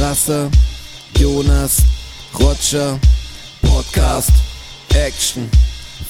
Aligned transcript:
Rasse, 0.00 0.50
Jonas, 1.18 1.76
Roger, 2.38 2.98
Podcast, 3.60 4.30
Action, 4.94 5.50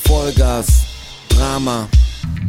Vollgas, 0.04 0.68
Drama, 1.28 1.88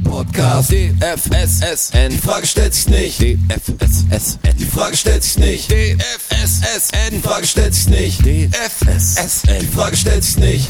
Podcast, 0.03 0.71
DFSSN, 0.71 2.11
die 2.11 2.17
Frage 2.19 2.45
stellt 2.45 2.75
sich 2.75 2.87
nicht, 2.89 3.19
DFSSN, 3.19 4.55
die 4.59 4.65
Frage 4.65 4.95
stellt 4.95 5.23
sich 5.23 5.39
nicht, 5.39 5.71
DFSSN, 5.71 7.09
die 7.11 7.19
Frage 7.19 7.47
stellt 7.47 7.73
sich 7.73 7.87
nicht, 7.87 8.19
DFSSN, 8.19 9.59
die 9.61 9.67
Frage 9.67 9.97
stellt 9.97 10.23
sich 10.23 10.37
nicht. 10.37 10.67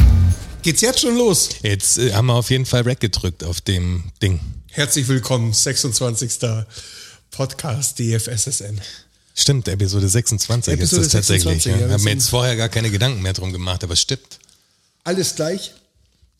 Geht's 0.61 0.79
jetzt 0.79 1.01
schon 1.01 1.17
los? 1.17 1.49
Jetzt 1.63 1.97
äh, 1.97 2.13
haben 2.13 2.27
wir 2.27 2.35
auf 2.35 2.49
jeden 2.49 2.65
Fall 2.65 2.83
Rack 2.83 3.01
gedrückt 3.01 3.43
auf 3.43 3.59
dem 3.59 4.05
Ding. 4.21 4.39
Herzlich 4.69 5.09
willkommen, 5.09 5.51
26. 5.51 6.39
Podcast 7.29 7.99
DFSSN. 7.99 8.79
Stimmt, 9.35 9.67
Episode 9.67 10.07
26 10.07 10.73
Episode 10.73 11.01
ist 11.01 11.13
das 11.13 11.21
tatsächlich. 11.21 11.63
26, 11.63 11.71
ja, 11.71 11.71
ja. 11.71 11.79
wir 11.79 11.87
Ich 11.87 11.93
habe 11.93 12.03
mir 12.03 12.11
jetzt 12.11 12.29
vorher 12.29 12.55
gar 12.55 12.69
keine 12.69 12.91
Gedanken 12.91 13.21
mehr 13.21 13.33
drum 13.33 13.51
gemacht, 13.51 13.83
aber 13.83 13.93
es 13.93 14.01
stimmt. 14.01 14.39
Alles 15.03 15.35
gleich 15.35 15.73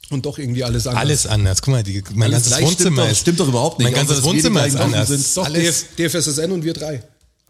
und 0.09 0.26
doch 0.26 0.38
irgendwie 0.38 0.64
alles 0.64 0.88
anders. 0.88 1.02
Alles 1.02 1.27
anders. 1.27 1.62
Guck 1.62 1.73
mal, 1.73 1.84
die, 1.84 2.04
mein 2.14 2.34
Alles 2.34 2.50
ganzes 2.50 2.54
stimmt 2.54 2.70
Wohnzimmer 2.70 3.09
ist. 3.09 3.20
stimmt 3.22 3.40
doch 3.40 3.48
überhaupt 3.48 3.80
nicht, 3.80 3.86
Mein 3.86 3.94
ganzes 3.94 4.23
Wohnzimmer 4.23 4.66
ist 4.66 4.76
anders. 4.76 5.08
Sind. 5.08 5.26
Doch, 5.38 5.45
Alles, 5.45 5.86
DF, 5.98 6.12
DFSSN 6.14 6.52
und 6.52 6.64
wir 6.64 6.73
drei. 6.73 7.02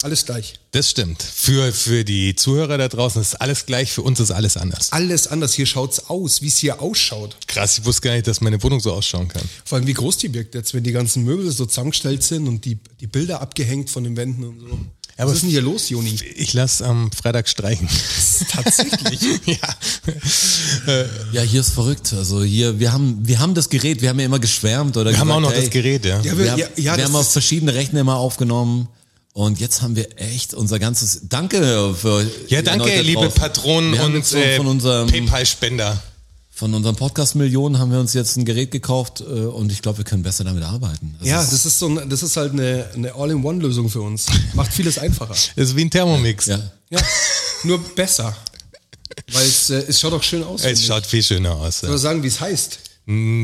Alles 0.04 0.26
gleich. 0.26 0.56
das 0.72 0.90
stimmt. 0.90 1.22
Für, 1.22 1.72
für 1.72 2.04
die 2.04 2.36
Zuhörer 2.36 2.80
da 2.80 2.88
draußen 2.88 3.22
ist 3.22 3.36
alles 3.36 3.68
gleich, 3.68 3.92
für 3.92 4.02
uns 4.02 4.20
ist 4.20 4.32
alles 4.32 4.58
anders. 4.58 4.92
Alles 4.92 5.28
anders. 5.28 5.54
Hier 5.54 5.68
schaut's 5.68 6.10
aus, 6.10 6.42
wie 6.42 6.48
es 6.48 6.58
hier 6.58 6.82
ausschaut. 6.82 7.38
Krass, 7.48 7.78
ich 7.78 7.86
wusste 7.86 8.08
gar 8.08 8.16
nicht, 8.16 8.26
dass 8.26 8.42
meine 8.42 8.64
Wohnung 8.64 8.80
so 8.80 8.94
ausschauen 8.94 9.28
kann. 9.28 9.44
Vor 9.64 9.78
allem, 9.78 9.86
wie 9.86 9.94
groß 9.94 10.18
die 10.18 10.34
wirkt 10.34 10.56
jetzt, 10.56 10.74
wenn 10.74 10.84
die 10.84 10.92
ganzen 10.92 11.24
Möbel 11.24 11.52
so 11.52 11.68
zusammengestellt 11.68 12.24
sind 12.24 12.48
und 12.48 12.66
die, 12.66 12.80
die 13.00 13.06
Bilder 13.06 13.42
abgehängt 13.42 13.92
von 13.92 14.04
den 14.04 14.18
Wänden 14.18 14.44
und 14.44 14.60
so. 14.60 14.80
Was 15.22 15.28
Aber 15.28 15.36
ist 15.36 15.44
denn 15.44 15.52
hier 15.52 15.62
los, 15.62 15.90
Joni? 15.90 16.18
Ich 16.36 16.54
lasse 16.54 16.84
am 16.84 17.12
Freitag 17.12 17.48
streichen. 17.48 17.88
Tatsächlich. 18.52 19.22
ja. 19.46 19.76
Ja, 21.32 21.42
hier 21.44 21.62
ist 21.62 21.74
verrückt. 21.76 22.12
Also 22.18 22.42
hier, 22.42 22.80
wir 22.80 22.92
haben, 22.92 23.20
wir 23.22 23.38
haben 23.38 23.54
das 23.54 23.70
Gerät, 23.70 24.02
wir 24.02 24.10
haben 24.10 24.20
ja 24.20 24.26
immer 24.26 24.40
geschwärmt 24.40 24.98
oder 24.98 25.12
Wir 25.12 25.20
haben 25.20 25.28
gesagt, 25.28 25.38
auch 25.38 25.50
noch 25.50 25.54
hey, 25.54 25.62
das 25.62 25.70
Gerät, 25.70 26.06
ja. 26.06 26.18
Ja, 26.22 26.24
Wir, 26.24 26.38
wir, 26.38 26.52
haben, 26.52 26.60
ja, 26.60 26.68
ja, 26.76 26.98
wir 26.98 27.04
haben 27.04 27.16
auf 27.16 27.32
verschiedene 27.32 27.76
Rechner 27.76 28.00
immer 28.02 28.16
aufgenommen. 28.16 28.88
Und 29.34 29.60
jetzt 29.60 29.84
haben 29.84 29.96
wir 29.96 30.08
echt 30.18 30.56
unser 30.56 30.80
ganzes, 30.80 31.22
danke 31.30 31.94
für 31.96 32.26
Ja, 32.48 32.64
danke, 32.64 33.02
liebe. 33.02 33.30
Patronen 33.30 34.00
haben 34.00 34.16
und 34.16 34.34
äh, 34.34 34.58
von 34.58 34.66
unserem, 34.66 35.08
PayPal-Spender. 35.08 36.02
Von 36.62 36.76
unserem 36.76 36.96
Podcast 36.96 37.34
Millionen 37.34 37.80
haben 37.80 37.92
wir 37.92 38.00
uns 38.00 38.14
jetzt 38.14 38.38
ein 38.38 38.46
Gerät 38.46 38.70
gekauft 38.70 39.20
äh, 39.20 39.24
und 39.24 39.72
ich 39.72 39.82
glaube, 39.82 39.98
wir 39.98 40.06
können 40.06 40.22
besser 40.22 40.44
damit 40.44 40.62
arbeiten. 40.64 41.16
Das 41.18 41.28
ja, 41.28 41.42
ist, 41.42 41.52
das 41.52 41.66
ist 41.66 41.80
so 41.80 41.88
ein, 41.88 42.08
das 42.08 42.22
ist 42.22 42.38
halt 42.38 42.54
eine, 42.54 42.88
eine 42.94 43.16
All-in-One-Lösung 43.16 43.90
für 43.90 44.02
uns. 44.02 44.28
Macht 44.54 44.72
vieles 44.72 45.00
einfacher. 45.00 45.34
Ist 45.56 45.76
wie 45.76 45.82
ein 45.82 45.90
Thermomix. 45.90 46.46
ja. 46.46 46.60
Ja, 46.92 47.00
nur 47.64 47.80
besser. 47.96 48.38
Weil 49.32 49.48
es, 49.48 49.72
äh, 49.72 49.86
es 49.88 50.00
schaut 50.00 50.14
auch 50.14 50.22
schön 50.22 50.44
aus. 50.44 50.64
Es 50.64 50.86
schaut 50.86 51.04
viel 51.08 51.24
schöner 51.24 51.56
aus. 51.56 51.82
Ja. 51.82 51.92
ich 51.96 52.00
sagen, 52.00 52.22
wie 52.22 52.28
es 52.28 52.40
heißt? 52.40 52.78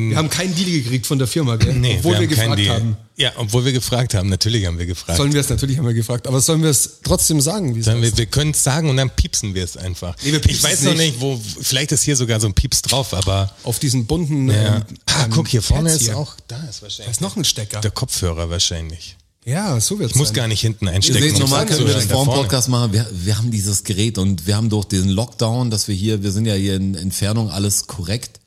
Wir 0.09 0.17
haben 0.17 0.29
keinen 0.29 0.55
Deal 0.55 0.69
gekriegt 0.69 1.05
von 1.07 1.17
der 1.17 1.27
Firma, 1.27 1.55
gell? 1.57 1.73
Nee, 1.73 1.95
obwohl 1.97 2.13
wir, 2.19 2.27
keinen 2.27 2.29
gefragt 2.29 2.59
Deal. 2.59 2.75
haben. 2.75 2.97
Ja, 3.17 3.31
obwohl 3.37 3.65
wir 3.65 3.71
gefragt 3.73 4.13
haben. 4.13 4.29
Natürlich 4.29 4.65
haben 4.65 4.77
wir 4.77 4.85
gefragt. 4.85 5.17
Sollen 5.17 5.33
wir 5.33 5.41
es 5.41 5.49
natürlich 5.49 5.77
haben 5.77 5.85
wir 5.87 5.93
gefragt, 5.93 6.27
aber 6.27 6.39
sollen 6.39 6.61
wir 6.63 6.69
es 6.69 6.99
trotzdem 7.03 7.41
sagen, 7.41 7.75
wie 7.75 7.79
es 7.79 7.85
Sollen 7.85 8.01
wir, 8.01 8.15
wir 8.17 8.25
können 8.27 8.51
es 8.51 8.63
sagen 8.63 8.89
und 8.89 8.97
dann 8.97 9.09
piepsen 9.09 9.53
wir 9.55 9.63
es 9.63 9.75
einfach. 9.77 10.15
Nee, 10.23 10.31
wir 10.33 10.45
ich 10.45 10.63
weiß 10.63 10.79
es 10.79 10.85
noch 10.85 10.93
nicht. 10.93 11.13
nicht, 11.13 11.21
wo, 11.21 11.41
vielleicht 11.61 11.91
ist 11.91 12.03
hier 12.03 12.15
sogar 12.15 12.39
so 12.39 12.47
ein 12.47 12.53
Pieps 12.53 12.81
drauf, 12.83 13.13
aber. 13.13 13.53
Auf 13.63 13.79
diesen 13.79 14.05
bunten. 14.05 14.49
Ja. 14.49 14.77
ähm, 14.77 14.83
ah, 15.07 15.25
ähm, 15.25 15.31
guck, 15.31 15.47
hier 15.47 15.61
vorne 15.61 15.89
Pads 15.89 16.01
ist 16.01 16.07
hier. 16.07 16.17
auch, 16.17 16.35
da 16.47 16.57
ist 16.69 16.79
Da 16.79 16.83
wahrscheinlich 16.83 17.11
ist 17.11 17.21
noch 17.21 17.35
ein 17.35 17.43
Stecker. 17.43 17.81
der 17.81 17.91
Kopfhörer 17.91 18.49
wahrscheinlich. 18.49 19.17
Ja, 19.45 19.79
so 19.79 19.97
wird 19.97 20.09
es 20.09 20.15
Ich 20.15 20.19
muss 20.19 20.33
gar 20.33 20.47
nicht 20.49 20.59
hinten 20.59 20.85
Ihr 20.87 20.91
einstecken. 20.91 21.21
seht, 21.21 21.39
normal 21.39 21.65
können 21.65 21.87
wir 21.87 21.93
das 21.93 22.03
vor 22.05 22.07
dem 22.07 22.09
Da 22.09 22.15
vorne. 22.25 22.41
Podcast 22.41 22.67
machen. 22.67 22.91
Wir, 22.93 23.07
wir 23.13 23.37
haben 23.37 23.49
dieses 23.49 23.83
Gerät 23.85 24.17
und 24.17 24.45
wir 24.45 24.57
haben 24.57 24.69
durch 24.69 24.85
den 24.85 25.07
Lockdown, 25.07 25.69
dass 25.71 25.87
wir 25.87 25.95
hier, 25.95 26.21
wir 26.21 26.31
sind 26.33 26.45
ja 26.45 26.53
hier 26.53 26.75
in 26.75 26.95
Entfernung 26.95 27.49
alles 27.49 27.87
korrekt. 27.87 28.39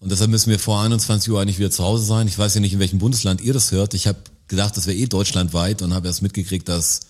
Und 0.00 0.12
deshalb 0.12 0.30
müssen 0.30 0.50
wir 0.50 0.58
vor 0.58 0.80
21 0.82 1.30
Uhr 1.30 1.40
eigentlich 1.40 1.58
wieder 1.58 1.70
zu 1.70 1.82
Hause 1.82 2.04
sein. 2.04 2.28
Ich 2.28 2.38
weiß 2.38 2.54
ja 2.54 2.60
nicht, 2.60 2.72
in 2.72 2.78
welchem 2.78 2.98
Bundesland 2.98 3.40
ihr 3.40 3.54
das 3.54 3.72
hört. 3.72 3.94
Ich 3.94 4.06
habe 4.06 4.18
gedacht, 4.48 4.76
das 4.76 4.86
wäre 4.86 4.96
eh 4.96 5.06
deutschlandweit 5.06 5.82
und 5.82 5.94
habe 5.94 6.06
erst 6.06 6.22
mitgekriegt, 6.22 6.68
dass 6.68 7.00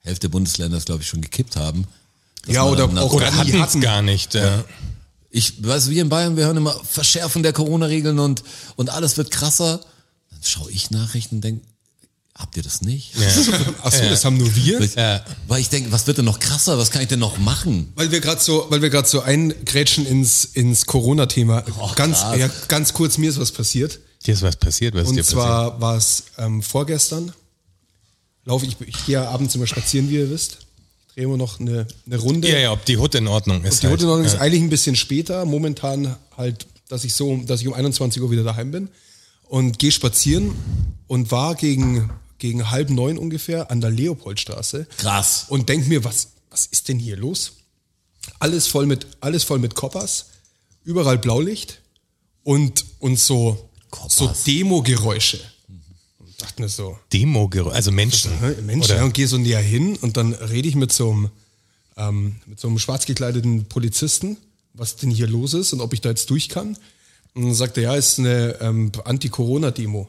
Hälfte 0.00 0.28
der 0.28 0.32
Bundesländer 0.32 0.76
das, 0.76 0.84
glaube 0.84 1.02
ich, 1.02 1.08
schon 1.08 1.20
gekippt 1.20 1.56
haben. 1.56 1.86
Ja, 2.46 2.64
oder 2.64 2.84
Oder 3.12 3.30
Die 3.44 3.58
hatten 3.58 3.78
es 3.78 3.82
gar 3.82 4.02
nicht. 4.02 4.34
Ja. 4.34 4.64
ich 5.30 5.62
weiß, 5.62 5.90
wir 5.90 6.00
in 6.00 6.08
Bayern, 6.08 6.36
wir 6.36 6.46
hören 6.46 6.56
immer 6.56 6.74
Verschärfen 6.84 7.42
der 7.42 7.52
Corona-Regeln 7.52 8.18
und, 8.18 8.42
und 8.76 8.90
alles 8.90 9.16
wird 9.16 9.30
krasser. 9.30 9.80
Dann 10.30 10.40
schaue 10.42 10.70
ich 10.70 10.90
Nachrichten 10.90 11.36
und 11.36 11.40
denke, 11.44 11.66
habt 12.38 12.56
ihr 12.56 12.62
das 12.62 12.82
nicht? 12.82 13.12
Achso, 13.82 14.04
das 14.04 14.24
haben 14.24 14.36
nur 14.38 14.54
wir. 14.54 14.80
Ja. 14.96 15.24
Weil 15.48 15.60
ich 15.60 15.68
denke, 15.68 15.90
was 15.92 16.06
wird 16.06 16.18
denn 16.18 16.24
noch 16.24 16.38
krasser? 16.38 16.78
Was 16.78 16.90
kann 16.90 17.02
ich 17.02 17.08
denn 17.08 17.18
noch 17.18 17.38
machen? 17.38 17.92
Weil 17.96 18.10
wir 18.10 18.20
gerade 18.20 18.40
so, 18.40 18.66
weil 18.70 18.80
wir 18.80 18.90
gerade 18.90 19.08
so 19.08 19.20
eingrätschen 19.20 20.06
ins, 20.06 20.44
ins 20.44 20.86
Corona-Thema. 20.86 21.64
ganz, 21.96 22.20
krass. 22.20 22.38
ja, 22.38 22.48
ganz 22.68 22.92
kurz, 22.92 23.18
mir 23.18 23.28
ist 23.28 23.40
was 23.40 23.52
passiert. 23.52 23.98
Hier 24.24 24.34
ist 24.34 24.42
was 24.42 24.56
passiert. 24.56 24.94
Was 24.94 25.02
ist 25.02 25.08
Und 25.08 25.16
dir 25.16 25.22
passiert? 25.22 25.40
zwar 25.42 25.80
war 25.80 25.96
es 25.96 26.24
ähm, 26.38 26.62
vorgestern. 26.62 27.32
Laufe 28.44 28.66
ich, 28.66 28.76
ich 28.86 29.06
gehe 29.06 29.14
ja 29.14 29.28
abends 29.28 29.54
immer 29.54 29.66
spazieren, 29.66 30.08
wie 30.08 30.16
ihr 30.16 30.30
wisst. 30.30 30.58
Ich 31.08 31.14
drehe 31.14 31.24
immer 31.24 31.36
noch 31.36 31.60
eine, 31.60 31.86
eine 32.06 32.16
Runde. 32.16 32.48
Ja, 32.48 32.58
ja, 32.58 32.72
ob 32.72 32.84
die 32.84 32.96
Hut 32.96 33.14
in 33.14 33.26
Ordnung 33.26 33.64
ist. 33.64 33.82
Die 33.82 33.88
halt. 33.88 34.02
Route 34.02 34.24
ist 34.24 34.34
ja. 34.34 34.40
eigentlich 34.40 34.62
ein 34.62 34.70
bisschen 34.70 34.96
später. 34.96 35.44
Momentan 35.44 36.16
halt, 36.36 36.66
dass 36.88 37.04
ich 37.04 37.14
so, 37.14 37.36
dass 37.46 37.60
ich 37.60 37.68
um 37.68 37.74
21 37.74 38.22
Uhr 38.22 38.30
wieder 38.30 38.44
daheim 38.44 38.70
bin 38.70 38.88
und 39.48 39.78
gehe 39.78 39.92
spazieren 39.92 40.54
und 41.08 41.30
war 41.30 41.54
gegen, 41.54 42.10
gegen 42.38 42.70
halb 42.70 42.90
neun 42.90 43.18
ungefähr 43.18 43.70
an 43.70 43.80
der 43.80 43.90
Leopoldstraße 43.90 44.86
Krass. 44.98 45.46
und 45.48 45.68
denk 45.68 45.88
mir, 45.88 46.04
was, 46.04 46.28
was 46.50 46.66
ist 46.66 46.88
denn 46.88 46.98
hier 46.98 47.16
los? 47.16 47.52
Alles 48.38 48.66
voll 48.66 48.86
mit, 48.86 49.06
alles 49.20 49.44
voll 49.44 49.58
mit 49.58 49.74
Koppers, 49.74 50.26
überall 50.84 51.18
Blaulicht 51.18 51.80
und, 52.44 52.84
und 52.98 53.18
so, 53.18 53.70
so 54.08 54.24
Koppers. 54.26 54.44
Demo-Geräusche. 54.44 55.40
Und 56.18 56.40
dachte 56.40 56.62
mir 56.62 56.68
so, 56.68 56.98
Demo, 57.12 57.50
also 57.70 57.90
Menschen. 57.90 58.38
Hä, 58.40 58.60
Mensch, 58.62 58.86
Oder- 58.86 58.96
ja, 58.96 59.04
und 59.04 59.14
gehe 59.14 59.26
so 59.26 59.38
näher 59.38 59.60
hin 59.60 59.96
und 59.96 60.16
dann 60.16 60.32
rede 60.34 60.68
ich 60.68 60.74
mit 60.76 60.92
so 60.92 61.10
einem, 61.10 61.30
ähm, 61.96 62.36
mit 62.46 62.60
so 62.60 62.68
einem 62.68 62.78
schwarz 62.78 63.06
gekleideten 63.06 63.64
Polizisten, 63.64 64.36
was 64.74 64.96
denn 64.96 65.10
hier 65.10 65.26
los 65.26 65.54
ist 65.54 65.72
und 65.72 65.80
ob 65.80 65.92
ich 65.92 66.00
da 66.00 66.10
jetzt 66.10 66.30
durch 66.30 66.48
kann. 66.48 66.76
Und 67.34 67.42
dann 67.42 67.54
sagt 67.54 67.76
er, 67.76 67.82
ja, 67.84 67.94
ist 67.96 68.18
eine 68.18 68.58
ähm, 68.60 68.92
Anti-Corona-Demo. 69.04 70.08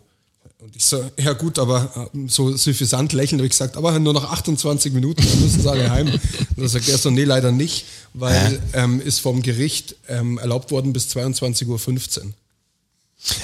Und 0.61 0.75
ich 0.75 0.83
so, 0.83 1.09
ja 1.17 1.31
gut, 1.33 1.57
aber 1.57 2.09
äh, 2.13 2.27
so 2.27 2.55
suffisant 2.55 3.13
lächelnd 3.13 3.39
habe 3.39 3.45
ich 3.45 3.51
gesagt, 3.51 3.77
aber 3.77 3.97
nur 3.97 4.13
noch 4.13 4.29
28 4.29 4.91
Minuten, 4.91 5.25
dann 5.25 5.41
müssen 5.41 5.61
sie 5.61 5.69
alle 5.69 5.89
heim. 5.89 6.07
Und 6.09 6.19
dann 6.57 6.67
sagt 6.67 6.89
er 6.89 6.97
so, 6.97 7.09
nee, 7.09 7.23
leider 7.23 7.53
nicht, 7.53 7.85
weil 8.13 8.61
ähm, 8.73 8.99
ist 8.99 9.19
vom 9.19 9.41
Gericht 9.41 9.95
ähm, 10.09 10.37
erlaubt 10.37 10.71
worden 10.71 10.91
bis 10.91 11.07
22.15 11.15 11.67
Uhr. 11.67 12.33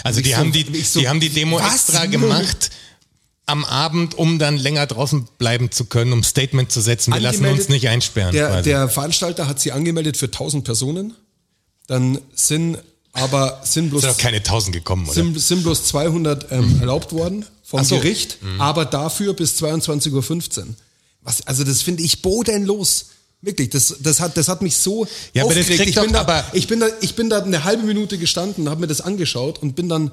Also 0.04 0.20
die 0.20 0.32
so- 0.32 0.36
haben 0.36 0.52
die, 0.52 0.82
so, 0.82 1.00
die 1.00 1.08
haben 1.08 1.22
die 1.22 1.30
Demo 1.30 1.58
was? 1.58 1.88
extra 1.88 2.06
gemacht 2.06 2.72
am 3.46 3.64
Abend, 3.64 4.16
um 4.18 4.40
dann 4.40 4.58
länger 4.58 4.86
draußen 4.86 5.28
bleiben 5.38 5.72
zu 5.72 5.86
können, 5.86 6.12
um 6.12 6.24
Statement 6.24 6.72
zu 6.72 6.82
setzen. 6.82 7.14
Wir 7.14 7.22
lassen 7.22 7.46
uns 7.46 7.70
nicht 7.70 7.88
einsperren. 7.88 8.34
Der, 8.34 8.62
der 8.62 8.90
Veranstalter 8.90 9.48
hat 9.48 9.60
sie 9.62 9.72
angemeldet 9.72 10.18
für 10.18 10.26
1000 10.26 10.66
Personen. 10.66 11.14
Dann 11.88 12.20
sind 12.34 12.80
aber 13.16 13.62
sind 13.64 13.90
bloß, 13.90 14.02
sind 14.04 14.12
doch 14.14 14.18
keine 14.18 14.44
tausend 14.44 14.76
gekommen, 14.76 15.06
oder? 15.06 15.14
sind, 15.14 15.40
sind 15.40 15.64
bloß 15.64 15.86
200 15.86 16.52
ähm, 16.52 16.80
erlaubt 16.80 17.12
worden 17.12 17.46
vom 17.64 17.84
so. 17.84 17.96
Gericht, 17.98 18.38
aber 18.60 18.86
dafür 18.86 19.34
bis 19.34 19.62
22.15 19.62 20.60
Uhr. 20.60 20.68
Was, 21.22 21.46
also 21.48 21.64
das 21.64 21.82
finde 21.82 22.04
ich 22.04 22.22
bodenlos. 22.22 23.08
Wirklich, 23.42 23.70
das, 23.70 23.96
das, 24.00 24.20
hat, 24.20 24.38
das 24.38 24.48
hat 24.48 24.62
mich 24.62 24.76
so 24.78 25.08
Ja, 25.34 25.44
aufgeregt. 25.44 25.80
Ich 25.88 25.96
doch 25.96 26.04
bin, 26.04 26.14
da, 26.14 26.22
aber- 26.22 26.46
ich, 26.54 26.68
bin 26.68 26.80
da, 26.80 26.88
ich 27.02 27.16
bin 27.16 27.30
da 27.30 27.42
eine 27.42 27.64
halbe 27.64 27.84
Minute 27.84 28.18
gestanden, 28.18 28.70
habe 28.70 28.82
mir 28.82 28.88
das 28.88 29.02
angeschaut 29.02 29.60
und 29.62 29.76
bin 29.76 29.88
dann, 29.90 30.12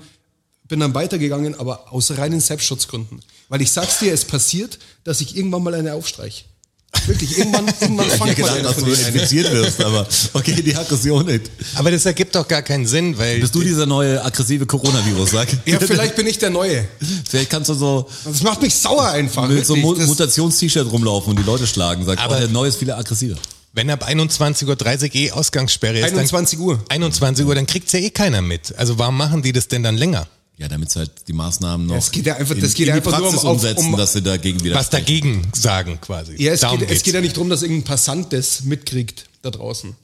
bin 0.68 0.80
dann 0.80 0.94
weitergegangen, 0.94 1.54
aber 1.54 1.92
aus 1.92 2.10
reinen 2.12 2.40
Selbstschutzgründen. 2.40 3.20
Weil 3.48 3.62
ich 3.62 3.70
sag's 3.70 3.98
dir, 3.98 4.12
es 4.12 4.24
passiert, 4.24 4.78
dass 5.04 5.20
ich 5.20 5.36
irgendwann 5.36 5.62
mal 5.62 5.74
eine 5.74 5.94
aufstreiche. 5.94 6.44
Wirklich, 7.06 7.36
irgendwann, 7.38 7.66
irgendwann 7.80 8.06
Ich 8.06 8.12
fangt 8.14 8.30
hätte 8.30 8.42
mal 8.42 8.56
gedacht, 8.58 8.76
dass 8.76 8.84
du 8.84 8.90
infiziert 8.92 9.50
wirst, 9.52 9.82
aber 9.82 10.06
okay, 10.34 10.62
die 10.62 10.76
Aggression 10.76 11.26
nicht. 11.26 11.50
Aber 11.74 11.90
das 11.90 12.06
ergibt 12.06 12.34
doch 12.34 12.46
gar 12.46 12.62
keinen 12.62 12.86
Sinn, 12.86 13.18
weil 13.18 13.40
Bist 13.40 13.54
du 13.54 13.62
dieser 13.62 13.86
neue 13.86 14.22
aggressive 14.24 14.66
Coronavirus, 14.66 15.30
sag? 15.30 15.48
Ja, 15.66 15.80
vielleicht 15.80 16.14
bin 16.16 16.26
ich 16.26 16.38
der 16.38 16.50
Neue. 16.50 16.86
Vielleicht 17.28 17.50
kannst 17.50 17.70
du 17.70 17.74
so 17.74 18.08
Das 18.24 18.42
macht 18.42 18.62
mich 18.62 18.74
sauer 18.74 19.08
einfach. 19.08 19.48
mit 19.48 19.66
so 19.66 19.74
einem 19.74 19.82
Mutations-T-Shirt 20.06 20.90
rumlaufen 20.92 21.30
und 21.30 21.38
die 21.38 21.42
Leute 21.44 21.66
schlagen. 21.66 22.04
Sag, 22.04 22.20
Aber- 22.20 22.36
oh, 22.36 22.38
der 22.38 22.48
neue 22.48 22.68
ist 22.68 22.76
viel 22.76 22.92
aggressiver. 22.92 23.36
wenn 23.72 23.90
ab 23.90 24.06
21.30 24.06 24.66
Uhr 25.08 25.14
eh 25.14 25.30
Ausgangssperre 25.32 25.98
ist, 25.98 26.04
21 26.04 26.58
Uhr. 26.60 26.76
dann 26.76 26.84
21 27.02 27.46
Uhr, 27.46 27.54
dann 27.54 27.66
kriegt's 27.66 27.92
ja 27.92 27.98
eh 28.00 28.10
keiner 28.10 28.42
mit. 28.42 28.74
Also 28.76 28.98
warum 28.98 29.16
machen 29.16 29.42
die 29.42 29.52
das 29.52 29.66
denn 29.66 29.82
dann 29.82 29.96
länger? 29.96 30.28
Ja, 30.62 30.68
damit 30.68 30.92
sie 30.92 31.00
halt 31.00 31.10
die 31.26 31.32
Maßnahmen 31.32 31.88
noch 31.88 31.96
es 31.96 32.12
geht 32.12 32.24
ja 32.24 32.36
einfach- 32.36 32.54
in, 32.54 32.60
das 32.60 32.74
geht 32.74 32.86
in 32.86 32.94
ja 32.94 33.00
die 33.00 33.04
einfach 33.04 33.18
nur 33.18 33.30
Praxis 33.30 33.42
um- 33.42 33.48
auf- 33.50 33.54
umsetzen, 33.56 33.86
um- 33.86 33.96
dass 33.96 34.12
sie 34.12 34.22
dagegen 34.22 34.62
wieder 34.62 34.76
Was 34.76 34.90
dagegen 34.90 35.50
sagen 35.54 35.98
quasi. 36.00 36.40
Ja, 36.40 36.52
es 36.52 36.60
Darum 36.60 36.78
geht, 36.78 36.90
es 36.92 37.02
geht 37.02 37.14
ja 37.14 37.20
nicht 37.20 37.34
darum, 37.36 37.50
dass 37.50 37.62
irgendein 37.62 37.82
Passant 37.84 38.32
das 38.32 38.62
mitkriegt 38.62 39.24
da 39.42 39.50
draußen. 39.50 39.96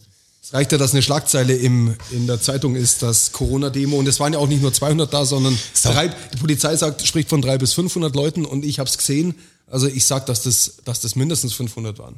Es 0.43 0.53
reicht 0.53 0.73
ja, 0.73 0.79
dass 0.79 0.91
eine 0.93 1.03
Schlagzeile 1.03 1.55
im, 1.55 1.95
in 2.11 2.27
der 2.27 2.41
Zeitung 2.43 2.75
ist, 2.75 3.03
dass 3.03 3.31
Corona-Demo, 3.31 3.97
und 3.99 4.09
es 4.09 4.19
waren 4.19 4.33
ja 4.33 4.41
auch 4.41 4.49
nicht 4.49 4.61
nur 4.63 4.73
200 4.73 5.15
da, 5.15 5.25
sondern 5.25 5.57
So. 5.75 5.91
drei, 5.91 6.09
die 6.09 6.37
Polizei 6.39 6.75
sagt, 6.77 7.07
spricht 7.07 7.29
von 7.29 7.41
300 7.41 7.61
bis 7.61 7.75
500 7.75 8.17
Leuten 8.17 8.45
und 8.45 8.65
ich 8.65 8.81
habe 8.81 8.89
es 8.91 8.99
gesehen. 8.99 9.37
Also 9.69 9.87
ich 9.87 10.05
sag, 10.07 10.27
dass 10.27 10.43
das, 10.43 10.79
dass 10.85 10.99
das 11.01 11.15
mindestens 11.15 11.53
500 11.53 12.01
waren. 12.01 12.17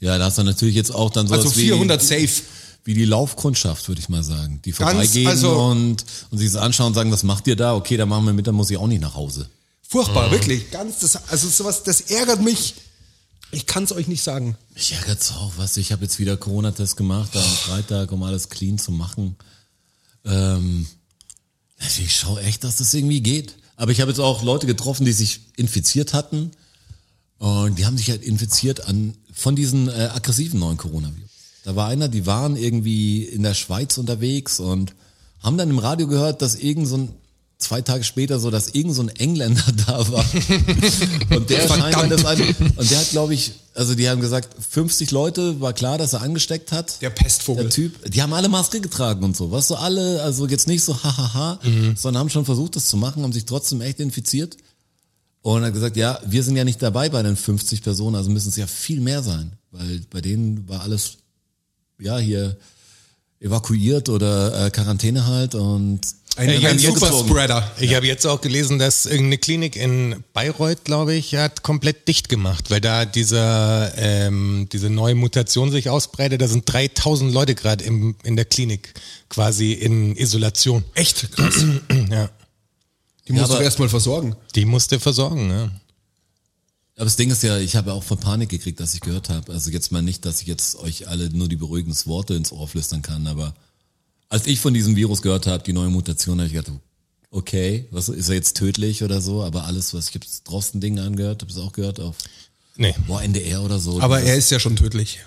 Ja, 0.00 0.18
da 0.18 0.24
hast 0.24 0.38
du 0.38 0.42
natürlich 0.42 0.74
jetzt 0.74 0.92
auch 0.92 1.10
dann 1.10 1.28
so 1.28 1.34
Also 1.34 1.48
400 1.50 2.02
safe. 2.02 2.28
Wie 2.84 2.94
die 2.94 3.04
Laufkundschaft, 3.04 3.88
würde 3.88 4.00
ich 4.00 4.08
mal 4.08 4.22
sagen. 4.22 4.60
Die 4.64 4.72
vorbeigehen 4.72 5.28
also- 5.28 5.56
und, 5.56 6.04
und 6.30 6.38
sich 6.38 6.50
das 6.52 6.60
anschauen 6.60 6.88
und 6.88 6.94
sagen, 6.94 7.12
was 7.12 7.22
macht 7.22 7.46
ihr 7.46 7.56
da? 7.56 7.74
Okay, 7.74 7.96
dann 7.96 8.08
machen 8.08 8.26
wir 8.26 8.32
mit, 8.32 8.46
dann 8.46 8.54
muss 8.54 8.70
ich 8.70 8.76
auch 8.76 8.86
nicht 8.86 9.00
nach 9.00 9.14
Hause. 9.14 9.48
Furchtbar, 9.88 10.30
wirklich. 10.30 10.70
Ganz, 10.70 11.00
das, 11.00 11.28
also 11.28 11.48
sowas, 11.48 11.82
das 11.82 12.00
ärgert 12.02 12.42
mich. 12.42 12.74
Ich 13.50 13.66
kann 13.66 13.84
es 13.84 13.92
euch 13.92 14.08
nicht 14.08 14.22
sagen. 14.22 14.56
Mich 14.74 14.92
ärgert's 14.92 15.32
auch, 15.32 15.52
was 15.58 15.76
ich 15.76 15.92
habe 15.92 16.02
jetzt 16.04 16.18
wieder 16.18 16.36
Corona-Test 16.36 16.96
gemacht 16.96 17.36
am 17.36 17.42
Freitag, 17.42 18.10
um 18.10 18.22
alles 18.22 18.48
clean 18.48 18.78
zu 18.78 18.90
machen. 18.90 19.36
Ähm, 20.24 20.86
also 21.78 22.00
ich 22.02 22.16
schaue 22.16 22.40
echt, 22.40 22.64
dass 22.64 22.76
das 22.76 22.94
irgendwie 22.94 23.20
geht. 23.20 23.56
Aber 23.76 23.92
ich 23.92 24.00
habe 24.00 24.10
jetzt 24.10 24.20
auch 24.20 24.42
Leute 24.42 24.66
getroffen, 24.66 25.04
die 25.04 25.12
sich 25.12 25.40
infiziert 25.56 26.14
hatten 26.14 26.52
und 27.38 27.78
die 27.78 27.84
haben 27.84 27.98
sich 27.98 28.10
halt 28.10 28.22
infiziert 28.22 28.86
an 28.86 29.14
von 29.32 29.56
diesen 29.56 29.88
äh, 29.88 30.10
aggressiven 30.14 30.60
neuen 30.60 30.76
Coronavirus. 30.76 31.31
Da 31.64 31.76
war 31.76 31.88
einer, 31.88 32.08
die 32.08 32.26
waren 32.26 32.56
irgendwie 32.56 33.22
in 33.22 33.42
der 33.42 33.54
Schweiz 33.54 33.98
unterwegs 33.98 34.60
und 34.60 34.94
haben 35.40 35.58
dann 35.58 35.70
im 35.70 35.78
Radio 35.78 36.06
gehört, 36.06 36.42
dass 36.42 36.56
irgend 36.56 36.88
so 36.88 36.96
ein 36.96 37.08
zwei 37.62 37.80
Tage 37.80 38.04
später 38.04 38.38
so, 38.38 38.50
dass 38.50 38.70
irgend 38.70 38.94
so 38.94 39.02
ein 39.02 39.08
Engländer 39.08 39.62
da 39.86 40.10
war. 40.10 40.24
Und 41.30 41.48
der 41.48 41.68
scheinbar 41.68 42.08
das 42.08 42.24
ein, 42.24 42.40
und 42.40 42.90
der 42.90 42.98
hat, 42.98 43.10
glaube 43.10 43.34
ich, 43.34 43.52
also 43.74 43.94
die 43.94 44.08
haben 44.08 44.20
gesagt, 44.20 44.54
50 44.70 45.10
Leute 45.12 45.60
war 45.60 45.72
klar, 45.72 45.96
dass 45.96 46.12
er 46.12 46.22
angesteckt 46.22 46.72
hat. 46.72 47.00
Der 47.00 47.10
Pestvogel. 47.10 47.64
Der 47.64 47.70
Typ, 47.72 48.10
die 48.10 48.20
haben 48.20 48.32
alle 48.34 48.48
Maske 48.48 48.80
getragen 48.80 49.24
und 49.24 49.36
so. 49.36 49.50
Was 49.50 49.68
so 49.68 49.76
alle, 49.76 50.22
also 50.22 50.46
jetzt 50.46 50.68
nicht 50.68 50.84
so 50.84 51.02
hahaha, 51.02 51.60
sondern 51.94 52.20
haben 52.20 52.30
schon 52.30 52.44
versucht, 52.44 52.76
das 52.76 52.86
zu 52.86 52.96
machen, 52.96 53.22
haben 53.22 53.32
sich 53.32 53.44
trotzdem 53.46 53.80
echt 53.80 54.00
infiziert. 54.00 54.56
Und 55.40 55.64
hat 55.64 55.72
gesagt, 55.72 55.96
ja, 55.96 56.20
wir 56.24 56.44
sind 56.44 56.56
ja 56.56 56.62
nicht 56.62 56.80
dabei 56.82 57.08
bei 57.08 57.22
den 57.22 57.36
50 57.36 57.82
Personen, 57.82 58.14
also 58.14 58.30
müssen 58.30 58.50
es 58.50 58.56
ja 58.56 58.68
viel 58.68 59.00
mehr 59.00 59.22
sein. 59.24 59.52
Weil 59.72 60.02
bei 60.10 60.20
denen 60.20 60.68
war 60.68 60.82
alles, 60.82 61.18
ja, 62.02 62.18
hier 62.18 62.56
evakuiert 63.40 64.08
oder 64.08 64.66
äh, 64.66 64.70
Quarantäne 64.70 65.26
halt 65.26 65.54
und 65.54 66.00
Ein, 66.36 66.50
Ich 66.50 66.66
ein 66.66 66.78
Superspreader. 66.78 67.70
Ich 67.80 67.94
habe 67.94 68.06
jetzt 68.06 68.24
auch 68.26 68.40
gelesen, 68.40 68.78
dass 68.78 69.04
irgendeine 69.04 69.38
Klinik 69.38 69.76
in 69.76 70.22
Bayreuth, 70.32 70.84
glaube 70.84 71.14
ich, 71.14 71.34
hat 71.34 71.62
komplett 71.62 72.06
dicht 72.08 72.28
gemacht, 72.28 72.70
weil 72.70 72.80
da 72.80 73.04
dieser, 73.04 73.92
ähm, 73.96 74.68
diese 74.72 74.90
neue 74.90 75.14
Mutation 75.14 75.70
sich 75.70 75.90
ausbreitet. 75.90 76.40
Da 76.40 76.48
sind 76.48 76.72
3000 76.72 77.32
Leute 77.34 77.54
gerade 77.54 77.84
in 77.84 78.36
der 78.36 78.44
Klinik 78.44 78.94
quasi 79.28 79.72
in 79.72 80.16
Isolation. 80.16 80.84
Echt 80.94 81.32
krass. 81.32 81.64
Ja. 82.10 82.30
Die 83.28 83.32
musst 83.34 83.50
aber- 83.50 83.58
du 83.58 83.64
erstmal 83.64 83.88
versorgen. 83.88 84.34
Die 84.54 84.64
musste 84.64 84.98
versorgen, 85.00 85.50
ja. 85.50 85.70
Aber 86.96 87.06
das 87.06 87.16
Ding 87.16 87.30
ist 87.30 87.42
ja, 87.42 87.58
ich 87.58 87.74
habe 87.74 87.90
ja 87.90 87.94
auch 87.94 88.02
von 88.04 88.18
Panik 88.18 88.50
gekriegt, 88.50 88.78
dass 88.80 88.94
ich 88.94 89.00
gehört 89.00 89.30
habe. 89.30 89.52
Also 89.52 89.70
jetzt 89.70 89.92
mal 89.92 90.02
nicht, 90.02 90.24
dass 90.24 90.42
ich 90.42 90.46
jetzt 90.46 90.76
euch 90.76 91.08
alle 91.08 91.30
nur 91.30 91.48
die 91.48 91.56
beruhigenden 91.56 91.98
Worte 92.06 92.34
ins 92.34 92.52
Ohr 92.52 92.68
flüstern 92.68 93.02
kann, 93.02 93.26
aber 93.26 93.54
als 94.28 94.46
ich 94.46 94.60
von 94.60 94.72
diesem 94.72 94.96
Virus 94.96 95.20
gehört 95.20 95.46
habe, 95.46 95.62
die 95.62 95.74
neue 95.74 95.90
Mutation, 95.90 96.38
habe 96.38 96.46
ich 96.46 96.54
gedacht, 96.54 96.72
okay, 97.30 97.86
was 97.90 98.08
ist 98.08 98.28
er 98.28 98.34
jetzt 98.34 98.56
tödlich 98.56 99.02
oder 99.02 99.20
so? 99.20 99.42
Aber 99.42 99.64
alles, 99.64 99.92
was 99.92 100.08
ich 100.08 100.14
habe 100.14 100.26
draußen 100.44 100.80
Dinge 100.80 101.02
angehört, 101.02 101.42
habe 101.42 101.52
es 101.52 101.58
auch 101.58 101.72
gehört 101.72 102.00
auf 102.00 102.16
Nee. 102.76 102.94
boah, 103.06 103.22
NDR 103.22 103.62
oder 103.62 103.78
so. 103.78 104.00
Aber 104.00 104.20
er 104.20 104.36
ist 104.36 104.50
ja 104.50 104.58
schon 104.58 104.76
tödlich. 104.76 105.20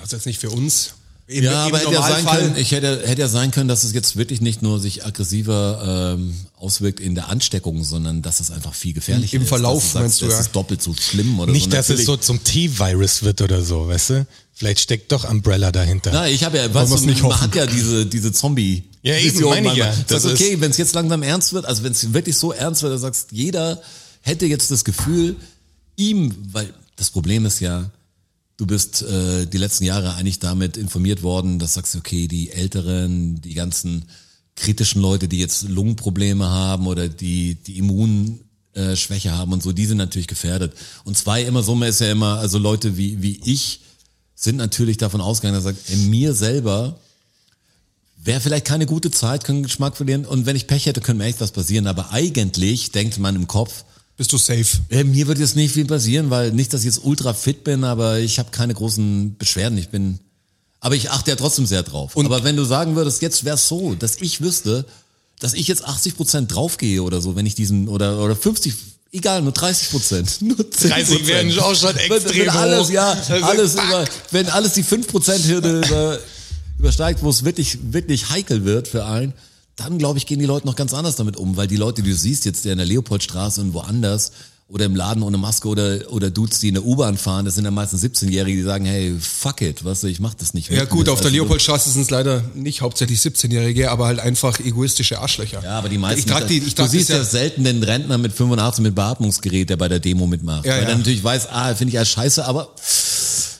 Also 0.00 0.16
jetzt 0.16 0.26
nicht 0.26 0.40
für 0.40 0.50
uns. 0.50 0.94
Im, 1.30 1.44
ja, 1.44 1.66
im 1.68 1.74
aber 1.74 1.78
hätte 1.78 1.92
ja 1.92 2.02
sein 2.02 2.26
können, 2.26 2.56
ich 2.56 2.72
hätte, 2.72 3.02
hätte 3.06 3.20
ja 3.20 3.28
sein 3.28 3.52
können, 3.52 3.68
dass 3.68 3.84
es 3.84 3.92
jetzt 3.92 4.16
wirklich 4.16 4.40
nicht 4.40 4.62
nur 4.62 4.80
sich 4.80 5.04
aggressiver 5.06 6.16
ähm, 6.18 6.34
auswirkt 6.56 6.98
in 6.98 7.14
der 7.14 7.28
Ansteckung, 7.28 7.84
sondern 7.84 8.20
dass 8.20 8.40
es 8.40 8.50
einfach 8.50 8.74
viel 8.74 8.94
gefährlicher 8.94 9.36
Im 9.36 9.42
ist. 9.42 9.48
Verlauf, 9.48 9.80
dass 9.82 9.92
du 9.92 9.92
sagst, 9.92 10.02
meinst 10.02 10.22
du, 10.22 10.26
Das 10.26 10.34
ja? 10.34 10.40
ist 10.40 10.56
doppelt 10.56 10.82
so 10.82 10.92
schlimm 10.94 11.38
oder 11.38 11.52
Nicht, 11.52 11.66
so. 11.66 11.70
dass 11.70 11.88
es 11.88 12.04
so 12.04 12.16
zum 12.16 12.42
T-Virus 12.42 13.22
wird 13.22 13.42
oder 13.42 13.62
so, 13.62 13.86
weißt 13.86 14.10
du? 14.10 14.26
Vielleicht 14.52 14.80
steckt 14.80 15.12
doch 15.12 15.30
Umbrella 15.30 15.70
dahinter. 15.70 16.10
Na, 16.12 16.28
ich 16.28 16.42
habe 16.42 16.58
ja, 16.58 16.74
weißt 16.74 16.92
du, 16.92 17.06
nicht 17.06 17.22
man 17.22 17.32
hoffen. 17.32 17.42
hat 17.42 17.54
ja 17.54 17.66
diese, 17.66 18.06
diese 18.06 18.32
Zombie. 18.32 18.82
Ja, 19.02 19.16
eben, 19.16 19.40
meine 19.44 19.68
ich 19.68 19.76
ja. 19.76 19.94
Das 20.08 20.24
ist 20.24 20.32
okay, 20.32 20.60
wenn 20.60 20.72
es 20.72 20.78
jetzt 20.78 20.94
langsam 20.94 21.22
ernst 21.22 21.52
wird, 21.52 21.64
also 21.64 21.84
wenn 21.84 21.92
es 21.92 22.12
wirklich 22.12 22.36
so 22.36 22.52
ernst 22.52 22.82
wird, 22.82 22.92
dann 22.92 23.00
sagst 23.00 23.28
jeder 23.30 23.80
hätte 24.22 24.46
jetzt 24.46 24.70
das 24.70 24.84
Gefühl, 24.84 25.36
ihm, 25.96 26.34
weil 26.52 26.74
das 26.96 27.10
Problem 27.10 27.46
ist 27.46 27.60
ja, 27.60 27.88
du 28.60 28.66
bist 28.66 29.02
äh, 29.02 29.46
die 29.46 29.56
letzten 29.56 29.84
Jahre 29.84 30.14
eigentlich 30.14 30.38
damit 30.38 30.76
informiert 30.76 31.22
worden, 31.22 31.58
dass 31.58 31.74
sagst 31.74 31.94
du, 31.94 31.98
okay, 31.98 32.28
die 32.28 32.50
Älteren, 32.50 33.40
die 33.40 33.54
ganzen 33.54 34.04
kritischen 34.54 35.00
Leute, 35.00 35.28
die 35.28 35.38
jetzt 35.38 35.68
Lungenprobleme 35.68 36.46
haben 36.48 36.86
oder 36.86 37.08
die 37.08 37.54
die 37.54 37.78
Immunschwäche 37.78 38.96
Schwäche 38.96 39.32
haben 39.32 39.52
und 39.52 39.62
so, 39.62 39.72
die 39.72 39.86
sind 39.86 39.96
natürlich 39.96 40.28
gefährdet. 40.28 40.74
Und 41.04 41.16
zwei 41.16 41.42
immer 41.42 41.62
so, 41.62 41.74
man 41.74 41.88
ist 41.88 42.00
ja 42.00 42.12
immer, 42.12 42.38
also 42.38 42.58
Leute 42.58 42.98
wie 42.98 43.22
wie 43.22 43.40
ich 43.44 43.80
sind 44.34 44.56
natürlich 44.56 44.98
davon 44.98 45.20
ausgegangen, 45.20 45.54
dass 45.54 45.64
sagt, 45.64 45.90
in 45.90 46.10
mir 46.10 46.34
selber 46.34 46.98
wäre 48.22 48.40
vielleicht 48.40 48.66
keine 48.66 48.84
gute 48.84 49.10
Zeit, 49.10 49.44
können 49.44 49.62
Geschmack 49.62 49.96
verlieren 49.96 50.26
und 50.26 50.44
wenn 50.44 50.56
ich 50.56 50.66
Pech 50.66 50.84
hätte, 50.84 51.00
könnte 51.00 51.22
mir 51.22 51.28
echt 51.28 51.40
was 51.40 51.52
passieren. 51.52 51.86
Aber 51.86 52.12
eigentlich 52.12 52.92
denkt 52.92 53.18
man 53.18 53.36
im 53.36 53.46
Kopf, 53.46 53.84
Bist 54.20 54.34
du 54.34 54.36
safe? 54.36 54.66
äh, 54.90 55.02
mir 55.02 55.26
wird 55.28 55.38
jetzt 55.38 55.56
nicht 55.56 55.72
viel 55.72 55.86
passieren, 55.86 56.28
weil 56.28 56.52
nicht, 56.52 56.74
dass 56.74 56.82
ich 56.82 56.86
jetzt 56.88 57.02
ultra 57.04 57.32
fit 57.32 57.64
bin, 57.64 57.84
aber 57.84 58.18
ich 58.18 58.38
habe 58.38 58.50
keine 58.50 58.74
großen 58.74 59.38
Beschwerden. 59.38 59.78
Ich 59.78 59.88
bin, 59.88 60.18
aber 60.78 60.94
ich 60.94 61.10
achte 61.10 61.30
ja 61.30 61.36
trotzdem 61.36 61.64
sehr 61.64 61.82
drauf. 61.82 62.18
aber 62.18 62.44
wenn 62.44 62.54
du 62.54 62.64
sagen 62.64 62.96
würdest, 62.96 63.22
jetzt 63.22 63.46
wäre 63.46 63.54
es 63.54 63.66
so, 63.66 63.94
dass 63.94 64.20
ich 64.20 64.42
wüsste, 64.42 64.84
dass 65.38 65.54
ich 65.54 65.66
jetzt 65.68 65.86
80 65.86 66.18
Prozent 66.18 66.54
draufgehe 66.54 67.02
oder 67.02 67.22
so, 67.22 67.34
wenn 67.34 67.46
ich 67.46 67.54
diesen 67.54 67.88
oder 67.88 68.22
oder 68.22 68.36
50 68.36 68.74
Egal, 69.10 69.40
nur 69.40 69.52
30 69.52 69.90
Prozent. 69.90 70.36
Nur 70.42 70.70
10 70.70 70.90
30 70.90 71.26
wären 71.26 71.58
auch 71.58 71.74
schon 71.74 71.94
wenn, 71.96 72.12
extrem 72.12 72.42
wenn 72.42 72.48
alles, 72.50 72.88
hoch. 72.88 72.92
ja, 72.92 73.12
Also, 73.12 73.32
alles 73.46 73.72
fuck. 73.72 73.84
über, 73.84 74.04
wenn 74.32 74.48
alles 74.50 74.74
die 74.74 74.82
5 74.82 75.08
Prozent 75.08 75.46
Hürde 75.46 75.80
über, 75.80 76.18
übersteigt, 76.78 77.22
wo 77.22 77.30
es 77.30 77.42
wirklich, 77.42 77.78
wirklich 77.90 78.28
heikel 78.28 78.66
wird 78.66 78.86
für 78.86 79.06
einen, 79.06 79.32
dann 79.80 79.98
glaube 79.98 80.18
ich, 80.18 80.26
gehen 80.26 80.38
die 80.38 80.46
Leute 80.46 80.66
noch 80.66 80.76
ganz 80.76 80.94
anders 80.94 81.16
damit 81.16 81.36
um, 81.36 81.56
weil 81.56 81.66
die 81.66 81.76
Leute, 81.76 82.02
die 82.02 82.10
du 82.10 82.16
siehst 82.16 82.44
jetzt 82.44 82.64
der 82.64 82.72
in 82.72 82.78
der 82.78 82.86
Leopoldstraße 82.86 83.60
und 83.60 83.74
woanders 83.74 84.32
oder 84.68 84.84
im 84.84 84.94
Laden 84.94 85.24
ohne 85.24 85.36
Maske 85.36 85.66
oder, 85.66 85.98
oder 86.12 86.30
Dudes, 86.30 86.60
die 86.60 86.68
in 86.68 86.74
der 86.74 86.84
U-Bahn 86.86 87.18
fahren, 87.18 87.44
das 87.44 87.56
sind 87.56 87.64
dann 87.64 87.74
meistens 87.74 88.04
17-Jährige, 88.04 88.56
die 88.58 88.62
sagen, 88.62 88.84
hey, 88.84 89.16
fuck 89.18 89.62
it, 89.62 89.84
was, 89.84 90.04
ich 90.04 90.20
mach 90.20 90.34
das 90.34 90.54
nicht. 90.54 90.70
Ja 90.70 90.82
mit. 90.82 90.90
gut, 90.90 91.08
auf 91.08 91.18
der 91.18 91.26
Also, 91.26 91.38
Leopoldstraße 91.38 91.90
sind 91.90 92.02
es 92.02 92.10
leider 92.10 92.44
nicht 92.54 92.80
hauptsächlich 92.80 93.18
17-Jährige, 93.18 93.90
aber 93.90 94.06
halt 94.06 94.20
einfach 94.20 94.60
egoistische 94.60 95.18
Arschlöcher. 95.18 95.60
Ja, 95.64 95.78
aber 95.78 95.88
die 95.88 95.98
meisten. 95.98 96.20
Ich 96.20 96.26
trag 96.26 96.46
die, 96.46 96.58
ich 96.58 96.76
du 96.76 96.82
trag 96.82 96.90
siehst 96.90 97.10
das 97.10 97.16
ja 97.16 97.24
selten 97.24 97.64
den 97.64 97.82
Rentner 97.82 98.16
mit 98.16 98.32
85 98.32 98.84
mit 98.84 98.94
Beatmungsgerät, 98.94 99.70
der 99.70 99.76
bei 99.76 99.88
der 99.88 99.98
Demo 99.98 100.28
mitmacht. 100.28 100.64
Ja, 100.64 100.74
weil 100.74 100.82
ja. 100.84 100.88
er 100.90 100.96
natürlich 100.98 101.24
weiß, 101.24 101.48
ah, 101.50 101.74
finde 101.74 101.92
ich 101.92 101.98
als 101.98 102.08
scheiße, 102.10 102.44
aber 102.44 102.68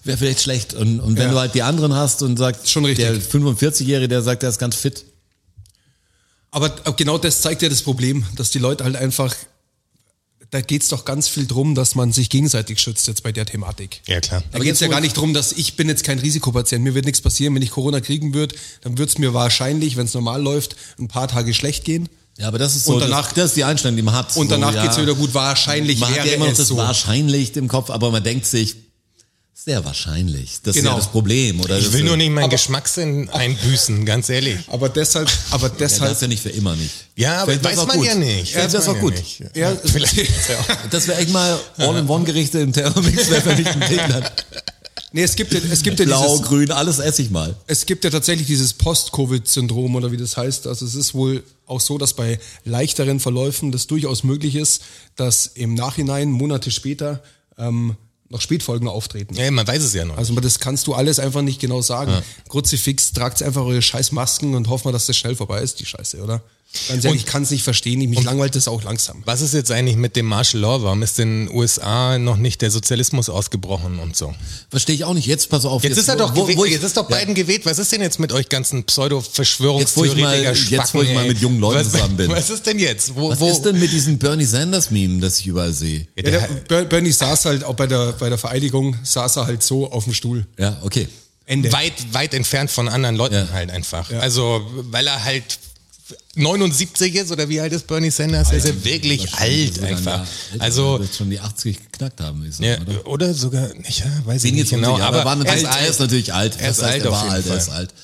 wäre 0.05 0.17
vielleicht 0.17 0.43
schlecht. 0.43 0.75
Und, 0.75 1.01
und 1.01 1.17
wenn 1.19 1.27
Ja. 1.27 1.33
du 1.33 1.39
halt 1.41 1.55
die 1.57 1.63
anderen 1.63 1.93
hast 1.95 2.23
und 2.23 2.37
sagst, 2.39 2.71
Schon 2.71 2.85
richtig. 2.85 3.05
der 3.07 3.21
45-Jährige, 3.21 4.07
der 4.07 4.23
sagt, 4.23 4.43
der 4.45 4.51
ist 4.51 4.59
ganz 4.59 4.77
fit. 4.77 5.05
Aber 6.51 6.71
genau 6.97 7.17
das 7.19 7.43
zeigt 7.43 7.63
ja 7.63 7.69
das 7.69 7.83
Problem, 7.83 8.25
dass 8.37 8.51
die 8.51 8.59
Leute 8.59 8.85
halt 8.85 8.97
einfach, 8.97 9.35
da 10.51 10.61
geht's 10.61 10.89
doch 10.89 11.05
ganz 11.05 11.29
viel 11.29 11.47
drum, 11.47 11.77
dass 11.77 11.95
man 11.95 12.13
sich 12.13 12.29
gegenseitig 12.29 12.81
schützt 12.81 13.07
jetzt 13.07 13.23
bei 13.23 13.31
der 13.31 13.47
Thematik. 13.47 14.01
Ja, 14.09 14.21
klar. 14.21 14.43
Da 14.51 14.59
geht's 14.59 14.81
ja 14.81 14.89
gar 14.89 15.01
nicht 15.01 15.17
drum, 15.17 15.33
dass 15.33 15.53
ich 15.53 15.77
bin 15.77 15.89
jetzt 15.89 16.03
kein 16.03 16.19
Risikopatient, 16.19 16.83
mir 16.83 16.95
wird 16.95 17.05
nichts 17.05 17.21
passieren, 17.21 17.55
wenn 17.55 17.63
ich 17.63 17.71
Corona 17.71 18.01
kriegen 18.01 18.35
würde, 18.35 18.57
dann 18.81 18.99
wird's 18.99 19.17
mir 19.19 19.33
wahrscheinlich, 19.33 19.97
wenn 19.97 20.07
es 20.07 20.15
normal 20.15 20.43
läuft, 20.43 20.75
ein 20.99 21.07
paar 21.07 21.29
Tage 21.29 21.55
schlecht 21.55 21.85
gehen. 21.85 22.09
Ja, 22.37 22.49
aber 22.49 22.59
das 22.59 22.75
ist 22.75 22.87
so, 22.87 22.95
Und 22.95 23.01
danach- 23.01 23.27
das, 23.29 23.35
das 23.35 23.45
ist 23.51 23.57
die 23.57 23.65
Einstellung, 23.65 23.97
die 23.97 24.03
man 24.03 24.15
hat. 24.15 24.35
Und 24.37 24.49
so, 24.49 24.55
danach 24.55 24.75
ja, 24.75 24.83
geht's 24.83 24.97
wieder 24.99 25.15
gut. 25.15 25.33
Wahrscheinlich 25.35 26.01
Man 26.01 26.09
hat 26.11 26.17
wäre 26.17 26.29
ja 26.29 26.35
immer 26.35 26.47
noch 26.47 26.53
es 26.53 26.59
das 26.59 26.69
so. 26.69 26.77
wahrscheinlich 26.77 27.55
im 27.57 27.69
Kopf, 27.69 27.91
aber 27.91 28.11
man 28.11 28.25
denkt 28.25 28.47
sich, 28.47 28.77
sehr 29.65 29.85
wahrscheinlich. 29.85 30.61
Das 30.63 30.75
ist 30.77 30.83
Genau. 30.83 30.95
ja 30.95 30.99
das 30.99 31.09
Problem. 31.11 31.61
Oder 31.61 31.79
Ich 31.79 31.85
das 31.85 31.93
will 31.93 32.01
ist, 32.01 32.07
nur 32.07 32.17
nicht 32.17 32.31
meinen 32.31 32.51
Geschmackssinn 32.51 33.29
einbüßen, 33.29 34.05
ganz 34.07 34.29
ehrlich. 34.29 34.57
Aber 34.69 34.89
deshalb, 34.89 35.31
aber 35.51 35.69
Ja, 35.69 35.75
deshalb, 35.79 36.11
das 36.11 36.21
ja 36.21 36.29
nicht 36.29 36.43
für 36.43 36.51
immer 36.51 36.75
nicht. 36.77 36.91
Ja, 37.17 37.43
aber 37.43 37.63
weiß 37.63 37.77
man 37.87 37.97
gut. 37.99 38.07
ja 38.07 38.15
nicht. 38.15 38.55
Weiß 38.57 38.73
wär's 38.73 38.87
man 38.87 38.97
auch 38.97 39.01
gut. 39.01 39.15
Ja, 39.55 39.75
vielleicht 39.77 40.17
ist 40.19 40.49
ja. 40.49 40.77
Das 40.91 41.07
wäre 41.09 41.19
echt 41.21 41.31
mal 41.31 41.59
All-in-One-Gerichte 41.77 42.59
im 42.61 42.73
Thermomix, 42.73 43.29
wäre 43.31 43.43
für 43.43 43.57
mich 43.57 43.67
ein 43.67 43.81
Ding 43.89 43.99
dann. 44.09 44.25
nee, 45.13 45.23
es 45.23 45.37
gibt 45.37 45.53
ja, 45.53 45.61
es 45.71 45.83
gibt 45.83 45.99
ja 46.01 46.07
Blau, 46.07 46.27
dieses, 46.37 46.47
grün, 46.47 46.71
alles 46.71 46.99
esse 46.99 47.21
ich 47.23 47.31
mal. 47.31 47.55
es 47.67 47.85
gibt 47.87 48.05
ja 48.05 48.11
tatsächlich 48.11 48.47
dieses 48.47 48.73
Post-Covid-Syndrom 48.75 49.95
oder 49.95 50.11
wie 50.13 50.17
das 50.17 50.37
heißt. 50.37 50.67
Also 50.67 50.87
es 50.87 50.95
ist 50.95 51.15
wohl 51.15 51.43
auch 51.67 51.81
so, 51.81 51.99
dass 51.99 52.15
bei 52.15 52.41
leichteren 52.65 53.21
Verläufen 53.21 53.73
das 53.73 53.87
durchaus 53.87 54.25
möglich 54.25 54.57
ist, 54.57 54.83
dass 55.17 55.47
im 55.47 55.75
Nachhinein, 55.75 56.31
Monate 56.31 56.71
später, 56.71 57.23
ähm, 57.59 57.97
noch 58.31 58.41
Spätfolgen 58.41 58.89
auftreten. 58.89 59.35
Ja, 59.35 59.51
man 59.51 59.67
weiß 59.67 59.83
es 59.83 59.93
ja 59.93 60.05
noch. 60.05 60.17
Also 60.17 60.35
das 60.41 60.61
kannst 60.61 60.87
du 60.87 60.95
alles 60.95 61.19
einfach 61.19 61.43
nicht 61.43 61.61
genau 61.61 61.83
sagen. 61.83 62.13
Kruzifix, 62.49 63.13
tragt 63.13 63.43
einfach 63.43 63.63
eure 63.63 63.83
scheiß 63.83 64.13
Masken 64.13 64.55
und 64.55 64.69
hofft 64.69 64.85
mal, 64.85 64.93
dass 64.93 65.07
das 65.07 65.17
schnell 65.17 65.35
vorbei 65.35 65.61
ist, 65.61 65.81
die 65.81 65.87
Scheiße, 65.87 66.23
oder? 66.23 66.41
Ganz 66.89 67.05
ehrlich, 67.05 67.23
ich 67.23 67.27
kann 67.27 67.43
es 67.43 67.51
nicht 67.51 67.65
verstehen. 67.65 67.99
Mich 68.09 68.23
langweilt 68.23 68.55
das 68.55 68.69
auch 68.69 68.85
langsam. 68.85 69.23
Was 69.27 69.41
ist 69.41 69.55
jetzt 69.55 69.73
eigentlich 69.73 69.97
mit 69.97 70.15
dem 70.15 70.27
Martial 70.27 70.61
Law? 70.63 70.83
Warum 70.83 71.03
ist 71.03 71.19
in 71.19 71.47
den 71.47 71.55
USA 71.57 72.17
noch 72.17 72.37
nicht 72.37 72.63
der 72.63 72.71
Sozialismus 72.71 73.29
ausgebrochen 73.29 73.99
und 73.99 74.17
so? 74.17 74.33
Verstehe 74.71 74.95
ich 74.95 75.03
auch 75.05 75.15
nicht. 75.15 75.27
Jetzt 75.27 75.49
pass 75.51 75.65
auf. 75.65 75.83
Jetzt, 75.83 75.99
ist 75.99 76.09
er 76.09 76.15
doch 76.15 76.37
wo, 76.37 76.43
geweht, 76.43 76.57
wo 76.57 76.65
ich, 76.65 76.73
jetzt 76.73 76.85
ist 76.85 76.97
doch 76.97 77.11
ja. 77.11 77.17
Biden 77.19 77.35
geweht. 77.35 77.67
Was 77.67 77.81
ist 77.81 77.91
denn 77.91 78.01
jetzt 78.01 78.21
mit 78.21 78.33
euch 78.33 78.49
ganzen 78.49 78.85
Jetzt, 78.87 78.97
wo 78.99 79.03
ich 79.03 79.11
mal- 79.11 79.11
Pseudo-Verschwörungstheoretiker 79.11 80.53
jetzt, 80.53 80.95
wo 80.95 81.03
ich 81.03 81.13
mal 81.13 81.27
mit 81.27 81.39
jungen 81.41 81.59
Leuten 81.61 81.81
was, 81.81 81.91
zusammen 81.93 82.17
bin. 82.17 82.31
Was 82.31 82.51
ist 82.51 82.65
denn 82.67 82.79
jetzt? 82.79 83.17
Wo, 83.17 83.31
Was 83.31 83.41
wo? 83.41 83.51
ist 83.51 83.63
denn 83.63 83.79
mit 83.79 83.91
diesem 83.91 84.19
Bernie 84.19 84.45
Sanders 84.45 84.91
Meme, 84.93 85.21
das 85.21 85.41
ich 85.41 85.47
überall 85.49 85.73
sehe? 85.73 86.07
Ja, 86.17 86.23
der, 86.23 86.41
der 86.41 86.49
Ber- 86.69 86.85
Bernie 86.85 87.11
saß 87.13 87.47
halt 87.47 87.65
auch 87.65 87.75
bei 87.75 87.89
der, 87.89 88.13
bei 88.13 88.29
der 88.29 88.39
Vereidigung, 88.39 88.97
saß 89.03 89.37
er 89.39 89.47
halt 89.47 89.63
so 89.65 89.91
auf 89.91 90.05
dem 90.05 90.15
Stuhl. 90.15 90.47
Ja, 90.59 90.79
okay. 90.83 91.09
Ende. 91.47 91.73
weit, 91.73 91.95
weit 92.13 92.33
entfernt 92.33 92.71
von 92.71 92.89
anderen 92.89 93.17
Leuten 93.17 93.35
Ja. 93.35 93.49
halt 93.53 93.71
einfach. 93.73 94.09
Also, 94.13 94.65
weil 94.91 95.05
er 95.09 95.25
halt 95.25 95.59
79 96.35 97.15
ist 97.15 97.33
oder 97.33 97.49
wie 97.49 97.61
alt 97.61 97.73
ist 97.73 97.87
Bernie 97.87 98.11
Sanders? 98.11 98.51
Er 98.51 98.59
ist 98.59 98.69
ja 98.69 98.85
wirklich 98.85 99.33
alt 99.35 99.83
einfach. 99.83 100.05
Jahr 100.05 100.27
älter, 100.53 100.65
Also, 100.65 100.99
wird 101.01 101.15
schon 101.15 101.31
die 101.31 101.41
80 101.41 101.79
geknackt 101.93 102.21
haben, 102.21 102.45
ist 102.45 102.61
ja, 102.61 102.79
oder? 102.81 103.07
oder 103.07 103.35
sogar 103.35 103.75
nicht, 103.75 104.01
ja, 104.01 104.07
weiß 104.25 104.45
ich 104.45 104.53
nicht 104.53 104.71
genau. 104.71 104.99
aber, 104.99 105.25
er 105.25 105.55
ist 105.57 105.65
er, 105.65 105.73
alt. 105.73 105.89
ist 105.89 106.01
natürlich 106.01 106.33
alt. 106.33 106.57
Er 106.61 106.71
ist 106.71 106.81
Das 106.81 106.87
heißt, 106.87 106.95
alt 106.95 107.05
er 107.05 107.13
war 107.13 107.31
alt, 107.31 107.47
er 107.47 107.57
ist 107.57 107.69
alt. 107.69 107.95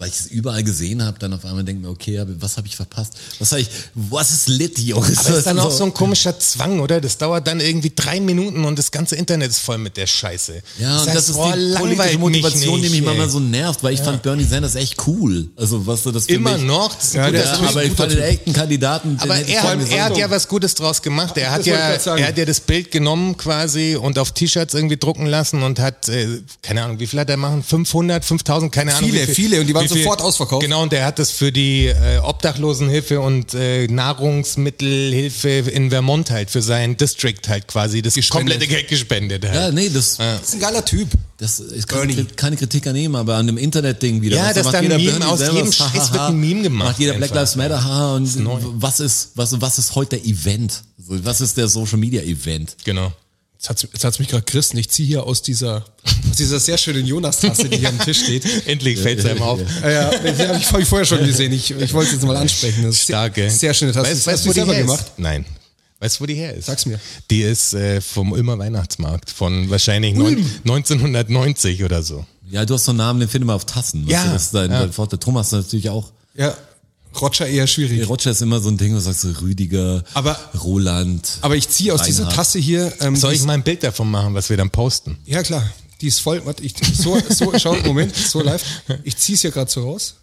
Weil 0.00 0.08
ich 0.08 0.14
es 0.18 0.26
überall 0.28 0.64
gesehen 0.64 1.04
habe, 1.04 1.18
dann 1.18 1.34
auf 1.34 1.44
einmal 1.44 1.62
denke 1.62 1.82
ich 1.82 1.86
mir, 1.86 1.92
okay, 1.92 2.18
aber 2.18 2.32
was 2.40 2.56
habe 2.56 2.66
ich 2.66 2.74
verpasst? 2.74 3.12
Was 3.38 3.52
habe 3.52 3.60
ich, 3.60 3.68
was 3.94 4.30
ist 4.30 4.48
lit, 4.48 4.78
Jungs? 4.78 5.26
Aber 5.26 5.36
ist 5.36 5.46
dann 5.46 5.56
Das 5.58 5.66
auch 5.66 5.70
so 5.70 5.84
ein 5.84 5.92
komischer 5.92 6.38
Zwang, 6.38 6.80
oder? 6.80 7.02
Das 7.02 7.18
dauert 7.18 7.46
dann 7.46 7.60
irgendwie 7.60 7.92
drei 7.94 8.18
Minuten 8.18 8.64
und 8.64 8.78
das 8.78 8.90
ganze 8.90 9.16
Internet 9.16 9.50
ist 9.50 9.58
voll 9.58 9.76
mit 9.76 9.98
der 9.98 10.06
Scheiße. 10.06 10.62
Ja, 10.78 11.00
und 11.00 11.06
heißt, 11.06 11.16
das 11.16 11.28
ist 11.28 11.36
boah, 11.36 11.54
die 11.54 11.74
politische 11.74 12.18
Motivation, 12.18 12.80
mich 12.80 12.88
die 12.88 12.88
mich 12.88 12.90
nicht, 12.92 13.04
manchmal 13.04 13.28
so 13.28 13.40
nervt, 13.40 13.82
weil 13.82 13.92
ich 13.92 14.00
fand 14.00 14.22
Bernie 14.22 14.44
Sanders 14.44 14.74
echt 14.74 15.06
cool. 15.06 15.50
Also 15.54 15.86
was 15.86 16.02
du 16.02 16.12
das 16.12 16.24
für 16.24 16.32
Immer 16.32 16.56
mich, 16.56 16.66
noch. 16.66 16.94
Das 16.94 17.04
ist 17.04 17.16
ein 17.16 17.34
Ja, 17.34 17.40
Ja, 17.40 17.68
aber 17.68 17.84
ich 17.84 17.92
fand 17.92 18.12
den 18.12 18.20
echten 18.20 18.52
Kandidaten. 18.54 19.18
Aber 19.20 19.36
er 19.36 19.62
hat, 19.62 19.90
er 19.90 20.04
hat 20.04 20.16
ja 20.16 20.30
was 20.30 20.48
Gutes 20.48 20.74
draus 20.76 21.02
gemacht. 21.02 21.36
Er 21.36 21.50
hat 21.50 21.58
Das 21.58 21.66
ja, 21.66 22.16
er 22.16 22.28
hat 22.28 22.38
ja 22.38 22.46
das 22.46 22.60
Bild 22.60 22.90
genommen 22.90 23.36
quasi 23.36 23.96
und 23.96 24.18
auf 24.18 24.32
T-Shirts 24.32 24.72
irgendwie 24.72 24.96
drucken 24.96 25.26
lassen 25.26 25.62
und 25.62 25.78
hat, 25.78 26.08
äh, 26.08 26.40
keine 26.62 26.84
Ahnung, 26.84 27.00
wie 27.00 27.06
viel 27.06 27.20
hat 27.20 27.28
er 27.28 27.36
machen? 27.36 27.62
500, 27.62 28.24
5000, 28.24 28.72
keine 28.72 28.94
Ahnung. 28.94 29.10
Viele, 29.10 29.20
wie 29.20 29.26
viel, 29.26 29.34
viele 29.34 29.60
und 29.60 29.66
die 29.66 29.74
waren 29.74 29.89
sofort 29.98 30.22
ausverkauft. 30.22 30.62
Genau, 30.62 30.82
und 30.82 30.92
der 30.92 31.04
hat 31.04 31.18
das 31.18 31.30
für 31.30 31.52
die 31.52 31.86
äh, 31.86 32.18
Obdachlosenhilfe 32.22 33.20
und 33.20 33.54
äh, 33.54 33.86
Nahrungsmittelhilfe 33.88 35.48
in 35.48 35.90
Vermont 35.90 36.30
halt, 36.30 36.50
für 36.50 36.62
seinen 36.62 36.96
District 36.96 37.40
halt 37.48 37.66
quasi, 37.68 38.02
das 38.02 38.14
Gespendet. 38.14 38.52
komplette 38.54 38.66
Geld 38.72 38.88
gespendet 38.88 39.44
halt. 39.44 39.54
Ja, 39.54 39.70
nee, 39.72 39.88
das, 39.88 40.16
Das 40.16 40.42
ist 40.42 40.54
ein 40.54 40.60
geiler 40.60 40.84
Typ. 40.84 41.08
das 41.38 41.60
ist 41.60 41.88
keine, 41.88 42.24
keine 42.36 42.56
Kritik 42.56 42.86
an 42.86 42.96
ihm, 42.96 43.14
aber 43.14 43.36
an 43.36 43.46
dem 43.46 43.56
Internet-Ding 43.58 44.22
wieder. 44.22 44.36
Ja, 44.36 44.46
Was, 44.48 44.54
dass 44.54 44.64
macht 44.64 44.74
dann 44.76 44.84
jeder 44.84 44.98
Meme 44.98 45.28
aus 45.28 45.40
jedem 45.40 45.72
Scheiß 45.72 46.12
wird 46.12 46.22
ein 46.22 46.38
Meme 46.40 46.62
gemacht 46.62 46.88
Macht 46.88 46.98
jeder 46.98 47.14
Black. 47.14 47.34
Lives 47.34 47.56
Matter, 47.56 47.82
haha, 47.84 48.14
und 48.16 48.36
neu. 48.40 48.58
was 48.62 49.00
ist, 49.00 49.30
was, 49.34 49.60
was 49.60 49.78
ist 49.78 49.94
heute 49.94 50.16
der 50.16 50.26
Event? 50.26 50.82
Was 50.96 51.40
ist 51.40 51.56
der 51.56 51.68
Social 51.68 51.98
Media 51.98 52.22
Event? 52.22 52.76
Genau. 52.84 53.12
Jetzt 53.60 53.68
hat's, 53.68 53.82
jetzt 53.82 54.04
hat's 54.04 54.18
mich 54.18 54.28
gerade 54.28 54.42
gerissen. 54.44 54.78
Ich 54.78 54.88
ziehe 54.88 55.06
hier 55.06 55.24
aus 55.24 55.42
dieser, 55.42 55.84
aus 56.30 56.36
dieser 56.38 56.58
sehr 56.58 56.78
schönen 56.78 57.04
Jonas-Tasse, 57.04 57.68
die 57.68 57.76
hier 57.76 57.90
am 57.90 57.98
Tisch 57.98 58.22
steht. 58.22 58.42
Endlich 58.66 58.98
fällt 58.98 59.18
es 59.18 59.26
einem 59.26 59.42
auf. 59.42 59.60
Ja, 59.82 60.10
die 60.16 60.48
habe 60.48 60.80
ich, 60.80 60.86
vorher 60.86 61.04
schon 61.04 61.26
gesehen. 61.26 61.52
Ich, 61.52 61.70
ich 61.70 61.92
wollte 61.92 62.08
es 62.08 62.14
jetzt 62.14 62.24
mal 62.24 62.38
ansprechen. 62.38 62.84
Das 62.84 62.94
ist 62.94 63.02
Stark, 63.02 63.34
gell? 63.34 63.50
Sehr, 63.50 63.58
sehr 63.58 63.74
schöne 63.74 63.92
Tasse. 63.92 64.10
Weißt, 64.10 64.26
Hast 64.26 64.26
weißt 64.28 64.46
du 64.46 64.48
wo 64.48 64.52
die 64.54 64.60
die 64.60 64.60
selber 64.60 64.72
her 64.72 64.82
gemacht? 64.84 65.04
Ist? 65.04 65.18
Nein. 65.18 65.44
Weißt 65.98 66.16
du, 66.16 66.22
wo 66.22 66.26
die 66.26 66.36
her 66.36 66.54
ist? 66.54 66.64
Sag's 66.64 66.86
mir. 66.86 66.98
Die 67.30 67.42
ist 67.42 67.74
äh, 67.74 68.00
vom 68.00 68.32
Ulmer 68.32 68.58
Weihnachtsmarkt 68.58 69.28
von 69.28 69.68
wahrscheinlich 69.68 70.14
neun, 70.14 70.38
1990 70.64 71.84
oder 71.84 72.02
so. 72.02 72.24
Ja, 72.48 72.64
du 72.64 72.72
hast 72.72 72.86
so 72.86 72.92
einen 72.92 72.98
Namen, 72.98 73.20
den 73.20 73.28
finden 73.28 73.46
wir 73.46 73.54
auf 73.56 73.66
Tassen. 73.66 74.08
Ja, 74.08 74.24
du, 74.24 74.30
Das 74.32 74.44
ist 74.44 74.54
dein, 74.54 74.70
ja. 74.70 74.80
dein 74.80 74.92
Vorteil. 74.94 75.18
Thomas 75.18 75.52
natürlich 75.52 75.90
auch. 75.90 76.10
Ja, 76.34 76.56
Roger 77.18 77.46
eher 77.46 77.66
schwierig. 77.66 78.08
Roger 78.08 78.30
ist 78.30 78.40
immer 78.42 78.60
so 78.60 78.68
ein 78.68 78.76
Ding, 78.76 78.92
wo 78.92 78.96
du 78.96 79.00
sagst 79.00 79.22
so 79.22 79.30
Rüdiger, 79.40 80.04
Aber- 80.14 80.38
Roland. 80.62 81.38
Aber 81.40 81.56
ich 81.56 81.68
ziehe 81.68 81.92
aus 81.94 82.02
dieser 82.02 82.20
Reinhard. 82.24 82.36
Tasse 82.36 82.58
hier. 82.58 82.92
Ähm, 83.00 83.16
Soll 83.16 83.32
ich 83.32 83.42
mal 83.42 83.54
ein 83.54 83.62
Bild 83.64 83.82
davon 83.82 84.10
machen, 84.10 84.34
was 84.34 84.48
wir 84.50 84.56
dann 84.56 84.70
posten? 84.70 85.18
Ja, 85.26 85.42
klar. 85.42 85.68
Die 86.00 86.06
ist 86.06 86.20
voll. 86.20 86.40
Warte, 86.46 86.62
ich, 86.62 86.74
so, 86.94 87.20
so, 87.28 87.52
schau, 87.58 87.74
Moment, 87.84 88.14
so 88.16 88.40
live. 88.42 88.62
Ich 89.04 89.16
ziehe 89.16 89.34
es 89.34 89.42
hier 89.42 89.50
gerade 89.50 89.70
so 89.70 89.82
raus. 89.82 90.14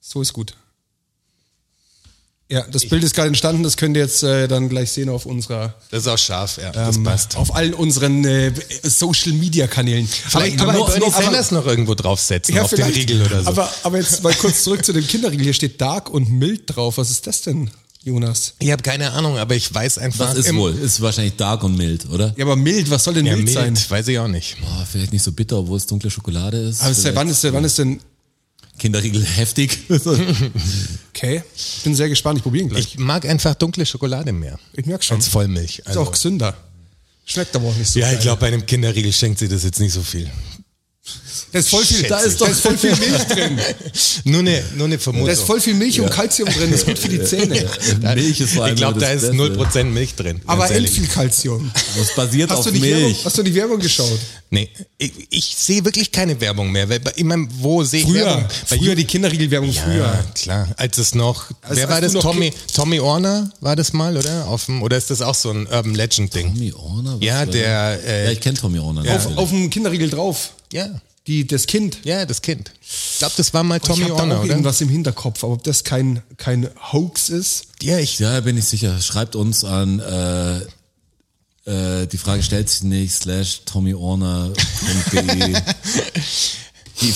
So 0.00 0.22
ist 0.22 0.32
gut. 0.32 0.54
Ja, 2.50 2.64
das 2.70 2.86
Bild 2.86 3.04
ist 3.04 3.14
gerade 3.14 3.28
entstanden, 3.28 3.62
das 3.62 3.76
könnt 3.76 3.94
ihr 3.94 4.02
jetzt 4.02 4.22
äh, 4.22 4.48
dann 4.48 4.70
gleich 4.70 4.90
sehen 4.90 5.10
auf 5.10 5.26
unserer, 5.26 5.74
Das 5.90 6.00
ist 6.02 6.08
auch 6.08 6.16
scharf, 6.16 6.56
ja. 6.56 6.70
Das 6.70 6.96
ähm, 6.96 7.04
passt. 7.04 7.36
auf 7.36 7.54
allen 7.54 7.74
unseren 7.74 8.24
äh, 8.24 8.52
Social 8.82 9.32
Media 9.32 9.66
Kanälen. 9.66 10.06
Vielleicht 10.08 10.58
aber, 10.62 10.72
aber, 10.72 10.86
aber, 10.86 10.98
Bernie 10.98 11.12
Sanders 11.12 11.50
noch 11.50 11.66
irgendwo 11.66 11.94
draufsetzen, 11.94 12.54
ja, 12.54 12.62
auf 12.62 12.70
den. 12.70 12.86
Riegel 12.86 13.20
oder 13.20 13.42
so. 13.42 13.50
Aber, 13.50 13.70
aber 13.82 13.98
jetzt 13.98 14.22
mal 14.22 14.32
kurz 14.32 14.64
zurück 14.64 14.82
zu 14.82 14.94
dem 14.94 15.06
Kinderriegel. 15.06 15.44
Hier 15.44 15.52
steht 15.52 15.78
Dark 15.78 16.08
und 16.08 16.30
Mild 16.30 16.62
drauf. 16.64 16.96
Was 16.96 17.10
ist 17.10 17.26
das 17.26 17.42
denn, 17.42 17.70
Jonas? 18.02 18.54
ich 18.60 18.70
habe 18.70 18.82
keine 18.82 19.12
Ahnung, 19.12 19.36
aber 19.36 19.54
ich 19.54 19.72
weiß 19.72 19.98
einfach. 19.98 20.30
Was 20.30 20.38
ist 20.38 20.54
wohl? 20.54 20.74
Ist 20.74 21.02
wahrscheinlich 21.02 21.36
dark 21.36 21.62
und 21.64 21.76
mild, 21.76 22.08
oder? 22.08 22.32
Ja, 22.38 22.46
aber 22.46 22.56
mild, 22.56 22.90
was 22.90 23.04
soll 23.04 23.12
denn 23.12 23.26
Ja, 23.26 23.34
mild, 23.34 23.44
mild, 23.44 23.54
sein? 23.58 23.78
weiß 23.90 24.08
ich 24.08 24.18
auch 24.18 24.28
nicht. 24.28 24.56
Boah, 24.62 24.86
vielleicht 24.90 25.12
nicht 25.12 25.22
so 25.22 25.32
bitter, 25.32 25.58
obwohl 25.58 25.76
es 25.76 25.84
dunkle 25.84 26.10
Schokolade 26.10 26.56
ist. 26.56 26.80
Aber 26.80 26.92
ist 26.92 27.04
der, 27.04 27.14
wann, 27.14 27.28
ist 27.28 27.44
der, 27.44 27.52
wann 27.52 27.64
ist 27.64 27.78
denn. 27.78 28.00
Kinderriegel 28.78 29.24
heftig. 29.24 29.78
Okay, 31.18 31.42
ich 31.56 31.82
bin 31.82 31.96
sehr 31.96 32.08
gespannt, 32.08 32.38
ich 32.38 32.44
probiere 32.44 32.62
ihn 32.62 32.68
gleich. 32.68 32.94
Ich 32.94 32.98
mag 32.98 33.26
einfach 33.26 33.56
dunkle 33.56 33.84
Schokolade 33.84 34.32
mehr. 34.32 34.56
Ich 34.72 34.86
merk 34.86 35.02
schon. 35.02 35.16
Als 35.16 35.26
Vollmilch. 35.26 35.80
Ist 35.80 35.96
auch 35.96 36.12
gesünder. 36.12 36.56
Schmeckt 37.24 37.56
aber 37.56 37.66
auch 37.66 37.74
nicht 37.74 37.90
so 37.90 37.98
ja, 37.98 38.12
ich 38.12 38.20
glaube, 38.20 38.40
bei 38.40 38.46
einem 38.46 38.64
Kinderriegel 38.64 39.12
schenkt 39.12 39.40
sie 39.40 39.48
das 39.48 39.64
jetzt 39.64 39.80
nicht 39.80 39.92
so 39.92 40.02
viel. 40.02 40.30
Da 41.52 41.58
ist 41.60 41.70
voll 41.70 41.84
viel, 41.84 42.02
da 42.02 42.18
ist, 42.18 42.40
da 42.40 42.46
ist 42.46 42.60
voll 42.60 42.76
viel 42.76 42.94
Milch 42.96 43.22
drin. 43.28 43.58
Nur 44.24 44.40
eine, 44.40 44.62
nur 44.76 44.86
eine 44.86 44.98
Vermutung. 44.98 45.26
Da 45.26 45.32
ist 45.32 45.42
voll 45.42 45.60
viel 45.60 45.74
Milch 45.74 45.98
und 46.00 46.10
Kalzium 46.10 46.48
drin, 46.50 46.70
das 46.70 46.80
ist 46.80 46.86
gut 46.86 46.98
für 46.98 47.08
die 47.08 47.22
Zähne. 47.22 47.66
Milch 48.14 48.40
ist 48.40 48.52
vor 48.54 48.64
allem 48.64 48.74
ich 48.74 48.80
glaube, 48.80 49.00
da 49.00 49.10
ist 49.10 49.22
Beste. 49.22 49.36
0% 49.36 49.84
Milch 49.84 50.14
drin. 50.14 50.40
Aber 50.46 50.64
end 50.66 50.74
ehrlich. 50.74 50.90
viel 50.90 51.06
Kalzium. 51.06 51.70
Das 51.96 52.14
basiert 52.14 52.50
Hast 52.50 52.58
auf 52.58 52.64
du, 52.66 52.72
die 52.72 52.82
Werbung, 52.82 53.02
Milch. 53.04 53.24
hast 53.24 53.38
du 53.38 53.42
die 53.42 53.54
Werbung 53.54 53.78
geschaut? 53.78 54.18
Nee, 54.50 54.68
ich, 54.98 55.12
ich 55.30 55.54
sehe 55.58 55.84
wirklich 55.84 56.10
keine 56.12 56.38
Werbung 56.40 56.70
mehr. 56.72 56.86
Ich 57.16 57.24
meine, 57.24 57.46
wo 57.60 57.82
sehe 57.84 58.00
ich 58.00 58.06
Früher, 58.06 58.26
Werbung? 58.26 58.44
Bei 58.68 58.76
früher 58.78 58.94
die 58.94 59.04
Kinderriegelwerbung 59.04 59.70
Ja, 59.70 59.82
früher. 59.82 60.24
klar. 60.34 60.68
Als 60.76 60.98
es 60.98 61.14
noch, 61.14 61.46
Als- 61.62 61.76
wer 61.78 61.88
war 61.88 62.00
das? 62.00 62.12
Tommy, 62.12 62.52
Tommy 62.74 63.00
Orner 63.00 63.50
war 63.60 63.76
das 63.76 63.92
mal, 63.92 64.16
oder? 64.16 64.46
Auf 64.48 64.66
dem, 64.66 64.82
oder 64.82 64.96
ist 64.98 65.10
das 65.10 65.22
auch 65.22 65.34
so 65.34 65.50
ein 65.50 65.66
Urban 65.66 65.94
Legend 65.94 66.34
Ding? 66.34 66.48
Tommy 66.54 66.72
Orner? 66.74 67.14
Was 67.18 67.24
Ja, 67.24 67.46
der, 67.46 68.00
äh, 68.04 68.24
ja, 68.26 68.30
ich 68.32 68.40
kenne 68.40 68.58
Tommy 68.58 68.78
Orner. 68.78 69.04
Ja. 69.04 69.16
Auf, 69.16 69.36
auf 69.36 69.48
dem 69.50 69.70
Kinderriegel 69.70 70.10
drauf. 70.10 70.50
Ja, 70.72 70.88
Die, 71.26 71.46
das 71.46 71.66
Kind. 71.66 71.98
ja, 72.04 72.24
das 72.26 72.40
Kind. 72.42 72.72
Ich 72.80 73.18
glaube, 73.18 73.34
das 73.36 73.52
war 73.54 73.62
mal 73.64 73.80
Tommy 73.80 74.04
ich 74.04 74.08
habe 74.10 74.16
da 74.16 74.22
Orner, 74.22 74.36
auch 74.38 74.40
oder? 74.44 74.50
irgendwas 74.50 74.80
im 74.80 74.88
Hinterkopf, 74.88 75.44
aber 75.44 75.54
ob 75.54 75.64
das 75.64 75.84
kein, 75.84 76.22
kein 76.36 76.68
Hoax 76.92 77.28
ist. 77.28 77.64
Ja, 77.82 77.98
ich, 77.98 78.18
Ja, 78.18 78.40
bin 78.40 78.56
ich 78.56 78.64
sicher. 78.64 79.00
Schreibt 79.00 79.36
uns 79.36 79.64
an, 79.64 80.00
äh, 80.00 80.58
äh, 81.68 82.06
die 82.06 82.16
Frage 82.18 82.42
stellt 82.42 82.68
sich 82.70 82.82
nicht, 82.82 83.12
slash 83.14 83.62
tommyorner.de. 83.66 85.54
die, 87.00 87.14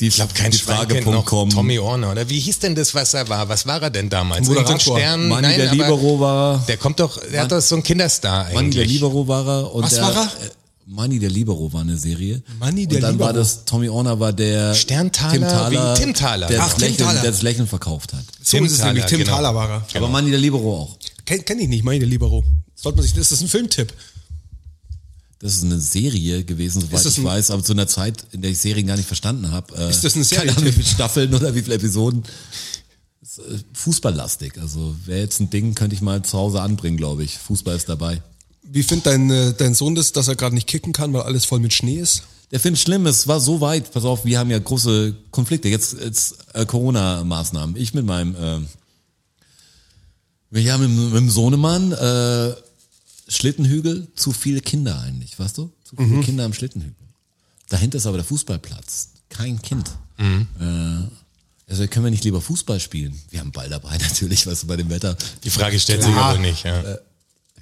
die, 0.00 0.06
ich 0.08 0.14
glaube, 0.14 0.32
kein 0.34 0.50
die 0.50 0.58
Frage.com. 0.58 1.50
Tommy 1.50 1.78
Orner, 1.78 2.12
oder? 2.12 2.28
Wie 2.28 2.40
hieß 2.40 2.60
denn 2.60 2.74
das, 2.74 2.94
was 2.94 3.14
er 3.14 3.28
war? 3.28 3.48
Was 3.48 3.66
war 3.66 3.82
er 3.82 3.90
denn 3.90 4.08
damals? 4.08 4.48
Moderator. 4.48 4.80
So 4.80 4.96
Stern? 4.96 5.28
Manni 5.28 5.48
Nein, 5.48 5.58
der 5.58 5.72
Libero 5.72 6.18
war, 6.18 6.64
Der 6.66 6.76
kommt 6.76 6.98
doch, 7.00 7.20
der 7.30 7.42
hat 7.42 7.52
doch 7.52 7.60
so 7.60 7.74
einen 7.76 7.82
Kinderstar 7.84 8.46
eigentlich. 8.46 8.54
Manni 8.54 8.70
der 8.70 8.86
Libero 8.86 9.28
war 9.28 9.46
er. 9.46 9.74
Und 9.74 9.82
Was 9.84 9.94
der, 9.94 10.02
war 10.02 10.16
er? 10.16 10.32
Manni 10.92 11.18
der 11.20 11.30
Libero 11.30 11.72
war 11.72 11.82
eine 11.82 11.96
Serie. 11.96 12.42
Manni 12.58 12.86
der 12.86 12.96
Und 12.98 13.02
dann 13.02 13.18
war 13.20 13.28
Libero. 13.28 13.42
das, 13.44 13.64
Tommy 13.64 13.88
Orner 13.88 14.18
war 14.18 14.32
der 14.32 14.74
Sterntaler, 14.74 15.32
Tim 15.32 15.42
Thaler, 15.48 15.94
Tim 15.94 16.14
Thaler. 16.14 16.46
Der, 16.48 16.60
Ach, 16.62 16.66
das 16.68 16.74
Tim 16.76 16.82
Lächeln, 16.88 17.06
Thaler. 17.06 17.20
der 17.22 17.30
das 17.30 17.42
Lächeln 17.42 17.66
verkauft 17.68 18.12
hat. 18.12 18.24
So 18.42 18.56
Tim 18.56 18.64
ist 18.66 18.72
es 18.72 18.78
Thaler, 18.78 18.92
nämlich. 18.94 19.06
Tim 19.06 19.18
genau. 19.20 19.30
Thaler 19.36 19.54
war 19.54 19.70
er. 19.70 19.86
Aber 19.96 20.08
Manni 20.08 20.30
der 20.30 20.40
Libero 20.40 20.76
auch. 20.82 20.98
Kenn, 21.24 21.44
kenn 21.44 21.58
ich 21.60 21.68
nicht, 21.68 21.84
meine 21.84 22.04
Libero. 22.04 22.42
Sollte 22.74 22.96
man 22.96 23.04
sich, 23.04 23.14
das 23.14 23.30
ist 23.30 23.40
ein 23.40 23.48
Filmtipp. 23.48 23.92
Das 25.38 25.54
ist 25.54 25.62
eine 25.64 25.78
Serie 25.78 26.44
gewesen, 26.44 26.80
soweit 26.82 27.04
das 27.04 27.06
ich 27.12 27.18
ein- 27.18 27.24
weiß, 27.24 27.50
aber 27.50 27.62
zu 27.62 27.72
einer 27.72 27.86
Zeit, 27.86 28.24
in 28.32 28.42
der 28.42 28.50
ich 28.50 28.58
Serien 28.58 28.86
gar 28.86 28.96
nicht 28.96 29.06
verstanden 29.06 29.52
habe. 29.52 29.74
Äh, 29.76 29.90
Ist 29.90 30.02
das 30.04 30.16
ein 30.16 30.28
Keine 30.28 30.50
Ahnung, 30.52 30.64
wie 30.66 30.72
viele 30.72 30.84
Staffeln 30.86 31.32
oder 31.34 31.54
wie 31.54 31.62
viele 31.62 31.76
Episoden. 31.76 32.24
Äh, 33.22 33.40
Fußballlastig. 33.74 34.58
Also 34.60 34.94
wäre 35.06 35.20
jetzt 35.20 35.40
ein 35.40 35.48
Ding, 35.50 35.74
könnte 35.74 35.94
ich 35.94 36.02
mal 36.02 36.22
zu 36.22 36.36
Hause 36.36 36.60
anbringen, 36.60 36.96
glaube 36.96 37.22
ich. 37.24 37.38
Fußball 37.38 37.76
ist 37.76 37.88
dabei. 37.88 38.20
Wie 38.72 38.82
findet 38.82 39.06
dein, 39.06 39.30
äh, 39.30 39.52
dein 39.54 39.74
Sohn 39.74 39.94
das, 39.94 40.12
dass 40.12 40.28
er 40.28 40.36
gerade 40.36 40.54
nicht 40.54 40.66
kicken 40.66 40.92
kann, 40.92 41.12
weil 41.12 41.22
alles 41.22 41.44
voll 41.44 41.58
mit 41.60 41.72
Schnee 41.72 41.98
ist? 41.98 42.22
Der 42.52 42.60
findet 42.60 42.80
schlimm, 42.80 43.06
es 43.06 43.28
war 43.28 43.40
so 43.40 43.60
weit, 43.60 43.92
pass 43.92 44.04
auf, 44.04 44.24
wir 44.24 44.38
haben 44.38 44.50
ja 44.50 44.58
große 44.58 45.14
Konflikte. 45.30 45.68
Jetzt, 45.68 45.96
jetzt 46.00 46.36
äh, 46.52 46.66
Corona-Maßnahmen. 46.66 47.76
Ich 47.76 47.94
mit 47.94 48.04
meinem, 48.04 48.34
äh, 48.34 48.66
wir 50.50 50.72
haben 50.72 50.82
mit, 50.82 51.12
mit 51.12 51.20
dem 51.22 51.30
Sohnemann 51.30 51.92
äh, 51.92 52.54
Schlittenhügel, 53.28 54.08
zu 54.16 54.32
viele 54.32 54.60
Kinder 54.60 55.00
eigentlich, 55.00 55.38
weißt 55.38 55.58
du? 55.58 55.70
Zu 55.84 55.96
viele 55.96 56.08
Mhm. 56.08 56.24
Kinder 56.24 56.44
am 56.44 56.52
Schlittenhügel. 56.52 56.94
Dahinter 57.68 57.98
ist 57.98 58.06
aber 58.06 58.16
der 58.16 58.24
Fußballplatz. 58.26 59.10
Kein 59.28 59.62
Kind. 59.62 59.88
Mhm. 60.18 60.48
Äh, 60.60 61.70
also 61.70 61.86
können 61.86 62.06
wir 62.06 62.10
nicht 62.10 62.24
lieber 62.24 62.40
Fußball 62.40 62.80
spielen? 62.80 63.20
Wir 63.30 63.38
haben 63.40 63.52
Ball 63.52 63.68
dabei 63.68 63.96
natürlich, 63.98 64.46
weißt 64.46 64.64
du, 64.64 64.66
bei 64.66 64.76
dem 64.76 64.90
Wetter. 64.90 65.16
Die 65.44 65.50
Frage 65.50 65.78
stellt 65.78 66.02
sich 66.02 66.12
aber 66.12 66.38
nicht, 66.38 66.64
ja. 66.64 66.80
Ich 66.80 66.98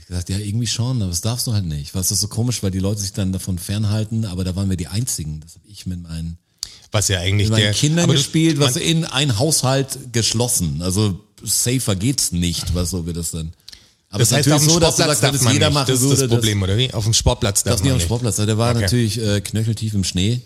gesagt, 0.09 0.29
ja, 0.31 0.39
irgendwie 0.39 0.67
schon, 0.67 1.01
aber 1.03 1.11
das 1.11 1.21
darfst 1.21 1.47
du 1.47 1.53
halt 1.53 1.65
nicht. 1.65 1.95
Was 1.95 2.11
ist 2.11 2.21
so 2.21 2.29
komisch, 2.29 2.63
weil 2.63 2.71
die 2.71 2.79
Leute 2.81 3.01
sich 3.01 3.13
dann 3.13 3.33
davon 3.33 3.59
fernhalten, 3.59 4.25
aber 4.25 4.43
da 4.45 4.57
waren 4.57 4.69
wir 4.69 4.77
die 4.77 4.89
Einzigen. 4.89 5.41
Das 5.41 5.55
habe 5.55 5.65
ich 5.69 5.87
mit 5.87 6.03
meinen 6.03 6.39
Was 6.91 7.09
ja 7.09 7.21
eigentlich 7.21 7.49
mit 7.49 7.59
meinen 7.59 7.63
der 7.65 7.73
Kindern 7.75 8.05
aber 8.05 8.15
du- 8.15 8.19
gespielt, 8.19 8.59
was 8.59 8.75
man- 8.75 8.83
in 8.85 9.05
ein 9.05 9.39
Haushalt 9.39 10.13
geschlossen. 10.13 10.83
Also 10.83 11.21
safer 11.43 11.95
geht's 11.97 12.33
nicht, 12.33 12.75
was 12.75 12.91
so 12.91 13.07
wird 13.07 13.17
das 13.17 13.31
denn? 13.31 13.53
Aber 14.11 14.21
Das 14.21 14.29
es 14.29 14.33
ist 14.33 14.37
heißt, 14.39 14.47
auf 14.49 14.53
natürlich 14.63 14.69
dem 14.69 14.73
so, 14.75 14.81
dass 14.81 14.97
du 14.97 15.03
Sportplatz 15.03 15.21
sagst, 15.21 15.35
darf 15.37 15.43
man 15.45 15.53
jeder 15.53 15.67
nicht. 15.69 15.75
machen 15.75 15.87
Das 15.93 16.01
ist 16.03 16.23
das 16.23 16.29
Problem, 16.29 16.63
oder 16.63 16.77
wie? 16.79 16.95
Auf 16.95 17.05
dem 17.05 17.13
Sportplatz 17.13 17.63
darf 17.63 17.73
das, 17.75 17.81
das 17.81 17.83
nicht 17.83 17.89
man 17.91 17.93
am 17.93 17.97
nicht. 17.99 18.05
Sportplatz. 18.07 18.37
Der 18.37 18.57
war 18.59 18.69
Okay. 18.71 18.77
Mhm. 18.79 18.83
natürlich 18.83 19.21
äh, 19.23 19.41
knöcheltief 19.43 19.93
im 19.95 20.05
Schnee. 20.05 20.41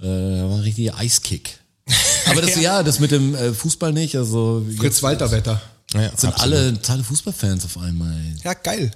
Äh, 0.00 0.04
war 0.04 0.56
ein 0.56 0.60
richtiger 0.60 0.96
Eiskick. 0.98 1.58
Aber 2.26 2.42
das 2.42 2.56
ja, 2.60 2.82
das 2.82 2.98
mit 2.98 3.12
dem 3.12 3.36
äh, 3.36 3.52
Fußball 3.54 3.92
nicht. 3.92 4.16
Also 4.16 4.66
Fritz 4.76 5.02
Walter 5.04 5.30
Wetter. 5.30 5.62
Ja, 5.94 6.02
jetzt 6.02 6.20
sind 6.20 6.32
absolut. 6.32 6.54
alle 6.56 6.74
totale 6.74 7.04
Fußballfans 7.04 7.64
auf 7.64 7.78
einmal. 7.78 8.20
Ja, 8.44 8.54
geil. 8.54 8.90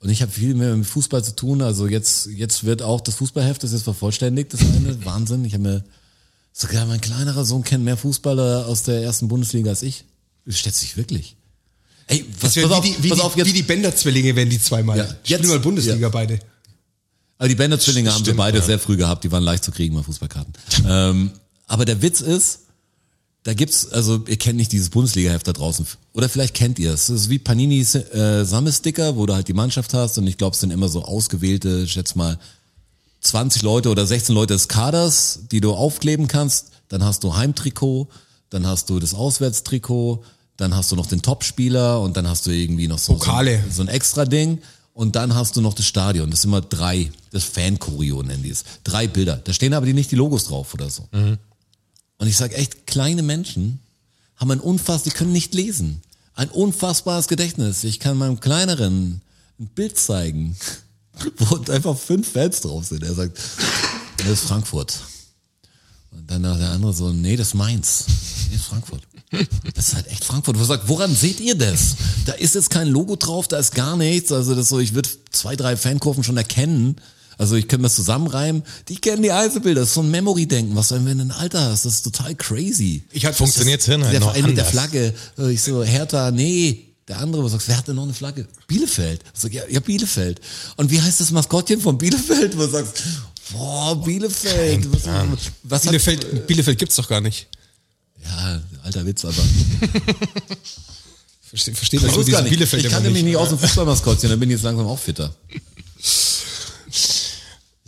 Und 0.00 0.10
ich 0.10 0.22
habe 0.22 0.30
viel 0.30 0.54
mehr 0.54 0.76
mit 0.76 0.86
Fußball 0.86 1.24
zu 1.24 1.34
tun. 1.34 1.62
Also 1.62 1.86
jetzt, 1.86 2.26
jetzt 2.26 2.64
wird 2.64 2.82
auch 2.82 3.00
das 3.00 3.16
Fußballheft, 3.16 3.62
das 3.62 3.72
ist 3.72 3.82
vervollständigt, 3.82 4.52
das 4.52 4.60
eine. 4.60 5.04
Wahnsinn. 5.04 5.44
Ich 5.44 5.54
habe 5.54 5.62
mir, 5.62 5.84
sogar 6.52 6.84
mein 6.86 7.00
kleinerer 7.00 7.44
Sohn 7.44 7.64
kennt 7.64 7.84
mehr 7.84 7.96
Fußballer 7.96 8.66
aus 8.66 8.82
der 8.82 9.02
ersten 9.02 9.28
Bundesliga 9.28 9.70
als 9.70 9.82
ich. 9.82 10.04
Das 10.44 10.58
schätzt 10.58 10.80
sich 10.80 10.96
wirklich. 10.96 11.36
Ey, 12.08 12.24
was, 12.40 12.54
pass 12.54 12.70
auf, 12.70 12.84
wie, 12.84 12.90
die, 12.90 13.02
wie, 13.02 13.08
pass 13.08 13.18
die, 13.18 13.24
auf 13.24 13.36
jetzt. 13.36 13.48
wie 13.48 13.52
die 13.52 13.62
Bender-Zwillinge 13.62 14.36
werden 14.36 14.50
die 14.50 14.60
zweimal. 14.60 14.98
Ja, 14.98 15.04
Spielen 15.06 15.40
jetzt- 15.40 15.48
mal 15.48 15.58
Bundesliga 15.58 15.96
ja. 15.96 16.08
beide. 16.08 16.38
Aber 17.38 17.48
die 17.48 17.54
Bender-Zwillinge 17.54 18.12
haben 18.12 18.24
wir 18.24 18.36
beide 18.36 18.58
ja. 18.58 18.64
sehr 18.64 18.78
früh 18.78 18.96
gehabt, 18.96 19.24
die 19.24 19.32
waren 19.32 19.42
leicht 19.42 19.64
zu 19.64 19.72
kriegen 19.72 19.94
bei 19.94 20.02
Fußballkarten. 20.02 20.54
ähm, 20.86 21.32
aber 21.66 21.84
der 21.84 22.00
Witz 22.00 22.20
ist, 22.20 22.60
da 23.46 23.54
gibt's, 23.54 23.92
also 23.92 24.24
ihr 24.26 24.38
kennt 24.38 24.56
nicht 24.56 24.72
dieses 24.72 24.90
Bundesliga-Heft 24.90 25.46
da 25.46 25.52
draußen. 25.52 25.86
Oder 26.14 26.28
vielleicht 26.28 26.52
kennt 26.52 26.80
ihr 26.80 26.92
es. 26.92 27.08
Es 27.08 27.22
ist 27.22 27.30
wie 27.30 27.38
Paninis 27.38 27.94
äh, 27.94 28.44
Sammelsticker, 28.44 29.14
wo 29.14 29.24
du 29.24 29.34
halt 29.34 29.46
die 29.46 29.52
Mannschaft 29.52 29.94
hast 29.94 30.18
und 30.18 30.26
ich 30.26 30.36
glaube, 30.36 30.54
es 30.54 30.60
sind 30.60 30.72
immer 30.72 30.88
so 30.88 31.04
ausgewählte, 31.04 31.82
ich 31.84 31.92
schätze 31.92 32.18
mal, 32.18 32.40
20 33.20 33.62
Leute 33.62 33.90
oder 33.90 34.04
16 34.04 34.34
Leute 34.34 34.54
des 34.54 34.66
Kaders, 34.66 35.42
die 35.52 35.60
du 35.60 35.74
aufkleben 35.74 36.26
kannst. 36.26 36.72
Dann 36.88 37.04
hast 37.04 37.22
du 37.22 37.36
Heimtrikot, 37.36 38.08
dann 38.50 38.66
hast 38.66 38.90
du 38.90 38.98
das 38.98 39.14
Auswärtstrikot, 39.14 40.24
dann 40.56 40.74
hast 40.74 40.90
du 40.90 40.96
noch 40.96 41.06
den 41.06 41.22
Topspieler 41.22 42.00
und 42.00 42.16
dann 42.16 42.28
hast 42.28 42.46
du 42.46 42.50
irgendwie 42.50 42.88
noch 42.88 42.98
so, 42.98 43.12
Pokale. 43.12 43.62
so, 43.68 43.76
so 43.76 43.82
ein 43.82 43.88
extra 43.88 44.24
Ding. 44.24 44.58
Und 44.92 45.14
dann 45.14 45.36
hast 45.36 45.54
du 45.54 45.60
noch 45.60 45.74
das 45.74 45.86
Stadion. 45.86 46.30
Das 46.30 46.42
sind 46.42 46.50
immer 46.50 46.62
drei, 46.62 47.12
das 47.30 47.44
Fan-Kurio 47.44 48.24
nennen 48.24 48.42
die 48.42 48.50
es. 48.50 48.64
Drei 48.82 49.06
Bilder. 49.06 49.36
Da 49.36 49.52
stehen 49.52 49.72
aber 49.72 49.86
die 49.86 49.92
nicht 49.92 50.10
die 50.10 50.16
Logos 50.16 50.46
drauf 50.46 50.74
oder 50.74 50.90
so. 50.90 51.06
Und 52.18 52.28
ich 52.28 52.36
sag 52.36 52.52
echt, 52.52 52.86
kleine 52.86 53.22
Menschen 53.22 53.80
haben 54.36 54.50
ein 54.50 54.60
unfass, 54.60 55.02
die 55.02 55.10
können 55.10 55.32
nicht 55.32 55.54
lesen. 55.54 56.02
Ein 56.34 56.50
unfassbares 56.50 57.28
Gedächtnis. 57.28 57.84
Ich 57.84 58.00
kann 58.00 58.18
meinem 58.18 58.40
Kleineren 58.40 59.22
ein 59.58 59.66
Bild 59.68 59.98
zeigen, 59.98 60.56
wo 61.38 61.56
einfach 61.72 61.96
fünf 61.96 62.32
Fans 62.32 62.60
drauf 62.60 62.86
sind. 62.86 63.02
Er 63.02 63.14
sagt, 63.14 63.38
das 64.18 64.28
ist 64.28 64.44
Frankfurt. 64.44 64.98
Und 66.10 66.30
dann 66.30 66.42
der 66.42 66.70
andere 66.70 66.92
so, 66.92 67.12
nee, 67.12 67.36
das 67.36 67.48
ist 67.48 67.54
Mainz. 67.54 68.04
Nee, 68.08 68.52
das 68.52 68.62
ist 68.62 68.66
Frankfurt. 68.66 69.02
Das 69.74 69.88
ist 69.88 69.94
halt 69.94 70.06
echt 70.08 70.24
Frankfurt. 70.24 70.58
Wo 70.58 70.64
sagt, 70.64 70.88
woran 70.88 71.14
seht 71.14 71.40
ihr 71.40 71.56
das? 71.56 71.96
Da 72.26 72.32
ist 72.32 72.54
jetzt 72.54 72.70
kein 72.70 72.88
Logo 72.88 73.16
drauf, 73.16 73.48
da 73.48 73.58
ist 73.58 73.74
gar 73.74 73.96
nichts. 73.96 74.32
Also 74.32 74.54
das 74.54 74.68
so, 74.68 74.78
ich 74.78 74.94
würde 74.94 75.08
zwei, 75.30 75.56
drei 75.56 75.76
Fankurven 75.76 76.24
schon 76.24 76.36
erkennen. 76.36 76.96
Also 77.38 77.54
ich 77.56 77.68
könnte 77.68 77.82
mir 77.82 77.88
das 77.88 77.96
zusammenreimen. 77.96 78.62
Die 78.88 78.96
kennen 78.96 79.22
die 79.22 79.30
Einzelbilder. 79.32 79.80
Das 79.82 79.90
ist 79.90 79.94
so 79.94 80.00
ein 80.02 80.10
Memory-Denken, 80.10 80.74
was 80.74 80.90
wenn 80.90 81.04
du 81.04 81.24
ein 81.24 81.30
Alter 81.30 81.60
hast. 81.70 81.84
Das 81.84 81.94
ist 81.94 82.02
total 82.02 82.34
crazy. 82.34 83.02
Ich 83.12 83.26
hatte 83.26 83.36
Funktioniert 83.36 83.82
Hirn 83.82 84.02
halt 84.04 84.12
Der 84.14 84.20
noch 84.20 84.32
Verein 84.32 84.46
mit 84.46 84.56
der. 84.56 84.64
Flagge. 84.64 85.12
Äh, 85.38 85.50
Ich 85.52 85.62
so, 85.62 85.82
Hertha, 85.84 86.30
nee. 86.30 86.82
Der 87.08 87.18
andere, 87.18 87.42
wo 87.44 87.48
sagst, 87.48 87.68
wer 87.68 87.76
hat 87.76 87.86
denn 87.86 87.94
noch 87.96 88.02
eine 88.04 88.14
Flagge? 88.14 88.48
Bielefeld. 88.66 89.22
Ich 89.34 89.40
so, 89.40 89.48
ja, 89.48 89.62
ja, 89.70 89.80
Bielefeld. 89.80 90.40
Und 90.76 90.90
wie 90.90 91.00
heißt 91.00 91.20
das 91.20 91.30
Maskottchen 91.30 91.80
von 91.80 91.96
Bielefeld? 91.98 92.56
Wo 92.56 92.62
du 92.62 92.68
sagst, 92.70 93.02
boah, 93.52 94.02
Bielefeld. 94.02 94.92
Was, 94.92 95.04
was 95.62 95.82
hat- 95.84 95.90
Bielefeld, 95.90 96.46
Bielefeld 96.46 96.78
gibt's 96.78 96.96
doch 96.96 97.08
gar 97.08 97.20
nicht. 97.20 97.46
Ja, 98.24 98.60
alter 98.82 99.06
Witz, 99.06 99.24
aber. 99.24 99.34
Verstehe 101.48 101.74
versteh 101.74 101.96
Ich, 101.98 102.02
das 102.02 102.10
so, 102.12 102.16
wusste 102.18 102.32
gar 102.32 102.42
diesen 102.42 102.58
nicht. 102.58 102.70
Bielefeld 102.70 102.84
ich 102.86 102.92
mich 103.04 103.12
nicht. 103.12 103.24
nicht 103.24 103.36
aus 103.36 103.50
dem 103.50 103.58
Fußballmaskottchen, 103.58 104.30
da 104.30 104.36
bin 104.36 104.50
ich 104.50 104.54
jetzt 104.56 104.64
langsam 104.64 104.86
auch 104.88 104.98
fitter. 104.98 105.32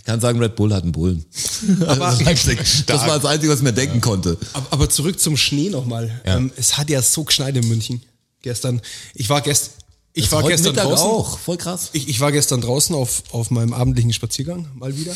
Ich 0.09 0.11
kann 0.11 0.23
sagen, 0.23 0.39
Red 0.39 0.57
Bull 0.57 0.73
hat 0.73 0.85
einen 0.85 0.93
Bullen. 0.93 1.23
Aber- 1.87 2.17
das 2.87 3.07
war 3.07 3.17
das 3.19 3.27
Einzige, 3.27 3.53
was 3.53 3.59
ich 3.59 3.63
mir 3.65 3.75
denken 3.75 4.01
konnte. 4.01 4.39
Aber, 4.71 4.89
zurück 4.89 5.21
zum 5.21 5.37
Schnee 5.37 5.69
nochmal. 5.69 6.23
Ja. 6.25 6.39
Ähm, 6.39 6.51
es 6.57 6.79
hat 6.79 6.89
ja 6.89 7.03
so 7.03 7.25
geschneit 7.25 7.55
in 7.59 7.69
München 7.69 8.01
gestern. 8.41 8.81
Ich 9.15 9.29
war 9.29 9.43
gest, 9.43 9.73
ich 10.15 10.25
Das 10.25 10.33
war 10.33 10.45
gestern 10.49 10.73
Mittag 10.73 10.87
draußen. 10.87 11.05
auch, 11.07 11.39
voll 11.39 11.59
krass. 11.59 11.91
Ich, 11.93 12.09
ich 12.09 12.21
war 12.21 12.33
gestern 12.33 12.63
draußen 12.63 12.95
auf, 12.97 13.23
auf 13.33 13.51
meinem 13.51 13.75
abendlichen 13.75 14.15
Spaziergang, 14.15 14.67
mal 14.77 14.97
wieder. 14.97 15.13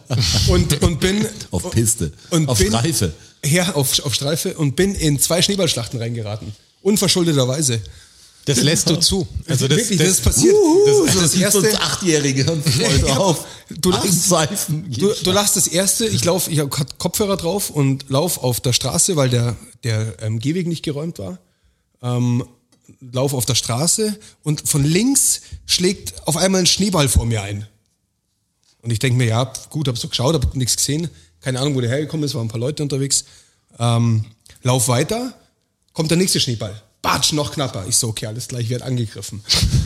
Und, 0.48 0.82
und 0.82 1.00
bin. 1.00 1.26
Auf 1.50 1.70
Piste. 1.70 2.10
Und 2.30 2.48
Auf 2.48 2.56
bin, 2.56 2.68
Streife. 2.68 3.12
Ja, 3.44 3.72
auf, 3.74 4.02
auf 4.06 4.14
Streife 4.14 4.54
und 4.54 4.74
bin 4.74 4.94
in 4.94 5.20
zwei 5.20 5.42
Schneeballschlachten 5.42 6.00
reingeraten. 6.00 6.54
Unverschuldeterweise. 6.80 7.82
Das 8.54 8.64
lässt 8.64 8.90
du 8.90 8.96
zu. 8.96 9.26
Also 9.46 9.68
das, 9.68 9.78
Wirklich, 9.78 9.98
das, 9.98 10.08
das 10.08 10.18
ist 10.18 10.24
passiert. 10.24 10.54
Uh, 10.54 11.06
das, 11.06 11.14
das 11.14 11.34
erste. 11.34 11.70
So 11.70 11.76
Achtjährige 11.76 12.42
Ja, 12.80 13.14
drauf. 13.14 13.46
du 13.68 13.90
lachst. 13.90 14.06
Einseifen. 14.06 14.90
Du, 14.90 15.12
du 15.12 15.30
lachst 15.30 15.56
das 15.56 15.68
erste, 15.68 16.06
ich 16.06 16.24
lauf, 16.24 16.48
ich 16.48 16.58
habe 16.58 16.68
Kopfhörer 16.68 17.36
drauf 17.36 17.70
und 17.70 18.06
lauf 18.08 18.42
auf 18.42 18.60
der 18.60 18.72
Straße, 18.72 19.14
weil 19.16 19.30
der, 19.30 19.56
der 19.84 20.20
ähm, 20.20 20.40
Gehweg 20.40 20.66
nicht 20.66 20.82
geräumt 20.82 21.18
war. 21.18 21.38
Ähm, 22.02 22.44
lauf 23.12 23.34
auf 23.34 23.46
der 23.46 23.54
Straße 23.54 24.18
und 24.42 24.68
von 24.68 24.84
links 24.84 25.42
schlägt 25.66 26.26
auf 26.26 26.36
einmal 26.36 26.60
ein 26.60 26.66
Schneeball 26.66 27.08
vor 27.08 27.26
mir 27.26 27.42
ein. 27.42 27.66
Und 28.82 28.90
ich 28.90 28.98
denke 28.98 29.16
mir, 29.16 29.26
ja, 29.26 29.52
gut, 29.68 29.86
hab 29.86 29.98
so 29.98 30.08
geschaut, 30.08 30.34
hab 30.34 30.56
nichts 30.56 30.76
gesehen. 30.76 31.08
Keine 31.40 31.60
Ahnung, 31.60 31.76
wo 31.76 31.80
der 31.80 31.90
hergekommen 31.90 32.24
ist, 32.24 32.34
waren 32.34 32.46
ein 32.46 32.50
paar 32.50 32.60
Leute 32.60 32.82
unterwegs. 32.82 33.26
Ähm, 33.78 34.24
lauf 34.62 34.88
weiter, 34.88 35.34
kommt 35.92 36.10
der 36.10 36.18
nächste 36.18 36.40
Schneeball. 36.40 36.82
Batsch, 37.02 37.32
noch 37.32 37.52
knapper. 37.52 37.86
Ich 37.88 37.96
so, 37.96 38.08
okay, 38.08 38.26
alles 38.26 38.48
gleich, 38.48 38.64
ich 38.64 38.70
werde 38.70 38.84
angegriffen. 38.84 39.42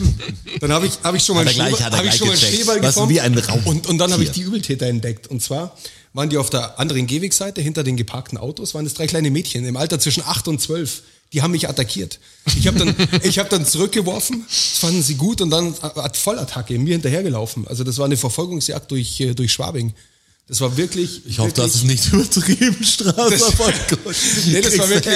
Dann 0.59 0.71
habe 0.73 0.85
ich, 0.87 0.93
hab 1.01 1.15
ich 1.15 1.23
schon 1.23 1.35
mal 1.35 1.41
einen 1.41 1.51
Schneeball, 1.51 1.91
hab 1.91 2.03
ich 2.03 2.15
schon 2.15 2.27
mal. 2.27 2.37
Schneeball 2.37 2.79
geformt. 2.81 3.09
wie 3.09 3.21
ein 3.21 3.37
Raubtier. 3.37 3.67
Und, 3.67 3.87
und 3.87 3.97
dann 3.97 4.11
habe 4.11 4.23
ich 4.23 4.31
die 4.31 4.41
Übeltäter 4.41 4.87
entdeckt. 4.87 5.27
Und 5.27 5.41
zwar 5.41 5.77
waren 6.13 6.29
die 6.29 6.37
auf 6.37 6.49
der 6.49 6.79
anderen 6.79 7.07
Gehwegseite 7.07 7.61
hinter 7.61 7.83
den 7.83 7.97
geparkten 7.97 8.37
Autos, 8.37 8.73
waren 8.73 8.85
es 8.85 8.93
drei 8.93 9.07
kleine 9.07 9.31
Mädchen 9.31 9.65
im 9.65 9.77
Alter 9.77 9.99
zwischen 9.99 10.23
acht 10.23 10.47
und 10.47 10.59
zwölf. 10.61 11.03
Die 11.33 11.41
haben 11.41 11.51
mich 11.51 11.67
attackiert. 11.67 12.19
Ich 12.57 12.67
habe 12.67 12.79
dann, 12.79 12.95
ich 13.23 13.39
hab 13.39 13.49
dann 13.49 13.65
zurückgeworfen, 13.65 14.45
das 14.47 14.79
fanden 14.79 15.01
sie 15.01 15.15
gut 15.15 15.41
und 15.41 15.49
dann 15.49 15.73
hat 15.81 16.17
Vollattacke 16.17 16.77
mir 16.77 16.93
hinterhergelaufen. 16.93 17.67
Also 17.67 17.83
das 17.83 17.97
war 17.97 18.05
eine 18.05 18.17
Verfolgungsjagd 18.17 18.91
durch, 18.91 19.19
äh, 19.21 19.33
durch 19.33 19.51
Schwabing. 19.51 19.93
Das 20.47 20.61
war 20.61 20.77
wirklich. 20.77 21.25
Ich 21.25 21.39
hoffe, 21.39 21.57
wirklich, 21.57 21.75
es 21.75 21.83
nicht 21.83 22.05
übertrieben, 22.13 22.83
Straße. 22.83 23.31
Das- 23.31 23.41
Nee, 24.45 24.61
das 24.61 24.77
war 24.77 24.87
wirklich, 24.89 25.15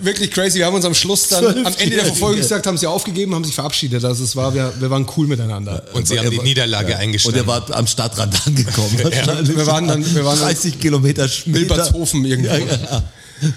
wirklich 0.00 0.30
crazy. 0.30 0.58
Wir 0.58 0.66
haben 0.66 0.74
uns 0.74 0.86
am 0.86 0.94
Schluss 0.94 1.28
dann, 1.28 1.44
am 1.44 1.52
Ende 1.52 1.64
der 1.64 1.74
Zwölfjährige. 1.74 2.04
Verfolgungsjagd 2.06 2.66
haben 2.66 2.78
sie 2.78 2.86
aufgegeben, 2.86 3.34
haben 3.34 3.44
sich 3.44 3.54
verabschiedet. 3.54 4.02
Also 4.04 4.24
es 4.24 4.34
war, 4.36 4.54
wir, 4.54 4.72
wir 4.80 4.88
waren 4.88 5.06
cool 5.18 5.26
miteinander. 5.26 5.84
und 5.92 6.08
sie 6.08 6.18
haben 6.18 6.30
die 6.30 6.38
Niederlage 6.40 6.94
Und 6.94 6.98
eingestanden. 6.98 7.42
er 7.42 7.46
war 7.46 7.70
am 7.76 7.86
Stadtrand 7.86 8.46
angekommen. 8.46 8.98
wahrscheinlich. 9.02 9.54
Wir 9.54 9.66
waren 9.66 9.86
dann- 9.86 10.14
wir 10.14 10.24
waren 10.24 10.38
dann- 10.38 10.46
30 10.48 10.80
Kilometer 10.80 11.28
später. 11.28 11.56
Wilbertshofen 11.58 12.24
irgendwo. 12.24 12.48
Ja, 12.54 12.58
ja. 12.58 13.02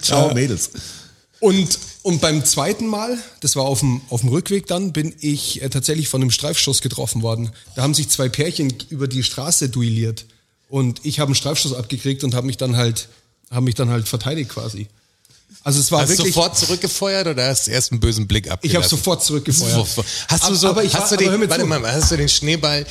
Ciao, 0.02 0.30
Äh, 0.32 0.34
Mädels. 0.34 0.72
Und, 1.40 1.80
und 2.02 2.20
beim 2.20 2.44
zweiten 2.44 2.86
Mal, 2.88 3.18
das 3.40 3.56
war 3.56 3.64
auf 3.64 3.80
dem, 3.80 4.02
auf 4.10 4.22
dem 4.22 4.30
Rückweg 4.30 4.68
dann, 4.68 4.92
bin 4.92 5.14
ich 5.22 5.62
äh, 5.62 5.70
tatsächlich 5.70 6.10
von 6.10 6.22
einem 6.22 6.32
Streifschuss 6.32 6.82
getroffen 6.82 7.22
worden. 7.22 7.52
Da 7.76 7.84
haben 7.84 7.94
sich 7.94 8.10
zwei 8.10 8.28
Pärchen 8.28 8.74
über 8.90 9.08
die 9.08 9.24
Straße 9.24 9.70
duelliert. 9.70 10.26
Und 10.70 11.00
ich 11.06 11.20
habe 11.20 11.30
einen 11.30 11.36
Streifschuss 11.36 11.74
abgekriegt 11.74 12.24
und 12.24 12.34
habe 12.36 12.46
mich 12.48 12.58
dann 12.58 12.76
halt, 12.76 13.08
habe 13.52 13.62
mich 13.66 13.76
dann 13.76 13.90
halt 13.90 14.08
verteidigt 14.08 14.50
quasi. 14.50 14.88
Also 15.64 15.80
es 15.80 15.92
war 15.92 16.02
Hast 16.02 16.10
du 16.14 16.18
wirklich. 16.18 16.34
sofort 16.36 16.58
zurückgefeuert 16.58 17.28
oder 17.28 17.48
hast 17.48 17.68
du 17.68 17.72
erst 17.72 17.92
einen 17.92 18.00
bösen 18.02 18.28
Blick 18.28 18.46
ich 18.46 18.52
abgelassen? 18.52 18.78
habe 18.84 18.90
sofort 18.90 19.24
zurückgefeuert. 19.24 19.88
Hast 20.28 20.50
du 20.50 20.56
so, 20.56 20.68
aber 20.70 20.84
ich 20.84 20.94
hast 20.94 21.12
war- 21.12 21.18
du 21.18 21.24
den, 21.30 21.50
warte 21.50 21.66
mal, 21.66 21.82
hast 21.92 22.12
du 22.12 22.18
den 22.18 22.30
Schneeball 22.30 22.86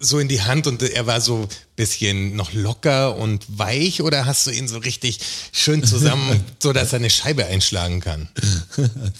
so 0.00 0.18
in 0.20 0.28
die 0.28 0.42
Hand 0.42 0.66
und 0.68 0.80
er 0.82 1.06
war 1.06 1.20
so 1.20 1.48
bisschen 1.74 2.34
noch 2.36 2.52
locker 2.52 3.16
und 3.16 3.44
weich 3.56 4.02
oder 4.02 4.26
hast 4.26 4.46
du 4.46 4.50
ihn 4.50 4.66
so 4.68 4.78
richtig 4.78 5.18
schön 5.52 5.84
zusammen, 5.84 6.44
so 6.62 6.72
dass 6.72 6.92
er 6.92 6.98
eine 7.00 7.10
Scheibe 7.10 7.46
einschlagen 7.46 8.00
kann? 8.00 8.28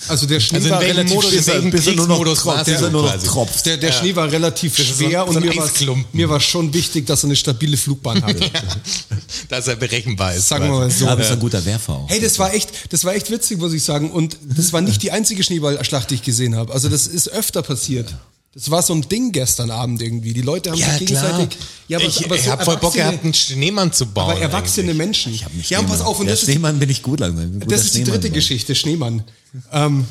Also 0.09 0.27
der 0.27 0.41
Schnee 0.41 0.59
Also 0.59 0.71
war 0.71 0.81
relativ 0.81 1.15
Modus, 1.15 1.31
schwer. 1.31 1.47
welchem 1.55 1.71
bis 1.71 1.87
er 1.87 1.95
nur 1.95 2.07
noch 2.09 2.25
tropft, 2.37 2.69
er 2.69 2.81
du 2.81 2.91
nur 2.91 3.03
noch 3.03 3.23
tropft. 3.23 3.67
Der, 3.67 3.77
der 3.77 3.93
Schnee 3.93 4.15
war 4.17 4.31
relativ 4.31 4.79
ist 4.79 4.89
so- 4.99 5.05
schwer 5.05 5.23
so 5.23 5.31
und 5.31 5.37
ein 5.39 5.43
mir 5.45 5.57
war, 5.57 5.97
mir 6.13 6.29
war 6.29 6.41
schon 6.41 6.73
wichtig, 6.75 7.07
dass 7.07 7.23
er 7.23 7.27
eine 7.29 7.37
stabile 7.37 7.77
Flugbahn 7.77 8.23
hat. 8.25 8.37
Dass 9.49 9.67
er 9.69 9.77
berechenbar 9.77 10.35
ist. 10.35 10.49
Sagen 10.49 10.65
wir 10.65 10.73
mal 10.79 10.91
so. 10.91 11.07
Ja, 11.07 11.15
bist 11.15 11.31
ein 11.31 11.39
guter 11.39 11.65
Werfer 11.65 11.95
auch. 11.95 12.09
Hey, 12.09 12.21
das 12.21 12.39
war 12.39 12.53
echt, 12.55 12.71
das 12.93 13.05
war 13.05 13.15
echt 13.15 13.31
witzig, 13.31 13.59
muss 13.59 13.73
ich 13.73 13.83
sagen. 13.83 14.11
Und 14.11 14.37
das 14.43 14.73
war 14.73 14.81
nicht 14.81 15.03
die 15.03 15.11
einzige 15.11 15.43
Schneeballschlacht, 15.43 16.11
die 16.11 16.17
ich 16.17 16.23
gesehen 16.23 16.57
habe. 16.57 16.73
Also 16.73 16.89
das 16.89 17.07
ist 17.07 17.29
öfter 17.29 17.63
passiert. 17.63 18.15
Das 18.61 18.71
war 18.73 18.83
so 18.83 18.93
ein 18.93 19.03
Ding 19.09 19.31
gestern 19.31 19.71
Abend 19.71 20.03
irgendwie. 20.03 20.33
Die 20.35 20.43
Leute 20.43 20.71
haben 20.73 20.79
Ja, 20.79 20.99
sich 20.99 21.07
klar. 21.07 21.23
gegenseitig. 21.29 21.59
Ja, 21.87 22.01
ich 22.01 22.25
aber 22.25 22.35
ich 22.35 22.43
so 22.43 22.51
habe 22.51 22.65
voll 22.65 22.77
Bock 22.79 22.93
gehabt, 22.93 23.23
einen 23.23 23.33
Schneemann 23.33 23.93
zu 23.93 24.07
bauen. 24.07 24.33
Aber 24.33 24.41
erwachsene 24.41 24.87
eigentlich. 24.91 24.97
Menschen. 24.99 25.33
Ich 25.33 25.45
hab 25.45 25.53
einen 25.53 25.63
ja, 25.69 25.79
und 25.79 25.87
pass 25.87 25.97
Schneemann. 25.99 26.07
auf, 26.11 26.19
und 26.21 26.27
Der 26.27 26.35
das 26.35 26.43
ist, 26.43 26.51
Schneemann 26.51 26.79
bin 26.81 26.91
ich 26.91 27.03
gut 27.03 27.21
langsam. 27.21 27.53
Guter 27.53 27.67
das 27.67 27.85
ist 27.85 27.95
die 27.95 27.99
Schneemann, 27.99 28.13
dritte 28.15 28.29
Mann. 28.29 28.35
Geschichte, 28.35 28.75
Schneemann. 28.75 29.25
Ähm, 29.73 30.05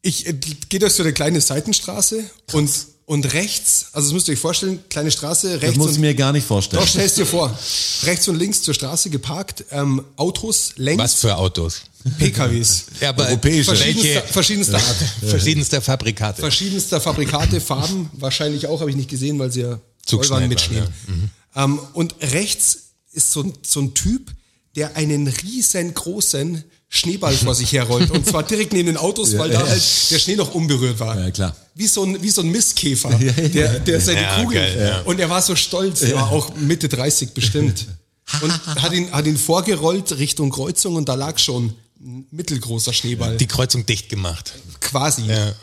ich 0.00 0.26
äh, 0.26 0.32
gehe 0.68 0.80
durch 0.80 0.94
so 0.94 1.02
eine 1.02 1.12
kleine 1.12 1.40
Seitenstraße 1.42 2.24
und, 2.52 2.70
Und 3.04 3.32
rechts, 3.34 3.86
also 3.92 4.06
das 4.08 4.14
müsst 4.14 4.28
ihr 4.28 4.32
euch 4.34 4.40
vorstellen, 4.40 4.78
kleine 4.88 5.10
Straße, 5.10 5.52
Das 5.54 5.62
rechts 5.62 5.76
muss 5.76 5.88
und 5.88 5.92
ich 5.94 5.98
mir 5.98 6.14
gar 6.14 6.32
nicht 6.32 6.46
vorstellen. 6.46 6.80
Doch, 6.82 6.88
stell's 6.88 7.14
dir 7.14 7.26
vor. 7.26 7.56
Rechts 8.04 8.26
und 8.28 8.36
links 8.36 8.62
zur 8.62 8.72
Straße 8.74 9.10
geparkt, 9.10 9.64
ähm, 9.72 10.02
Autos 10.16 10.72
längs, 10.76 11.02
Was 11.02 11.14
für 11.16 11.36
Autos? 11.36 11.82
PKWs. 12.18 12.84
Ja, 13.00 13.10
aber 13.10 13.26
Europäische. 13.28 13.74
Verschiedenster, 13.74 14.22
verschiedenster 14.22 14.76
Art. 14.76 14.96
verschiedenster 15.26 15.80
Fabrikate. 15.82 16.40
Verschiedenster 16.40 17.00
Fabrikate, 17.00 17.60
Farben, 17.60 18.10
wahrscheinlich 18.14 18.66
auch, 18.66 18.80
habe 18.80 18.90
ich 18.90 18.96
nicht 18.96 19.10
gesehen, 19.10 19.38
weil 19.38 19.50
sie 19.52 19.62
ja 19.62 19.80
voll 20.06 20.28
waren 20.30 20.48
mit 20.48 20.60
Schnee. 20.60 20.78
ja. 20.78 21.64
Ähm, 21.64 21.78
und 21.92 22.14
rechts 22.20 22.78
ist 23.12 23.30
so 23.32 23.42
ein, 23.42 23.52
so 23.62 23.80
ein 23.80 23.94
Typ, 23.94 24.30
der 24.74 24.96
einen 24.96 25.28
riesengroßen 25.28 26.64
Schneeball 26.88 27.34
vor 27.34 27.54
sich 27.54 27.72
herrollt. 27.72 28.10
Und 28.10 28.26
zwar 28.26 28.42
direkt 28.42 28.72
neben 28.72 28.86
den 28.86 28.96
Autos, 28.96 29.36
weil 29.38 29.50
da 29.50 29.66
halt 29.66 29.82
der 30.10 30.18
Schnee 30.18 30.36
noch 30.36 30.54
unberührt 30.54 30.98
war. 31.00 31.18
Ja, 31.18 31.30
klar. 31.30 31.56
Wie 31.74 31.86
so 31.86 32.04
ein, 32.04 32.22
wie 32.22 32.28
so 32.30 32.42
ein 32.42 32.50
Mistkäfer, 32.50 33.10
der, 33.10 33.80
der 33.80 34.00
seine 34.00 34.22
Ja, 34.22 34.42
Kugel. 34.42 34.60
geil, 34.60 34.76
ja. 34.78 35.00
Und 35.02 35.18
er 35.18 35.30
war 35.30 35.40
so 35.40 35.56
stolz, 35.56 36.02
er 36.02 36.16
war 36.16 36.30
auch 36.30 36.54
Mitte 36.56 36.88
30 36.88 37.30
bestimmt. 37.32 37.86
Und 38.40 38.50
hat 38.82 38.92
ihn, 38.92 39.10
hat 39.10 39.26
ihn 39.26 39.36
vorgerollt 39.36 40.16
Richtung 40.16 40.50
Kreuzung 40.50 40.94
und 40.94 41.08
da 41.08 41.14
lag 41.14 41.38
schon 41.38 41.74
ein 42.04 42.26
mittelgroßer 42.30 42.92
Schneeball. 42.92 43.36
Die 43.36 43.46
Kreuzung 43.46 43.86
dicht 43.86 44.08
gemacht. 44.08 44.52
quasi. 44.80 45.22
Ja. 45.26 45.54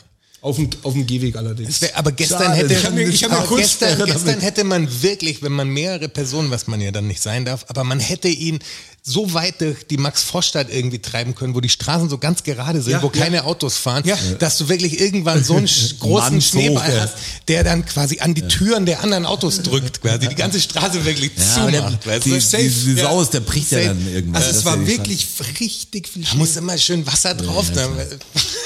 Auf 0.42 0.56
dem, 0.56 0.70
auf 0.84 0.94
dem 0.94 1.06
Gehweg 1.06 1.36
allerdings. 1.36 1.82
Wär, 1.82 1.94
aber 1.98 2.12
gestern 2.12 2.38
Schade, 2.44 2.54
hätte 2.54 2.72
ich 2.72 2.84
hab 2.86 2.94
mir- 2.94 3.06
ich 3.06 3.22
hab 3.24 3.30
mir 3.50 3.56
gestern, 3.58 4.04
gestern 4.06 4.40
hätte 4.40 4.64
man 4.64 5.02
wirklich, 5.02 5.42
wenn 5.42 5.52
man 5.52 5.68
mehrere 5.68 6.08
Personen, 6.08 6.50
was 6.50 6.66
man 6.66 6.80
ja 6.80 6.90
dann 6.92 7.06
nicht 7.06 7.20
sein 7.20 7.44
darf, 7.44 7.66
aber 7.68 7.84
man 7.84 8.00
hätte 8.00 8.28
ihn 8.28 8.58
so 9.02 9.32
weit 9.32 9.60
durch 9.62 9.86
die 9.86 9.96
Max-Vorstadt 9.96 10.68
irgendwie 10.70 10.98
treiben 10.98 11.34
können, 11.34 11.54
wo 11.54 11.60
die 11.60 11.70
Straßen 11.70 12.10
so 12.10 12.18
ganz 12.18 12.42
gerade 12.42 12.82
sind, 12.82 12.92
Ja, 12.92 13.02
wo 13.02 13.06
ja. 13.06 13.12
keine 13.24 13.44
Autos 13.44 13.76
fahren, 13.78 14.02
Ja. 14.04 14.16
dass 14.38 14.58
du 14.58 14.68
wirklich 14.68 15.00
irgendwann 15.00 15.42
so 15.42 15.56
einen 15.56 15.66
großen 16.00 16.32
Mann, 16.34 16.40
Schneeball 16.42 16.92
so, 16.92 17.00
hast, 17.00 17.14
der 17.48 17.64
dann 17.64 17.86
quasi 17.86 18.20
an 18.20 18.34
die 18.34 18.42
Türen 18.42 18.84
der 18.84 19.02
anderen 19.02 19.24
Autos 19.24 19.62
drückt, 19.62 20.02
quasi 20.02 20.28
die 20.28 20.34
ganze 20.34 20.60
Straße 20.60 21.04
wirklich 21.04 21.32
Ja, 21.38 21.62
aber 21.62 21.70
der, 21.70 21.80
zumacht, 21.86 22.06
weißt 22.06 22.26
die, 22.26 22.30
du? 22.30 22.38
die, 22.58 22.94
die. 22.94 23.00
Sau 23.00 23.22
ist, 23.22 23.32
der 23.32 23.40
bricht 23.40 23.72
ja 23.72 23.84
dann 23.84 24.06
irgendwann. 24.12 24.42
Also 24.42 24.58
es 24.58 24.64
war 24.66 24.86
wirklich 24.86 25.26
richtig 25.60 26.06
viel 26.08 26.24
Da 26.24 26.34
muss 26.34 26.56
immer 26.56 26.76
schön 26.76 27.06
Wasser 27.06 27.34
drauf, 27.34 27.66
dann 27.74 27.90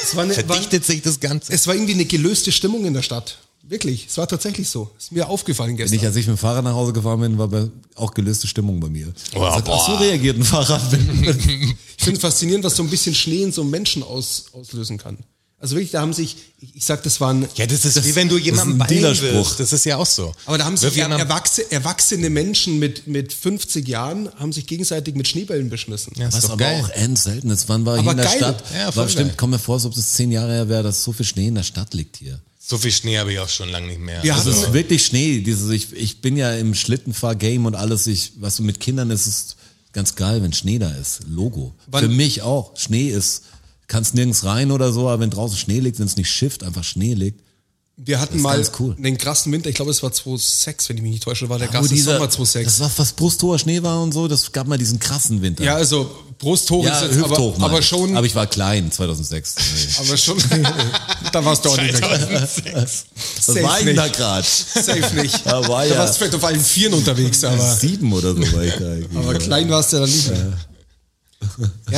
Es 0.03 0.17
war 0.17 0.25
eine- 0.25 0.35
verdichtet 0.35 0.85
sich 0.85 1.01
das 1.03 1.21
Ganze. 1.21 1.53
Es 1.53 1.67
war 1.69 1.75
irgendwie 1.75 1.95
eine 1.95 2.07
gelöste 2.07 2.51
Stimmung 2.51 2.85
in 2.87 2.95
der 2.95 3.03
Stadt. 3.03 3.39
Wirklich, 3.67 4.07
es 4.09 4.17
war 4.19 4.29
tatsächlich 4.29 4.69
so. 4.69 4.91
Ist 4.99 5.11
mir 5.13 5.29
aufgefallen 5.29 5.71
Wenn 5.71 5.77
gestern. 5.79 5.99
ich, 5.99 6.05
als 6.05 6.17
ich 6.17 6.27
mit 6.27 6.37
dem 6.37 6.39
Fahrrad 6.39 6.65
nach 6.65 6.75
Hause 6.75 6.93
gefahren 6.93 7.21
bin, 7.21 7.39
war 7.39 7.69
auch 7.95 8.13
gelöste 8.13 8.47
Stimmung 8.47 8.79
bei 8.81 8.89
mir. 8.89 9.13
Oh, 9.35 9.41
Das 9.41 9.55
hat 9.55 9.69
auch 9.69 9.87
so 9.87 9.95
reagiert 9.97 10.37
ein 10.37 10.45
Fahrrad. 10.45 10.83
Ich 10.93 12.05
finde 12.05 12.17
es 12.17 12.21
faszinierend, 12.21 12.65
was 12.65 12.77
so 12.77 12.83
ein 12.83 12.91
bisschen 12.91 13.15
Schnee 13.15 13.43
in 13.43 13.53
so 13.53 13.63
einem 13.63 13.71
Menschen 13.71 14.03
aus, 14.03 14.47
auslösen 14.53 14.99
kann. 14.99 15.19
Also 15.59 15.77
wirklich, 15.77 15.93
da 15.93 16.03
haben 16.03 16.13
sich, 16.13 16.37
ich, 16.61 16.85
sag, 16.85 17.03
das 17.05 17.23
waren, 17.23 17.49
Ja, 17.55 17.67
das 17.67 17.87
ist 17.87 18.05
wie 18.05 18.15
wenn 18.15 18.29
du 18.29 18.39
das 18.39 18.67
ist 18.67 18.91
Dealerspruch. 18.91 19.33
wirst. 19.33 19.61
Das 19.61 19.73
ist 19.73 19.87
ja 19.87 19.97
auch 19.97 20.05
so. 20.05 20.35
aber 20.45 20.59
da 20.59 20.67
haben 20.67 20.77
sich 20.77 20.95
jemandem- 20.95 21.21
erwachsene, 21.21 21.71
erwachsene 21.71 22.29
Menschen 22.29 22.79
mit, 22.79 23.07
mit 23.07 23.33
50 23.33 23.89
Jahren 23.89 24.29
haben 24.37 24.53
sich 24.53 24.67
gegenseitig 24.67 25.15
mit 25.15 25.27
Schneebällen 25.27 25.71
beschmissen. 25.71 26.13
Ja, 26.17 26.29
ist 26.29 26.35
Was 26.35 26.43
doch 26.43 26.51
aber 26.51 26.65
geil. 26.65 26.83
auch 26.85 26.91
end 26.91 27.19
selten 27.19 27.49
ist. 27.49 27.67
Wann 27.71 27.87
war 27.87 27.99
hier 27.99 28.11
in 28.11 28.17
der 28.19 28.27
geil. 28.27 28.37
Stadt? 28.37 28.63
Ja, 28.77 28.95
war 28.95 29.05
bestimmt, 29.05 29.29
geil. 29.29 29.35
komm 29.39 29.51
mir 29.51 29.59
vor, 29.59 29.77
als 29.77 29.87
ob 29.87 29.95
das 29.95 30.13
zehn 30.13 30.31
Jahre 30.33 30.53
her 30.53 30.69
wäre, 30.69 30.83
dass 30.83 31.03
so 31.03 31.13
viel 31.15 31.25
Schnee 31.25 31.47
in 31.49 31.55
der 31.55 31.63
Stadt 31.63 31.95
liegt 31.95 32.17
hier. 32.19 32.41
So 32.67 32.79
viel 32.79 32.93
Schnee 32.93 33.19
habe 33.19 33.33
ich 33.33 33.39
auch 33.39 33.49
schon 33.49 33.69
lange 33.69 33.89
nicht 33.89 34.01
mehr. 34.01 34.23
Wir 34.23 34.35
Also, 34.35 34.51
Es 34.51 34.57
ist 34.63 34.73
wirklich 34.73 35.05
Schnee. 35.05 35.41
Dieses, 35.41 35.69
ich, 35.71 35.93
ich 35.93 36.21
bin 36.23 36.37
ja 36.37 36.55
im 36.55 36.75
Schlittenfahr-Game 36.75 37.67
und 37.67 37.75
alles. 37.75 38.07
Ich, 38.07 38.33
was 38.39 38.59
mit 38.61 38.81
Kindern 38.81 39.11
ist, 39.11 39.27
ist 39.27 39.57
ganz 39.93 40.15
geil, 40.15 40.43
wenn 40.43 40.53
Schnee 40.55 40.79
da 40.79 40.91
ist. 40.93 41.21
Logo. 41.29 41.75
Wann- 41.89 42.05
Für 42.05 42.09
mich 42.09 42.41
auch. 42.41 42.75
Schnee 42.79 43.09
ist, 43.11 43.43
kannst 43.87 44.15
nirgends 44.15 44.45
rein 44.45 44.71
oder 44.71 44.93
so, 44.95 45.09
aber 45.09 45.21
wenn 45.21 45.29
draußen 45.31 45.59
Schnee 45.59 45.81
liegt, 45.81 45.99
wenn 45.99 46.07
es 46.07 46.17
nicht 46.17 46.31
schifft, 46.31 46.65
einfach 46.65 46.85
Schnee 46.85 47.13
liegt. 47.13 47.43
Wir 47.97 48.21
hatten 48.21 48.41
mal 48.43 48.61
cool. 48.81 48.97
einen 48.99 49.17
krassen 49.19 49.53
Winter, 49.53 49.69
ich 49.69 49.77
glaube 49.77 49.93
es 49.93 50.03
war 50.03 50.11
2006, 50.13 50.89
wenn 50.89 50.97
ich 50.97 51.03
mich 51.05 51.13
nicht 51.13 51.23
täusche, 51.23 51.49
war 51.49 51.59
der 51.61 51.69
Wo 51.69 51.73
krasse 51.73 51.91
dieser- 51.91 52.15
Sommer 52.15 52.29
2006. 52.29 52.65
Das 52.67 52.81
war 52.81 52.91
fast 52.91 53.15
brusthoher 53.17 53.59
Schnee 53.59 53.83
war 53.85 54.03
und 54.03 54.13
so, 54.13 54.27
das 54.27 54.51
gab 54.51 54.67
mal 54.67 54.77
diesen 54.79 54.99
krassen 54.99 55.41
Winter. 55.43 55.63
Ja, 55.63 55.77
also 55.77 56.11
Brusthoch 56.37 56.85
ja 56.85 56.99
ist 57.01 57.15
jetzt, 57.15 57.25
aber, 57.25 57.55
aber 57.65 57.81
schon, 57.81 58.17
Aber 58.17 58.27
ich 58.27 58.35
war 58.35 58.49
klein, 58.49 58.91
2006. 58.91 59.55
aber 60.01 60.17
schon, 60.17 60.37
da 61.33 61.45
warst 61.45 61.65
du 61.65 61.69
auch 61.71 61.77
nicht 61.81 61.93
mehr. 62.01 62.49
2006. 62.49 63.05
Was 63.37 63.47
Safe 63.47 63.63
war 63.63 63.79
ich 63.79 63.87
nicht. 63.87 63.99
da 63.99 64.09
grad? 64.09 64.45
Safe 64.45 65.15
nicht. 65.15 65.47
Da 65.47 65.69
war 65.69 65.85
du 65.85 65.91
ja- 65.93 65.99
warst 65.99 66.19
vielleicht 66.19 66.35
auf 66.35 66.43
allen 66.45 66.61
Vieren 66.61 66.95
unterwegs, 66.95 67.45
aber, 67.45 67.77
Sieben 67.77 68.13
oder 68.13 68.35
so 68.35 68.41
war 68.53 68.65
ich 68.65 68.75
da. 68.75 68.81
irgendwie. 68.97 69.17
aber 69.19 69.35
klein 69.35 69.71
warst 69.71 69.93
du 69.93 69.97
ja 69.99 70.03
dann 70.03 70.11
nicht 70.11 70.29
mehr. 70.29 70.39
Ja, 70.39 70.53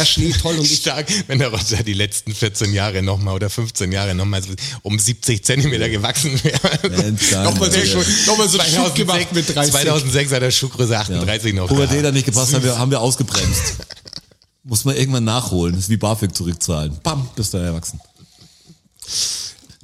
Schnee 0.04 0.32
toll 0.32 0.58
und 0.58 0.64
ich, 0.70 0.78
Stark, 0.78 1.06
wenn 1.26 1.38
der 1.38 1.48
Roger 1.48 1.82
die 1.82 1.94
letzten 1.94 2.34
14 2.34 2.72
Jahre 2.72 3.02
nochmal 3.02 3.34
oder 3.34 3.50
15 3.50 3.92
Jahre 3.92 4.14
nochmal 4.14 4.42
so 4.42 4.50
um 4.82 4.98
70 4.98 5.44
Zentimeter 5.44 5.88
gewachsen 5.88 6.38
wäre. 6.42 6.56
Nochmal 7.44 7.70
so, 7.70 7.78
Alter. 7.78 8.10
nochmal 8.26 8.48
so 8.48 8.58
einen 8.58 8.72
Schub 8.72 8.94
gemacht 8.94 9.32
mit 9.32 9.54
30. 9.54 9.72
2006 9.72 10.32
hat 10.32 10.42
er 10.42 10.50
Schuhgröße 10.50 10.98
38 10.98 11.54
noch. 11.54 11.68
Pubertät 11.68 12.04
hat 12.04 12.14
nicht 12.14 12.26
gepasst, 12.26 12.54
haben 12.54 12.64
wir, 12.64 12.78
haben 12.78 12.90
wir 12.90 13.00
ausgebremst. 13.00 13.76
Muss 14.64 14.84
man 14.84 14.96
irgendwann 14.96 15.24
nachholen. 15.24 15.74
Das 15.74 15.84
ist 15.84 15.90
wie 15.90 15.96
BAföG 15.96 16.34
zurückzahlen. 16.34 16.98
Bam, 17.02 17.28
bist 17.36 17.54
du 17.54 17.58
erwachsen. 17.58 18.00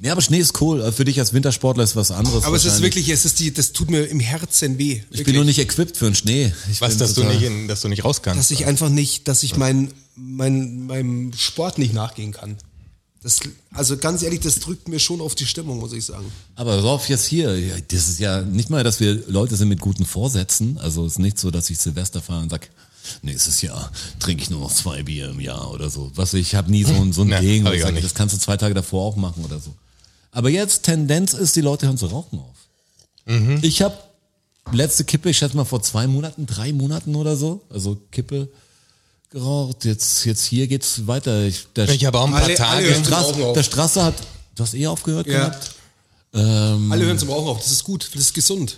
Nee, 0.03 0.09
aber 0.09 0.21
Schnee 0.21 0.39
ist 0.39 0.59
cool. 0.59 0.91
Für 0.91 1.05
dich 1.05 1.17
als 1.17 1.31
Wintersportler 1.31 1.81
ist 1.81 1.95
was 1.95 2.11
anderes. 2.11 2.43
aber 2.43 2.57
es 2.57 2.65
ist 2.65 2.81
wirklich, 2.81 3.07
es 3.07 3.23
ist 3.23 3.39
die, 3.39 3.53
das 3.53 3.71
tut 3.71 3.89
mir 3.89 4.03
im 4.03 4.19
Herzen 4.19 4.77
weh. 4.77 5.01
Ich 5.11 5.23
bin 5.23 5.33
nur 5.33 5.45
nicht 5.45 5.59
equipped 5.59 5.95
für 5.95 6.07
einen 6.07 6.15
Schnee. 6.15 6.51
Ich 6.69 6.81
Was, 6.81 6.97
dass 6.97 7.13
du, 7.13 7.23
nicht 7.23 7.41
in, 7.41 7.69
dass 7.69 7.79
du 7.79 7.87
nicht 7.87 8.03
raus 8.03 8.21
kannst. 8.21 8.37
dass 8.37 8.51
ich 8.51 8.65
einfach 8.65 8.89
nicht, 8.89 9.29
dass 9.29 9.43
ich 9.43 9.55
mein, 9.55 9.93
mein, 10.17 10.87
meinem 10.87 11.31
Sport 11.31 11.77
nicht 11.77 11.93
nachgehen 11.93 12.33
kann. 12.33 12.57
Das, 13.21 13.39
also 13.73 13.95
ganz 13.95 14.23
ehrlich, 14.23 14.41
das 14.41 14.59
drückt 14.59 14.89
mir 14.89 14.99
schon 14.99 15.21
auf 15.21 15.35
die 15.35 15.45
Stimmung, 15.45 15.79
muss 15.79 15.93
ich 15.93 16.03
sagen. 16.03 16.25
Aber 16.55 16.81
so 16.81 16.89
auf 16.89 17.07
jetzt 17.07 17.25
hier, 17.25 17.57
ja, 17.57 17.75
das 17.87 18.09
ist 18.09 18.19
ja 18.19 18.41
nicht 18.41 18.69
mal, 18.69 18.83
dass 18.83 18.99
wir 18.99 19.23
Leute 19.29 19.55
sind 19.55 19.69
mit 19.69 19.79
guten 19.79 20.03
Vorsätzen. 20.05 20.77
Also 20.79 21.05
es 21.05 21.13
ist 21.13 21.19
nicht 21.19 21.39
so, 21.39 21.49
dass 21.49 21.69
ich 21.69 21.79
Silvester 21.79 22.21
fahre 22.21 22.41
und 22.41 22.49
sag, 22.49 22.69
nächstes 23.21 23.61
Jahr 23.61 23.89
trinke 24.19 24.43
ich 24.43 24.49
nur 24.49 24.59
noch 24.59 24.73
zwei 24.73 25.03
Bier 25.03 25.29
im 25.29 25.39
Jahr 25.39 25.71
oder 25.71 25.89
so. 25.89 26.11
Was 26.15 26.33
ich 26.33 26.55
habe 26.55 26.69
nie 26.69 26.83
so 26.83 26.93
ein 26.93 27.13
so 27.13 27.21
ein 27.21 27.29
Ja, 27.29 27.39
Ding, 27.39 27.63
wo 27.63 27.69
ich 27.69 27.81
sage, 27.81 28.01
das 28.01 28.13
kannst 28.13 28.35
du 28.35 28.39
zwei 28.39 28.57
Tage 28.57 28.73
davor 28.73 29.05
auch 29.05 29.15
machen 29.15 29.45
oder 29.45 29.61
so. 29.61 29.73
Aber 30.33 30.49
jetzt 30.49 30.83
Tendenz 30.83 31.33
ist, 31.33 31.55
die 31.55 31.61
Leute 31.61 31.85
hören 31.85 31.97
zu 31.97 32.07
rauchen 32.07 32.39
auf. 32.39 32.57
Mhm. 33.25 33.59
Ich 33.61 33.81
habe 33.81 33.97
letzte 34.71 35.05
Kippe, 35.05 35.29
ich 35.29 35.37
schätze 35.37 35.55
mal 35.55 35.63
vor 35.65 35.81
zwei 35.81 36.07
Monaten, 36.07 36.45
drei 36.45 36.73
Monaten 36.73 37.15
oder 37.15 37.37
so, 37.37 37.61
also 37.69 37.97
Kippe 38.11 38.49
geraucht. 39.29 39.85
Jetzt 39.85 40.25
jetzt 40.25 40.43
hier 40.45 40.67
geht's 40.67 41.07
weiter. 41.07 41.43
Ich, 41.45 41.67
der 41.75 41.87
Ich 41.89 42.03
habe 42.05 42.19
auch 42.19 42.25
ein 42.25 42.31
paar 42.31 42.41
Alle- 42.41 42.47
alle 42.47 42.55
Tage. 42.55 42.85
hören 42.89 43.05
Straße, 43.05 43.29
Rauchen 43.31 43.43
auf. 43.43 43.53
der 43.53 43.63
Straße 43.63 44.03
hat, 44.03 44.15
du 44.55 44.63
hast 44.63 44.73
eh 44.73 44.87
aufgehört 44.87 45.27
Ja. 45.27 45.39
gehabt. 45.49 45.71
Ähm, 46.33 46.91
Alle 46.91 47.05
hören 47.05 47.19
zum 47.19 47.29
Rauchen 47.29 47.47
auf, 47.49 47.59
das 47.59 47.71
ist 47.71 47.83
gut, 47.83 48.09
das 48.13 48.21
ist 48.21 48.33
gesund. 48.33 48.77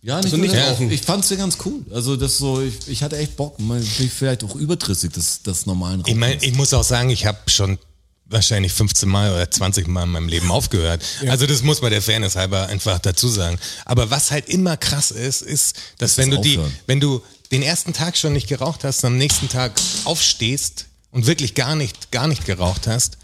Ja, 0.00 0.16
nicht, 0.18 0.26
Also 0.26 0.36
nicht 0.36 0.54
das. 0.54 0.70
rauchen. 0.70 0.90
Ich 0.92 1.02
fand's 1.02 1.28
ja 1.28 1.36
ganz 1.36 1.58
cool. 1.64 1.84
Also 1.92 2.14
das 2.14 2.38
so, 2.38 2.60
ich, 2.62 2.86
ich 2.86 3.02
hatte 3.02 3.16
echt 3.18 3.36
Bock. 3.36 3.58
Man 3.58 3.80
bin 3.80 4.06
ich 4.06 4.12
vielleicht 4.12 4.44
auch 4.44 4.54
überdrüssig 4.54 5.10
des, 5.12 5.42
des 5.42 5.66
normalen 5.66 6.04
Ich 6.06 6.14
meine, 6.14 6.34
Rauchens. 6.34 6.46
ich 6.48 6.54
muss 6.56 6.72
auch 6.72 6.84
sagen, 6.84 7.10
ich 7.10 7.26
habe 7.26 7.38
schon 7.50 7.78
wahrscheinlich 8.28 8.72
15 8.72 9.08
Mal 9.08 9.32
oder 9.32 9.50
20 9.50 9.88
Mal 9.88 10.04
in 10.04 10.10
meinem 10.10 10.28
Leben 10.28 10.50
aufgehört. 10.50 11.02
Also 11.28 11.46
das 11.46 11.62
muss 11.62 11.80
man 11.82 11.90
der 11.90 12.02
Fairness 12.02 12.36
halber 12.36 12.66
einfach 12.66 12.98
dazu 12.98 13.28
sagen. 13.28 13.58
Aber 13.84 14.10
was 14.10 14.30
halt 14.30 14.48
immer 14.48 14.76
krass 14.76 15.10
ist, 15.10 15.42
ist, 15.42 15.76
dass 15.98 16.18
wenn 16.18 16.30
du 16.30 16.40
die, 16.40 16.58
Aufhören. 16.58 16.76
wenn 16.86 17.00
du 17.00 17.22
den 17.50 17.62
ersten 17.62 17.92
Tag 17.92 18.16
schon 18.16 18.32
nicht 18.32 18.48
geraucht 18.48 18.84
hast, 18.84 19.04
am 19.04 19.16
nächsten 19.16 19.48
Tag 19.48 19.72
aufstehst 20.04 20.86
und 21.10 21.26
wirklich 21.26 21.54
gar 21.54 21.74
nicht, 21.74 22.10
gar 22.10 22.28
nicht 22.28 22.44
geraucht 22.44 22.86
hast, 22.86 23.16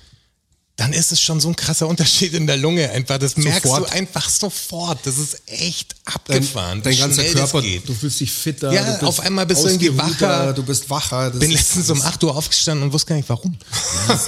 dann 0.76 0.92
ist 0.92 1.12
es 1.12 1.20
schon 1.20 1.40
so 1.40 1.48
ein 1.48 1.54
krasser 1.54 1.86
Unterschied 1.86 2.34
in 2.34 2.48
der 2.48 2.56
Lunge. 2.56 2.90
Einfach, 2.90 3.18
das 3.18 3.36
merkst 3.36 3.62
Sofort. 3.62 3.88
du 3.88 3.92
einfach 3.92 4.28
sofort. 4.28 5.06
Das 5.06 5.18
ist 5.18 5.42
echt 5.46 5.94
Dein, 6.04 6.14
abgefahren. 6.14 6.82
dein 6.82 6.92
wie 6.92 6.98
ganzer 6.98 7.22
Körper, 7.24 7.62
geht. 7.62 7.88
du 7.88 7.94
fühlst 7.94 8.18
dich 8.18 8.32
fitter. 8.32 8.72
Ja, 8.72 9.00
auf 9.02 9.20
einmal 9.20 9.46
bist 9.46 9.62
du 9.62 9.68
irgendwie 9.68 9.96
wacher. 9.96 10.52
Du 10.52 10.64
bist 10.64 10.90
wacher. 10.90 11.30
Das 11.30 11.38
bin 11.38 11.52
letztens 11.52 11.90
um 11.90 12.02
8 12.02 12.24
Uhr 12.24 12.36
aufgestanden 12.36 12.88
und 12.88 12.92
wusste 12.92 13.10
gar 13.10 13.16
nicht 13.16 13.28
warum. 13.28 13.56
was 14.08 14.26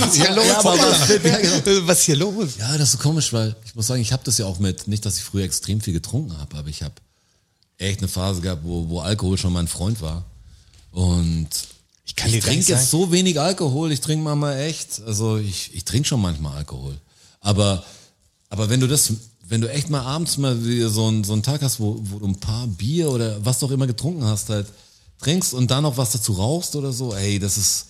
ist 0.00 0.14
hier 0.14 0.30
los? 0.30 0.46
genau. 0.62 1.86
was 1.86 1.98
ist 1.98 2.04
hier 2.06 2.16
los? 2.16 2.48
Ja, 2.58 2.78
das 2.78 2.88
ist 2.88 2.92
so 2.92 2.98
komisch, 2.98 3.34
weil 3.34 3.54
ich 3.66 3.74
muss 3.74 3.88
sagen, 3.88 4.00
ich 4.00 4.12
habe 4.12 4.22
das 4.24 4.38
ja 4.38 4.46
auch 4.46 4.58
mit, 4.58 4.88
nicht, 4.88 5.04
dass 5.04 5.18
ich 5.18 5.24
früher 5.24 5.44
extrem 5.44 5.82
viel 5.82 5.92
getrunken 5.92 6.38
habe, 6.38 6.56
aber 6.56 6.68
ich 6.68 6.82
habe 6.82 6.94
echt 7.76 7.98
eine 7.98 8.08
Phase 8.08 8.40
gehabt, 8.40 8.62
wo, 8.64 8.88
wo 8.88 9.00
Alkohol 9.00 9.36
schon 9.36 9.52
mein 9.52 9.68
Freund 9.68 10.00
war. 10.00 10.24
Und 10.90 11.48
Ich 12.06 12.14
ich 12.24 12.44
trinke 12.44 12.66
jetzt 12.66 12.90
so 12.90 13.10
wenig 13.10 13.40
Alkohol, 13.40 13.90
ich 13.90 14.00
trinke 14.00 14.22
manchmal 14.22 14.60
echt, 14.60 15.02
also 15.04 15.36
ich, 15.38 15.74
ich 15.74 15.84
trinke 15.84 16.06
schon 16.06 16.22
manchmal 16.22 16.56
Alkohol. 16.58 16.96
Aber, 17.40 17.84
aber 18.48 18.70
wenn 18.70 18.80
du 18.80 18.86
das, 18.86 19.12
wenn 19.48 19.60
du 19.60 19.70
echt 19.70 19.90
mal 19.90 20.02
abends 20.02 20.38
mal 20.38 20.56
so, 20.88 21.06
einen 21.08 21.24
so 21.24 21.32
einen 21.32 21.42
Tag 21.42 21.62
hast, 21.62 21.80
wo, 21.80 21.98
wo 22.00 22.20
du 22.20 22.26
ein 22.26 22.38
paar 22.38 22.68
Bier 22.68 23.10
oder 23.10 23.44
was 23.44 23.58
du 23.58 23.66
auch 23.66 23.72
immer 23.72 23.88
getrunken 23.88 24.24
hast, 24.24 24.48
halt 24.48 24.68
trinkst 25.20 25.52
und 25.52 25.70
dann 25.70 25.82
noch 25.82 25.96
was 25.96 26.12
dazu 26.12 26.34
rauchst 26.34 26.76
oder 26.76 26.92
so, 26.92 27.12
ey, 27.12 27.40
das 27.40 27.58
ist, 27.58 27.86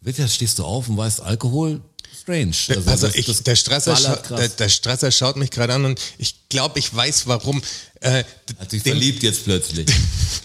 wirklich, 0.00 0.26
da 0.26 0.32
stehst 0.32 0.58
du 0.58 0.64
auf 0.64 0.88
und 0.88 0.96
weißt, 0.96 1.20
Alkohol 1.20 1.80
strange. 2.28 2.52
Also 2.68 2.90
also 2.90 3.06
das- 3.06 3.16
ich, 3.16 3.26
das 3.26 3.42
der, 3.42 3.56
Strasser 3.56 4.22
der, 4.30 4.48
der 4.48 4.68
Strasser 4.68 5.10
schaut 5.10 5.36
mich 5.36 5.50
gerade 5.50 5.74
an 5.74 5.84
und 5.84 6.00
ich 6.18 6.34
glaube, 6.48 6.78
ich 6.78 6.94
weiß 6.94 7.26
warum. 7.26 7.62
Äh, 8.00 8.22
Hat 8.58 8.70
sich 8.70 8.82
den- 8.82 8.92
verliebt 8.92 9.22
jetzt 9.22 9.44
plötzlich. 9.44 9.86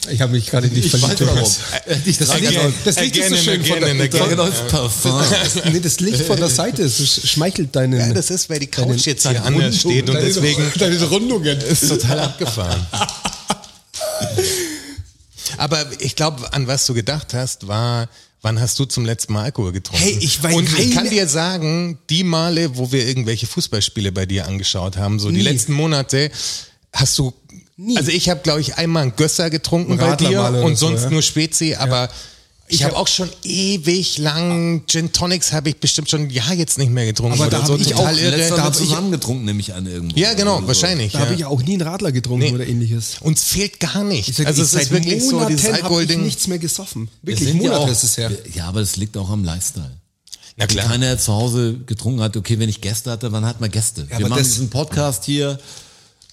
Ich 0.09 0.19
habe 0.19 0.33
mich 0.33 0.47
gerade 0.47 0.67
nicht 0.67 0.83
Ich 0.85 0.91
verliebt. 0.91 1.21
weiß 1.21 1.27
warum. 1.27 1.49
Er 1.85 1.95
hat 1.95 2.05
dich 2.05 2.17
Das 2.17 2.37
Licht, 2.37 2.51
genommen. 2.51 2.73
das 2.83 2.99
Licht 2.99 3.15
ist 3.15 3.29
so 3.29 3.35
Again 3.35 3.43
schön 3.45 3.53
and 3.59 3.67
von 3.67 3.79
der, 3.79 3.89
again 3.91 4.11
das, 4.11 4.21
again. 4.21 4.37
Das 4.37 4.67
Parfum. 4.71 5.23
nee, 5.71 5.79
das 5.79 5.99
Licht 6.01 6.21
von 6.23 6.37
der 6.37 6.49
Seite, 6.49 6.83
es 6.83 7.29
schmeichelt 7.29 7.73
deinen. 7.73 7.97
Ja, 7.99 8.13
das 8.13 8.29
ist, 8.29 8.49
weil 8.49 8.59
die 8.59 8.67
Couch 8.67 8.87
deinen- 8.89 8.97
jetzt 8.99 9.27
hier 9.27 9.45
anders 9.45 9.75
Rundung- 9.85 9.91
steht 9.91 10.09
und 10.09 10.15
deine- 10.15 10.25
deswegen 10.27 10.71
Deine 10.77 11.03
Rundungen. 11.05 11.61
ist 11.61 11.87
total 11.87 12.19
abgefahren. 12.19 12.85
Aber 15.57 15.85
ich 15.99 16.15
glaube, 16.15 16.51
an 16.53 16.67
was 16.67 16.85
du 16.85 16.93
gedacht 16.93 17.33
hast, 17.33 17.67
war, 17.67 18.09
wann 18.43 18.59
hast 18.59 18.77
du 18.77 18.85
zum 18.85 19.05
letzten 19.05 19.33
Mal 19.33 19.45
Alkohol 19.45 19.71
getrunken? 19.71 20.03
Hey, 20.03 20.17
ich 20.21 20.43
weiß 20.43 20.53
Und 20.53 20.77
ich 20.77 20.91
kann 20.91 21.09
dir 21.09 21.27
sagen, 21.27 21.97
die 22.09 22.23
Male, 22.23 22.77
wo 22.77 22.91
wir 22.91 23.07
irgendwelche 23.07 23.47
Fußballspiele 23.47 24.11
bei 24.11 24.27
dir 24.27 24.45
angeschaut 24.45 24.97
haben, 24.97 25.19
so 25.19 25.31
die 25.31 25.37
Nie. 25.37 25.43
letzten 25.43 25.73
Monate, 25.73 26.29
hast 26.93 27.17
du 27.17 27.33
Nie. 27.75 27.97
Also 27.97 28.11
ich 28.11 28.29
habe, 28.29 28.41
glaube 28.41 28.61
ich, 28.61 28.75
einmal 28.75 29.01
einen 29.01 29.15
Gösser 29.15 29.49
getrunken 29.49 29.93
Ein 29.93 29.97
bei 29.97 30.09
Radler 30.11 30.51
dir 30.51 30.63
und 30.63 30.77
so, 30.77 30.87
sonst 30.87 31.05
ja. 31.05 31.09
nur 31.09 31.23
Spezi, 31.23 31.73
aber 31.73 32.07
ich, 32.73 32.79
Ich 32.79 32.83
habe 32.83 32.95
hab- 32.95 33.01
auch 33.01 33.07
schon 33.07 33.29
ewig 33.43 34.17
lang 34.17 34.83
Gin 34.87 35.11
Tonics 35.11 35.51
habe 35.53 35.69
ich 35.69 35.77
bestimmt 35.77 36.09
schon 36.09 36.21
ein 36.23 36.29
Jahr 36.29 36.53
jetzt 36.53 36.77
nicht 36.77 36.91
mehr 36.91 37.05
getrunken. 37.05 37.39
Aber 37.39 37.49
da 37.49 37.65
so 37.65 37.73
hab 37.73 37.79
ich 37.81 37.93
auch 37.95 38.11
irre. 38.11 38.49
Da 38.49 38.63
hab 38.63 38.75
zusammen 38.75 39.11
getrunken, 39.11 39.45
nehme 39.45 39.59
ich 39.59 39.73
an 39.73 39.85
irgendwo. 39.85 40.17
Ja, 40.19 40.33
genau, 40.33 40.55
Also, 40.55 40.67
wahrscheinlich. 40.67 41.13
Da 41.13 41.19
ja. 41.19 41.25
habe 41.25 41.35
ich 41.35 41.45
auch 41.45 41.61
nie 41.61 41.73
einen 41.73 41.81
Radler 41.83 42.11
getrunken 42.11 42.45
Nee. 42.45 42.51
oder 42.53 42.65
ähnliches. 42.67 43.17
Uns 43.21 43.43
fehlt 43.43 43.79
gar 43.79 44.03
nicht. 44.03 44.29
Ich 44.29 44.35
sag, 44.37 44.47
also 44.47 44.61
es 44.61 44.73
ist 44.73 44.79
seit 44.79 44.91
wirklich 44.91 45.23
so 45.23 45.35
Monaten 45.35 45.55
dieses 45.55 45.69
Alkoholding. 45.71 46.23
nichts 46.23 46.47
mehr 46.47 46.59
gesoffen. 46.59 47.09
Wir 47.21 47.39
Wirklich, 47.39 47.49
ja 47.55 47.71
Monate 47.71 47.91
ist 47.91 48.03
es 48.03 48.17
her. 48.17 48.31
Ja, 48.53 48.67
aber 48.67 48.79
das 48.81 48.95
liegt 48.97 49.15
auch 49.17 49.29
am 49.29 49.43
Lifestyle. 49.43 49.91
Na 50.57 50.67
klar. 50.67 50.87
Keiner, 50.87 51.17
zu 51.17 51.33
Hause 51.33 51.77
getrunken 51.85 52.21
hat, 52.21 52.37
okay, 52.37 52.59
wenn 52.59 52.69
ich 52.69 52.79
Gäste 52.81 53.09
hatte, 53.11 53.31
wann 53.31 53.45
hat 53.45 53.59
man 53.61 53.71
Gäste? 53.71 54.07
Ja, 54.11 54.19
wir 54.19 54.27
machen 54.27 54.43
diesen 54.43 54.69
Podcast 54.69 55.25
hier, 55.25 55.59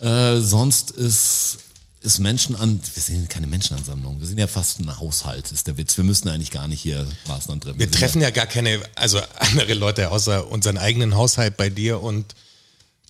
äh, 0.01 0.39
sonst 0.41 0.91
ist, 0.91 1.59
ist 2.03 2.19
Menschen 2.19 2.57
an, 2.57 2.81
wir 2.95 3.03
sind 3.03 3.29
keine 3.29 3.47
Menschenansammlung, 3.47 4.21
wir 4.21 4.27
sind 4.27 4.39
ja 4.39 4.47
fast 4.47 4.81
ein 4.81 4.99
Haushalt, 4.99 5.53
ist 5.53 5.67
der 5.67 5.77
Witz. 5.77 5.97
Wir 5.97 6.05
müssten 6.05 6.29
eigentlich 6.29 6.51
gar 6.51 6.67
nicht 6.67 6.81
hier 6.81 7.07
Maßnahmen 7.29 7.61
treffen. 7.61 7.79
Wir 7.79 7.87
sind 7.87 7.95
treffen 7.95 8.23
ja 8.23 8.31
gar 8.31 8.47
keine, 8.47 8.81
also 8.95 9.21
andere 9.37 9.75
Leute 9.75 10.11
außer 10.11 10.49
unseren 10.49 10.79
eigenen 10.79 11.15
Haushalt 11.15 11.57
bei 11.59 11.69
dir 11.69 12.03
und 12.03 12.35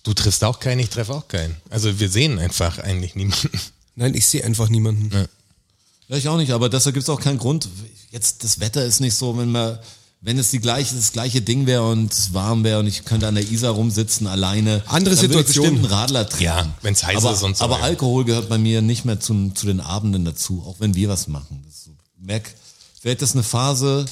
du 0.03 0.13
triffst 0.13 0.43
auch 0.43 0.59
keinen, 0.59 0.79
ich 0.79 0.89
treffe 0.89 1.13
auch 1.13 1.27
keinen. 1.27 1.55
Also 1.69 1.99
wir 1.99 2.09
sehen 2.09 2.37
einfach 2.37 2.79
eigentlich 2.79 3.15
niemanden. 3.15 3.49
Nein, 3.95 4.13
ich 4.13 4.27
sehe 4.27 4.43
einfach 4.43 4.67
niemanden. 4.67 5.27
Ja, 6.07 6.17
ich 6.17 6.27
auch 6.27 6.37
nicht, 6.37 6.51
aber 6.51 6.67
deshalb 6.67 6.93
gibt 6.93 7.03
es 7.03 7.09
auch 7.09 7.21
keinen 7.21 7.37
Grund. 7.37 7.69
Jetzt, 8.11 8.43
das 8.43 8.59
Wetter 8.59 8.83
ist 8.83 8.99
nicht 8.99 9.15
so, 9.15 9.37
wenn 9.37 9.51
man, 9.51 9.79
wenn 10.23 10.37
es 10.37 10.51
die 10.51 10.59
gleiche, 10.59 10.95
das 10.95 11.11
gleiche 11.13 11.41
Ding 11.41 11.65
wäre 11.65 11.87
und 11.89 12.13
es 12.13 12.33
warm 12.33 12.63
wäre 12.63 12.79
und 12.79 12.87
ich 12.87 13.05
könnte 13.05 13.27
an 13.27 13.33
der 13.35 13.49
Isar 13.49 13.73
rumsitzen, 13.73 14.27
alleine. 14.27 14.83
Andere 14.85 15.15
dann 15.15 15.23
würde 15.23 15.39
ich 15.41 15.47
Situation. 15.47 15.63
bestimmt 15.65 15.85
einen 15.85 15.93
Radler 15.93 16.29
trinken. 16.29 16.43
Ja, 16.43 16.73
wenn's 16.83 17.03
heiß 17.03 17.17
aber, 17.17 17.33
ist 17.33 17.43
und 17.43 17.57
so, 17.57 17.63
Aber 17.63 17.77
ja. 17.79 17.83
Alkohol 17.83 18.25
gehört 18.25 18.47
bei 18.47 18.57
mir 18.59 18.81
nicht 18.81 19.03
mehr 19.03 19.19
zum, 19.19 19.55
zu 19.55 19.65
den 19.65 19.79
Abenden 19.79 20.23
dazu, 20.25 20.63
auch 20.65 20.75
wenn 20.79 20.93
wir 20.95 21.09
was 21.09 21.27
machen. 21.27 21.63
Das 21.65 21.75
ist 21.75 21.85
so, 21.85 21.91
merk, 22.19 22.53
vielleicht 23.01 23.21
ist 23.23 23.33
eine 23.33 23.43
Phase, 23.43 24.05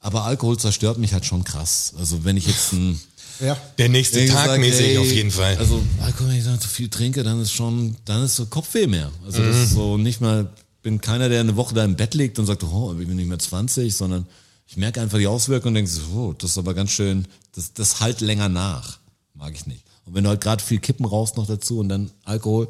aber 0.00 0.24
Alkohol 0.24 0.58
zerstört 0.58 0.98
mich 0.98 1.12
halt 1.14 1.24
schon 1.24 1.42
krass. 1.42 1.94
Also 1.98 2.22
wenn 2.24 2.36
ich 2.36 2.46
jetzt 2.46 2.72
ein, 2.74 3.00
Ja. 3.40 3.56
Der 3.78 3.88
nächste 3.88 4.20
ich 4.20 4.30
Tag 4.30 4.46
sag, 4.46 4.60
mäßig 4.60 4.86
ey, 4.88 4.98
auf 4.98 5.10
jeden 5.10 5.30
Fall. 5.30 5.56
Also 5.56 5.82
Alkohol, 6.02 6.28
wenn 6.30 6.36
ich 6.38 6.44
dann 6.44 6.60
zu 6.60 6.68
viel 6.68 6.88
trinke, 6.90 7.22
dann 7.22 7.40
ist 7.40 7.52
schon, 7.52 7.96
dann 8.04 8.24
ist 8.24 8.36
so 8.36 8.44
Kopfweh 8.46 8.86
mehr. 8.86 9.10
Also 9.24 9.42
das 9.42 9.56
Mhm. 9.56 9.62
ist 9.62 9.70
so 9.72 9.96
nicht 9.96 10.20
mal, 10.20 10.50
bin 10.82 11.00
keiner, 11.00 11.28
der 11.30 11.40
eine 11.40 11.56
Woche 11.56 11.74
da 11.74 11.82
im 11.84 11.96
Bett 11.96 12.12
liegt 12.14 12.38
und 12.38 12.44
sagt, 12.46 12.62
oh, 12.62 12.94
ich 13.00 13.06
bin 13.08 13.16
nicht 13.16 13.26
mehr 13.26 13.38
20, 13.38 13.94
sondern 13.96 14.26
ich 14.66 14.76
merke 14.76 15.00
einfach 15.00 15.18
die 15.18 15.26
Auswirkungen 15.26 15.68
und 15.68 15.74
denke 15.74 15.90
so, 15.90 16.02
oh, 16.14 16.32
das 16.32 16.50
ist 16.50 16.58
aber 16.58 16.74
ganz 16.74 16.90
schön, 16.90 17.26
das, 17.52 17.72
das 17.72 18.00
halt 18.00 18.20
länger 18.20 18.48
nach. 18.48 18.98
Mag 19.34 19.54
ich 19.54 19.66
nicht. 19.66 19.84
Und 20.04 20.14
wenn 20.14 20.24
du 20.24 20.30
halt 20.30 20.40
gerade 20.40 20.62
viel 20.62 20.78
Kippen 20.78 21.04
rauchst 21.04 21.36
noch 21.36 21.46
dazu 21.46 21.78
und 21.78 21.88
dann 21.88 22.10
Alkohol, 22.24 22.68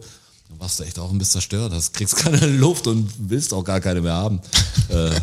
dann 0.49 0.61
warst 0.61 0.79
du 0.79 0.85
echt 0.85 0.99
auch 0.99 1.11
ein 1.11 1.19
bisschen 1.19 1.33
zerstört. 1.33 1.73
Das 1.73 1.93
kriegst 1.93 2.17
keine 2.17 2.47
Luft 2.47 2.87
und 2.87 3.11
willst 3.19 3.53
auch 3.53 3.65
gar 3.65 3.81
keine 3.81 4.01
mehr 4.01 4.15
haben. 4.15 4.41
äh, 4.89 5.11
du 5.11 5.21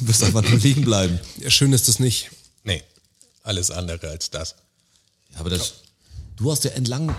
wirst 0.00 0.24
einfach 0.24 0.42
nur 0.42 0.58
liegen 0.58 0.84
bleiben. 0.84 1.20
Ja, 1.38 1.50
schön 1.50 1.72
ist 1.72 1.88
das 1.88 1.98
nicht. 1.98 2.30
nee, 2.64 2.82
alles 3.42 3.70
andere 3.70 4.08
als 4.08 4.30
das. 4.30 4.54
Ja, 5.32 5.40
aber 5.40 5.50
das, 5.50 5.74
du 6.36 6.50
hast 6.50 6.64
ja 6.64 6.72
entlang 6.72 7.14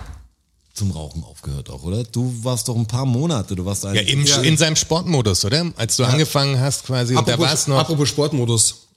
zum 0.74 0.90
Rauchen 0.90 1.22
aufgehört 1.22 1.70
auch, 1.70 1.82
oder? 1.84 2.02
Du 2.04 2.34
warst 2.42 2.68
doch 2.68 2.76
ein 2.76 2.86
paar 2.86 3.06
Monate, 3.06 3.54
du 3.54 3.64
warst 3.64 3.84
Ja, 3.84 3.90
eigentlich. 3.90 4.36
im, 4.36 4.42
in 4.44 4.56
seinem 4.56 4.76
Sportmodus, 4.76 5.44
oder? 5.44 5.72
Als 5.76 5.96
du 5.96 6.04
angefangen 6.04 6.58
hast 6.58 6.84
quasi, 6.84 7.14
und 7.16 7.26
da 7.28 7.38
war 7.38 7.52
es 7.52 7.66
noch. 7.68 7.78
apropos 7.78 8.08
Sportmodus. 8.08 8.88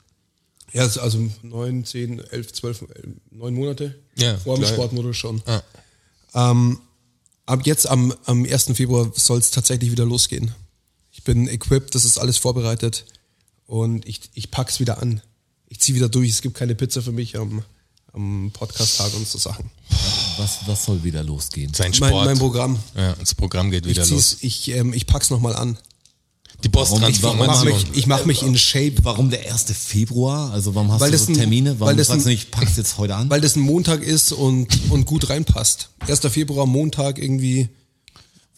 Ja, 0.74 0.84
es 0.84 0.92
ist 0.92 0.98
also 0.98 1.20
neun, 1.44 1.86
zehn, 1.86 2.20
elf, 2.32 2.52
zwölf, 2.52 2.82
elf, 2.82 3.16
neun 3.32 3.54
Monate 3.54 3.96
Ja, 4.18 4.38
vor 4.38 4.56
dem 4.56 4.64
klar. 4.64 4.74
Sportmodus 4.74 5.16
schon. 5.16 5.42
Ah. 5.46 5.62
Ähm, 6.34 6.82
ab 7.46 7.62
jetzt 7.66 7.88
am, 7.88 8.14
am 8.26 8.44
1. 8.44 8.72
Februar 8.74 9.10
soll 9.16 9.40
es 9.40 9.52
tatsächlich 9.52 9.92
wieder 9.92 10.06
losgehen. 10.06 10.54
Ich 11.12 11.24
bin 11.24 11.48
equipped, 11.48 11.96
das 11.96 12.06
ist 12.06 12.18
alles 12.18 12.38
vorbereitet 12.38 13.06
und 13.66 14.06
ich, 14.08 14.20
ich 14.34 14.52
pack's 14.52 14.80
wieder 14.80 15.02
an. 15.02 15.22
Ich 15.70 15.80
ziehe 15.80 15.96
wieder 15.96 16.10
durch, 16.10 16.30
es 16.30 16.42
gibt 16.42 16.58
keine 16.58 16.76
Pizza 16.76 17.02
für 17.02 17.12
mich 17.12 17.38
am, 17.38 17.64
am 18.14 18.52
Podcast-Tag 18.54 19.14
und 19.16 19.28
so 19.28 19.38
Sachen. 19.38 19.70
Was, 20.38 20.60
was 20.68 20.86
soll 20.86 21.04
wieder 21.04 21.24
losgehen? 21.24 21.74
sein 21.74 21.92
Mein, 22.00 22.10
Sport. 22.10 22.26
mein 22.26 22.38
Programm. 22.38 22.80
Ja, 22.96 23.14
das 23.20 23.34
Programm 23.36 23.72
geht 23.72 23.86
Ich, 23.86 23.92
wieder 23.92 24.06
los. 24.06 24.38
zieh's, 24.38 24.38
ich, 24.42 24.70
ähm, 24.76 24.94
ich 24.94 25.06
pack's 25.08 25.30
nochmal 25.30 25.56
an. 25.56 25.78
Die 26.64 26.70
Ich 26.70 27.22
mach 27.22 27.64
mich, 27.64 27.86
ich 27.94 28.08
mach 28.08 28.26
mich 28.26 28.42
in 28.42 28.58
Shape. 28.58 28.96
Warum 29.04 29.30
der 29.30 29.52
1. 29.52 29.66
Februar? 29.74 30.52
Also 30.52 30.74
warum 30.74 30.92
hast 30.92 31.02
Weil 31.02 31.12
du 31.12 31.18
das 31.18 31.28
so 31.28 31.34
Termine? 31.34 31.72
weil 31.80 31.80
Warum 31.82 31.98
das 31.98 32.08
sagst 32.08 32.26
du 32.26 32.30
ein- 32.30 32.34
nicht, 32.34 32.50
pack's 32.50 32.78
jetzt 32.78 32.98
heute 32.98 33.16
an? 33.16 33.30
Weil 33.30 33.42
das 33.42 33.56
ein 33.56 33.62
Montag 33.62 34.02
ist 34.02 34.32
und, 34.32 34.68
und 34.90 35.06
gut 35.06 35.30
reinpasst. 35.30 35.90
1. 36.08 36.20
Februar, 36.32 36.66
Montag 36.66 37.20
irgendwie 37.20 37.70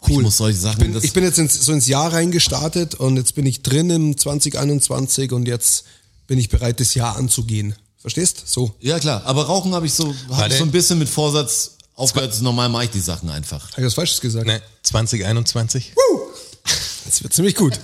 Ich 0.04 0.10
cool. 0.10 0.24
muss 0.24 0.38
solche 0.38 0.58
Sachen. 0.58 0.82
Ich 0.86 0.92
bin, 0.94 1.04
ich 1.04 1.14
bin 1.14 1.24
jetzt 1.26 1.40
ins, 1.40 1.66
so 1.66 1.74
ins 1.74 1.88
Jahr 1.88 2.14
reingestartet 2.14 2.96
und 2.96 3.18
jetzt 3.18 3.36
bin 3.36 3.46
ich 3.46 3.64
drin 3.64 3.90
im 3.90 4.18
2021 4.18 5.34
und 5.34 5.46
jetzt 5.46 5.84
bin 6.28 6.40
ich 6.40 6.48
bereit, 6.48 6.80
das 6.80 6.94
Jahr 6.94 7.18
anzugehen. 7.18 7.76
Verstehst? 8.00 8.44
So. 8.46 8.74
ja 8.80 8.98
klar, 9.00 9.24
aber 9.26 9.46
Rauchen 9.46 9.74
habe 9.74 9.86
ich 9.86 9.94
so, 9.94 10.14
hab 10.32 10.48
ich 10.50 10.58
so 10.58 10.64
ein 10.64 10.72
bisschen 10.72 11.00
mit 11.00 11.10
Vorsatz 11.10 11.72
aufgehört. 11.96 12.40
Normal 12.42 12.70
mache 12.70 12.86
ich 12.86 12.92
die 12.92 13.00
Sachen 13.02 13.30
einfach. 13.30 13.72
Habe 13.72 13.82
ich 13.82 13.88
was 13.88 13.94
Falsches 13.94 14.22
gesagt? 14.22 14.48
Ne, 14.48 14.62
2021? 14.84 15.94
Das 17.06 17.22
wird 17.24 17.34
ziemlich 17.34 17.56
gut. 17.56 17.80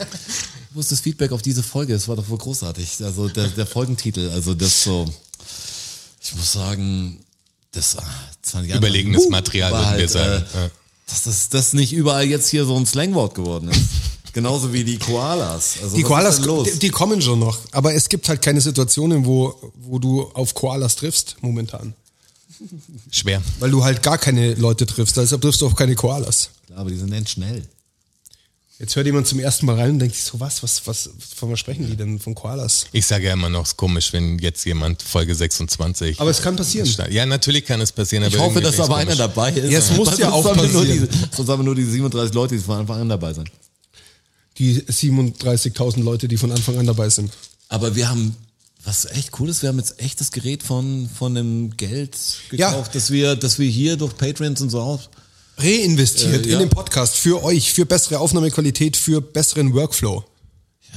Wo 0.72 0.80
ist 0.80 0.92
das 0.92 1.00
Feedback 1.02 1.32
auf 1.32 1.42
diese 1.42 1.64
Folge? 1.64 1.94
Das 1.94 2.08
war 2.08 2.16
doch 2.16 2.30
wohl 2.30 2.38
großartig. 2.38 3.04
Also 3.04 3.28
der, 3.28 3.48
der 3.48 3.66
Folgentitel, 3.66 4.30
also 4.30 4.54
das 4.54 4.84
so, 4.84 5.06
ich 6.22 6.36
muss 6.36 6.52
sagen, 6.54 7.20
das 7.72 7.98
ah, 7.98 8.04
20 8.44 8.76
Überlegenes 8.76 9.28
Material, 9.30 9.72
war 9.72 9.86
würden 9.92 10.00
wir 10.00 10.10
sagen. 10.10 10.46
Äh, 10.54 10.58
Ja. 10.64 10.70
dass 11.08 11.24
das, 11.24 11.50
das 11.50 11.74
nicht 11.74 11.92
überall 11.94 12.26
jetzt 12.26 12.50
hier 12.50 12.66
so 12.66 12.78
ein 12.78 12.86
Slangwort 12.86 13.36
geworden 13.36 13.70
ist. 13.70 13.82
Genauso 14.36 14.72
wie 14.74 14.84
die 14.84 14.98
Koalas. 15.00 15.78
Also 15.82 15.96
Die 15.96 16.04
was 16.04 16.10
Koalas, 16.10 16.34
ist 16.36 16.40
denn 16.42 16.46
los? 16.48 16.68
die, 16.74 16.80
die 16.80 16.90
kommen 16.90 17.22
schon 17.22 17.40
noch. 17.40 17.58
Aber 17.72 17.94
es 17.94 18.08
gibt 18.10 18.28
halt 18.30 18.42
keine 18.42 18.60
Situationen, 18.62 19.26
wo, 19.26 19.56
wo 19.82 19.98
du 19.98 20.24
auf 20.34 20.54
Koalas 20.54 20.98
triffst, 20.98 21.38
momentan. 21.42 21.94
Schwer. 23.12 23.42
Weil 23.60 23.72
du 23.72 23.84
halt 23.84 24.04
gar 24.04 24.18
keine 24.18 24.54
Leute 24.56 24.86
triffst. 24.86 25.16
Deshalb 25.18 25.42
triffst 25.42 25.62
du 25.62 25.68
auch 25.68 25.76
keine 25.76 25.96
Koalas. 25.96 26.50
Klar, 26.68 26.80
aber 26.80 26.90
die 26.90 26.98
sind 26.98 27.12
denn 27.12 27.26
schnell. 27.26 27.64
Jetzt 28.78 28.94
hört 28.98 29.06
jemand 29.06 29.26
zum 29.26 29.40
ersten 29.40 29.66
Mal 29.68 29.76
rein 29.80 29.92
und 29.92 30.00
denkt 30.00 30.16
sich 30.16 30.26
so, 30.26 30.38
was, 30.42 30.62
was, 30.62 30.86
was, 30.86 31.10
von 31.38 31.50
was 31.50 31.60
sprechen 31.62 31.88
die 31.88 31.96
denn? 31.96 32.20
Von 32.20 32.36
Koalas? 32.36 32.88
Ich 32.92 33.06
sage 33.06 33.28
ja 33.28 33.32
immer 33.34 33.48
noch, 33.48 33.64
es 33.64 33.70
ist 33.70 33.78
komisch, 33.78 34.12
wenn 34.12 34.38
jetzt 34.40 34.66
jemand 34.66 35.02
Folge 35.02 35.34
26. 35.34 36.20
Aber 36.20 36.30
es 36.30 36.42
kann 36.42 36.58
passieren. 36.58 36.90
Ja, 37.10 37.26
natürlich 37.26 37.64
kann 37.64 37.80
es 37.80 37.94
passieren, 37.94 38.26
aber 38.26 38.36
Ich 38.36 38.42
hoffe, 38.42 38.60
dass 38.60 38.78
aber 38.82 38.98
einer 38.98 39.06
komisch. 39.06 39.18
dabei 39.18 39.52
ist. 39.54 39.72
Ja, 39.72 39.80
es 39.80 39.92
muss 39.92 40.10
ja 40.18 40.30
sonst 40.30 40.34
auch 40.34 40.46
haben 40.50 40.58
wir 40.62 40.68
nur 40.68 40.82
passieren. 40.84 41.08
diese- 41.10 41.30
Sonst 41.38 41.50
haben 41.50 41.60
wir 41.60 41.64
nur 41.64 41.76
die 41.76 41.86
37 41.86 42.34
Leute, 42.36 42.56
die 42.56 42.62
von 42.62 42.80
Anfang 42.80 43.00
an 43.00 43.08
dabei 43.08 43.34
sind. 43.34 43.50
Die 44.58 44.82
37.000 44.82 46.02
Leute, 46.04 46.28
die 46.28 46.38
von 46.38 46.52
Anfang 46.52 46.78
an 46.78 46.86
dabei 46.86 47.10
sind. 47.10 47.32
Aber 47.68 47.96
wir 47.96 48.10
haben, 48.10 48.36
was 48.84 49.06
echt 49.06 49.32
cool 49.40 49.50
ist, 49.50 49.62
wir 49.62 49.70
haben 49.70 49.80
jetzt 49.80 50.00
echtes 50.02 50.32
Gerät 50.32 50.64
von, 50.64 51.10
von 51.14 51.36
dem 51.36 51.76
Geld 51.76 52.16
Ja. 52.52 52.70
gekauft, 52.72 52.96
dass 52.96 53.12
wir, 53.12 53.36
dass 53.36 53.60
wir 53.60 53.70
hier 53.70 53.98
durch 53.98 54.16
Patreons 54.16 54.62
und 54.62 54.70
so 54.70 54.80
auch. 54.80 55.02
Reinvestiert 55.58 56.46
Äh, 56.46 56.50
ja. 56.50 56.54
in 56.54 56.60
den 56.60 56.70
Podcast 56.70 57.16
für 57.16 57.44
euch, 57.44 57.74
für 57.74 57.86
bessere 57.86 58.20
Aufnahmequalität, 58.20 58.96
für 58.98 59.22
besseren 59.22 59.74
Workflow. 59.74 60.24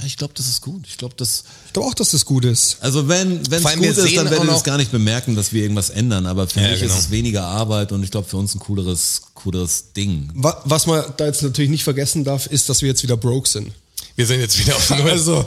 Ja, 0.01 0.05
ich 0.07 0.17
glaube, 0.17 0.33
das 0.37 0.47
ist 0.49 0.61
gut. 0.61 0.83
Ich 0.87 0.97
glaube, 0.97 1.15
das, 1.17 1.43
Ich 1.67 1.73
glaube 1.73 1.89
auch, 1.89 1.95
dass 1.95 2.11
das 2.13 2.25
gut 2.25 2.45
ist. 2.45 2.77
also 2.81 3.09
wenn, 3.09 3.41
wenn 3.51 3.65
es 3.65 3.73
gut 3.75 3.83
wir 3.83 3.91
ist, 3.91 3.99
dann 3.99 4.25
werdet 4.27 4.39
ihr 4.41 4.45
noch- 4.45 4.57
es 4.57 4.63
gar 4.65 4.77
nicht 4.77 4.93
bemerken, 4.93 5.35
dass 5.35 5.53
wir 5.53 5.63
irgendwas 5.63 5.91
ändern. 5.91 6.27
Aber 6.27 6.47
für 6.47 6.61
Ja, 6.61 6.71
mich 6.71 6.81
genau. 6.81 6.95
ist 6.95 7.01
es 7.01 7.11
weniger 7.11 7.45
Arbeit 7.45 7.91
und 7.93 8.03
ich 8.05 8.11
glaube, 8.11 8.29
für 8.29 8.37
uns 8.37 8.55
ein 8.55 8.61
cooleres, 8.61 9.23
cooleres 9.35 9.93
Ding. 9.97 10.31
Wa- 10.35 10.61
Was 10.65 10.87
man 10.87 11.03
da 11.17 11.27
jetzt 11.27 11.43
natürlich 11.43 11.71
nicht 11.71 11.85
vergessen 11.85 12.23
darf, 12.25 12.47
ist, 12.47 12.69
dass 12.69 12.81
wir 12.83 12.89
jetzt 12.89 13.03
wieder 13.03 13.17
broke 13.17 13.49
sind. 13.49 13.73
Wir 14.15 14.27
sind 14.27 14.41
jetzt 14.41 14.59
wieder 14.59 14.75
auf 14.77 14.91
Null. 14.99 15.11
Also, 15.11 15.45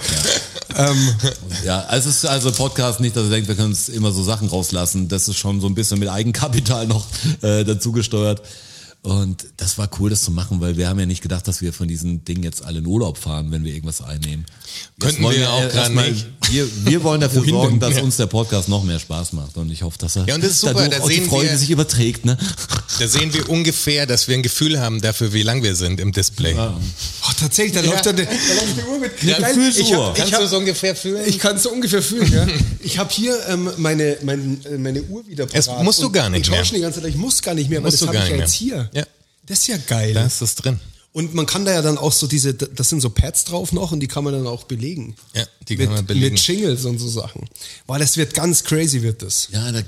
ähm, 0.78 1.14
Ja, 1.66 1.82
also 1.86 2.10
es 2.10 2.18
ist 2.18 2.26
also 2.26 2.52
Podcast 2.52 3.00
nicht, 3.00 3.16
dass 3.16 3.26
ihr 3.26 3.30
denkt, 3.30 3.48
wir 3.48 3.56
können 3.56 3.70
uns 3.70 3.90
immer 3.90 4.12
so 4.12 4.24
Sachen 4.24 4.48
rauslassen. 4.48 5.08
Das 5.08 5.28
ist 5.28 5.38
schon 5.38 5.62
so 5.62 5.68
ein 5.68 5.76
bisschen 5.76 6.00
mit 6.00 6.10
Eigenkapital 6.10 6.88
noch 6.88 7.06
äh, 7.42 7.64
dazu 7.64 7.92
gesteuert. 7.92 8.42
Und 9.04 9.48
das 9.58 9.80
war 9.80 9.90
cool, 10.00 10.12
das 10.12 10.22
zu 10.22 10.30
machen, 10.30 10.62
weil 10.62 10.78
wir 10.78 10.88
haben 10.88 11.00
ja 11.00 11.08
nicht 11.08 11.24
gedacht, 11.24 11.48
dass 11.48 11.60
wir 11.62 11.74
von 11.74 11.88
diesen 11.88 12.24
Dingen 12.24 12.44
jetzt 12.44 12.64
alle 12.64 12.80
in 12.80 12.86
Urlaub 12.86 13.18
fahren, 13.18 13.50
wenn 13.52 13.64
wir 13.64 13.74
irgendwas 13.74 14.00
einnehmen. 14.02 14.46
Könnten 15.00 15.24
wir 15.24 15.50
auch 15.52 15.60
erst 15.62 15.74
gerade 15.76 15.94
mal- 15.96 16.12
nicht. 16.12 16.28
Wir, 16.52 16.68
wir 16.86 17.04
wollen 17.04 17.20
dafür 17.22 17.44
sorgen, 17.44 17.80
dass 17.80 17.96
Ja. 17.96 18.04
uns 18.04 18.18
der 18.18 18.28
Podcast 18.28 18.70
noch 18.70 18.84
mehr 18.84 19.00
Spaß 19.00 19.34
macht. 19.34 19.58
Und 19.58 19.72
ich 19.72 19.82
hoffe, 19.82 19.98
dass 19.98 20.16
er 20.18 20.28
Ja, 20.28 20.36
und 20.36 20.44
das 20.44 20.52
ist 20.52 20.62
super, 20.62 20.88
da 20.88 21.00
auch 21.00 21.08
die 21.08 21.16
sehen 21.16 21.26
Freude 21.30 21.50
wir- 21.50 21.58
sich 21.58 21.72
überträgt. 21.72 22.26
Ne? 22.26 22.38
Da 23.00 23.08
sehen 23.08 23.34
wir 23.34 23.50
ungefähr, 23.50 24.06
dass 24.06 24.28
wir 24.28 24.36
ein 24.36 24.44
Gefühl 24.44 24.80
haben 24.80 25.02
dafür, 25.02 25.34
wie 25.34 25.42
lang 25.42 25.64
wir 25.64 25.76
sind 25.76 26.00
im 26.00 26.12
Display. 26.12 26.54
Oh, 26.56 26.70
tatsächlich, 27.40 27.74
da 27.74 27.82
läuft 27.82 28.06
da 28.06 28.12
läuft 28.12 28.28
die 28.30 28.84
Uhr 28.88 29.00
mit. 29.00 29.24
Ja, 29.24 29.40
Geil, 29.40 29.54
Fühlsuhr. 29.56 29.82
ich 29.84 29.94
hab, 29.94 30.18
ich 30.18 30.24
Kannst 30.24 30.40
du 30.40 30.44
es 30.44 30.54
ungefähr 30.54 30.96
fühlen? 30.96 31.24
Ich 31.26 31.40
kann 31.40 31.56
es 31.56 31.64
so 31.64 31.72
ungefähr 31.72 32.02
fühlen, 32.04 32.32
ja. 32.32 32.48
Ich 32.82 33.00
habe 33.00 33.12
hier 33.12 33.36
ähm, 33.48 33.70
meine, 33.78 34.18
mein, 34.24 34.64
äh, 34.66 34.78
meine 34.78 35.02
Uhr 35.04 35.26
wieder 35.28 35.48
parat 35.48 35.84
musst 35.84 36.02
du 36.02 36.08
und- 36.08 36.14
gar 36.14 36.30
nicht 36.30 36.46
und 36.46 36.52
mehr. 36.52 36.60
tauschen 36.62 36.76
die 36.76 36.82
ganze 36.82 37.02
Zeit. 37.02 37.10
Ich 37.10 37.16
muss 37.16 37.42
gar 37.42 37.56
nicht 37.56 37.70
mehr, 37.70 37.80
weil 37.82 37.90
Musst 37.92 38.02
das 38.02 38.08
habe 38.08 38.18
gar 38.18 38.26
ich 38.26 38.32
ja 38.32 38.38
jetzt 38.38 38.54
hier. 38.54 38.90
Das 39.52 39.60
ist 39.60 39.68
ja 39.68 39.78
geil. 39.78 40.14
da 40.14 40.26
ist 40.26 40.42
es 40.42 40.56
drin. 40.56 40.80
Und 41.14 41.34
man 41.34 41.46
kann 41.46 41.66
da 41.66 41.74
ja 41.74 41.82
dann 41.82 41.98
auch 41.98 42.14
so 42.14 42.26
diese, 42.26 42.54
das 42.54 42.88
sind 42.88 43.02
so 43.02 43.10
Pads 43.10 43.44
drauf 43.44 43.74
noch 43.74 43.92
und 43.92 44.00
die 44.00 44.08
kann 44.08 44.24
man 44.24 44.32
dann 44.34 44.48
auch 44.48 44.64
belegen. 44.64 45.16
Ja, 45.36 45.44
die 45.68 45.76
kann 45.76 45.88
mit, 45.88 45.96
man 45.98 46.06
belegen. 46.06 46.36
Mit 46.36 46.48
Jingles 46.48 46.86
und 46.86 47.00
so 47.00 47.10
Sachen. 47.10 47.50
Weil 47.86 48.00
das 48.00 48.16
wird 48.16 48.34
ganz 48.34 48.64
crazy, 48.64 49.02
wird 49.02 49.22
das. 49.22 49.50
Ja, 49.52 49.70
da, 49.74 49.82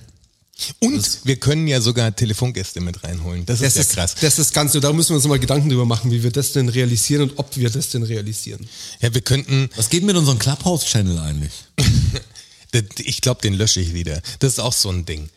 Und 0.80 1.19
wir 1.23 1.38
können 1.38 1.65
ja 1.67 1.80
sogar 1.80 2.13
Telefongäste 2.13 2.82
mit 2.82 3.04
reinholen. 3.06 3.45
Das, 3.45 3.60
Das 3.60 3.69
ist 3.69 3.76
ja 3.78 3.82
ist, 3.84 3.91
krass. 3.93 4.15
das 4.19 4.38
ist 4.38 4.54
ganz, 4.54 4.73
da 4.73 4.91
müssen 4.91 5.12
wir 5.12 5.15
uns 5.15 5.26
mal 5.28 5.39
Gedanken 5.39 5.69
drüber 5.69 5.86
machen, 5.86 6.12
wie 6.12 6.23
wir 6.23 6.32
das 6.32 6.52
denn 6.52 6.67
realisieren 6.67 7.21
und 7.30 7.39
ob 7.39 7.56
wir 7.56 7.69
das 7.69 7.88
denn 7.89 8.04
realisieren. 8.04 8.67
Ja, 8.99 9.13
wir 9.13 9.21
könnten, 9.21 9.69
was 9.78 9.89
geht 9.89 10.04
mit 10.04 10.17
unserem 10.17 10.39
Clubhouse-Channel 10.39 11.19
eigentlich? 11.19 11.54
das- 12.71 12.84
ich 12.97 13.21
glaube, 13.21 13.41
den 13.41 13.54
lösche 13.54 13.80
ich 13.80 13.93
wieder. 13.93 14.21
Das 14.39 14.52
ist 14.54 14.60
auch 14.60 14.73
so 14.73 14.89
ein 14.89 15.06
Ding. 15.06 15.30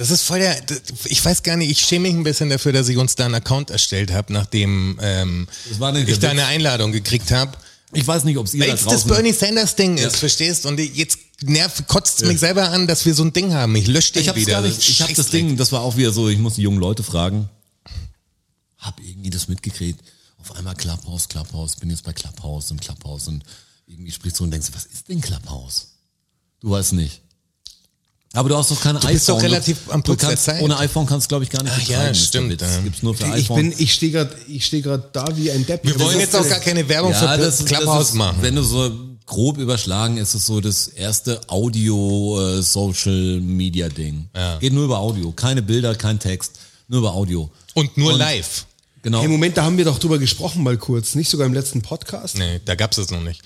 Das 0.00 0.10
ist 0.10 0.22
voll 0.22 0.38
der, 0.38 0.58
ich 1.04 1.22
weiß 1.22 1.42
gar 1.42 1.58
nicht, 1.58 1.70
ich 1.70 1.78
schäme 1.78 2.08
mich 2.08 2.16
ein 2.16 2.24
bisschen 2.24 2.48
dafür, 2.48 2.72
dass 2.72 2.88
ich 2.88 2.96
uns 2.96 3.16
da 3.16 3.26
einen 3.26 3.34
Account 3.34 3.68
erstellt 3.68 4.10
habe, 4.10 4.32
nachdem 4.32 4.98
ähm, 5.02 5.46
ich 5.70 6.18
da 6.18 6.30
eine 6.30 6.46
Einladung 6.46 6.90
gekriegt 6.90 7.30
habe. 7.30 7.52
Ich 7.92 8.06
weiß 8.06 8.24
nicht, 8.24 8.38
ob 8.38 8.46
es 8.46 8.54
ihr 8.54 8.62
Weil 8.62 8.76
da 8.78 8.90
das. 8.92 9.06
Bernie 9.06 9.34
Sanders 9.34 9.76
Ding 9.76 9.98
ist, 9.98 10.16
verstehst? 10.16 10.64
Und 10.64 10.80
jetzt 10.80 11.18
nervt, 11.42 11.86
kotzt 11.86 12.24
mich 12.24 12.40
selber 12.40 12.70
an, 12.70 12.86
dass 12.86 13.04
wir 13.04 13.12
so 13.12 13.24
ein 13.24 13.34
Ding 13.34 13.52
haben. 13.52 13.76
Ich 13.76 13.88
lösche 13.88 14.14
den 14.14 14.22
Ich 14.22 14.34
wieder. 14.36 14.52
gar 14.52 14.62
nicht, 14.62 14.78
ich 14.88 15.02
hab 15.02 15.14
das. 15.14 15.28
Ding, 15.28 15.58
das 15.58 15.70
war 15.70 15.82
auch 15.82 15.98
wieder 15.98 16.12
so, 16.12 16.30
ich 16.30 16.38
muss 16.38 16.54
die 16.54 16.62
jungen 16.62 16.80
Leute 16.80 17.02
fragen. 17.02 17.50
Hab 18.78 18.98
irgendwie 19.00 19.28
das 19.28 19.48
mitgekriegt. 19.48 20.00
Auf 20.38 20.56
einmal 20.56 20.76
Clubhouse, 20.76 21.28
Clubhouse, 21.28 21.76
bin 21.76 21.90
jetzt 21.90 22.04
bei 22.04 22.14
Clubhouse 22.14 22.70
und 22.70 22.80
Clubhouse 22.80 23.28
und 23.28 23.44
irgendwie 23.86 24.12
sprichst 24.12 24.40
du 24.40 24.44
und 24.44 24.50
denkst, 24.50 24.68
was 24.72 24.86
ist 24.86 25.10
denn 25.10 25.20
Clubhouse? 25.20 25.88
Du 26.60 26.70
weißt 26.70 26.94
nicht. 26.94 27.20
Aber 28.32 28.48
du 28.48 28.56
hast 28.56 28.70
doch 28.70 28.80
keine 28.80 28.98
iPhone. 29.00 29.12
bist 29.12 29.28
doch 29.28 29.42
relativ 29.42 29.78
am 29.88 30.02
du 30.02 30.12
Puls 30.12 30.20
der 30.20 30.28
kannst, 30.28 30.44
Zeit. 30.44 30.62
Ohne 30.62 30.78
iPhone 30.78 31.04
kannst 31.04 31.26
du, 31.26 31.28
glaube 31.30 31.42
ich, 31.44 31.50
gar 31.50 31.64
nicht 31.64 31.72
Ach 31.74 31.78
ja, 31.80 31.84
betreiben, 31.98 32.06
der 32.06 32.14
stimmt, 32.14 32.50
Witz. 32.52 32.60
ja. 32.62 32.80
Gibt's 32.82 33.02
nur 33.02 33.14
für 33.16 33.24
Ich 33.26 33.32
iPhone. 33.32 33.70
bin, 33.70 33.74
ich 33.76 33.92
stehe 33.92 34.12
gerade, 34.12 34.30
ich 34.46 34.64
stehe 34.64 34.82
gerade 34.82 35.02
da 35.12 35.26
wie 35.36 35.50
ein 35.50 35.66
Depp. 35.66 35.84
Wir 35.84 35.94
Das 35.94 36.02
wollen 36.02 36.20
jetzt 36.20 36.36
auch 36.36 36.48
gar 36.48 36.60
keine 36.60 36.88
Werbung 36.88 37.10
ja, 37.10 37.18
für 37.18 37.26
das, 37.38 37.58
das 37.58 37.64
Clubhouse 37.66 38.10
ist, 38.10 38.14
machen. 38.14 38.36
Wenn 38.40 38.54
du 38.54 38.62
so 38.62 38.88
grob 39.26 39.58
überschlagen, 39.58 40.16
ist 40.16 40.34
es 40.34 40.46
so 40.46 40.60
das 40.60 40.86
erste 40.88 41.40
Audio-Social-Media-Ding. 41.48 44.28
Ja. 44.34 44.58
Geht 44.58 44.72
nur 44.72 44.84
über 44.84 44.98
Audio. 44.98 45.30
Keine 45.32 45.62
Bilder, 45.62 45.94
kein 45.94 46.18
Text. 46.18 46.58
Nur 46.88 47.00
über 47.00 47.12
Audio. 47.14 47.48
Und 47.74 47.96
nur 47.96 48.12
Und- 48.12 48.18
live. 48.18 48.66
Genau. 49.02 49.20
Hey, 49.22 49.28
Moment, 49.28 49.56
da 49.56 49.64
haben 49.64 49.78
wir 49.78 49.86
doch 49.86 49.98
drüber 49.98 50.18
gesprochen 50.18 50.62
mal 50.62 50.76
kurz, 50.76 51.14
nicht 51.14 51.30
sogar 51.30 51.46
im 51.46 51.54
letzten 51.54 51.80
Podcast. 51.80 52.36
Nee, 52.36 52.60
da 52.66 52.74
gab's 52.74 52.98
es 52.98 53.10
noch 53.10 53.22
nicht. 53.22 53.40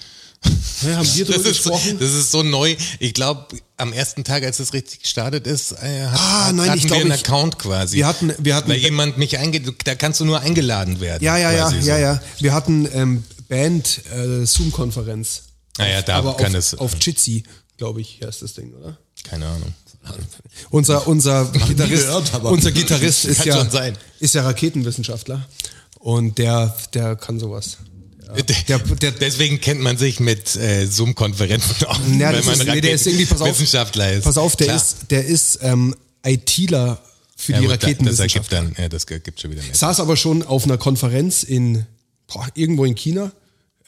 Ja, 0.82 0.96
haben 0.96 1.06
wir 1.14 1.24
Das 1.24 1.36
drüber 1.36 1.48
ist, 1.50 1.62
so, 1.62 1.70
gesprochen? 1.70 1.98
das 1.98 2.12
ist 2.12 2.30
so 2.30 2.42
neu. 2.42 2.76
Ich 2.98 3.14
glaube, 3.14 3.46
am 3.76 3.92
ersten 3.92 4.22
Tag, 4.24 4.42
als 4.44 4.58
es 4.60 4.72
richtig 4.72 5.00
gestartet 5.00 5.46
ist, 5.46 5.72
äh, 5.72 6.06
hat, 6.06 6.18
Ah, 6.20 6.52
nein, 6.52 6.68
hatten 6.70 6.78
ich 6.78 6.88
wir 6.90 6.96
einen 6.96 7.12
ich- 7.12 7.20
Account 7.24 7.58
quasi. 7.58 7.96
wir 7.96 8.06
hatten- 8.06 8.34
wir 8.38 8.54
hatten- 8.54 8.68
Weil 8.70 8.78
jemand 8.78 9.16
mich 9.18 9.38
eingeht, 9.38 9.72
da 9.84 9.94
kannst 9.94 10.20
du 10.20 10.24
nur 10.24 10.40
eingeladen 10.40 11.00
werden. 11.00 11.22
ja, 11.24 11.36
ja, 11.38 11.52
ja, 11.52 11.70
so. 11.70 11.76
ja, 11.76 11.98
ja. 11.98 12.20
Wir 12.38 12.52
hatten 12.52 12.88
ähm, 12.92 13.24
Band 13.48 14.00
äh, 14.14 14.44
Zoom-Konferenz. 14.44 15.42
Ah 15.78 15.86
ja, 15.86 16.02
da 16.02 16.16
Aber 16.18 16.36
kann 16.36 16.52
auf, 16.52 16.58
es. 16.58 16.74
auf 16.78 16.92
Jitsi, 17.00 17.44
glaube 17.78 18.00
ich, 18.00 18.20
heißt 18.24 18.42
das 18.42 18.54
Ding, 18.54 18.72
oder? 18.74 18.98
keine 19.22 19.46
Ahnung. 19.46 19.72
Unser, 20.70 21.06
unser 21.08 21.46
Gitarrist, 21.46 22.04
gehört, 22.06 22.34
unser 22.44 22.72
Gitarrist 22.72 23.24
ist 23.24 23.44
ja, 23.46 23.66
ist 24.20 24.34
ja 24.34 24.42
Raketenwissenschaftler. 24.42 25.48
Und 25.98 26.36
der, 26.36 26.76
der 26.92 27.16
kann 27.16 27.40
sowas. 27.40 27.78
Der, 28.68 28.78
der, 28.78 29.12
Deswegen 29.12 29.60
kennt 29.60 29.80
man 29.80 29.96
sich 29.96 30.20
mit 30.20 30.56
äh, 30.56 30.86
Zoom-Konferenzen 30.86 31.86
auch, 31.86 31.98
Ja, 32.18 32.32
das 32.32 32.44
man 32.46 32.58
ist, 32.60 32.66
nee, 32.66 32.80
der 32.80 32.92
ist 32.94 33.06
irgendwie, 33.06 33.26
pass 33.26 33.40
auf, 33.40 33.48
Wissenschaftler 33.48 34.12
ist. 34.12 34.24
Pass 34.24 34.38
auf, 34.38 34.56
der 34.56 34.66
Klar. 34.68 34.76
ist, 34.76 34.96
der 35.10 35.24
ist 35.24 35.58
ähm, 35.62 35.94
ITler 36.24 37.00
für 37.36 37.52
ja, 37.52 37.58
die 37.60 37.66
gut, 37.66 37.74
das 37.76 37.82
Raketenwissenschaft. 37.84 38.52
ergibt 38.52 38.76
dann, 38.76 38.82
ja, 38.82 38.88
das 38.88 39.06
gibt 39.06 39.40
schon 39.40 39.50
wieder 39.50 39.62
mehr. 39.62 39.74
Saß 39.74 40.00
aber 40.00 40.16
schon 40.16 40.42
auf 40.42 40.64
einer 40.64 40.78
Konferenz 40.78 41.42
in 41.42 41.86
boah, 42.26 42.46
irgendwo 42.54 42.84
in 42.84 42.94
China, 42.94 43.30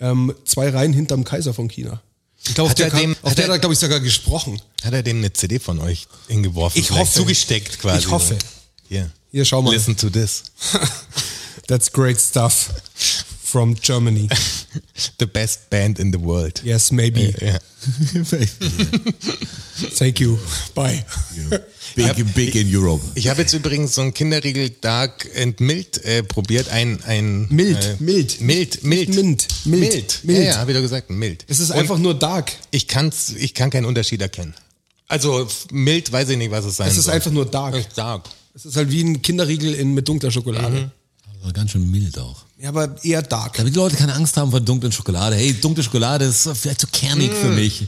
ähm, 0.01 0.35
zwei 0.45 0.69
Reihen 0.69 0.93
hinterm 0.93 1.25
Kaiser 1.25 1.55
von 1.55 1.69
China. 1.69 2.01
Ich 2.47 2.55
glaube, 2.55 2.69
auf 2.71 2.75
der, 2.75 2.87
er 2.87 2.91
kam, 2.91 3.01
dem- 3.01 3.17
auf 3.23 3.31
hat 3.31 3.39
der 3.39 3.45
er- 3.47 3.49
hat 3.49 3.57
er, 3.57 3.59
glaube 3.61 3.73
ich, 3.73 3.79
sogar 3.81 3.99
gesprochen. 4.01 4.61
Hat 4.85 4.93
er 4.93 5.03
dem 5.03 5.19
eine 5.19 5.33
CD 5.33 5.59
von 5.59 5.81
euch 5.81 6.07
hingeworfen? 6.29 6.81
Ich 6.81 6.91
hoffe. 6.93 7.13
Zugesteckt 7.13 7.79
quasi. 7.81 8.01
Ich 8.01 8.11
hoffe. 8.11 8.37
Hier. 8.89 9.11
Hier, 9.33 9.45
schau 9.45 9.63
mal. 9.63 9.73
Listen 9.73 9.97
to 9.97 10.09
this. 10.11 10.45
That's 11.67 11.91
great 11.91 12.21
stuff 12.21 12.71
from 13.47 13.77
Germany. 13.77 14.29
The 15.19 15.27
best 15.27 15.71
band 15.71 15.99
in 15.99 16.13
the 16.13 16.19
world. 16.19 16.61
Yes, 16.65 16.91
maybe. 16.91 17.33
Ja. 17.41 17.59
Thank 19.97 20.21
you. 20.21 20.39
Bye. 20.75 21.05
Big, 21.95 22.35
big 22.35 22.57
in 22.57 22.69
Europe. 22.69 23.03
Ich 23.15 23.29
habe 23.29 23.43
jetzt 23.43 23.55
übrigens 23.55 23.95
so 23.95 24.03
ein 24.03 24.13
Kinderriegel 24.13 24.71
Dark 24.81 25.29
and 25.37 25.61
Mild 25.61 26.05
äh, 26.05 26.23
probiert. 26.23 26.69
Ein, 26.69 27.03
ein 27.05 27.47
Mild, 27.49 27.83
äh, 27.83 27.97
mild. 28.01 28.41
Mild, 28.41 28.83
mild. 28.83 29.15
Mint, 29.15 29.49
mild, 29.65 29.81
Mild. 29.81 30.21
mild. 30.25 30.39
Ja, 30.39 30.45
ja, 30.45 30.57
habe 30.59 30.73
ich 30.73 30.77
doch 30.77 30.83
gesagt, 30.83 31.11
mild. 31.11 31.45
Es 31.47 31.61
ist 31.61 31.71
Und 31.71 31.79
einfach 31.79 31.99
nur 31.99 32.15
dark. 32.15 32.53
Ich 32.73 32.89
kann's, 32.89 33.31
ich 33.31 33.55
kann 33.55 33.71
keinen 33.71 33.87
Unterschied 33.87 34.21
erkennen. 34.21 34.55
Also 35.09 35.49
mild 35.71 36.11
weiß 36.11 36.31
ich 36.31 36.37
nicht, 36.37 36.51
was 36.51 36.65
es 36.65 36.77
sein 36.77 36.89
Es 36.89 36.99
ist 36.99 37.05
soll. 37.05 37.15
einfach 37.15 37.31
nur 37.31 37.47
dark. 37.47 37.75
Es 37.75 37.87
ist 37.87 37.99
dark. 37.99 38.29
Es 38.55 38.67
ist 38.67 38.77
halt 38.77 38.91
wie 38.91 39.05
ein 39.05 39.23
Kinderriegel 39.23 39.75
in, 39.75 39.95
mit 39.95 40.09
dunkler 40.09 40.33
Schokolade. 40.33 40.77
Mhm. 40.77 40.91
Aber 41.43 41.53
ganz 41.53 41.71
schön 41.71 41.89
mild 41.91 42.19
auch. 42.19 42.45
Ja, 42.59 42.71
aber 42.71 42.97
eher 43.05 43.23
dark. 43.23 43.55
Damit 43.57 43.75
die 43.75 43.79
Leute 43.79 43.97
keine 43.97 44.15
Angst 44.15 44.37
haben 44.37 44.51
vor 44.51 44.61
dunklen 44.61 44.91
Schokolade. 44.93 45.37
Hey, 45.37 45.53
dunkle 45.55 45.83
Schokolade 45.85 46.25
ist 46.25 46.49
vielleicht 46.55 46.81
zu 46.81 46.87
kernig 46.87 47.33
für 47.33 47.49
mich. 47.49 47.87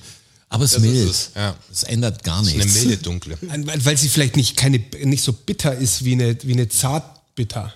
Aber 0.51 0.65
es 0.65 0.73
ist 0.75 0.81
Mm. 0.81 0.83
Das 0.85 0.93
ist 0.93 0.99
mild. 0.99 1.11
es, 1.11 1.31
ja. 1.35 1.57
Es 1.73 1.83
ändert 1.85 2.25
gar 2.25 2.39
Eine 2.41 2.51
nichts. 2.53 2.75
milde 2.85 2.97
dunkle. 2.99 3.39
Weil, 3.41 3.97
sie 3.99 4.09
vielleicht 4.09 4.37
nicht, 4.37 4.57
keine, 4.57 4.79
nicht 5.05 5.23
so 5.23 5.33
bitter 5.33 5.75
ist 5.75 6.05
wie 6.05 6.13
eine, 6.13 6.37
wie 6.43 6.53
eine 6.53 6.69
Zartbitter. 6.69 7.73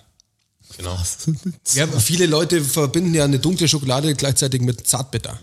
Genau. 0.79 0.99
Ja, 1.75 1.87
viele 2.01 2.25
Leute 2.27 2.63
verbinden 2.65 3.13
ja 3.15 3.25
eine 3.25 3.39
dunkle 3.39 3.69
Schokolade 3.69 4.15
gleichzeitig 4.15 4.63
mit 4.63 4.87
Zartbitter. 4.87 5.39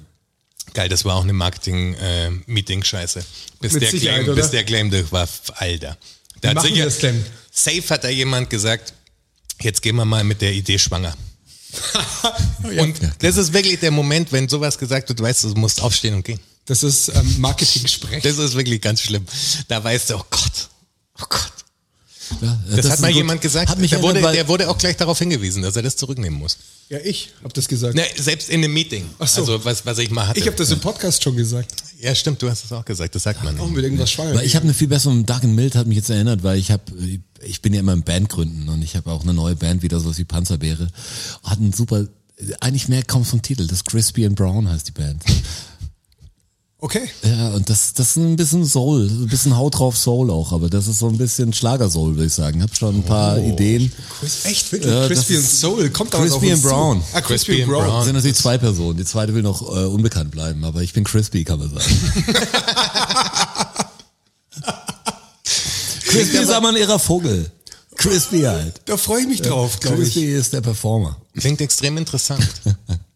Geil, 0.74 0.90
das 0.90 1.06
war 1.06 1.16
auch 1.16 1.24
eine 1.24 1.34
Marketing-Meeting-Scheiße. 1.34 3.24
bis, 3.60 3.74
Mit 3.74 3.82
der 3.84 3.92
claim, 3.92 4.36
bis 4.36 4.50
der 4.52 4.64
claimte 4.64 5.12
war 5.12 5.24
f- 5.24 5.52
Alter. 5.56 5.98
Wie 6.36 6.40
Da 6.42 6.50
hat 6.50 6.56
machen 6.56 6.70
sicher, 6.74 6.86
das 6.86 6.98
denn? 7.00 7.24
Safe 7.52 7.84
hat 7.90 8.04
da 8.04 8.10
jemand 8.10 8.50
gesagt, 8.50 8.94
jetzt 9.62 9.82
gehen 9.82 9.96
wir 9.96 10.06
mal 10.06 10.24
mit 10.24 10.42
der 10.42 10.54
Idee 10.54 10.78
schwanger. 10.80 11.16
und 12.64 13.00
das 13.20 13.38
ist 13.38 13.54
wirklich 13.54 13.80
der 13.80 13.92
Moment, 13.92 14.32
wenn 14.32 14.48
sowas 14.50 14.78
gesagt 14.78 15.10
wird, 15.10 15.20
du 15.20 15.24
weißt, 15.24 15.44
du 15.44 15.56
musst 15.56 15.82
aufstehen 15.82 16.16
und 16.16 16.24
gehen. 16.24 16.40
Das 16.66 16.84
ist 16.84 17.10
ähm, 17.10 17.36
Marketing-Sprech. 17.40 18.24
Das 18.24 18.38
ist 18.38 18.56
wirklich 18.56 18.82
ganz 18.82 19.02
schlimm. 19.02 19.26
Da 19.68 19.84
weißt 19.84 20.12
du, 20.12 20.16
oh 20.18 20.26
Gott, 20.30 20.70
oh 21.20 21.26
Gott. 21.28 21.54
Ja, 22.42 22.60
Das, 22.76 22.86
hat 22.88 22.96
ist 22.96 23.00
mal 23.02 23.08
gut. 23.10 23.18
jemand 23.18 23.42
gesagt. 23.42 23.70
Hat 23.70 23.80
mich 23.80 23.92
der, 23.92 24.02
wurde, 24.02 24.22
der 24.22 24.48
wurde 24.48 24.70
auch 24.70 24.78
gleich 24.78 24.98
darauf 24.98 25.18
hingewiesen, 25.20 25.62
dass 25.64 25.76
er 25.76 25.82
das 25.84 25.96
zurücknehmen 25.96 26.38
muss. 26.40 26.58
Ja, 26.90 26.98
ich 27.04 27.32
habe 27.44 27.54
das 27.54 27.68
gesagt. 27.68 27.96
Ne, 27.96 28.04
selbst 28.18 28.50
in 28.50 28.64
einem 28.64 28.74
Meeting. 28.74 29.06
Ach 29.20 29.28
so. 29.28 29.42
Also 29.42 29.66
was, 29.66 29.86
was 29.86 29.98
ich 30.00 30.10
mal 30.10 30.28
hatte. 30.28 30.40
Ich 30.40 30.48
habe 30.48 30.56
das 30.58 30.72
im 30.72 30.80
Podcast 30.80 31.24
schon 31.24 31.36
gesagt. 31.36 31.72
ja, 32.00 32.14
stimmt, 32.16 32.42
du 32.42 32.50
hast 32.50 32.66
es 32.66 32.72
auch 32.72 32.86
gesagt. 32.86 33.14
Das 33.16 33.24
sagt 33.24 33.44
man 33.44 33.56
Warum 33.58 33.70
nicht. 33.72 33.78
will 33.78 33.84
irgendwas 33.86 34.12
schwanger? 34.12 34.36
Weil 34.36 34.46
ich 34.46 34.56
habe 34.56 34.64
eine 34.64 34.74
viel 34.74 34.88
bessere 34.88 35.16
Dark 35.24 35.44
and 35.44 35.56
Mild 35.56 35.76
hat 35.76 35.88
mich 35.88 35.98
jetzt 35.98 36.10
erinnert, 36.10 36.44
weil 36.44 36.58
ich 36.58 36.72
habe 36.72 36.84
ich 37.42 37.62
bin 37.62 37.74
ja 37.74 37.80
immer 37.80 37.94
im 37.94 38.04
Bandgründen 38.04 38.68
und 38.70 38.82
ich 38.82 38.96
habe 38.96 39.12
auch 39.12 39.24
eine 39.24 39.34
neue 39.34 39.56
Band 39.56 39.82
wieder 39.82 40.00
so 40.00 40.18
wie 40.18 40.26
Panzerbeere. 40.26 40.88
Hat 41.44 41.60
einen 41.60 41.74
super 41.74 42.06
eigentlich 42.62 42.88
mehr 42.88 43.04
kaum 43.04 43.26
vom 43.26 43.42
Titel, 43.42 43.68
das 43.68 43.84
Crispy 43.84 44.26
and 44.26 44.36
Brown 44.36 44.70
heißt 44.70 44.88
die 44.88 44.92
Band. 44.94 45.24
Okay. 46.80 47.10
Ja, 47.24 47.50
und 47.50 47.70
das 47.70 47.94
das 47.94 48.10
ist 48.12 48.16
ein 48.18 48.36
bisschen 48.36 48.66
Soul, 48.66 49.08
ein 49.10 49.28
bisschen 49.28 49.56
Haut 49.58 49.78
drauf 49.80 49.98
Soul 49.98 50.30
auch, 50.32 50.52
aber 50.52 50.70
das 50.70 50.88
ist 50.88 51.00
so 51.00 51.08
ein 51.08 51.18
bisschen 51.18 51.54
Schlager 51.54 51.90
Soul, 51.90 52.16
würde 52.16 52.26
ich 52.28 52.34
sagen. 52.34 52.62
Hab 52.64 52.76
schon 52.76 52.96
ein 52.98 53.04
paar 53.04 53.38
Ideen. 53.38 53.92
Echt, 54.44 54.72
wirklich? 54.72 54.92
Ja, 54.92 55.08
Crispy 55.08 55.36
ist- 55.36 55.60
Soul. 55.60 55.90
Kommt 55.90 56.14
da 56.14 56.20
Crispy 56.20 56.56
zu? 56.56 56.62
Brown. 56.62 57.02
Ah, 57.14 57.22
Crispy, 57.22 57.54
Crispy 57.56 57.66
Brown. 57.72 57.84
Brown. 57.86 57.96
Das 57.98 58.06
sind 58.06 58.16
natürlich 58.16 58.38
zwei 58.38 58.58
Personen. 58.58 58.98
Die 58.98 59.06
zweite 59.06 59.34
will 59.34 59.42
noch 59.44 59.62
äh, 59.62 59.86
unbekannt 59.86 60.32
bleiben, 60.32 60.64
aber 60.64 60.82
ich 60.82 60.94
bin 60.94 61.04
Crispy, 61.04 61.44
kann 61.44 61.60
man 61.60 61.70
sagen. 61.70 61.86
Crispy 66.08 66.38
ist 66.38 66.50
aber 66.50 66.70
ein 66.70 66.76
irrer 66.76 67.00
Vogel. 67.00 67.52
Crispy 67.96 68.42
halt. 68.42 68.82
Da 68.86 68.98
freue 68.98 69.22
ich 69.22 69.28
mich 69.28 69.42
drauf, 69.42 69.80
glaube 69.80 70.04
ich. 70.04 70.14
Crispy 70.14 70.34
ist 70.34 70.54
der 70.54 70.62
Performer. 70.62 71.18
Klingt 71.38 71.62
extrem 71.62 71.98
interessant. 71.98 72.48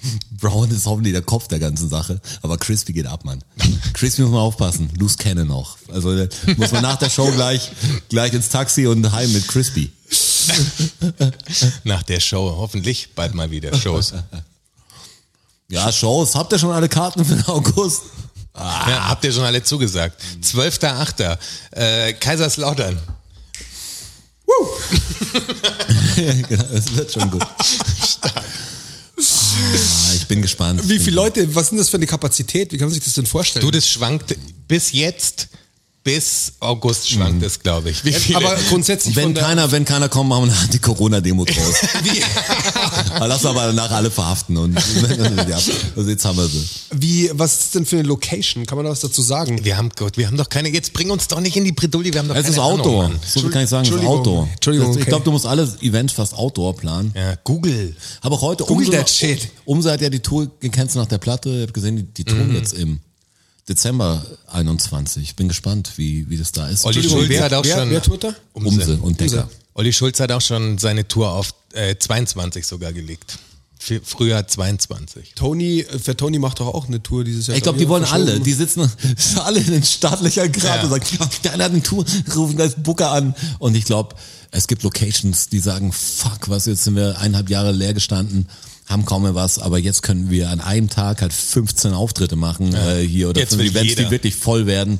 Brown 0.40 0.70
ist 0.70 0.86
hoffentlich 0.86 1.12
der 1.12 1.22
Kopf 1.22 1.48
der 1.48 1.58
ganzen 1.58 1.88
Sache, 1.88 2.20
aber 2.42 2.58
Crispy 2.58 2.92
geht 2.92 3.06
ab, 3.06 3.24
Mann. 3.24 3.42
Crispy 3.92 4.22
muss 4.22 4.30
man 4.30 4.40
aufpassen. 4.40 4.90
Loose 4.98 5.16
Cannon 5.16 5.48
noch. 5.48 5.76
Also 5.92 6.26
muss 6.56 6.72
man 6.72 6.82
nach 6.82 6.96
der 6.96 7.10
Show 7.10 7.30
gleich, 7.32 7.70
gleich 8.08 8.32
ins 8.32 8.48
Taxi 8.48 8.86
und 8.86 9.10
heim 9.12 9.32
mit 9.32 9.46
Crispy. 9.48 9.90
Nach 11.84 12.02
der 12.02 12.20
Show. 12.20 12.54
Hoffentlich 12.56 13.14
bald 13.14 13.34
mal 13.34 13.50
wieder 13.50 13.76
Shows. 13.76 14.14
Ja, 15.68 15.92
Shows. 15.92 16.34
Habt 16.34 16.52
ihr 16.52 16.58
schon 16.58 16.72
alle 16.72 16.88
Karten 16.88 17.24
für 17.24 17.34
den 17.34 17.46
August? 17.46 18.02
Ja, 18.54 19.08
habt 19.08 19.24
ihr 19.24 19.32
schon 19.32 19.44
alle 19.44 19.62
zugesagt. 19.62 20.20
12.8. 20.42 21.38
Äh, 21.72 22.12
Kaiserslautern. 22.14 22.98
genau, 26.16 26.64
es 26.72 26.96
wird 26.96 27.12
schon 27.12 27.30
gut. 27.30 27.46
Ah, 28.22 28.42
ich 30.14 30.26
bin 30.26 30.42
gespannt. 30.42 30.88
Wie 30.88 30.98
viele 30.98 31.16
Leute, 31.16 31.54
was 31.54 31.68
sind 31.68 31.78
das 31.78 31.88
für 31.88 31.96
eine 31.96 32.06
Kapazität? 32.06 32.72
Wie 32.72 32.78
kann 32.78 32.88
man 32.88 32.94
sich 32.94 33.04
das 33.04 33.14
denn 33.14 33.26
vorstellen? 33.26 33.64
Du, 33.64 33.70
das 33.70 33.88
schwankt 33.88 34.36
bis 34.66 34.92
jetzt, 34.92 35.48
bis 36.04 36.52
August 36.60 37.10
schwankt 37.10 37.42
es, 37.42 37.58
glaube 37.60 37.90
ich. 37.90 38.04
Wie 38.04 38.12
viele? 38.12 38.38
aber 38.38 38.56
grundsätzlich 38.68 39.14
Wenn 39.16 39.34
keiner, 39.34 39.70
wenn 39.72 39.84
keiner 39.84 40.08
kommt, 40.08 40.30
machen 40.30 40.46
wir 40.46 40.52
eine 40.52 40.60
Anti-Corona-Demo 40.62 41.44
draus. 41.46 41.74
Lass 43.20 43.44
aber 43.44 43.66
danach 43.66 43.90
alle 43.90 44.10
verhaften 44.10 44.56
und 44.56 44.74
ja, 45.48 45.56
also 45.96 46.08
jetzt 46.10 46.24
haben 46.24 46.38
wir 46.38 46.46
sie. 46.46 46.64
wie, 46.92 47.30
was 47.34 47.60
ist 47.60 47.74
denn 47.74 47.86
für 47.86 47.98
eine 47.98 48.08
Location? 48.08 48.64
Kann 48.66 48.76
man 48.76 48.84
da 48.84 48.90
was 48.90 49.00
dazu 49.00 49.22
sagen? 49.22 49.64
wir 49.64 49.76
haben 49.76 49.90
Gott, 49.96 50.16
wir 50.16 50.26
haben 50.26 50.36
doch 50.36 50.48
keine, 50.48 50.68
jetzt 50.70 50.92
bring 50.92 51.10
uns 51.10 51.28
doch 51.28 51.40
nicht 51.40 51.56
in 51.56 51.64
die 51.64 51.72
Bredouille, 51.72 52.12
wir 52.12 52.20
haben 52.20 52.28
doch 52.28 52.36
Es 52.36 52.42
keine 52.42 52.54
ist 52.54 52.58
Ahnung, 52.58 52.80
Outdoor. 52.80 53.08
Mann. 53.08 53.20
So 53.26 53.40
viel 53.40 53.50
kann 53.50 53.64
ich 53.64 53.70
sagen, 53.70 53.88
es 53.88 53.94
ist. 53.94 54.04
Outdoor. 54.06 54.48
Entschuldigung, 54.54 54.88
Das- 54.88 54.96
Ich 54.96 55.02
okay. 55.02 55.10
glaube, 55.10 55.24
du 55.24 55.32
musst 55.32 55.46
alle 55.46 55.62
Events 55.82 56.12
fast 56.14 56.34
Outdoor 56.34 56.76
planen. 56.76 57.12
Ja, 57.14 57.34
Google. 57.44 57.94
Aber 58.22 58.36
auch 58.36 58.42
heute 58.42 58.64
Google 58.64 58.86
Umse, 58.86 58.98
that 58.98 59.10
shit. 59.10 59.48
Umse 59.64 59.92
hat 59.92 60.00
ja 60.00 60.08
die 60.10 60.20
Tour 60.20 60.50
gecancelt 60.60 60.96
nach 61.02 61.06
der 61.08 61.18
Platte. 61.18 61.50
Ich 61.50 61.62
habe 61.62 61.72
gesehen, 61.72 61.96
die, 61.96 62.04
die 62.04 62.24
touren 62.24 62.54
jetzt 62.54 62.72
im 62.74 63.00
Dezember 63.68 64.24
21. 64.48 65.22
Ich 65.22 65.36
bin 65.36 65.48
gespannt, 65.48 65.92
wie, 65.96 66.28
wie 66.30 66.36
das 66.38 66.52
da 66.52 66.68
ist. 66.68 66.84
Olli 66.84 67.02
Schulz 67.08 67.28
wer- 67.28 67.42
hat 67.44 67.52
auch 67.52 67.64
wer- 67.64 67.76
schon. 67.78 67.90
wer 67.90 68.02
tourt 68.02 68.24
da? 68.24 68.34
Umse 68.54 68.96
und 68.98 69.20
Decker. 69.20 69.44
Umse. 69.44 69.48
Olli 69.74 69.92
Schulz 69.92 70.18
hat 70.20 70.32
auch 70.32 70.40
schon 70.40 70.78
seine 70.78 71.06
Tour 71.06 71.30
auf 71.30 71.54
äh, 71.72 71.94
22 71.96 72.66
sogar 72.66 72.92
gelegt. 72.92 73.38
Früher 74.02 74.44
22. 74.44 75.34
Tony, 75.36 75.80
äh, 75.80 75.98
für 76.00 76.16
Tony 76.16 76.40
macht 76.40 76.58
doch 76.58 76.66
auch 76.66 76.88
eine 76.88 77.00
Tour 77.02 77.22
dieses 77.22 77.46
Jahr. 77.46 77.56
Ich 77.56 77.62
glaube, 77.62 77.78
die 77.78 77.88
wollen 77.88 78.04
alle. 78.04 78.40
Die 78.40 78.52
sitzen 78.52 78.90
alle 79.44 79.60
in 79.60 79.70
den 79.70 79.84
staatlicher 79.84 80.48
Grad 80.48 80.78
Ja. 80.78 80.82
und 80.82 80.90
sagen, 80.90 81.04
ja, 81.20 81.30
der 81.44 81.52
eine 81.52 81.64
hat 81.64 81.70
eine 81.72 81.82
Tour, 81.82 82.04
rufen 82.34 82.56
das 82.56 82.74
Booker 82.74 83.12
an. 83.12 83.36
Und 83.60 83.76
ich 83.76 83.84
glaube, 83.84 84.16
es 84.50 84.66
gibt 84.66 84.82
Locations, 84.82 85.48
die 85.48 85.60
sagen, 85.60 85.92
fuck, 85.92 86.48
was, 86.48 86.66
jetzt 86.66 86.82
sind 86.84 86.96
wir 86.96 87.18
eineinhalb 87.18 87.50
Jahre 87.50 87.70
leer 87.70 87.94
gestanden, 87.94 88.48
haben 88.88 89.04
kaum 89.04 89.22
mehr 89.22 89.34
was, 89.34 89.58
aber 89.58 89.78
jetzt 89.78 90.02
können 90.02 90.30
wir 90.30 90.50
an 90.50 90.60
einem 90.60 90.88
Tag 90.88 91.20
halt 91.20 91.32
15 91.32 91.92
Auftritte 91.92 92.36
machen 92.36 92.74
äh, 92.74 93.02
hier 93.06 93.28
oder 93.28 93.40
Jetzt 93.40 93.54
fünf 93.54 93.70
Events, 93.70 93.90
jeder. 93.90 94.04
die 94.04 94.10
wirklich 94.10 94.34
voll 94.34 94.66
werden. 94.66 94.98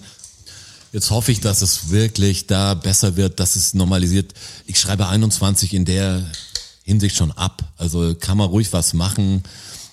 Jetzt 0.92 1.10
hoffe 1.10 1.32
ich, 1.32 1.40
dass 1.40 1.62
es 1.62 1.90
wirklich 1.90 2.46
da 2.46 2.74
besser 2.74 3.16
wird, 3.16 3.40
dass 3.40 3.56
es 3.56 3.74
normalisiert. 3.74 4.32
Ich 4.66 4.78
schreibe 4.78 5.08
21 5.08 5.74
in 5.74 5.84
der 5.84 6.22
Hinsicht 6.82 7.16
schon 7.16 7.32
ab. 7.32 7.62
Also 7.76 8.14
kann 8.14 8.38
man 8.38 8.48
ruhig 8.48 8.72
was 8.72 8.94
machen. 8.94 9.42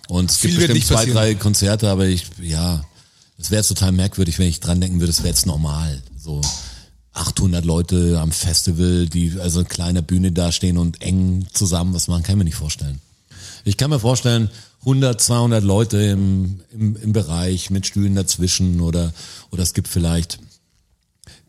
Und 0.08 0.30
es 0.30 0.38
Viel 0.38 0.52
gibt 0.52 0.60
bestimmt 0.60 0.76
nicht 0.78 0.88
zwei, 0.88 0.96
passieren. 0.96 1.16
drei 1.18 1.36
Konzerte, 1.36 1.90
aber 1.90 2.06
ich, 2.06 2.26
ja, 2.42 2.86
es 3.38 3.52
wäre 3.52 3.64
total 3.64 3.92
merkwürdig, 3.92 4.40
wenn 4.40 4.48
ich 4.48 4.60
dran 4.60 4.80
denken 4.80 5.00
würde, 5.00 5.12
es 5.12 5.20
wäre 5.20 5.30
jetzt 5.30 5.46
normal. 5.46 6.02
So 6.18 6.42
800 7.14 7.66
Leute 7.66 8.20
am 8.20 8.32
Festival, 8.32 9.08
die 9.08 9.38
also 9.40 9.60
eine 9.60 9.68
kleine 9.68 10.04
Bühne 10.04 10.32
dastehen 10.32 10.78
und 10.78 11.02
eng 11.02 11.48
zusammen 11.54 11.94
was 11.94 12.08
machen, 12.08 12.24
kann 12.24 12.36
ich 12.36 12.38
mir 12.40 12.44
nicht 12.46 12.56
vorstellen. 12.56 13.00
Ich 13.66 13.78
kann 13.78 13.90
mir 13.90 14.00
vorstellen, 14.00 14.50
100, 14.82 15.20
200 15.20 15.64
Leute 15.64 15.98
im, 15.98 16.62
im, 16.72 16.96
im 16.96 17.14
Bereich 17.14 17.72
mit 17.72 17.88
Stühlen 17.88 18.14
dazwischen 18.16 18.80
oder, 18.80 19.12
oder 19.52 19.64
es 19.64 19.74
gibt 19.74 19.88
vielleicht 19.88 20.40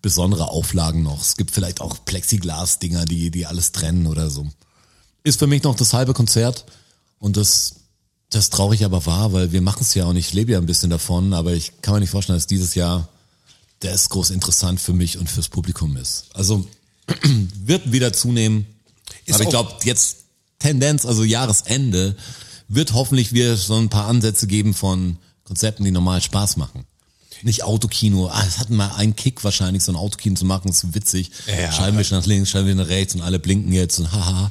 besondere 0.01 0.49
Auflagen 0.49 1.03
noch. 1.03 1.21
Es 1.21 1.37
gibt 1.37 1.51
vielleicht 1.51 1.81
auch 1.81 2.05
Plexiglas-Dinger, 2.05 3.05
die, 3.05 3.31
die 3.31 3.45
alles 3.47 3.73
trennen 3.73 4.07
oder 4.07 4.31
so. 4.31 4.47
Ist 5.25 5.39
für 5.39 5.47
mich 5.47 5.62
noch 5.62 5.77
das 5.77 5.93
halbe 5.93 6.14
Konzert 6.14 6.64
und 7.19 7.37
das, 7.37 7.75
das 8.31 8.49
traurig 8.49 8.85
aber 8.85 9.05
wahr, 9.05 9.33
weil 9.35 9.53
wir 9.53 9.61
machen 9.61 9.83
es 9.83 9.93
ja 9.95 10.07
und 10.07 10.17
ich 10.17 10.33
lebe 10.33 10.53
ja 10.53 10.59
ein 10.59 10.67
bisschen 10.67 10.91
davon, 10.91 11.35
aber 11.35 11.53
ich 11.53 11.83
kann 11.83 11.95
mir 11.95 12.01
nicht 12.01 12.11
vorstellen, 12.11 12.39
dass 12.39 12.47
dieses 12.47 12.75
Jahr 12.75 13.09
das 13.81 14.09
groß 14.09 14.31
interessant 14.31 14.81
für 14.81 14.95
mich 14.95 15.19
und 15.19 15.29
fürs 15.29 15.49
Publikum 15.49 15.97
ist. 15.99 16.27
Also 16.33 16.67
wird 17.64 17.93
wieder 17.93 18.12
zunehmen, 18.14 18.64
Ist 19.27 19.35
aber 19.35 19.43
ich 19.43 19.49
auch- 19.49 19.69
glaube 19.69 19.85
jetzt 19.85 20.19
Tendenz, 20.67 21.07
also 21.07 21.23
Jahresende, 21.23 22.17
wird 22.67 22.93
hoffentlich 22.93 23.33
wieder 23.33 23.57
so 23.57 23.77
ein 23.77 23.89
paar 23.89 24.09
Ansätze 24.09 24.49
geben 24.49 24.75
von 24.75 25.17
Konzepten, 25.45 25.85
die 25.85 25.93
normal 25.93 26.21
Spaß 26.21 26.57
machen. 26.57 26.85
Nicht 27.43 27.62
Autokino, 27.62 28.29
ah, 28.29 28.43
es 28.49 28.59
hat 28.59 28.71
mal 28.71 28.89
einen 28.97 29.14
Kick 29.14 29.45
wahrscheinlich, 29.45 29.85
so 29.85 29.93
ein 29.93 29.97
Autokino 29.97 30.35
zu 30.35 30.45
machen, 30.45 30.69
ist 30.69 30.95
witzig. 30.95 31.31
Ja. 31.47 31.71
Scheibenwischer 31.71 32.17
nach 32.17 32.27
links, 32.27 32.51
Scheibenwischer 32.51 32.83
nach 32.83 32.89
rechts 32.89 33.14
und 33.14 33.21
alle 33.21 33.39
blinken 33.39 33.73
jetzt 33.73 34.01
und 34.01 34.11
haha. 34.11 34.51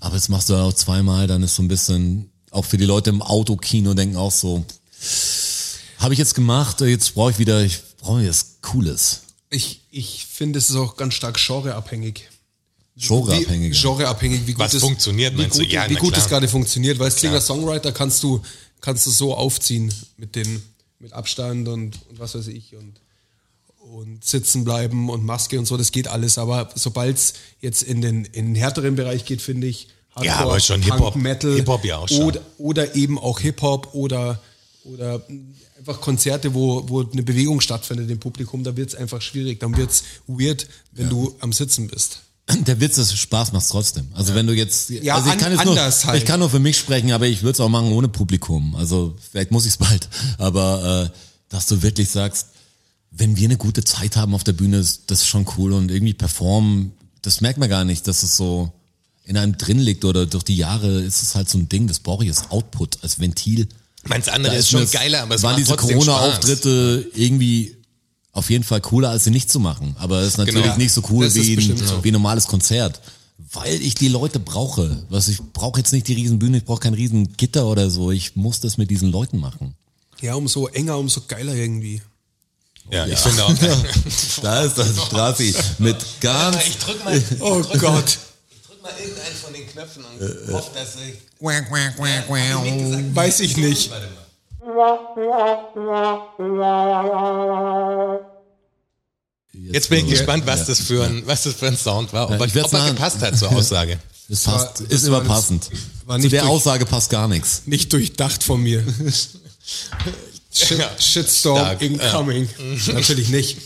Aber 0.00 0.16
jetzt 0.16 0.28
machst 0.28 0.48
du 0.50 0.56
auch 0.56 0.72
zweimal, 0.72 1.28
dann 1.28 1.44
ist 1.44 1.54
so 1.54 1.62
ein 1.62 1.68
bisschen, 1.68 2.30
auch 2.50 2.64
für 2.64 2.76
die 2.76 2.86
Leute 2.86 3.10
im 3.10 3.22
Autokino 3.22 3.94
denken 3.94 4.16
auch 4.16 4.32
so, 4.32 4.64
habe 5.98 6.14
ich 6.14 6.18
jetzt 6.18 6.34
gemacht, 6.34 6.80
jetzt 6.80 7.14
brauche 7.14 7.30
ich 7.30 7.38
wieder, 7.38 7.62
ich 7.62 7.78
brauche 7.98 8.22
jetzt 8.22 8.60
Cooles. 8.62 9.20
Ich, 9.50 9.82
ich 9.92 10.26
finde, 10.26 10.58
es 10.58 10.68
ist 10.70 10.76
auch 10.76 10.96
ganz 10.96 11.14
stark 11.14 11.36
genreabhängig. 11.36 12.28
Genreabhängig. 12.96 13.72
Wie, 13.72 13.80
genreabhängig, 13.82 14.46
wie 14.46 14.52
gut 14.52 14.60
Was 14.60 14.74
es, 14.74 14.80
funktioniert, 14.80 15.34
wie 15.34 15.42
meinst 15.42 15.58
gut, 15.58 15.66
du? 15.66 15.74
Ja, 15.74 15.90
wie 15.90 15.94
gut 15.94 16.16
es 16.16 16.28
gerade 16.28 16.46
funktioniert, 16.46 16.98
weil 16.98 17.06
als 17.06 17.20
Singer-Songwriter 17.20 17.92
kannst 17.92 18.22
du, 18.22 18.40
kannst 18.80 19.06
du 19.06 19.10
so 19.10 19.34
aufziehen 19.34 19.92
mit 20.16 20.36
den, 20.36 20.62
mit 21.00 21.12
Abstand 21.12 21.66
und, 21.68 21.98
und 22.08 22.18
was 22.18 22.34
weiß 22.36 22.46
ich 22.48 22.76
und, 22.76 22.94
und 23.92 24.24
sitzen 24.24 24.64
bleiben 24.64 25.10
und 25.10 25.24
Maske 25.24 25.58
und 25.58 25.66
so, 25.66 25.76
das 25.76 25.90
geht 25.90 26.06
alles. 26.06 26.38
Aber 26.38 26.70
sobald 26.76 27.16
es 27.16 27.34
jetzt 27.60 27.82
in 27.82 28.00
den, 28.00 28.24
in 28.26 28.46
den 28.46 28.54
härteren 28.54 28.94
Bereich 28.94 29.24
geht, 29.24 29.42
finde 29.42 29.66
ich, 29.66 29.88
Ja, 30.22 30.36
aber 30.36 30.60
schon 30.60 30.80
Punk, 30.80 30.94
Hip-Hop- 30.94 31.16
Metal, 31.16 31.54
Hip-Hop 31.56 31.84
ja 31.84 31.98
auch 31.98 32.08
schon. 32.08 32.22
Oder, 32.22 32.40
oder 32.58 32.94
eben 32.94 33.18
auch 33.18 33.40
Hip-Hop 33.40 33.92
oder, 33.94 34.40
oder 34.84 35.20
einfach 35.76 36.00
Konzerte, 36.00 36.54
wo, 36.54 36.88
wo 36.88 37.02
eine 37.02 37.24
Bewegung 37.24 37.60
stattfindet 37.60 38.08
im 38.08 38.20
Publikum, 38.20 38.62
da 38.62 38.76
wird 38.76 38.90
es 38.90 38.94
einfach 38.94 39.20
schwierig, 39.20 39.58
dann 39.58 39.76
wird 39.76 39.90
es 39.90 40.04
weird, 40.28 40.68
wenn 40.92 41.08
du 41.08 41.34
am 41.40 41.52
Sitzen 41.52 41.88
bist. 41.88 42.20
Der 42.66 42.80
Witz 42.80 42.98
ist, 42.98 43.16
Spaß 43.16 43.52
macht's 43.52 43.68
trotzdem. 43.68 44.06
Also 44.12 44.34
wenn 44.34 44.46
du 44.46 44.52
jetzt, 44.52 44.90
Ja, 44.90 45.14
also 45.16 45.26
ich 45.28 45.32
an- 45.32 45.38
kann 45.38 45.52
jetzt 45.52 45.64
nur, 45.64 45.76
halt. 45.76 46.18
ich 46.18 46.24
kann 46.26 46.40
nur 46.40 46.50
für 46.50 46.58
mich 46.58 46.76
sprechen, 46.78 47.12
aber 47.12 47.26
ich 47.26 47.42
würde 47.42 47.52
es 47.52 47.60
auch 47.60 47.68
machen 47.68 47.92
ohne 47.92 48.08
Publikum. 48.08 48.74
Also 48.76 49.16
vielleicht 49.32 49.50
muss 49.50 49.64
ich 49.64 49.72
es 49.72 49.76
bald. 49.78 50.08
Aber 50.38 51.10
äh, 51.10 51.18
dass 51.48 51.66
du 51.66 51.82
wirklich 51.82 52.10
sagst, 52.10 52.48
wenn 53.10 53.36
wir 53.36 53.46
eine 53.46 53.56
gute 53.56 53.84
Zeit 53.84 54.16
haben 54.16 54.34
auf 54.34 54.44
der 54.44 54.52
Bühne, 54.54 54.78
ist 54.78 55.02
das 55.06 55.20
ist 55.22 55.28
schon 55.28 55.46
cool 55.56 55.72
und 55.72 55.90
irgendwie 55.90 56.14
performen, 56.14 56.92
das 57.22 57.40
merkt 57.40 57.58
man 57.58 57.68
gar 57.70 57.84
nicht, 57.84 58.06
dass 58.08 58.22
es 58.22 58.36
so 58.36 58.72
in 59.24 59.36
einem 59.38 59.56
drin 59.56 59.78
liegt 59.78 60.04
oder 60.04 60.26
durch 60.26 60.44
die 60.44 60.56
Jahre 60.56 61.00
ist 61.00 61.22
es 61.22 61.34
halt 61.34 61.48
so 61.48 61.56
ein 61.56 61.68
Ding, 61.68 61.86
das 61.86 62.00
brauche 62.00 62.24
ich 62.24 62.30
als 62.30 62.50
Output, 62.50 62.98
als 63.02 63.20
Ventil. 63.20 63.68
Meins 64.06 64.28
andere 64.28 64.52
Da 64.52 64.58
ist 64.58 64.68
schon 64.68 64.90
geiler, 64.90 65.22
aber 65.22 65.36
es 65.36 65.42
waren 65.42 65.52
macht 65.52 65.60
diese. 65.60 65.76
Corona-Auftritte 65.76 67.06
irgendwie 67.14 67.76
auf 68.34 68.50
jeden 68.50 68.64
Fall 68.64 68.80
cooler, 68.82 69.10
als 69.10 69.24
sie 69.24 69.30
nicht 69.30 69.48
zu 69.50 69.58
machen. 69.60 69.96
Aber 69.98 70.20
es 70.20 70.28
ist 70.28 70.36
natürlich 70.38 70.62
Genau. 70.64 70.76
nicht 70.76 70.92
so 70.92 71.02
cool 71.10 71.24
Das 71.24 71.34
wie 71.34 71.56
ein, 71.56 71.76
so. 71.76 72.04
wie 72.04 72.10
ein 72.10 72.12
normales 72.12 72.46
Konzert. 72.46 73.00
Weil 73.52 73.80
ich 73.80 73.94
die 73.94 74.08
Leute 74.08 74.38
brauche. 74.40 75.04
Was 75.08 75.28
ich 75.28 75.40
brauche 75.52 75.78
jetzt 75.80 75.92
nicht 75.92 76.06
die 76.08 76.14
Riesenbühne, 76.14 76.58
ich 76.58 76.64
brauche 76.64 76.80
kein 76.80 76.94
Riesengitter 76.94 77.64
oder 77.66 77.88
so. 77.90 78.10
Ich 78.10 78.36
muss 78.36 78.60
das 78.60 78.76
mit 78.76 78.90
diesen 78.90 79.10
Leuten 79.10 79.38
machen. 79.38 79.74
Ja, 80.20 80.34
umso 80.34 80.66
enger, 80.68 80.98
umso 80.98 81.22
geiler 81.26 81.54
irgendwie. 81.54 82.02
Ja, 82.90 83.06
ich 83.06 83.18
finde 83.18 83.44
auch. 83.44 83.54
Da 84.42 84.62
ist 84.64 84.76
das 84.76 84.96
Strafi 85.06 85.54
mit 85.78 85.96
ganz. 86.20 86.56
Ich 86.66 86.76
drück 86.78 87.04
mal, 87.04 87.16
ich 87.16 87.24
Oh 87.40 87.62
Gott. 87.78 88.18
drück 88.68 88.82
mal 88.82 88.92
irgendeinen 89.00 89.36
von 89.42 89.52
den 89.54 89.66
Knöpfen 89.68 90.04
und 90.04 90.52
hoffe, 90.52 90.70
dass 90.74 90.96
ich. 90.96 91.14
Weiß 93.14 93.40
ich 93.40 93.56
nicht. 93.56 93.90
Jetzt 99.52 99.88
bin 99.88 100.04
ich 100.04 100.10
gespannt, 100.10 100.46
was 100.46 100.66
das 100.66 100.80
für 100.80 101.04
ein, 101.04 101.22
was 101.26 101.44
das 101.44 101.54
für 101.54 101.66
ein 101.68 101.76
Sound 101.76 102.12
war, 102.12 102.24
ob, 102.30 102.38
Ja, 102.40 102.44
ich 102.44 102.64
ob 102.64 102.72
er 102.72 102.88
gepasst 102.90 103.20
hat 103.20 103.38
zur 103.38 103.50
Aussage. 103.56 103.98
Das 104.28 104.42
passt, 104.44 104.80
war- 104.80 104.86
ist 104.86 104.92
das 104.92 105.04
immer 105.04 105.18
war- 105.18 105.24
passend. 105.36 105.70
war 106.06 106.18
Zu 106.18 106.28
der 106.28 106.40
durch- 106.42 106.50
Aussage 106.52 106.86
passt 106.86 107.10
gar 107.10 107.28
nichts. 107.28 107.62
Nicht 107.66 107.92
durchdacht 107.92 108.42
von 108.42 108.62
mir. 108.62 108.82
Shit, 110.52 110.78
Ja. 110.78 110.90
Shitstorm 110.98 111.58
Stark. 111.58 111.82
incoming. 111.82 112.48
Natürlich 112.92 113.28
nicht. 113.28 113.58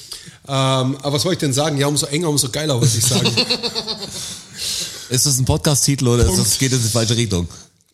Ähm, 0.47 0.97
aber 1.03 1.13
was 1.13 1.25
wollte 1.25 1.35
ich 1.35 1.39
denn 1.41 1.53
sagen? 1.53 1.77
Ja, 1.79 1.87
umso 1.87 2.07
enger, 2.07 2.29
umso 2.29 2.49
geiler, 2.49 2.81
wollte 2.81 2.97
ich 2.99 3.05
sagen. 3.05 3.31
Ist 5.11 5.27
das 5.27 5.39
ein 5.39 5.45
Podcast-Titel 5.45 6.09
oder 6.09 6.25
ist 6.27 6.39
das, 6.39 6.59
geht 6.59 6.73
es 6.73 6.79
in 6.79 6.85
die 6.85 6.91
falsche 6.93 7.17
Richtung? 7.17 7.47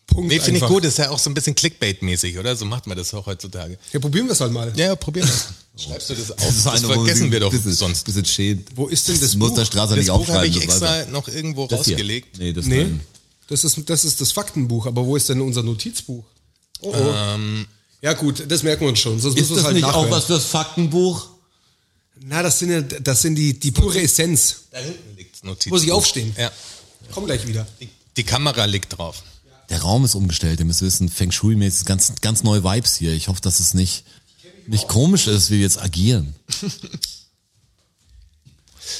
Punkt 0.07 0.29
Nee, 0.31 0.39
finde 0.39 0.59
ich 0.59 0.65
gut, 0.65 0.83
ist 0.85 0.97
ja 0.99 1.09
auch 1.09 1.19
so 1.19 1.29
ein 1.29 1.33
bisschen 1.33 1.55
Clickbait-mäßig, 1.55 2.37
oder? 2.39 2.55
So 2.55 2.65
macht 2.65 2.85
man 2.87 2.97
das 2.97 3.13
auch 3.13 3.25
heutzutage. 3.25 3.77
Ja, 3.91 3.99
probieren 3.99 4.27
wir 4.27 4.33
es 4.33 4.39
halt 4.41 4.51
mal. 4.51 4.71
Ja, 4.75 4.95
probieren 4.95 5.27
wir 5.27 5.33
Schreibst 5.83 6.09
du 6.09 6.15
das 6.15 6.31
auf? 6.31 6.37
Das, 6.37 6.63
Das, 6.63 6.81
vergessen 6.83 7.31
wir 7.31 7.39
doch 7.41 7.51
bisschen, 7.51 7.73
sonst. 7.73 8.05
Bisschen 8.05 8.23
schämt. 8.25 8.69
Wo 8.75 8.87
ist 8.87 9.07
denn 9.07 9.19
das 9.19 9.35
muss 9.35 9.49
Buch? 9.49 9.57
der 9.57 9.65
Straße 9.65 9.89
Das 9.95 9.97
nicht 9.97 10.07
Buch 10.07 10.13
habe 10.27 10.39
aufschreiben. 10.39 10.49
ich 10.51 10.55
das 10.55 10.63
extra 10.81 11.05
noch 11.11 11.27
irgendwo 11.27 11.67
Das 11.67 11.85
hier. 11.85 11.95
rausgelegt. 11.95 12.37
Nee, 12.37 12.53
das 12.53 12.65
Nee, 12.65 12.87
das 13.49 13.63
ist, 13.63 13.77
das 13.89 14.05
ist 14.05 14.21
das 14.21 14.31
Faktenbuch. 14.31 14.85
Aber 14.85 15.05
wo 15.05 15.15
ist 15.17 15.27
denn 15.27 15.41
unser 15.41 15.63
Notizbuch? 15.63 16.23
Oh, 16.81 16.93
oh. 16.95 17.13
ja 18.01 18.13
gut, 18.13 18.43
das 18.47 18.63
merken 18.63 18.81
wir 18.81 18.89
uns 18.89 18.99
schon. 18.99 19.19
Sonst 19.19 19.37
Ist 19.37 19.51
das 19.51 19.57
es 19.59 19.63
halt 19.65 19.75
nicht 19.75 19.83
auch 19.85 19.91
nachhören. 19.93 20.11
was 20.11 20.25
fürs 20.25 20.45
Faktenbuch? 20.45 21.27
Na, 22.21 22.41
das 22.41 22.59
sind 22.59 22.71
ja, 22.71 22.81
das 22.81 23.21
sind 23.21 23.35
die, 23.35 23.59
die 23.59 23.71
pure 23.71 24.01
Essenz. 24.01 24.61
Da 24.71 24.77
hinten 24.77 25.17
liegt 25.17 25.43
Notiz. 25.43 25.69
Muss 25.71 25.83
ich 25.83 25.91
aufstehen? 25.91 26.33
Ja. 26.37 26.51
Komm 27.11 27.25
gleich 27.25 27.45
wieder. 27.45 27.67
Die, 27.81 27.89
die 28.15 28.23
Kamera 28.23 28.63
liegt 28.65 28.97
drauf. 28.97 29.23
Der 29.69 29.81
Raum 29.81 30.05
ist 30.05 30.15
umgestellt, 30.15 30.59
ihr 30.59 30.65
müsst 30.65 30.81
wissen, 30.81 31.09
Feng 31.09 31.31
Shui-mäßig 31.31 31.85
ganz, 31.85 32.13
ganz 32.21 32.43
neue 32.43 32.63
Vibes 32.63 32.95
hier. 32.95 33.13
Ich 33.13 33.27
hoffe, 33.27 33.41
dass 33.41 33.59
es 33.59 33.73
nicht, 33.73 34.03
nicht 34.67 34.87
komisch 34.87 35.27
ist, 35.27 35.49
wie 35.49 35.55
wir 35.55 35.61
jetzt 35.61 35.81
agieren. 35.81 36.35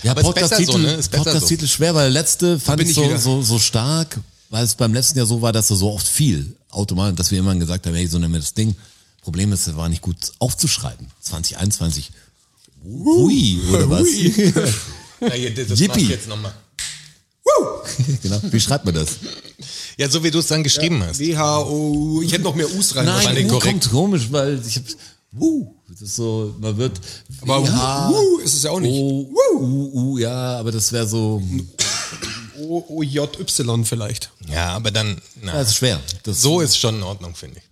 Ja, 0.04 0.14
Podcast-Titel 0.14 0.72
so, 0.72 0.78
ne? 0.78 1.00
Podcast 1.12 1.48
so. 1.48 1.68
schwer, 1.68 1.94
weil 1.94 2.12
der 2.12 2.22
letzte 2.22 2.60
fand 2.60 2.82
ich 2.82 2.94
so, 2.94 3.18
so, 3.18 3.42
so 3.42 3.60
stark, 3.60 4.20
weil 4.50 4.64
es 4.64 4.76
beim 4.76 4.94
letzten 4.94 5.18
Jahr 5.18 5.28
so 5.28 5.42
war, 5.42 5.54
dass 5.54 5.70
er 5.70 5.76
so 5.76 5.92
oft 5.92 6.08
fiel, 6.08 6.56
automatisch, 6.70 7.18
dass 7.18 7.32
wir 7.32 7.40
immer 7.40 7.56
gesagt 7.56 7.86
haben, 7.86 7.94
hey, 7.94 8.08
so 8.08 8.18
nennen 8.18 8.34
wir 8.34 8.40
das 8.40 8.54
Ding. 8.54 8.76
Problem 9.22 9.54
ist, 9.54 9.68
er 9.68 9.78
war 9.78 9.90
nicht 9.90 10.02
gut 10.02 10.18
aufzuschreiben. 10.40 11.08
2021. 11.22 12.12
Hui, 12.84 13.60
oder 13.72 13.90
was? 13.90 14.08
Ja, 15.22 15.32
hier, 15.32 15.56
das 15.56 15.80
Yippie. 15.80 16.10
jetzt 16.10 16.28
nochmal. 16.28 16.54
genau. 18.22 18.40
Wie 18.44 18.60
schreibt 18.60 18.86
man 18.86 18.96
das? 18.96 19.18
Ja, 19.98 20.10
so 20.10 20.24
wie 20.24 20.32
du 20.32 20.40
es 20.40 20.48
dann 20.48 20.64
geschrieben 20.64 21.04
hast. 21.04 21.20
WHO, 21.20 22.22
ich 22.24 22.32
hätte 22.32 22.44
noch 22.44 22.56
mehr 22.56 22.70
Us 22.74 22.96
rein. 22.96 23.06
Nein, 23.06 23.46
uh, 23.46 23.48
korrekt. 23.48 23.64
kommt 23.64 23.92
komisch, 23.92 24.28
weil 24.32 24.62
ich 24.66 24.76
hab, 24.76 24.84
uh, 25.40 25.74
das 25.90 26.02
ist 26.02 26.16
so, 26.16 26.54
man 26.60 26.78
wird, 26.78 27.00
Aber 27.42 27.64
ja, 27.66 28.10
uh, 28.10 28.40
ist 28.40 28.54
es 28.56 28.64
ja 28.64 28.72
auch 28.72 28.80
nicht. 28.80 28.94
oh, 28.94 29.30
uh, 29.54 29.92
uh, 29.94 30.18
ja, 30.18 30.60
aber 30.60 30.72
das 30.72 30.92
wäre 30.92 31.08
so, 31.08 31.42
O, 32.58 32.84
O, 32.88 33.04
J, 33.04 33.40
Y 33.40 33.86
vielleicht. 33.86 34.32
Ja, 34.50 34.70
aber 34.70 34.92
dann, 34.92 35.22
na, 35.42 35.54
das 35.54 35.70
ist 35.70 35.76
schwer. 35.76 36.00
Das 36.24 36.42
so 36.42 36.62
ist 36.62 36.78
schon 36.78 36.96
in 36.96 37.04
Ordnung, 37.04 37.36
finde 37.36 37.60
ich. 37.60 37.64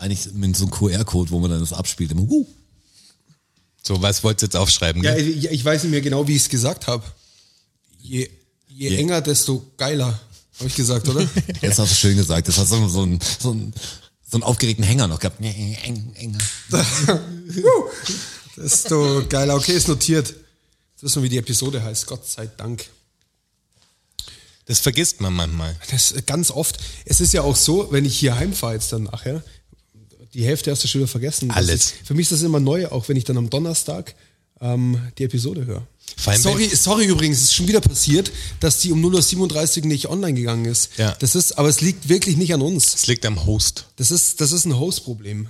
eigentlich 0.00 0.32
mit 0.32 0.56
so 0.56 0.64
einem 0.64 0.72
QR-Code, 0.72 1.30
wo 1.30 1.38
man 1.38 1.50
dann 1.50 1.60
das 1.60 1.72
abspielt. 1.72 2.12
Immer, 2.12 2.22
uh. 2.22 2.46
So, 3.82 4.00
was 4.02 4.22
wolltest 4.22 4.42
du 4.42 4.46
jetzt 4.46 4.56
aufschreiben? 4.56 5.02
Ja, 5.02 5.14
gell? 5.14 5.28
ich, 5.28 5.50
ich 5.50 5.64
weiß 5.64 5.84
nicht 5.84 5.92
mehr 5.92 6.00
genau, 6.00 6.26
wie 6.28 6.36
ich 6.36 6.42
es 6.42 6.48
gesagt 6.48 6.86
habe. 6.86 7.04
Je, 8.00 8.28
je 8.78 8.90
Je- 8.90 8.98
enger, 8.98 9.20
desto 9.20 9.64
geiler, 9.76 10.18
habe 10.58 10.68
ich 10.68 10.74
gesagt, 10.76 11.08
oder? 11.08 11.28
Jetzt 11.60 11.78
hast 11.78 11.90
du 11.90 11.94
schön 11.94 12.16
gesagt. 12.16 12.48
Das 12.48 12.58
hat 12.58 12.68
so, 12.68 12.88
so, 12.88 13.02
einen, 13.02 13.18
so, 13.40 13.50
einen, 13.50 13.72
so 14.30 14.36
einen 14.36 14.42
aufgeregten 14.44 14.84
Hänger 14.84 15.08
noch 15.08 15.18
gehabt. 15.18 15.40
Desto 18.56 19.24
geiler. 19.28 19.56
Okay, 19.56 19.72
ist 19.72 19.88
notiert. 19.88 20.28
Jetzt 20.28 21.02
wissen 21.02 21.16
wir, 21.22 21.24
wie 21.24 21.28
die 21.28 21.38
Episode 21.38 21.82
heißt. 21.82 22.06
Gott 22.06 22.26
sei 22.28 22.46
Dank. 22.56 22.84
Das 24.66 24.80
vergisst 24.80 25.20
man 25.20 25.32
manchmal. 25.32 25.76
Das 25.90 26.10
ist 26.12 26.26
ganz 26.26 26.50
oft. 26.50 26.78
Es 27.04 27.20
ist 27.20 27.32
ja 27.32 27.42
auch 27.42 27.56
so, 27.56 27.90
wenn 27.90 28.04
ich 28.04 28.18
hier 28.18 28.36
heimfahre 28.36 28.74
jetzt 28.74 28.92
dann 28.92 29.04
nachher, 29.04 29.42
die 30.34 30.44
Hälfte 30.44 30.70
hast 30.70 30.84
du 30.84 30.88
schon 30.88 31.00
wieder 31.00 31.08
vergessen. 31.08 31.50
Alles. 31.50 31.74
Ist, 31.86 31.94
für 32.04 32.14
mich 32.14 32.24
ist 32.24 32.32
das 32.32 32.42
immer 32.42 32.60
neu, 32.60 32.86
auch 32.88 33.08
wenn 33.08 33.16
ich 33.16 33.24
dann 33.24 33.38
am 33.38 33.48
Donnerstag 33.48 34.14
ähm, 34.60 35.00
die 35.16 35.24
Episode 35.24 35.64
höre. 35.64 35.86
Sorry, 36.16 36.68
sorry 36.74 37.06
übrigens, 37.06 37.38
es 37.38 37.44
ist 37.44 37.54
schon 37.54 37.68
wieder 37.68 37.80
passiert, 37.80 38.30
dass 38.60 38.80
die 38.80 38.92
um 38.92 39.04
0.37 39.04 39.82
Uhr 39.82 39.86
nicht 39.86 40.08
online 40.08 40.34
gegangen 40.34 40.64
ist. 40.64 40.90
Ja. 40.96 41.14
Das 41.18 41.34
ist, 41.34 41.58
aber 41.58 41.68
es 41.68 41.80
liegt 41.80 42.08
wirklich 42.08 42.36
nicht 42.36 42.52
an 42.54 42.62
uns. 42.62 42.94
Es 42.94 43.06
liegt 43.06 43.24
am 43.26 43.46
Host. 43.46 43.86
Das 43.96 44.10
ist, 44.10 44.40
das 44.40 44.52
ist 44.52 44.64
ein 44.64 44.78
Host-Problem. 44.78 45.48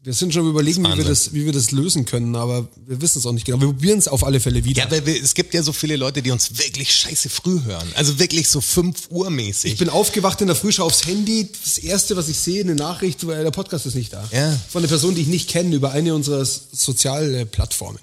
Wir 0.00 0.14
sind 0.14 0.32
schon 0.32 0.48
überlegen, 0.48 0.84
wie 0.84 0.96
wir, 0.96 1.04
das, 1.04 1.34
wie 1.34 1.44
wir 1.44 1.52
das 1.52 1.72
lösen 1.72 2.04
können, 2.04 2.36
aber 2.36 2.68
wir 2.86 3.00
wissen 3.02 3.18
es 3.18 3.26
auch 3.26 3.32
nicht 3.32 3.44
genau. 3.44 3.60
Wir 3.60 3.66
probieren 3.66 3.98
es 3.98 4.06
auf 4.06 4.24
alle 4.24 4.38
Fälle 4.38 4.64
wieder. 4.64 4.84
Ja, 4.84 4.90
weil 4.92 5.04
wir, 5.04 5.20
es 5.20 5.34
gibt 5.34 5.52
ja 5.54 5.62
so 5.62 5.72
viele 5.72 5.96
Leute, 5.96 6.22
die 6.22 6.30
uns 6.30 6.56
wirklich 6.56 6.94
scheiße 6.94 7.28
früh 7.28 7.62
hören. 7.64 7.86
Also 7.94 8.18
wirklich 8.20 8.48
so 8.48 8.60
5 8.60 9.10
Uhr 9.10 9.28
mäßig. 9.28 9.72
Ich 9.72 9.78
bin 9.78 9.88
aufgewacht 9.88 10.40
in 10.40 10.46
der 10.46 10.54
Frühschau 10.54 10.84
aufs 10.84 11.04
Handy. 11.06 11.50
Das 11.64 11.78
erste, 11.78 12.16
was 12.16 12.28
ich 12.28 12.38
sehe, 12.38 12.62
eine 12.62 12.76
Nachricht, 12.76 13.26
weil 13.26 13.42
der 13.42 13.50
Podcast 13.50 13.86
ist 13.86 13.96
nicht 13.96 14.12
da. 14.12 14.26
Ja. 14.32 14.58
Von 14.70 14.82
einer 14.82 14.88
Person, 14.88 15.16
die 15.16 15.22
ich 15.22 15.26
nicht 15.26 15.50
kenne, 15.50 15.74
über 15.74 15.90
eine 15.90 16.14
unserer 16.14 16.44
Sozialplattformen. 16.44 18.00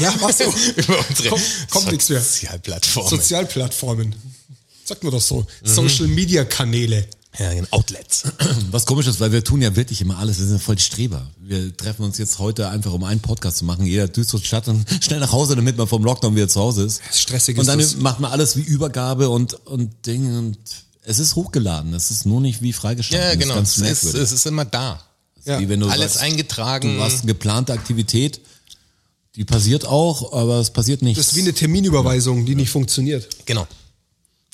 Ja, 0.00 0.14
mach 0.20 0.32
so. 0.32 0.44
Über 0.76 1.04
unsere 1.08 1.28
Kommt- 1.30 1.42
kommt 1.70 1.90
nichts 1.92 2.08
mehr. 2.08 2.20
Sozialplattformen. 2.20 3.10
Sozialplattformen. 3.10 4.14
Sagt 4.84 5.02
man 5.04 5.12
doch 5.12 5.20
so. 5.20 5.46
Mhm. 5.62 5.68
Social 5.68 6.06
Media 6.08 6.44
Kanäle. 6.44 7.06
ja, 7.38 7.50
in 7.52 7.66
Outlets. 7.72 8.24
Was 8.72 8.86
komisch 8.86 9.06
ist, 9.06 9.20
weil 9.20 9.30
wir 9.30 9.44
tun 9.44 9.62
ja 9.62 9.76
wirklich 9.76 10.00
immer 10.00 10.18
alles. 10.18 10.38
Wir 10.38 10.46
sind 10.46 10.56
ja 10.56 10.60
voll 10.60 10.76
die 10.76 10.82
Streber. 10.82 11.30
Wir 11.38 11.76
treffen 11.76 12.04
uns 12.04 12.18
jetzt 12.18 12.38
heute 12.40 12.68
einfach, 12.68 12.92
um 12.92 13.04
einen 13.04 13.20
Podcast 13.20 13.58
zu 13.58 13.64
machen. 13.64 13.86
Jeder 13.86 14.08
düst 14.08 14.32
durch 14.32 14.42
die 14.42 14.48
Stadt 14.48 14.66
und 14.68 14.84
schnell 15.04 15.20
nach 15.20 15.30
Hause, 15.32 15.54
damit 15.54 15.76
man 15.76 15.86
vom 15.86 16.02
Lockdown 16.02 16.34
wieder 16.34 16.48
zu 16.48 16.60
Hause 16.60 16.84
ist. 16.84 17.00
Stressig 17.12 17.56
Und 17.56 17.62
ist 17.62 17.68
dann 17.68 17.78
das. 17.78 17.96
macht 17.96 18.18
man 18.18 18.32
alles 18.32 18.56
wie 18.56 18.62
Übergabe 18.62 19.28
und, 19.28 19.54
und 19.66 20.06
Ding 20.06 20.36
und 20.36 20.58
es 21.02 21.18
ist 21.20 21.36
hochgeladen. 21.36 21.94
Es 21.94 22.10
ist 22.10 22.26
nur 22.26 22.40
nicht 22.40 22.60
wie 22.62 22.72
freigeschaltet. 22.72 23.28
Ja, 23.28 23.34
genau. 23.36 23.60
Es 23.60 23.76
ist, 23.76 23.78
merkwürdig. 23.78 24.20
es 24.20 24.32
ist 24.32 24.46
immer 24.46 24.64
da. 24.64 25.00
Ja. 25.44 25.58
Wie 25.60 25.68
wenn 25.68 25.80
du 25.80 25.88
Alles 25.88 26.14
sagst, 26.14 26.24
eingetragen. 26.24 26.96
Du 26.96 27.02
hast 27.02 27.18
eine 27.22 27.26
geplante 27.32 27.72
Aktivität, 27.72 28.40
die 29.36 29.44
passiert 29.44 29.84
auch, 29.86 30.32
aber 30.32 30.58
es 30.58 30.70
passiert 30.70 31.02
nichts. 31.02 31.18
Das 31.18 31.28
ist 31.32 31.36
wie 31.36 31.42
eine 31.42 31.52
Terminüberweisung, 31.52 32.44
die 32.46 32.54
nicht 32.54 32.70
funktioniert. 32.70 33.28
Genau. 33.46 33.66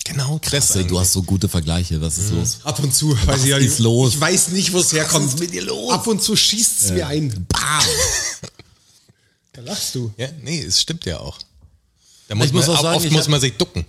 Genau, 0.05 0.39
Krass, 0.41 0.77
ey, 0.77 0.87
du 0.87 1.01
hast 1.01 1.13
so 1.13 1.23
gute 1.23 1.49
Vergleiche. 1.49 2.01
Was 2.01 2.17
ist 2.17 2.31
los? 2.31 2.61
Ab 2.63 2.79
und 2.81 2.95
zu 2.95 3.17
weiß 3.27 3.43
ich 3.43 3.51
ja 3.51 3.57
ist 3.57 3.81
los? 3.81 4.15
Ich 4.15 4.21
weiß 4.21 4.49
nicht, 4.49 4.73
wo 4.73 4.79
es 4.79 4.93
herkommt. 4.93 5.27
ist 5.27 5.41
mit 5.41 5.53
dir 5.53 5.63
los? 5.63 5.93
Ab 5.93 6.07
und 6.07 6.23
zu 6.23 6.37
schießt 6.37 6.83
es 6.83 6.93
mir 6.93 7.07
ein. 7.07 7.47
Bam! 7.49 7.85
Da 9.53 9.63
lachst 9.63 9.95
du. 9.95 10.13
Ja, 10.19 10.29
nee, 10.43 10.61
es 10.61 10.83
stimmt 10.83 11.07
ja 11.07 11.19
auch. 11.19 11.39
Da 12.29 12.35
muss 12.35 12.49
Ich 12.49 12.53
muss 12.53 12.67
man, 12.67 12.77
auch 12.77 12.83
sagen, 12.83 12.97
oft 12.99 13.11
muss 13.11 13.27
man 13.27 13.41
sich 13.41 13.57
ducken. 13.57 13.87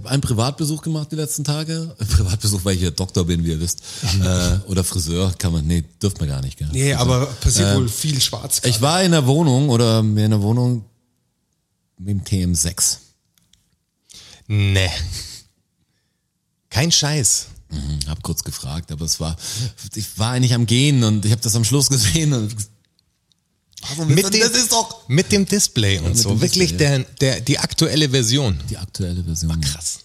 Ich 0.00 0.04
habe 0.04 0.14
einen 0.14 0.22
Privatbesuch 0.22 0.80
gemacht 0.80 1.12
die 1.12 1.16
letzten 1.16 1.44
Tage. 1.44 1.94
Äh, 1.98 2.04
Privatbesuch, 2.06 2.64
weil 2.64 2.72
ich 2.72 2.80
hier 2.80 2.90
Doktor 2.90 3.26
bin, 3.26 3.44
wie 3.44 3.50
ihr 3.50 3.60
wisst. 3.60 3.82
äh, 4.24 4.58
oder 4.66 4.82
Friseur, 4.82 5.30
kann 5.36 5.52
man, 5.52 5.66
nee, 5.66 5.84
dürft 6.02 6.20
man 6.20 6.28
gar 6.30 6.40
nicht. 6.40 6.56
Gell? 6.56 6.70
Nee, 6.72 6.94
aber 6.94 7.26
passiert 7.26 7.76
wohl 7.76 7.86
viel 7.86 8.18
schwarz. 8.18 8.62
Ich 8.64 8.80
war 8.80 9.02
in 9.02 9.10
der 9.10 9.26
Wohnung 9.26 9.68
oder 9.68 9.98
in 9.98 10.14
der 10.16 10.40
Wohnung 10.40 10.86
mit 11.98 12.08
dem 12.08 12.24
TM6. 12.24 12.96
Nee. 14.46 14.88
Kein 16.70 16.90
Scheiß. 16.90 17.48
Mhm, 17.68 17.98
hab 18.08 18.22
kurz 18.22 18.42
gefragt, 18.42 18.90
aber 18.92 19.04
es 19.04 19.20
war, 19.20 19.36
ich 19.94 20.18
war 20.18 20.30
eigentlich 20.30 20.54
am 20.54 20.64
Gehen 20.64 21.04
und 21.04 21.26
ich 21.26 21.30
habe 21.30 21.42
das 21.42 21.54
am 21.56 21.64
Schluss 21.64 21.90
gesehen 21.90 22.32
und 22.32 22.56
Mit 24.06 24.32
dem, 24.34 24.40
das 24.40 24.50
ist 24.52 24.72
doch 24.72 25.08
mit 25.08 25.32
dem 25.32 25.46
Display 25.46 25.98
und 25.98 26.08
mit 26.10 26.18
so. 26.18 26.40
Wirklich 26.40 26.70
Display, 26.76 27.04
der, 27.20 27.34
der, 27.34 27.40
die 27.40 27.58
aktuelle 27.58 28.08
Version. 28.10 28.58
die 28.68 28.76
aktuelle 28.76 29.24
Version. 29.24 29.60
Krass. 29.60 30.00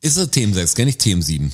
Ist 0.00 0.16
es 0.18 0.28
TM6, 0.28 0.74
kenne 0.74 0.90
ich 0.90 0.96
TM7. 0.96 1.50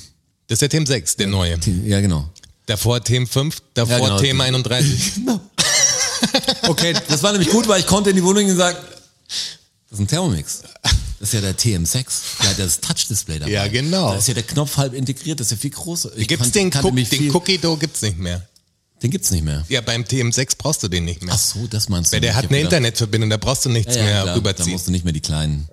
Das 0.47 0.55
ist 0.57 0.61
der 0.61 0.69
Themen 0.69 0.85
6, 0.85 1.15
der 1.15 1.27
neue. 1.27 1.57
Ja, 1.85 2.01
genau. 2.01 2.29
Davor 2.65 3.01
Themen 3.03 3.25
5, 3.25 3.61
davor 3.73 3.93
Ja, 3.97 3.99
genau. 4.03 4.19
Themen 4.19 4.41
31. 4.55 5.13
Okay, 6.67 6.93
Das 7.07 7.23
war 7.23 7.31
nämlich 7.31 7.49
gut, 7.49 7.67
weil 7.67 7.79
ich 7.79 7.87
konnte 7.87 8.11
in 8.11 8.15
die 8.15 8.23
Wohnung 8.23 8.43
gehen 8.43 8.51
und 8.51 8.57
sagen, 8.57 8.77
das 9.27 9.93
ist 9.93 9.99
ein 9.99 10.07
Thermomix. 10.07 10.61
Das 11.19 11.29
ist 11.29 11.33
ja 11.33 11.41
der 11.41 11.57
TM6. 11.57 12.05
Der 12.41 12.49
hat 12.49 12.57
ja 12.57 12.65
das 12.65 12.79
Touch-Display 12.79 13.39
dabei. 13.39 13.51
Ja, 13.51 13.67
genau. 13.67 14.11
Da 14.11 14.17
ist 14.17 14.27
ja 14.27 14.33
der 14.33 14.43
Knopf 14.43 14.77
halb 14.77 14.93
integriert, 14.93 15.39
das 15.39 15.47
ist 15.47 15.51
ja 15.51 15.57
viel 15.57 15.71
größer. 15.71 16.11
Ich 16.15 16.27
Gibt's 16.27 16.45
konnt- 16.51 16.55
den, 16.55 16.67
Cook, 16.73 16.95
den 17.09 17.31
Cookie 17.35 17.57
Dough 17.57 17.77
gibt's 17.79 18.01
nicht 18.01 18.17
mehr. 18.17 18.47
Den 19.03 19.09
gibt's 19.11 19.31
nicht 19.31 19.43
mehr. 19.43 19.65
Ja, 19.67 19.81
beim 19.81 20.03
TM6 20.03 20.57
brauchst 20.57 20.83
du 20.83 20.87
den 20.87 21.05
nicht 21.05 21.23
mehr. 21.23 21.33
Ach 21.33 21.39
so, 21.39 21.65
das 21.67 21.89
meinst 21.89 22.11
du. 22.11 22.15
Weil 22.15 22.21
der 22.21 22.31
Ich 22.31 22.35
hat 22.35 22.45
eine 22.45 22.57
gedacht- 22.57 22.73
Internetverbindung, 22.73 23.29
da 23.31 23.37
brauchst 23.37 23.65
du 23.65 23.69
nichts 23.69 23.95
Ja, 23.95 24.01
ja, 24.01 24.05
mehr 24.05 24.13
klar, 24.21 24.25
Da 24.27 24.33
rüberziehen. 24.35 24.71
musst 24.71 24.87
du 24.87 24.91
nicht 24.91 25.03
mehr 25.03 25.13
die 25.13 25.21
kleinen. 25.21 25.67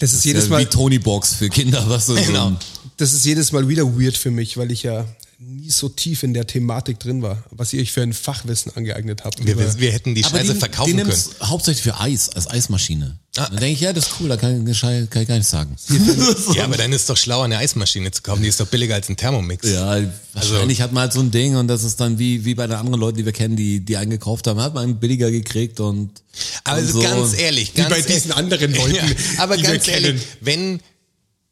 das 0.00 0.12
ist 0.12 0.24
jedes 0.24 0.44
ja, 0.44 0.50
Mal, 0.50 0.60
Wie 0.62 0.66
Tony 0.66 0.98
Box 0.98 1.34
für 1.34 1.48
Kinder, 1.48 1.84
was 1.88 2.06
du 2.06 2.14
Genau. 2.26 2.50
so. 2.50 2.56
das 2.96 3.12
ist 3.12 3.24
jedes 3.24 3.52
Mal 3.52 3.68
wieder 3.68 3.84
weird 3.84 4.16
für 4.16 4.30
mich, 4.30 4.56
weil 4.56 4.70
ich 4.72 4.82
ja 4.82 5.04
nie 5.38 5.70
so 5.70 5.90
tief 5.90 6.22
in 6.22 6.32
der 6.32 6.46
Thematik 6.46 6.98
drin 6.98 7.20
war, 7.20 7.44
was 7.50 7.72
ihr 7.74 7.82
euch 7.82 7.92
für 7.92 8.00
ein 8.02 8.14
Fachwissen 8.14 8.72
angeeignet 8.74 9.22
habt. 9.24 9.44
wir, 9.44 9.58
wir, 9.58 9.78
wir 9.78 9.92
hätten 9.92 10.14
die 10.14 10.24
Aber 10.24 10.38
Scheiße 10.38 10.54
die, 10.54 10.58
verkaufen 10.58 10.96
die 10.96 11.02
können. 11.02 11.22
hauptsächlich 11.42 11.82
für 11.82 12.00
Eis, 12.00 12.30
als 12.30 12.48
Eismaschine. 12.50 13.18
Ah. 13.36 13.46
Dann 13.50 13.58
denke 13.58 13.74
ich, 13.74 13.80
ja, 13.80 13.92
das 13.92 14.06
ist 14.06 14.14
cool, 14.18 14.28
da 14.30 14.38
kann, 14.38 14.66
ich- 14.66 14.80
kann 14.80 15.10
ich 15.22 15.28
gar 15.28 15.36
nicht 15.36 15.46
sagen. 15.46 15.76
Ja, 16.54 16.64
aber 16.64 16.78
dann 16.78 16.90
ist 16.94 17.10
doch 17.10 17.18
schlauer, 17.18 17.44
eine 17.44 17.58
Eismaschine 17.58 18.10
zu 18.12 18.22
kaufen. 18.22 18.42
Die 18.42 18.48
ist 18.48 18.60
doch 18.60 18.66
billiger 18.66 18.94
als 18.94 19.10
ein 19.10 19.18
Thermomix. 19.18 19.68
Ja, 19.68 19.98
wahrscheinlich 20.32 20.80
hat 20.80 20.92
man 20.92 21.02
halt 21.02 21.12
so 21.12 21.20
ein 21.20 21.30
Ding 21.30 21.56
und 21.56 21.68
das 21.68 21.84
ist 21.84 22.00
dann 22.00 22.18
wie, 22.18 22.46
wie 22.46 22.54
bei 22.54 22.66
den 22.66 22.76
anderen 22.76 22.98
Leuten, 22.98 23.18
die 23.18 23.26
wir 23.26 23.32
kennen, 23.32 23.56
die, 23.56 23.80
die 23.80 23.98
einen 23.98 24.10
gekauft 24.12 24.46
haben, 24.46 24.58
hat 24.62 24.72
man 24.72 24.84
einen 24.84 25.00
billiger 25.00 25.30
gekriegt 25.30 25.80
und. 25.80 26.22
Aber 26.64 26.78
und 26.78 26.84
also 26.86 27.02
so. 27.02 27.02
ganz 27.02 27.38
ehrlich, 27.38 27.72
Wie 27.74 27.82
ganz 27.82 27.90
bei 27.90 28.00
diesen 28.00 28.32
anderen 28.32 28.74
Leuten, 28.74 28.94
Ja, 28.94 29.02
aber 29.36 29.58
die 29.58 29.64
wir 29.64 29.70
ganz 29.72 29.86
ehrlich, 29.88 30.12
kennen. 30.12 30.22
wenn 30.40 30.80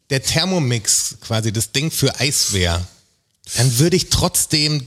der 0.08 0.22
Thermomix 0.22 1.16
quasi 1.20 1.52
das 1.52 1.72
Ding 1.72 1.90
für 1.90 2.18
Eis 2.18 2.52
wäre, 2.54 2.86
dann 3.56 3.78
würde 3.78 3.96
ich 3.96 4.08
trotzdem 4.10 4.86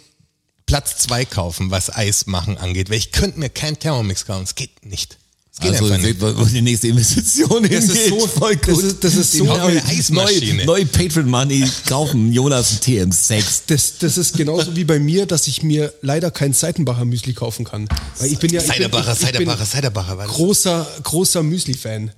Platz 0.65 0.97
zwei 0.97 1.23
kaufen, 1.25 1.71
was 1.71 1.89
Eis 1.95 2.25
machen 2.27 2.57
angeht, 2.57 2.89
weil 2.89 2.97
ich 2.97 3.11
könnte 3.11 3.39
mir 3.39 3.49
keinen 3.49 3.79
Thermomix 3.79 4.25
kaufen. 4.25 4.43
Es 4.43 4.55
geht 4.55 4.85
nicht. 4.85 5.17
Es 5.53 5.59
geht 5.61 5.71
Also 5.71 5.85
einfach 5.85 6.05
seht, 6.05 6.21
nicht. 6.21 6.37
wo 6.37 6.43
die 6.45 6.61
nächste 6.61 6.87
Investition 6.89 7.63
Das 7.63 7.85
ist 7.85 7.91
hingeht. 7.93 8.09
so- 8.19 8.27
voll 8.27 8.55
das 8.57 8.75
gut. 8.75 8.83
ist- 8.83 9.03
das 9.03 9.15
ist 9.15 9.33
Die 9.33 9.37
so- 9.39 9.45
neue, 9.45 9.61
eine 9.61 9.85
Eismaschine. 9.85 10.53
neue, 10.55 10.65
neue 10.65 10.85
Patreon 10.85 11.27
Money 11.29 11.67
kaufen 11.87 12.31
Jonas 12.31 12.73
ein 12.73 12.79
TM6. 12.81 13.61
Das, 13.67 13.97
das 13.97 14.17
ist 14.19 14.35
genauso 14.37 14.75
wie 14.75 14.83
bei 14.83 14.99
mir, 14.99 15.25
dass 15.25 15.47
ich 15.47 15.63
mir 15.63 15.91
leider 16.03 16.29
kein 16.29 16.53
Seitenbacher 16.53 17.05
Müsli 17.05 17.33
kaufen 17.33 17.65
kann. 17.65 17.87
Weil 18.19 18.33
ich 18.33 18.37
bin 18.37 18.51
ja 18.51 18.59
ich 18.61 18.67
bin, 18.67 18.73
Seiderbacher, 18.75 19.13
ich, 19.13 19.19
ich 19.19 19.25
bin 19.25 19.33
Seiderbacher, 19.47 19.65
Seiderbacher. 19.65 20.17
war 20.17 20.25
das? 20.27 20.35
großer, 20.35 20.87
großer 21.03 21.41
Müsli-Fan. 21.43 22.11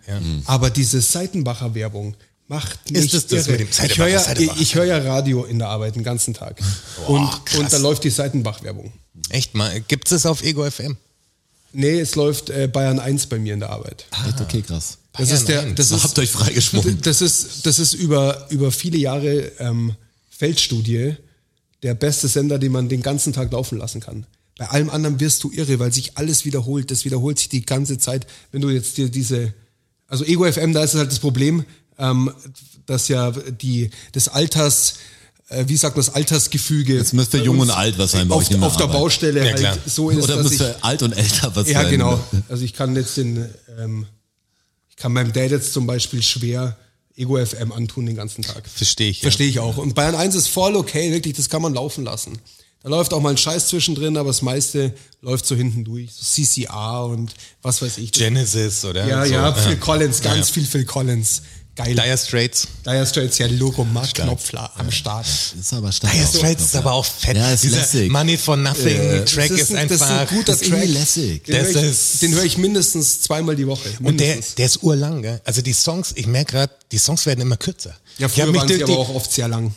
Aber 0.45 0.69
diese 0.69 0.99
Seitenbacher 0.99 1.73
Werbung 1.75 2.15
macht 2.49 2.91
mich 2.91 3.11
das 3.11 3.27
das 3.27 3.47
irre. 3.47 3.59
mit 3.59 3.77
dem 3.77 3.85
ich 3.85 3.97
höre 3.97 4.07
ja, 4.07 4.33
ich, 4.59 4.75
höre 4.75 4.85
ja 4.85 4.97
Radio 4.97 5.45
in 5.45 5.59
der 5.59 5.69
Arbeit 5.69 5.95
den 5.95 6.03
ganzen 6.03 6.33
Tag. 6.33 6.59
und, 7.07 7.45
krass. 7.45 7.59
und 7.59 7.71
da 7.71 7.77
läuft 7.77 8.03
die 8.03 8.09
Seitenbach-Werbung. 8.09 8.91
Echt 9.29 9.55
mal, 9.55 9.79
gibt's 9.81 10.11
es 10.11 10.25
auf 10.25 10.43
Ego 10.43 10.69
FM? 10.69 10.97
Nee, 11.71 11.99
es 11.99 12.15
läuft 12.15 12.49
äh, 12.49 12.67
Bayern 12.67 12.99
1 12.99 13.27
bei 13.27 13.37
mir 13.37 13.53
in 13.53 13.59
der 13.59 13.69
Arbeit. 13.69 14.07
Echt 14.27 14.41
okay, 14.41 14.63
krass. 14.63 14.97
Das 15.13 15.31
ist 15.31 15.47
der, 15.47 15.61
1. 15.61 15.75
das 15.75 15.91
ist, 15.91 16.03
Habt 16.03 16.17
euch 16.17 16.31
freigeschwungen. 16.31 16.99
das 17.03 17.21
ist, 17.21 17.65
das 17.65 17.77
ist 17.77 17.93
über, 17.93 18.47
über 18.49 18.71
viele 18.71 18.97
Jahre 18.97 19.51
ähm, 19.59 19.95
Feldstudie 20.29 21.15
der 21.83 21.93
beste 21.93 22.27
Sender, 22.27 22.57
den 22.57 22.71
man 22.71 22.89
den 22.89 23.03
ganzen 23.03 23.31
Tag 23.31 23.51
laufen 23.51 23.77
lassen 23.77 24.01
kann. 24.01 24.25
Bei 24.57 24.69
allem 24.69 24.89
anderen 24.89 25.19
wirst 25.19 25.43
du 25.43 25.51
irre, 25.51 25.79
weil 25.79 25.93
sich 25.93 26.17
alles 26.17 26.45
wiederholt. 26.45 26.89
Das 26.89 27.05
wiederholt 27.05 27.37
sich 27.37 27.49
die 27.49 27.65
ganze 27.65 27.99
Zeit. 27.99 28.25
Wenn 28.51 28.61
du 28.61 28.69
jetzt 28.69 28.97
dir 28.97 29.09
diese, 29.09 29.53
also 30.07 30.25
Ego 30.25 30.51
FM, 30.51 30.73
da 30.73 30.83
ist 30.83 30.95
halt 30.95 31.11
das 31.11 31.19
Problem, 31.19 31.63
ähm, 31.99 32.31
dass 32.85 33.07
ja 33.07 33.31
die 33.31 33.91
das 34.13 34.27
Alters, 34.29 34.95
äh, 35.49 35.65
wie 35.67 35.77
sagt 35.77 35.95
man 35.95 36.05
das 36.05 36.15
Altersgefüge. 36.15 36.95
Jetzt 36.95 37.13
müsste 37.13 37.37
jung 37.37 37.59
und 37.59 37.69
alt 37.69 37.97
was 37.97 38.11
sein 38.11 38.27
bei 38.27 38.35
auf, 38.35 38.41
euch 38.43 38.51
in 38.51 38.59
der 38.59 38.67
auf 38.67 38.77
der 38.77 38.85
Arbeit. 38.85 38.99
Baustelle 38.99 39.45
Ja, 39.59 39.69
halt 39.69 39.81
so 39.85 40.09
ist, 40.09 40.23
Oder 40.23 40.37
dass 40.37 40.45
ich, 40.51 40.59
müsste 40.59 40.83
alt 40.83 41.03
und 41.03 41.13
älter 41.13 41.55
was 41.55 41.69
ja, 41.69 41.81
sein? 41.83 41.91
genau. 41.91 42.19
Also 42.47 42.63
ich 42.63 42.73
kann 42.73 42.95
jetzt 42.95 43.17
den, 43.17 43.47
ähm, 43.79 44.05
ich 44.89 44.95
kann 44.95 45.13
meinem 45.13 45.33
Dad 45.33 45.51
jetzt 45.51 45.73
zum 45.73 45.85
Beispiel 45.85 46.23
schwer 46.23 46.77
Ego 47.15 47.37
FM 47.45 47.71
antun 47.73 48.05
den 48.05 48.15
ganzen 48.15 48.43
Tag. 48.43 48.63
Verstehe 48.67 49.09
ich, 49.09 49.17
ja. 49.17 49.23
Verstehe 49.23 49.47
ich 49.49 49.59
auch. 49.59 49.77
Und 49.77 49.93
Bayern 49.93 50.15
1 50.15 50.35
ist 50.35 50.47
voll 50.47 50.75
okay, 50.75 51.11
wirklich, 51.11 51.35
das 51.35 51.49
kann 51.49 51.61
man 51.61 51.73
laufen 51.73 52.05
lassen. 52.05 52.39
Da 52.81 52.87
läuft 52.87 53.13
auch 53.13 53.19
mal 53.19 53.31
ein 53.31 53.37
Scheiß 53.37 53.67
zwischendrin, 53.67 54.15
aber 54.15 54.29
das 54.29 54.41
meiste 54.41 54.93
läuft 55.21 55.45
so 55.45 55.53
hinten 55.53 55.83
durch. 55.83 56.13
So 56.13 56.23
CCA 56.43 57.01
und 57.01 57.33
was 57.61 57.81
weiß 57.81 57.97
ich. 57.97 58.13
Genesis 58.13 58.85
oder 58.85 59.05
ja, 59.05 59.25
so. 59.25 59.33
ja, 59.33 59.51
Phil 59.53 59.75
Collins, 59.75 60.21
ganz 60.21 60.47
Ja. 60.47 60.53
viel 60.53 60.65
Phil 60.65 60.85
Collins. 60.85 61.41
Geil. 61.85 61.95
Dire 61.95 62.17
Straits. 62.17 62.67
Dire 62.85 63.05
Straits, 63.05 63.37
ja, 63.37 63.47
Logo, 63.47 63.85
Mark 63.85 64.13
Knopfler 64.13 64.69
am 64.77 64.91
Start. 64.91 65.25
Ist 65.25 65.73
aber 65.73 65.91
stark. 65.93 66.11
Dire. 66.13 66.27
Straits 66.27 66.63
ist 66.65 66.75
aber 66.75 66.91
auch 66.91 67.05
fett. 67.05 67.37
Ja, 67.37 67.51
ist 67.53 67.63
Dieser 67.63 67.77
lässig. 67.77 68.11
Money 68.11 68.37
for 68.37 68.57
Nothing 68.57 69.25
Track 69.25 69.49
Das 69.49 69.59
ist, 69.61 69.73
ein- 69.75 69.87
das 69.87 69.97
ist 69.97 70.01
einfach. 70.03 70.31
ein 70.31 70.37
guter 70.37 70.53
ist 70.53 70.63
irgendwie 70.63 70.85
Track. 70.87 70.93
lässig. 70.99 71.43
Den 71.45 71.55
Das 71.55 71.73
höre 71.73 71.83
ich, 71.83 71.89
ist- 71.89 72.21
den 72.21 72.33
höre 72.33 72.43
ich 72.43 72.57
mindestens 72.57 73.21
zweimal 73.21 73.55
die 73.55 73.65
Woche. 73.65 73.87
Und 74.03 74.19
der, 74.19 74.27
Mindestens. 74.27 74.55
der 74.55 74.65
ist 74.65 74.83
urlang, 74.83 75.21
gell? 75.21 75.39
Also 75.45 75.61
die 75.61 75.73
Songs, 75.73 76.11
ich 76.15 76.27
merke 76.27 76.51
gerade, 76.53 76.73
die 76.91 76.97
Songs 76.97 77.25
werden 77.25 77.39
immer 77.39 77.55
kürzer. 77.57 77.95
ja, 78.17 78.27
früher 78.27 78.53
waren 78.53 78.67
sie 78.67 78.77
durch 78.79 78.83
aber 78.83 78.91
die- 78.93 78.99
auch 78.99 79.15
oft 79.15 79.31
sehr 79.31 79.47
lang. 79.47 79.73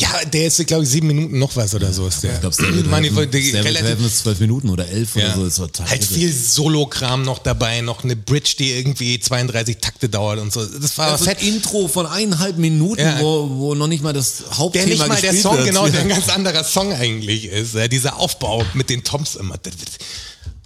Ja, 0.00 0.24
der 0.24 0.46
ist, 0.46 0.66
glaube 0.66 0.84
ich, 0.84 0.88
sieben 0.88 1.08
Minuten 1.08 1.38
noch 1.38 1.54
was 1.56 1.74
oder 1.74 1.92
so 1.92 2.06
ist 2.06 2.22
der. 2.22 2.34
Ich 2.34 2.40
glaube, 2.40 2.56
Heaven 2.56 4.04
ist 4.06 4.18
zwölf 4.20 4.40
Minuten 4.40 4.70
oder 4.70 4.88
elf 4.88 5.14
Ja. 5.14 5.24
oder 5.26 5.34
so. 5.36 5.44
Ist 5.46 5.56
total 5.56 5.90
halt 5.90 6.04
viel 6.04 6.32
Solo-Kram 6.32 7.22
noch 7.22 7.38
dabei, 7.38 7.82
noch 7.82 8.02
eine 8.02 8.16
Bridge, 8.16 8.54
die 8.58 8.72
irgendwie 8.72 9.20
32 9.20 9.76
Takte 9.78 10.08
dauert 10.08 10.38
und 10.38 10.52
so. 10.52 10.64
Das 10.64 10.96
war 10.96 11.12
Also 11.12 11.24
fett. 11.26 11.40
ein 11.42 11.48
Intro 11.48 11.86
von 11.86 12.06
eineinhalb 12.06 12.56
Minuten, 12.56 13.00
Ja. 13.02 13.20
wo, 13.20 13.48
wo 13.50 13.74
noch 13.74 13.88
nicht 13.88 14.02
mal 14.02 14.14
das 14.14 14.44
Hauptthema 14.52 14.86
Der 14.86 14.94
nicht 14.96 15.08
mal 15.08 15.20
der 15.20 15.34
Song, 15.34 15.56
wird. 15.58 15.66
genau, 15.66 15.86
der 15.88 16.00
ein 16.00 16.08
ganz 16.08 16.28
anderer 16.30 16.64
Song 16.64 16.92
eigentlich 16.94 17.44
ist. 17.46 17.74
Ja, 17.74 17.86
dieser 17.86 18.16
Aufbau 18.18 18.64
mit 18.72 18.88
den 18.88 19.04
Toms 19.04 19.34
immer. 19.36 19.56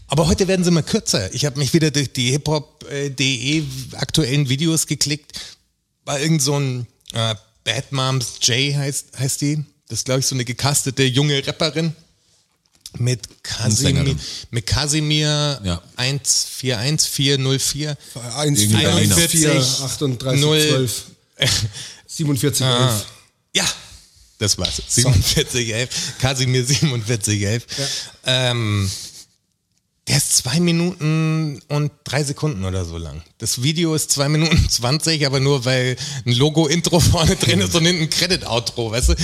Aber 0.06 0.28
heute 0.28 0.46
werden 0.46 0.64
sie 0.64 0.70
mal 0.70 0.82
kürzer. 0.84 1.34
Ich 1.34 1.44
habe 1.44 1.58
mich 1.58 1.72
wieder 1.74 1.90
durch 1.90 2.12
die 2.12 2.30
hiphop.de 2.30 3.64
aktuellen 3.96 4.48
Videos 4.48 4.86
geklickt. 4.86 5.32
War 6.04 6.20
irgend 6.20 6.40
so 6.42 6.54
ein 6.58 6.86
äh, 7.14 7.34
Bad 7.64 7.90
Moms 7.92 8.34
J 8.42 8.74
heißt, 8.76 9.18
heißt 9.18 9.40
die. 9.40 9.64
Das 9.88 10.00
ist, 10.00 10.04
glaube 10.04 10.20
ich, 10.20 10.26
so 10.26 10.34
eine 10.34 10.44
gecastete 10.44 11.04
junge 11.04 11.46
Rapperin. 11.46 11.94
Mit 12.96 13.42
Kasimir, 13.42 14.14
mit 14.52 14.66
Kasimir 14.68 15.60
Ja. 15.64 15.82
141404. 15.96 17.96
1, 18.36 18.60
Irgendwie 18.60 18.76
4, 18.78 18.88
1, 18.94 19.08
Berliner. 19.08 19.28
4, 19.28 19.50
38, 19.84 20.40
Null. 20.40 20.68
12, 20.68 21.02
47, 22.06 22.64
Ah. 22.64 22.92
11. 22.94 23.04
Ja, 23.56 23.64
das 24.38 24.56
war's. 24.58 24.80
4711. 24.88 25.88
Kasimir 26.20 26.64
4711. 26.64 27.66
Ähm, 28.26 28.88
der 30.08 30.18
ist 30.18 30.36
zwei 30.36 30.60
Minuten 30.60 31.60
und 31.68 31.90
drei 32.04 32.22
Sekunden 32.24 32.64
oder 32.64 32.84
so 32.84 32.98
lang. 32.98 33.22
Das 33.38 33.62
Video 33.62 33.94
ist 33.94 34.10
zwei 34.10 34.28
Minuten 34.28 34.56
20, 34.68 35.24
aber 35.26 35.40
nur 35.40 35.64
weil 35.64 35.96
ein 36.26 36.32
Logo-Intro 36.32 37.00
vorne 37.00 37.36
drin 37.36 37.60
ist 37.60 37.74
und 37.74 37.86
hinten 37.86 38.02
ein 38.02 38.10
Credit-Outro, 38.10 38.90
weißt 38.90 39.10
du? 39.10 39.14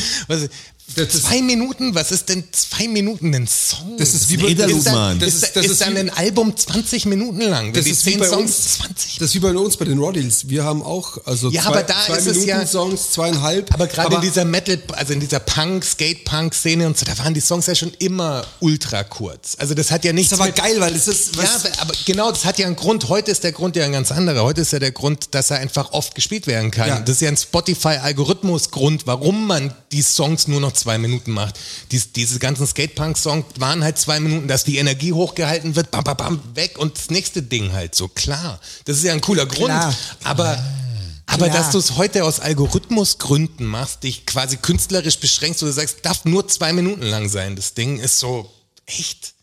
Zwei 1.09 1.43
Minuten? 1.43 1.95
Was 1.95 2.13
ist 2.13 2.29
denn 2.29 2.45
zwei 2.53 2.89
Minuten 2.89 3.35
ein 3.35 3.47
Song? 3.47 3.97
Das 3.99 4.15
ist 4.15 4.29
wie 4.29 4.37
bei- 4.37 4.49
Interlude, 4.49 4.79
ist 4.79 4.87
dann, 4.87 4.95
Mann. 4.95 5.19
Das 5.19 5.35
ist, 5.35 5.55
das 5.57 5.67
ist 5.67 5.81
dann 5.81 5.97
ein 5.97 6.11
Album 6.11 6.57
20 6.57 7.07
Minuten 7.07 7.41
lang. 7.43 7.73
Das 7.73 7.85
die 7.85 7.91
ist 7.93 8.05
wie 8.07 8.11
10 8.13 8.21
bei 8.21 8.29
Songs 8.29 8.43
uns. 8.43 8.79
20 8.79 9.19
Das 9.19 9.29
ist 9.29 9.35
wie 9.35 9.39
bei 9.41 9.51
uns 9.57 9.77
bei 9.77 9.85
den 9.85 9.99
Roddies. 9.99 10.49
Wir 10.49 10.65
haben 10.65 10.83
auch, 10.83 11.19
also 11.27 11.51
Ja, 11.51 11.63
zwei, 11.63 11.69
aber 11.69 11.83
da 11.83 11.95
zwei 12.07 12.17
ist 12.17 12.27
es 12.27 12.33
Minuten 12.39 12.49
ja- 12.49 12.67
Songs, 12.67 13.11
zweieinhalb. 13.13 13.73
Aber 13.75 13.87
gerade 13.87 14.15
in 14.17 14.21
dieser 14.23 14.45
Metal, 14.45 14.79
also 14.93 15.13
in 15.13 15.21
dieser 15.21 15.41
Punk, 15.41 15.85
Skate-Punk-Szene 15.85 16.87
und 16.87 16.99
so, 16.99 17.05
da 17.07 17.17
waren 17.19 17.35
die 17.35 17.41
Songs 17.41 17.67
ja 17.67 17.75
schon 17.75 17.93
immer 17.99 18.45
ultra 18.61 19.05
kurz. 19.05 19.57
Also 19.59 19.75
das 19.75 19.91
hat 19.91 20.05
ja 20.05 20.13
nichts 20.13 20.33
ist 20.33 20.41
aber 20.41 20.51
geil, 20.53 20.77
weil 20.81 20.95
es 20.95 21.07
ist, 21.09 21.37
Ja, 21.37 21.45
aber 21.81 21.93
genau, 22.07 22.31
das 22.31 22.45
hat 22.45 22.59
ja 22.59 22.67
einen 22.67 22.77
Grund. 22.77 23.09
Heute 23.09 23.31
ist 23.31 23.45
der 23.45 23.53
Grund 23.53 23.77
ja 23.77 23.85
ein 23.85 23.93
ganz 23.93 24.11
anderer. 24.13 24.43
Heute 24.43 24.61
ist 24.63 24.73
ja 24.73 24.79
der 24.79 24.93
Grund, 24.93 25.29
dass 25.35 25.51
er 25.51 25.59
einfach 25.59 25.93
oft 25.93 26.15
gespielt 26.15 26.47
werden 26.47 26.71
kann. 26.71 26.89
Ja. 26.89 27.01
Das 27.01 27.17
ist 27.17 27.21
ja 27.23 27.29
ein 27.29 27.37
Spotify-Algorithmus-Grund, 27.37 29.07
warum 29.07 29.47
man 29.47 29.73
die 29.93 30.03
Songs 30.03 30.49
nur 30.49 30.61
noch 30.61 30.73
zwei 30.81 30.99
Minuten 30.99 31.33
macht. 31.33 31.59
Dies, 31.93 32.13
diese 32.13 32.39
ganzen 32.39 32.67
Skate-Punk-Songs 32.67 33.47
waren 33.57 33.85
halt 33.85 33.99
zwei 33.99 34.21
Minuten, 34.21 34.49
dass 34.49 34.65
die 34.65 34.79
Energie 34.79 35.13
hochgehalten 35.13 35.77
wird, 35.77 35.91
bam, 35.91 36.05
bam, 36.05 36.17
bam, 36.17 36.43
weg 36.55 36.79
und 36.79 36.99
das 36.99 37.11
nächste 37.11 37.43
Ding 37.43 37.73
halt 37.73 37.95
so. 37.95 38.09
Klar, 38.09 38.61
das 38.85 38.97
ist 38.97 39.05
ja 39.05 39.13
ein 39.13 39.21
cooler 39.21 39.47
Grund. 39.47 39.67
Klar. 39.67 39.95
Aber 40.25 40.59
aber 41.31 41.49
Klar. 41.49 41.59
dass 41.59 41.71
du 41.71 41.79
es 41.79 41.97
heute 41.97 42.25
aus 42.25 42.41
Algorithmusgründen 42.41 43.65
machst, 43.65 44.03
dich 44.03 44.27
quasi 44.27 44.57
künstlerisch 44.57 45.21
beschränkst, 45.21 45.63
wo 45.63 45.67
du 45.67 45.73
sagst, 45.73 45.99
darf 46.03 46.25
nur 46.25 46.49
zwei 46.49 46.73
Minuten 46.73 47.03
lang 47.03 47.29
sein, 47.29 47.55
das 47.55 47.75
Ding 47.75 48.01
ist 48.01 48.19
so 48.19 48.51
echt. 48.87 49.35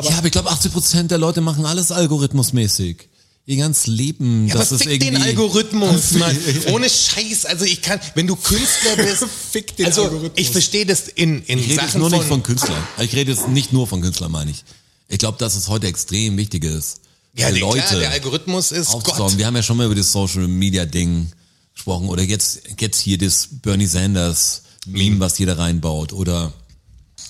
ja, 0.00 0.16
aber 0.18 0.26
ich 0.26 0.32
glaube, 0.32 0.50
80 0.50 0.72
Prozent 0.72 1.10
der 1.10 1.18
Leute 1.18 1.40
machen 1.40 1.66
alles 1.66 1.90
algorithmusmäßig. 1.90 3.08
Ihr 3.48 3.58
ganzes 3.58 3.86
Leben, 3.86 4.48
Ja, 4.48 4.54
das 4.54 4.68
aber 4.72 4.76
ist 4.76 4.82
fick 4.82 4.92
irgendwie... 5.02 5.12
den 5.12 5.22
Algorithmus, 5.22 6.10
Mann. 6.18 6.36
Ohne 6.72 6.90
Scheiß. 6.90 7.46
Also 7.46 7.64
ich 7.64 7.80
kann, 7.80 8.00
wenn 8.16 8.26
du 8.26 8.34
Künstler 8.34 8.96
bist, 8.96 9.24
Fick 9.52 9.76
den 9.76 9.86
also 9.86 10.02
Algorithmus. 10.02 10.32
ich 10.34 10.50
verstehe 10.50 10.84
das 10.84 11.06
in, 11.08 11.42
in 11.44 11.60
Ich 11.60 11.66
rede 11.66 11.74
Sachen 11.76 11.86
jetzt 11.86 11.96
nur 11.98 12.10
von, 12.10 12.18
nicht 12.18 12.28
von 12.28 12.42
Künstlern. 12.42 12.82
Ich 12.98 13.14
rede 13.14 13.30
jetzt 13.30 13.48
nicht 13.48 13.72
nur 13.72 13.86
von 13.86 14.00
Künstlern, 14.00 14.32
meine 14.32 14.50
ich. 14.50 14.64
Ich 15.08 15.18
glaube, 15.18 15.38
dass 15.38 15.54
es 15.54 15.68
heute 15.68 15.86
extrem 15.86 16.36
wichtig 16.36 16.64
ist. 16.64 17.00
ja, 17.36 17.50
der, 17.52 17.60
Leute 17.60 17.82
klar, 17.86 18.00
der 18.00 18.10
Algorithmus 18.10 18.72
ist 18.72 18.88
aufzusauen. 18.88 19.30
Gott. 19.30 19.38
Wir 19.38 19.46
haben 19.46 19.54
ja 19.54 19.62
schon 19.62 19.76
mal 19.76 19.86
über 19.86 19.94
das 19.94 20.10
Social 20.10 20.48
Media 20.48 20.84
Ding 20.84 21.30
gesprochen. 21.72 22.08
Oder 22.08 22.24
jetzt, 22.24 22.62
jetzt 22.80 23.00
hier 23.00 23.16
das 23.16 23.48
Bernie 23.62 23.86
Sanders 23.86 24.62
Meme, 24.86 25.20
was 25.20 25.38
jeder 25.38 25.56
reinbaut. 25.56 26.12
Oder 26.12 26.52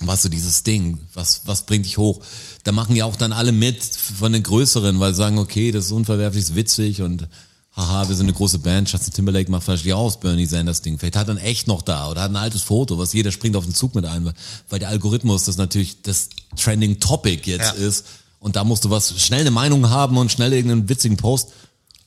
was 0.01 0.23
so 0.23 0.31
dieses 0.31 0.63
Ding, 0.63 0.99
was, 1.13 1.43
was 1.45 1.67
bringt 1.67 1.85
dich 1.85 1.99
hoch? 1.99 2.21
Da 2.67 2.73
machen 2.73 2.97
ja 2.97 3.05
auch 3.05 3.15
dann 3.15 3.33
alle 3.33 3.53
mit 3.53 3.85
von 3.85 4.33
den 4.33 4.43
Größeren, 4.43 4.99
weil 4.99 5.13
sie 5.13 5.19
sagen, 5.19 5.39
okay, 5.39 5.71
das 5.71 5.87
ist 5.87 5.93
unverwerflich, 5.93 6.43
ist 6.43 6.55
witzig 6.57 7.01
und 7.01 7.29
haha, 7.77 8.09
wir 8.09 8.17
sind 8.17 8.27
eine 8.27 8.33
große 8.33 8.59
Band, 8.59 8.91
Justin 8.91 9.13
Timberlake 9.13 9.49
macht 9.51 9.63
vielleicht 9.63 9.93
auch 9.93 10.07
das 10.11 10.19
Bernie 10.19 10.47
Sanders 10.47 10.83
Ding. 10.83 10.99
Vielleicht 10.99 11.15
hat 11.15 11.29
er 11.29 11.35
ein 11.35 11.39
echt 11.39 11.69
noch 11.69 11.83
da 11.83 12.11
oder 12.11 12.23
hat 12.23 12.31
ein 12.33 12.37
altes 12.37 12.63
Foto, 12.63 12.99
was 12.99 13.13
jeder 13.13 13.31
springt 13.31 13.55
auf 13.55 13.65
den 13.65 13.75
Zug 13.75 13.95
mit 13.95 14.05
ein, 14.05 14.33
weil- 14.69 14.79
der 14.81 14.89
Algorithmus 14.89 15.45
das 15.45 15.59
natürlich 15.59 16.03
das 16.03 16.29
Trending 16.57 16.99
Topic 16.99 17.49
jetzt 17.49 17.79
Ja. 17.79 17.87
ist. 17.87 18.05
Und 18.41 18.57
da 18.57 18.65
musst 18.65 18.85
du 18.85 18.91
was, 18.91 19.15
schnell 19.21 19.43
eine 19.43 19.53
Meinung 19.53 19.89
haben 19.89 20.17
und 20.17 20.33
schnell 20.33 20.53
irgendeinen 20.53 20.89
witzigen 20.89 21.17
Post, 21.17 21.51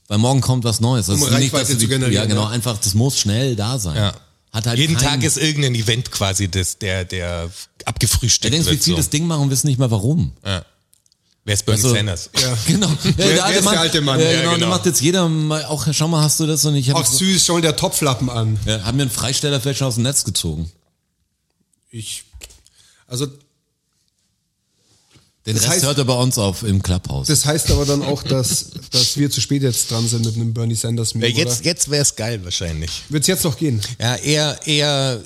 weil 0.10 0.18
morgen 0.18 0.42
kommt 0.42 0.66
was 0.66 0.82
Neues. 0.82 1.06
Das 1.06 1.16
Um 1.16 1.24
ist 1.24 1.30
nicht, 1.30 1.54
Reichweite 1.54 1.64
dass 1.64 1.68
du 1.70 1.74
zu 1.76 1.80
die, 1.80 1.88
generieren, 1.88 2.14
ja 2.24 2.26
genau, 2.26 2.44
ja. 2.44 2.50
einfach, 2.50 2.78
das 2.78 2.96
muss 2.96 3.18
schnell 3.18 3.56
da 3.56 3.80
sein. 3.80 3.96
Ja. 3.96 4.14
Hat 4.52 4.66
halt 4.66 4.80
Jeden 4.80 4.98
Tag 4.98 5.24
ist 5.24 5.38
irgendein 5.38 5.76
Event 5.76 6.12
quasi, 6.12 6.48
das, 6.50 6.78
der, 6.80 7.06
der 7.06 7.48
Du 7.78 7.86
abgefrühstückt 7.86 8.54
denkst, 8.54 8.68
wie 8.68 8.72
wird. 8.72 8.84
viel 8.84 8.94
So. 8.94 8.98
das 8.98 9.10
Ding 9.10 9.28
machen, 9.28 9.50
wissen 9.52 9.68
nicht 9.68 9.78
mal 9.80 9.92
warum. 9.92 10.32
Ja. 10.46 10.66
Wer 11.46 11.54
ist 11.54 11.66
Bernie 11.66 11.82
Also- 11.84 11.94
Sanders? 11.96 12.30
ja. 12.40 12.58
Genau. 12.68 12.88
Ja, 12.90 13.14
wer 13.18 13.60
ist 13.60 13.70
der 13.70 13.80
alte 13.80 14.02
Mann? 14.02 14.20
Ja, 14.20 14.26
Ja, 14.26 14.40
genau, 14.42 14.54
genau. 14.56 14.66
Da 14.66 14.70
macht 14.72 14.86
jetzt 14.86 15.02
jeder 15.02 15.30
mal, 15.30 15.66
auch, 15.66 15.88
schau 15.94 16.08
mal, 16.08 16.24
hast 16.24 16.40
du 16.40 16.48
das? 16.48 16.66
Und 16.66 16.76
ich 16.76 16.90
habe 16.90 17.00
Auch 17.00 17.06
süß, 17.06 17.46
schon 17.46 17.62
der 17.62 17.76
Topflappen 17.76 18.30
an. 18.30 18.60
ja, 18.66 18.84
haben 18.84 18.98
mir 18.98 19.04
einen 19.04 19.12
Freisteller 19.12 19.62
vielleicht 19.62 19.80
schon 19.80 19.88
aus 19.88 19.96
dem 19.96 20.04
Netz 20.04 20.24
gezogen. 20.24 20.72
Ich, 21.92 22.24
also, 23.08 23.28
Den 25.50 25.56
Das 25.56 25.66
Rest 25.66 25.78
heißt- 25.84 25.86
hört 25.88 25.98
er 25.98 26.06
bei 26.06 26.14
uns 26.14 26.38
auf 26.38 26.64
im 26.64 26.82
Clubhouse. 26.84 27.28
das 27.28 27.46
heißt 27.46 27.72
aber 27.72 27.86
dann 27.86 28.04
auch, 28.04 28.24
dass, 28.24 28.68
dass 28.92 29.18
wir 29.18 29.30
zu 29.32 29.42
spät 29.42 29.64
jetzt 29.64 29.90
dran 29.90 30.08
sind 30.08 30.26
mit 30.26 30.36
einem 30.36 30.54
Bernie 30.54 30.76
Sanders 30.76 31.14
Ja, 31.14 31.20
Meme, 31.20 31.34
jetzt 31.36 31.60
oder? 31.62 31.66
jetzt 31.66 31.90
wäre 31.90 32.02
es 32.04 32.16
geil 32.16 32.44
wahrscheinlich. 32.44 33.04
Wird's 33.10 33.28
jetzt 33.28 33.44
noch 33.44 33.58
gehen? 33.58 33.82
Ja, 34.00 34.16
eher, 34.16 34.60
eher 34.68 35.22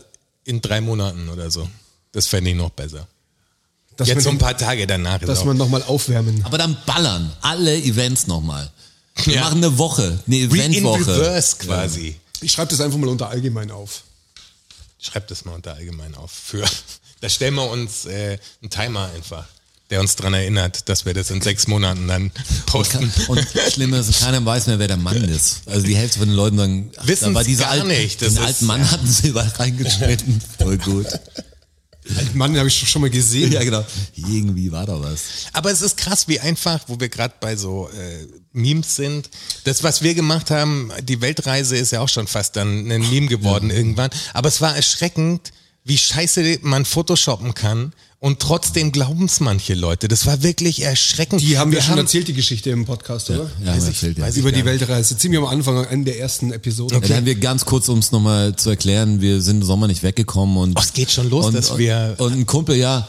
in 0.46 0.62
drei 0.62 0.82
Monaten 0.82 1.30
oder 1.30 1.52
so. 1.52 1.68
Das 2.12 2.28
fände 2.28 2.50
ich 2.52 2.56
noch 2.56 2.70
besser. 2.70 3.08
Dass 3.98 4.08
Jetzt 4.08 4.24
so 4.24 4.30
ein 4.30 4.38
paar 4.40 4.58
Tage 4.58 4.88
danach. 4.88 5.20
dass 5.20 5.40
auch- 5.40 5.46
man 5.46 5.58
nochmal 5.58 5.84
aufwärmen. 5.84 6.44
Aber 6.46 6.58
dann 6.58 6.76
ballern 6.86 7.32
alle 7.42 7.76
Events 7.78 8.26
nochmal. 8.28 8.72
Wir 9.26 9.36
Ja. 9.36 9.42
machen 9.42 9.58
eine 9.64 9.78
Woche, 9.78 10.20
eine 10.26 10.36
Re- 10.38 10.42
in 10.42 10.74
Eventwoche. 10.74 11.02
Reverse 11.18 11.58
quasi. 11.58 12.16
Ich 12.42 12.52
schreibe 12.52 12.72
das 12.72 12.82
einfach 12.82 12.98
mal 12.98 13.10
unter 13.10 13.30
allgemein 13.30 13.70
auf. 13.72 14.04
Schreibt 15.00 15.30
das 15.32 15.46
mal 15.46 15.54
unter 15.54 15.74
allgemein 15.76 16.16
auf. 16.16 16.32
Für, 16.32 16.64
da 17.22 17.30
stellen 17.30 17.54
wir 17.56 17.70
uns 17.70 18.06
äh, 18.06 18.38
einen 18.62 18.70
Timer 18.72 19.10
einfach, 19.16 19.48
der 19.90 20.00
uns 20.00 20.16
dran 20.16 20.34
erinnert, 20.34 20.90
dass 20.90 21.06
wir 21.06 21.14
das 21.14 21.30
in 21.30 21.42
sechs 21.42 21.68
Monaten 21.68 22.08
dann 22.08 22.32
posten. 22.66 23.12
Und 23.28 23.46
schlimm 23.72 23.94
ist, 23.94 24.20
keiner 24.22 24.44
weiß 24.44 24.68
mehr, 24.68 24.80
wer 24.80 24.88
der 24.88 24.98
Mann 24.98 25.24
ist. 25.24 25.62
Also 25.68 25.86
die 25.86 25.96
Hälfte 25.96 26.20
von 26.20 26.30
den 26.30 26.36
Leuten 26.36 26.58
sagen, 26.58 26.92
ach, 26.98 27.08
Wissen's 27.08 27.34
da 27.34 27.44
dieser 27.44 27.64
gar 27.66 27.72
alte, 27.72 27.88
nicht. 27.88 28.22
Das 28.22 28.34
den 28.34 28.44
alten 28.44 28.66
Mann 28.66 28.92
hatten 28.92 29.08
sie 29.08 29.30
überall 29.30 29.50
reingeschnitten. 29.50 30.42
Voll 30.58 30.78
gut. 30.78 31.08
Mann, 32.34 32.58
habe 32.58 32.68
ich 32.68 32.78
schon 32.78 33.02
mal 33.02 33.10
gesehen. 33.10 33.52
Ja, 33.52 33.64
genau. 33.64 33.86
Irgendwie 34.16 34.72
war 34.72 34.86
da 34.86 35.02
was. 35.02 35.22
Aber 35.54 35.72
es 35.72 35.82
ist 35.82 35.98
krass, 35.98 36.28
wie 36.28 36.40
einfach, 36.40 36.82
wo 36.88 37.00
wir 37.00 37.10
gerade 37.10 37.36
bei 37.40 37.56
so 37.56 37.90
äh, 37.90 38.28
Memes 38.52 38.96
sind. 38.96 39.30
Das, 39.64 39.84
was 39.84 40.02
wir 40.02 40.14
gemacht 40.14 40.52
haben, 40.52 40.92
die 41.02 41.22
Weltreise 41.22 41.78
ist 41.78 41.92
ja 41.92 42.02
auch 42.02 42.10
schon 42.10 42.28
fast 42.28 42.56
dann 42.56 42.92
ein 42.92 43.10
Meme 43.10 43.28
geworden 43.28 43.70
irgendwann. 43.70 44.10
Aber 44.34 44.50
es 44.50 44.60
war 44.60 44.76
erschreckend, 44.76 45.52
wie 45.86 45.98
scheiße 45.98 46.60
man 46.62 46.86
Photoshoppen 46.86 47.54
kann. 47.54 47.94
Und 48.24 48.40
trotzdem 48.40 48.94
glauben 48.94 49.26
es 49.26 49.42
manche 49.42 49.74
Leute. 49.74 50.08
Das 50.08 50.26
war 50.26 50.44
wirklich 50.44 50.82
erschreckend. 50.82 51.42
Die 51.42 51.58
haben 51.58 51.74
wir, 51.74 51.82
schon 51.82 51.98
erzählt, 51.98 52.30
die 52.30 52.34
Geschichte 52.34 52.70
im 52.70 52.86
Podcast, 52.86 53.30
oder? 53.30 53.52
Ja, 53.62 53.74
haben 53.74 53.82
wir 53.82 53.88
erzählt, 53.88 54.18
ja. 54.18 54.24
weiß 54.24 54.36
ich 54.36 54.40
Über 54.40 54.54
die. 54.54 54.64
Weltreise. 54.64 55.18
Ziemlich 55.18 55.42
am 55.42 55.46
Anfang, 55.48 55.86
an 55.86 56.06
der 56.06 56.22
ersten 56.22 56.54
Episode. 56.54 56.96
Ja, 56.96 57.02
dann 57.02 57.18
haben 57.18 57.26
wir 57.26 57.36
ganz 57.36 57.66
kurz, 57.66 57.90
um 57.90 58.00
es 58.00 58.14
nochmal 58.14 58.56
zu 58.56 58.70
erklären, 58.70 59.20
wir 59.20 59.42
sind 59.42 59.58
im 59.58 59.64
Sommer 59.64 59.88
nicht 59.88 60.04
weggekommen 60.04 60.56
und. 60.56 60.80
Oh, 60.80 60.82
es 60.82 60.94
geht 60.94 61.12
schon 61.12 61.30
los, 61.30 61.48
und, 61.48 61.54
dass 61.54 61.78
wir- 61.78 62.16
Und 62.18 62.32
ein 62.32 62.46
Kumpel, 62.46 62.78
ja, 62.78 63.06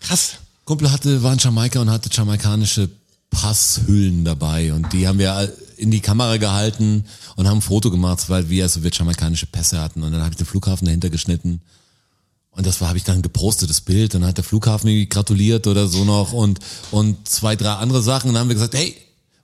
Krass. 0.00 0.34
Kumpel 0.64 0.92
hatte, 0.92 1.24
war 1.24 1.32
in 1.32 1.40
Jamaika 1.40 1.80
und 1.80 1.90
hatte 1.90 2.08
jamaikanische 2.12 2.88
Passhüllen 3.30 4.24
dabei 4.24 4.72
und 4.72 4.92
die 4.92 5.08
haben 5.08 5.18
wir 5.18 5.52
in 5.76 5.90
die 5.90 5.98
Kamera 5.98 6.36
gehalten 6.36 7.04
und 7.34 7.48
haben 7.48 7.58
ein 7.58 7.62
Foto 7.62 7.90
gemacht, 7.90 8.20
weil 8.28 8.48
wir 8.48 8.62
also 8.62 8.84
wir 8.84 8.92
jamaikanische 8.92 9.46
Pässe 9.46 9.80
hatten 9.80 10.04
und 10.04 10.12
dann 10.12 10.20
habe 10.20 10.30
ich 10.30 10.36
den 10.36 10.46
Flughafen 10.46 10.84
dahinter 10.84 11.10
geschnitten 11.10 11.60
und 12.52 12.66
das 12.66 12.80
war 12.80 12.88
habe 12.88 12.98
ich 12.98 13.04
dann 13.04 13.22
gepostet 13.22 13.70
das 13.70 13.80
Bild 13.80 14.14
dann 14.14 14.24
hat 14.24 14.36
der 14.36 14.44
Flughafen 14.44 14.88
irgendwie 14.88 15.08
gratuliert 15.08 15.66
oder 15.66 15.88
so 15.88 16.04
noch 16.04 16.32
und 16.32 16.60
und 16.90 17.28
zwei 17.28 17.56
drei 17.56 17.72
andere 17.72 18.02
Sachen 18.02 18.28
und 18.28 18.34
dann 18.34 18.42
haben 18.42 18.48
wir 18.48 18.54
gesagt 18.54 18.74
hey 18.74 18.96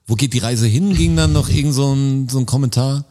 wo 0.07 0.15
geht 0.15 0.33
die 0.33 0.39
Reise 0.39 0.67
hin 0.67 0.95
ging 0.95 1.15
dann 1.15 1.33
noch 1.33 1.49
irgend 1.49 1.73
so 1.73 1.93
ein 1.93 2.29
so 2.29 2.39
ein 2.39 2.45
Kommentar 2.45 3.05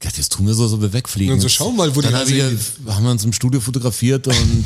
ich 0.00 0.06
dachte, 0.06 0.20
jetzt 0.22 0.32
tun 0.32 0.46
wir 0.46 0.54
so, 0.54 0.66
so 0.66 0.80
wir 0.80 0.94
wegfliegen. 0.94 1.34
Und 1.34 1.40
so, 1.40 1.50
schau 1.50 1.72
mal, 1.72 1.94
wo 1.94 2.00
die 2.00 2.06
dann 2.06 2.14
Reise 2.14 2.42
haben 2.42 2.58
wir, 2.86 2.94
haben 2.94 3.04
wir 3.04 3.10
uns 3.10 3.22
im 3.22 3.34
Studio 3.34 3.60
fotografiert 3.60 4.26
und 4.28 4.64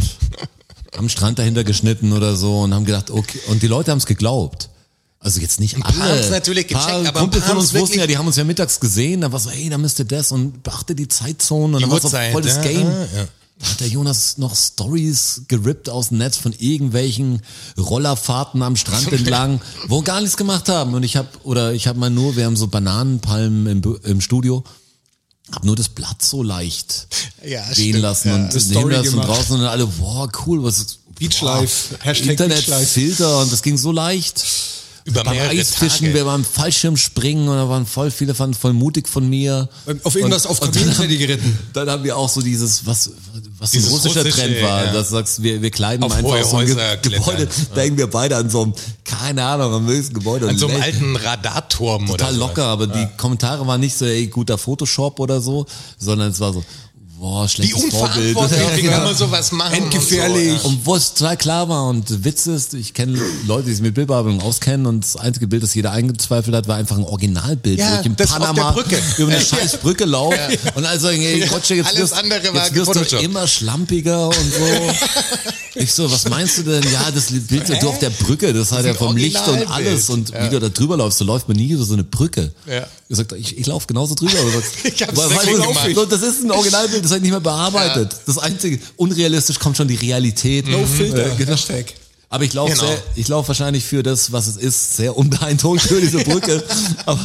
am 0.96 1.08
Strand 1.08 1.40
dahinter 1.40 1.64
geschnitten 1.64 2.12
oder 2.12 2.36
so 2.36 2.60
und 2.60 2.72
haben 2.72 2.84
gedacht, 2.84 3.10
okay, 3.10 3.40
und 3.48 3.62
die 3.62 3.66
Leute 3.66 3.90
haben 3.90 3.98
es 3.98 4.06
geglaubt. 4.06 4.70
Also 5.18 5.40
jetzt 5.40 5.58
nicht 5.58 5.80
paar 5.80 6.00
alle. 6.00 6.30
natürlich 6.30 6.68
Paar 6.68 6.86
gecheckt, 6.86 7.08
aber 7.08 7.18
ein 7.18 7.22
Kumpel 7.24 7.40
paar 7.40 7.50
von 7.50 7.58
uns 7.58 7.74
wussten 7.74 7.98
ja, 7.98 8.06
die 8.06 8.18
haben 8.18 8.26
uns 8.26 8.36
ja 8.36 8.44
mittags 8.44 8.78
gesehen, 8.78 9.22
da 9.22 9.32
war 9.32 9.40
so, 9.40 9.50
hey, 9.50 9.68
da 9.70 9.78
müsst 9.78 9.98
ihr 9.98 10.04
das 10.04 10.30
und 10.32 10.62
beachte 10.62 10.94
die 10.94 11.08
Zeitzone 11.08 11.76
und 11.76 11.82
dann 11.82 11.90
war 11.90 12.00
so 12.00 12.10
voll 12.10 12.42
das 12.42 12.60
Game. 12.62 12.86
ja, 12.86 13.00
ja. 13.16 13.28
Da 13.58 13.68
hat 13.68 13.80
der 13.80 13.88
Jonas 13.88 14.38
noch 14.38 14.56
Stories 14.56 15.42
gerippt 15.46 15.88
aus 15.88 16.08
dem 16.08 16.18
Netz 16.18 16.36
von 16.36 16.52
irgendwelchen 16.52 17.40
Rollerfahrten 17.78 18.62
am 18.62 18.76
Strand 18.76 19.12
entlang, 19.12 19.60
wo 19.86 20.02
gar 20.02 20.20
nichts 20.20 20.36
gemacht 20.36 20.68
haben. 20.68 20.94
Und 20.94 21.02
ich 21.04 21.16
habe 21.16 21.28
oder 21.44 21.72
ich 21.72 21.86
habe 21.86 21.98
mal 21.98 22.10
nur, 22.10 22.36
wir 22.36 22.46
haben 22.46 22.56
so 22.56 22.66
Bananenpalmen 22.66 23.66
im, 23.66 23.98
im 24.02 24.20
Studio, 24.20 24.64
habe 25.52 25.66
nur 25.66 25.76
das 25.76 25.88
Blatt 25.88 26.22
so 26.22 26.42
leicht 26.42 27.06
Ja, 27.46 27.64
gehen 27.72 27.90
stimmt, 27.90 27.98
lassen 28.00 28.28
ja. 28.28 28.34
und 28.34 28.42
nehmen 28.70 28.90
das 28.90 29.06
und 29.06 29.12
gemacht. 29.12 29.28
draußen 29.28 29.60
und 29.60 29.66
alle, 29.66 29.86
boah, 29.86 30.28
cool, 30.46 30.64
was 30.64 30.98
Beachlife, 31.18 31.94
boah, 31.94 32.04
Hashtag 32.04 32.30
Internetfilter 32.30 33.40
und 33.40 33.52
das 33.52 33.62
ging 33.62 33.78
so 33.78 33.92
leicht. 33.92 34.44
Über 35.06 35.22
mehrere 35.24 35.50
Eisfischen, 35.50 36.06
Tage. 36.06 36.14
wir 36.14 36.24
waren 36.26 36.44
Fallschirmspringen 36.46 37.46
und 37.46 37.56
da 37.56 37.68
waren 37.68 37.84
voll 37.84 38.10
viele 38.10 38.34
fanden 38.34 38.54
voll 38.54 38.72
mutig 38.72 39.06
von 39.06 39.28
mir. 39.28 39.68
Auf 40.02 40.16
irgendwas 40.16 40.46
auf 40.46 40.60
Kabinen 40.60 40.88
haben- 40.88 40.96
seid 40.96 41.10
ihr 41.10 41.18
geritten. 41.18 41.58
Dann 41.74 41.90
haben 41.90 42.04
wir 42.04 42.16
auch 42.16 42.30
so 42.30 42.40
dieses, 42.40 42.86
was, 42.86 43.10
was 43.58 43.72
Dieses 43.72 43.88
ein 43.88 43.92
russischer 43.92 44.24
russische, 44.24 44.40
Trend 44.40 44.62
war, 44.62 44.86
ja. 44.86 44.92
dass 44.92 45.08
du 45.08 45.16
sagst, 45.16 45.42
wir, 45.42 45.60
wir 45.60 45.70
kleiden 45.70 46.04
Auf 46.04 46.12
einfach 46.12 46.40
auf 46.40 46.50
so 46.50 46.56
ein 46.56 46.66
Ge 46.66 46.76
Gebäude, 47.02 47.48
da 47.74 47.80
hängen 47.82 47.98
wir 47.98 48.06
beide 48.06 48.36
an 48.36 48.48
so 48.48 48.62
einem, 48.62 48.72
keine 49.04 49.44
Ahnung, 49.44 49.74
am 49.74 49.86
höchsten 49.86 50.14
Gebäude. 50.14 50.48
An 50.48 50.56
so 50.56 50.68
einem 50.68 50.76
und 50.76 50.82
alten 50.82 51.16
Radarturm 51.16 52.04
oder 52.08 52.16
total 52.16 52.36
locker, 52.36 52.64
aber 52.64 52.86
die 52.86 53.06
Kommentare 53.18 53.66
waren 53.66 53.80
nicht 53.80 53.98
so, 53.98 54.06
ey, 54.06 54.26
guter 54.28 54.56
Photoshop 54.56 55.20
oder 55.20 55.42
so, 55.42 55.66
sondern 55.98 56.30
es 56.30 56.40
war 56.40 56.54
so, 56.54 56.64
boah, 57.24 57.44
Wie 57.44 57.48
schlechtes 57.48 57.84
Vorbild. 57.90 58.36
unverantwortlich, 58.36 58.82
wie 58.82 58.86
Ja. 58.90 58.92
kann 58.92 59.04
man 59.04 59.14
sowas 59.14 59.50
machen? 59.52 59.72
Endgefährlich. 59.74 60.52
Und 60.52 60.60
so, 60.60 60.68
Und 60.68 60.86
wo 60.86 60.96
es 60.96 61.14
total 61.14 61.36
klar 61.38 61.68
war 61.70 61.86
und 61.88 62.22
Witz 62.24 62.46
ist, 62.46 62.74
ich 62.74 62.92
kenne 62.92 63.18
Leute, 63.46 63.64
die 63.68 63.72
sich 63.72 63.80
mit 63.82 63.94
Bildbearbeitung 63.94 64.42
auskennen 64.42 64.84
und 64.86 65.04
das 65.04 65.16
einzige 65.16 65.46
Bild, 65.46 65.62
das 65.62 65.74
jeder 65.74 65.92
eingezweifelt 65.92 66.54
hat, 66.54 66.68
war 66.68 66.76
einfach 66.76 66.98
ein 66.98 67.04
Originalbild, 67.04 67.78
Ja, 67.78 67.96
wo 67.96 68.00
ich 68.00 68.06
in 68.06 68.16
das 68.16 68.30
auf 68.32 68.38
Panama 68.40 68.72
der 68.72 68.82
Brücke. 68.82 69.02
über 69.16 69.32
eine 69.32 69.40
Ja. 69.40 69.44
scheiß 69.46 69.78
Brücke 69.78 70.04
laufe 70.04 70.38
und 70.74 70.84
also 70.84 71.08
ey, 71.08 71.40
Ja, 71.40 71.46
Gott, 71.46 71.66
jetzt 71.70 71.86
alles 71.86 71.98
wirst, 71.98 72.12
andere 72.14 72.54
war 72.54 72.66
jetzt 72.66 72.74
wirst 72.74 73.12
du 73.12 73.16
immer 73.18 73.46
schlampiger 73.46 74.26
und 74.28 74.34
so. 74.34 74.94
Ich 75.76 75.92
so, 75.92 76.10
was 76.10 76.28
meinst 76.28 76.58
du 76.58 76.62
denn? 76.62 76.82
Ja, 76.92 77.10
das 77.10 77.26
Bild 77.32 77.68
du 77.82 77.88
auf 77.88 77.98
der 77.98 78.10
Brücke, 78.10 78.52
das 78.52 78.70
hat 78.72 78.80
ist 78.80 78.86
ja 78.86 78.94
vom 78.94 79.16
Licht 79.16 79.46
und 79.48 79.68
alles 79.70 80.08
und 80.08 80.30
Ja. 80.30 80.44
wie 80.44 80.50
du 80.50 80.60
da 80.60 80.68
drüber 80.68 80.96
läufst, 80.96 81.20
du 81.20 81.24
läufst 81.24 81.48
man 81.48 81.56
nie 81.56 81.70
über 81.70 81.84
so 81.84 81.94
eine 81.94 82.04
Brücke. 82.04 82.52
Ja. 82.66 82.86
Ich 83.08 83.16
sag, 83.16 83.32
ich, 83.32 83.58
ich 83.58 83.66
laufe 83.66 83.86
genauso 83.86 84.14
drüber. 84.14 84.38
aber 84.38 84.50
sagst, 84.52 84.72
Ich 84.84 85.02
hab's 85.02 85.16
weil- 85.16 85.30
weil- 85.30 85.94
so, 85.94 86.04
Das 86.06 86.22
ist 86.22 86.44
ein 86.44 86.50
Originalbild, 86.50 87.04
das 87.04 87.10
halt 87.10 87.22
nicht 87.22 87.30
mehr 87.32 87.40
bearbeitet. 87.40 88.14
Das 88.26 88.38
einzige, 88.38 88.78
unrealistisch 88.96 89.58
kommt 89.58 89.76
schon 89.76 89.88
die 89.88 89.96
Realität. 89.96 90.68
No 90.68 90.84
Filter. 90.86 91.28
Ja, 91.28 91.34
genau. 91.34 91.52
Hashtag. 91.52 91.86
Aber 92.30 92.44
ich 92.44 92.52
laufe 92.52 92.72
Genau. 92.72 92.86
sehr, 92.86 93.02
ich 93.16 93.28
laufe 93.28 93.48
wahrscheinlich 93.48 93.84
für 93.84 94.02
das, 94.02 94.32
was 94.32 94.46
es 94.48 94.56
ist, 94.56 94.96
sehr 94.96 95.16
unbeeindruckt 95.16 95.82
für 95.82 96.00
diese 96.00 96.18
Brücke. 96.18 96.62
Aber 97.06 97.20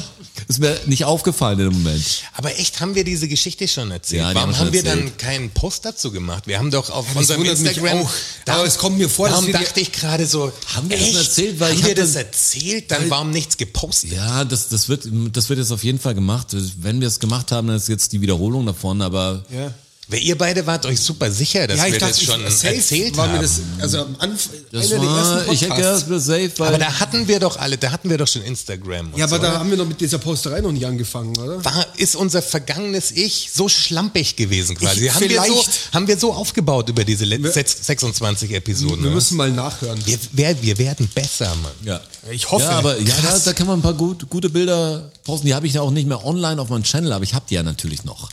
ist 0.49 0.59
mir 0.59 0.77
nicht 0.87 1.05
aufgefallen 1.05 1.59
im 1.59 1.71
Moment. 1.71 2.23
Aber 2.33 2.57
echt, 2.57 2.81
haben 2.81 2.95
wir 2.95 3.03
diese 3.03 3.27
Geschichte 3.27 3.67
schon 3.67 3.91
erzählt? 3.91 4.23
Ja, 4.23 4.33
Warum 4.35 4.57
haben 4.57 4.73
wir 4.73 4.79
haben 4.81 4.85
wir 4.87 5.03
dann 5.05 5.17
keinen 5.17 5.51
Post 5.51 5.85
dazu 5.85 6.11
gemacht? 6.11 6.47
Wir 6.47 6.57
haben 6.59 6.71
doch 6.71 6.89
auf 6.89 7.05
das 7.07 7.15
unserem 7.15 7.45
Instagram. 7.45 7.99
auch. 8.01 8.11
Aber 8.47 8.65
es 8.65 8.77
kommt 8.79 8.97
mir 8.97 9.07
vor, 9.09 9.27
dass 9.27 9.35
darum 9.35 9.47
wir 9.47 9.57
die- 9.59 9.63
dachte 9.63 9.79
ich 9.79 9.91
gerade 9.91 10.25
so. 10.25 10.51
Haben 10.73 10.89
wir 10.89 10.97
das 10.97 11.07
echt? 11.07 11.15
erzählt? 11.17 11.59
Weil 11.59 11.71
haben 11.75 11.85
wir 11.85 11.95
das 11.95 12.13
dann- 12.13 12.25
erzählt? 12.25 12.91
Dann 12.91 13.09
warum 13.09 13.29
nichts 13.29 13.55
gepostet? 13.57 14.11
Ja, 14.11 14.43
das, 14.43 14.69
das 14.69 14.89
wird, 14.89 15.07
das 15.31 15.47
wird 15.49 15.59
jetzt 15.59 15.71
auf 15.71 15.83
jeden 15.83 15.99
Fall 15.99 16.15
gemacht. 16.15 16.47
Wenn 16.81 16.99
wir 16.99 17.07
es 17.07 17.19
gemacht 17.19 17.51
haben, 17.51 17.67
dann 17.67 17.77
ist 17.77 17.87
jetzt 17.87 18.11
die 18.11 18.19
Wiederholung 18.19 18.65
davon, 18.65 19.01
aber 19.03 19.45
Ja. 19.51 19.71
Weil 20.11 20.23
ihr 20.23 20.35
beide 20.37 20.65
wart 20.65 20.87
euch 20.87 20.99
super 20.99 21.31
sicher, 21.31 21.67
dass 21.67 21.77
Ja, 21.77 21.85
wir 21.85 21.99
dachte, 21.99 22.13
das 22.13 22.23
schon 22.23 22.45
ich, 22.47 22.53
safe 22.55 22.75
erzählt 22.75 23.15
war 23.15 23.27
haben. 23.27 23.35
mir 23.35 23.41
das, 23.43 23.59
also 23.79 23.99
am 23.99 24.15
Anfang, 24.17 24.53
das 24.71 24.91
einer 24.91 25.01
der 25.01 25.09
war, 25.09 25.37
ersten 25.37 25.53
ich 25.53 25.61
hätte 25.61 26.19
safe, 26.19 26.51
weil 26.57 26.67
aber 26.69 26.77
da 26.79 26.99
hatten 26.99 27.27
wir 27.27 27.39
doch 27.39 27.57
alle, 27.57 27.77
da 27.77 27.91
hatten 27.91 28.09
wir 28.09 28.17
doch 28.17 28.27
schon 28.27 28.41
Instagram. 28.41 29.13
Und 29.13 29.19
Ja, 29.19 29.25
aber 29.25 29.35
so. 29.35 29.41
da 29.43 29.59
haben 29.59 29.69
wir 29.69 29.77
noch 29.77 29.85
mit 29.85 30.01
dieser 30.01 30.17
Posterei 30.17 30.61
noch 30.61 30.71
nicht 30.71 30.85
angefangen, 30.87 31.37
oder? 31.37 31.63
war, 31.63 31.85
ist 31.97 32.15
unser 32.15 32.41
vergangenes 32.41 33.11
Ich 33.11 33.51
so 33.53 33.69
schlampig 33.69 34.35
gewesen 34.35 34.75
quasi. 34.75 35.05
Ich- 35.05 35.13
haben, 35.13 35.21
wir 35.29 35.37
so, 35.37 35.43
vielleicht- 35.43 35.93
haben 35.93 36.07
wir 36.07 36.17
so 36.17 36.33
aufgebaut 36.33 36.89
über 36.89 37.03
diese 37.05 37.25
letzten 37.25 37.43
Wir- 37.55 37.65
26 37.65 38.51
Episoden. 38.51 39.03
Wir 39.03 39.11
müssen 39.11 39.37
mal 39.37 39.51
nachhören. 39.51 39.99
wir, 40.05 40.17
wir, 40.31 40.61
wir 40.63 40.77
werden 40.79 41.07
besser, 41.13 41.53
Mann. 41.61 41.71
ja. 41.85 42.01
Ich 42.31 42.49
hoffe. 42.49 42.63
Ja, 42.65 42.71
aber 42.71 42.97
ja, 42.99 43.13
da, 43.23 43.37
da 43.39 43.53
kann 43.53 43.67
man 43.67 43.79
ein 43.79 43.81
paar 43.83 43.93
gut, 43.93 44.29
gute 44.29 44.49
Bilder 44.49 45.11
posten. 45.23 45.45
Die 45.47 45.53
habe 45.53 45.67
ich 45.67 45.73
ja 45.73 45.81
auch 45.81 45.91
nicht 45.91 46.07
mehr 46.07 46.25
online 46.25 46.59
auf 46.61 46.69
meinem 46.69 46.83
Channel, 46.83 47.13
aber 47.13 47.23
ich 47.23 47.33
habe 47.33 47.45
die 47.49 47.55
ja 47.55 47.63
natürlich 47.63 48.03
noch. 48.03 48.29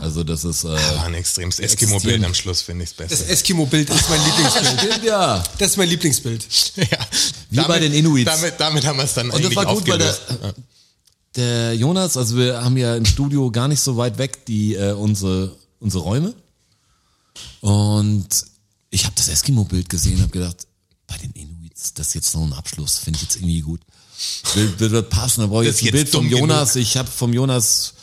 Also 0.00 0.24
das 0.24 0.44
ist 0.44 0.64
äh, 0.64 0.68
War 0.68 1.04
ein 1.04 1.14
extremes 1.14 1.58
Eskimo-Bild 1.58 2.24
am 2.24 2.34
Schluss, 2.34 2.62
finde 2.62 2.84
ich 2.84 2.94
Das 2.94 3.08
besser. 3.08 3.28
Eskimo-Bild 3.30 3.90
ist 3.90 4.08
mein 4.08 4.20
Lieblingsbild. 4.24 4.80
stimmt 4.80 5.04
ja. 5.04 5.42
Das 5.58 5.70
ist 5.72 5.76
mein 5.76 5.88
Lieblingsbild. 5.88 6.46
ja. 6.76 6.98
Wie 7.50 7.60
bei 7.60 7.78
den 7.78 7.92
Inuits. 7.92 8.24
Damit, 8.30 8.54
damit 8.58 8.84
haben 8.86 8.98
wir 8.98 9.04
es 9.04 9.14
dann 9.14 9.30
Und 9.30 9.34
das 9.34 9.44
eigentlich 9.46 9.56
war 9.56 9.66
gut, 9.74 9.88
weil 9.88 9.98
der, 9.98 10.16
der 11.36 11.74
Jonas, 11.74 12.16
also 12.16 12.36
wir 12.36 12.62
haben 12.64 12.76
ja 12.76 12.96
im 12.96 13.04
Studio 13.04 13.50
gar 13.50 13.68
nicht 13.68 13.80
so 13.80 13.96
weit 13.96 14.18
weg 14.18 14.44
die 14.46 14.74
äh, 14.74 14.92
unsere 14.92 15.56
unsere 15.80 16.02
Räume 16.02 16.34
und 17.60 18.28
ich 18.90 19.04
habe 19.04 19.14
das 19.16 19.28
Eskimo-Bild 19.28 19.88
gesehen, 19.88 20.20
habe 20.20 20.30
gedacht, 20.30 20.66
bei 21.06 21.16
den 21.18 21.32
Inuits, 21.32 21.94
das 21.94 22.08
ist 22.08 22.14
jetzt 22.14 22.34
noch 22.34 22.42
ein 22.42 22.52
Abschluss, 22.52 22.98
finde 22.98 23.18
ich 23.18 23.22
jetzt 23.22 23.36
irgendwie 23.36 23.60
gut. 23.60 23.80
Wird, 24.54 24.80
wird, 24.80 25.10
passen, 25.10 25.42
da 25.42 25.46
brauche 25.46 25.64
ich 25.64 25.70
Das 25.70 25.80
jetzt 25.80 25.92
ein 25.92 25.96
jetzt 25.96 26.04
Bild 26.04 26.08
vom 26.08 26.22
dumm 26.22 26.30
genug. 26.30 26.40
Jonas. 26.50 26.76
Ich 26.76 26.96
habe 26.96 27.08
vom 27.08 27.32
Jonas 27.32 27.94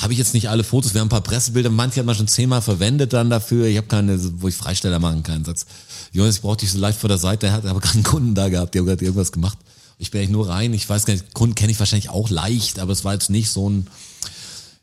habe 0.00 0.14
ich 0.14 0.18
jetzt 0.18 0.32
nicht 0.32 0.48
alle 0.48 0.64
Fotos. 0.64 0.94
Wir 0.94 1.02
haben 1.02 1.06
ein 1.06 1.10
paar 1.10 1.20
Pressebilder, 1.20 1.68
manche 1.68 2.00
hat 2.00 2.06
man 2.06 2.14
schon 2.14 2.26
zehnmal 2.26 2.62
verwendet 2.62 3.12
dann 3.12 3.28
dafür. 3.28 3.66
Ich 3.66 3.76
habe 3.76 3.86
keine, 3.86 4.18
wo 4.40 4.48
ich 4.48 4.54
Freisteller 4.54 4.98
machen 4.98 5.22
kann. 5.22 5.44
Sagst, 5.44 5.66
Jonas, 6.12 6.36
ich 6.36 6.40
brauche 6.40 6.56
dich 6.56 6.72
so 6.72 6.78
leicht 6.78 6.98
vor 6.98 7.08
der 7.08 7.18
Seite. 7.18 7.48
Er 7.48 7.52
hat 7.52 7.66
aber 7.66 7.80
keinen 7.80 8.02
Kunden 8.02 8.34
da 8.34 8.48
gehabt, 8.48 8.74
die 8.74 8.78
haben 8.78 8.86
gerade 8.86 9.04
irgendwas 9.04 9.30
gemacht. 9.30 9.58
Ich 9.98 10.10
bin 10.10 10.20
eigentlich 10.20 10.30
nur 10.30 10.48
rein. 10.48 10.72
Ich 10.72 10.88
weiß 10.88 11.04
gar 11.04 11.12
nicht, 11.12 11.34
Kunden 11.34 11.54
kenne 11.54 11.70
ich 11.70 11.78
wahrscheinlich 11.78 12.08
auch 12.08 12.30
leicht, 12.30 12.78
aber 12.78 12.92
es 12.92 13.04
war 13.04 13.12
jetzt 13.12 13.28
nicht 13.28 13.50
so 13.50 13.68
ein. 13.68 13.88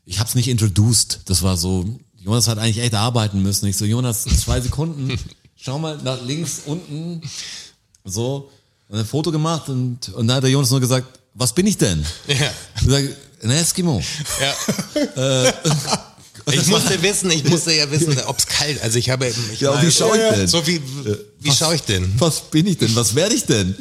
Ich 0.06 0.20
habe 0.20 0.28
es 0.28 0.36
nicht 0.36 0.48
introduced. 0.48 1.20
Das 1.24 1.42
war 1.42 1.56
so. 1.56 1.98
Jonas 2.16 2.46
hat 2.46 2.58
eigentlich 2.58 2.78
echt 2.78 2.94
arbeiten 2.94 3.42
müssen. 3.42 3.66
Ich 3.66 3.76
so, 3.76 3.84
Jonas, 3.84 4.22
zwei 4.22 4.60
Sekunden. 4.60 5.18
Schau 5.56 5.80
mal 5.80 5.98
nach 6.04 6.24
links 6.24 6.62
unten. 6.66 7.22
So. 8.04 8.50
Und 8.88 8.98
ein 8.98 9.04
Foto 9.04 9.32
gemacht 9.32 9.68
und, 9.68 10.10
und 10.10 10.28
dann 10.28 10.36
hat 10.36 10.44
der 10.44 10.50
Jonas 10.50 10.70
nur 10.70 10.80
gesagt, 10.80 11.18
was 11.34 11.52
bin 11.52 11.66
ich 11.66 11.76
denn? 11.76 12.04
Ja. 12.28 12.50
Ich 12.80 12.88
sag, 12.88 13.04
ein 13.42 13.50
Eskimo. 13.50 14.02
Ja. 14.40 15.52
ich 16.52 16.66
musste 16.66 17.00
wissen, 17.02 17.30
ich 17.30 17.44
musste 17.44 17.72
ja 17.72 17.90
wissen, 17.90 18.18
ob 18.26 18.38
es 18.38 18.46
kalt. 18.46 18.80
Also 18.82 18.98
ich 18.98 19.10
habe, 19.10 19.28
ich 19.28 19.60
Ja, 19.60 19.70
war- 19.72 19.82
wie 19.82 19.90
schau 19.92 20.14
ich 20.14 20.20
denn? 20.20 20.46
So 20.48 20.66
wie, 20.66 20.80
wie 21.40 21.52
schaue 21.52 21.74
ich 21.74 21.82
denn? 21.82 22.12
Was 22.18 22.40
bin 22.50 22.66
ich 22.66 22.78
denn? 22.78 22.94
Was 22.96 23.14
werde 23.14 23.34
ich 23.34 23.44
denn? 23.44 23.74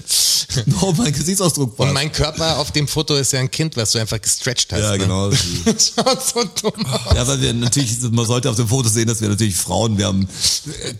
No, 0.65 0.93
mein 0.97 1.11
Gesichtsausdruck 1.13 1.77
war. 1.77 1.87
Und 1.87 1.93
mein 1.93 2.11
Körper 2.11 2.57
auf 2.57 2.71
dem 2.71 2.87
Foto 2.87 3.15
ist 3.15 3.33
ja 3.33 3.39
ein 3.39 3.51
Kind, 3.51 3.75
was 3.77 3.91
du 3.91 3.99
einfach 3.99 4.19
gestretcht 4.21 4.71
hast. 4.73 4.81
ja, 4.81 4.91
ne? 4.91 4.97
genau. 4.99 5.31
Schaut 5.65 6.23
so 6.25 6.43
dumm 6.61 6.85
aus. 6.85 7.15
Ja, 7.15 7.27
weil 7.27 7.41
wir 7.41 7.53
natürlich, 7.53 7.99
man 8.11 8.25
sollte 8.25 8.49
auf 8.49 8.55
dem 8.55 8.67
Foto 8.67 8.89
sehen, 8.89 9.07
dass 9.07 9.21
wir 9.21 9.29
natürlich 9.29 9.55
Frauen, 9.55 9.97
wir 9.97 10.05
haben, 10.07 10.27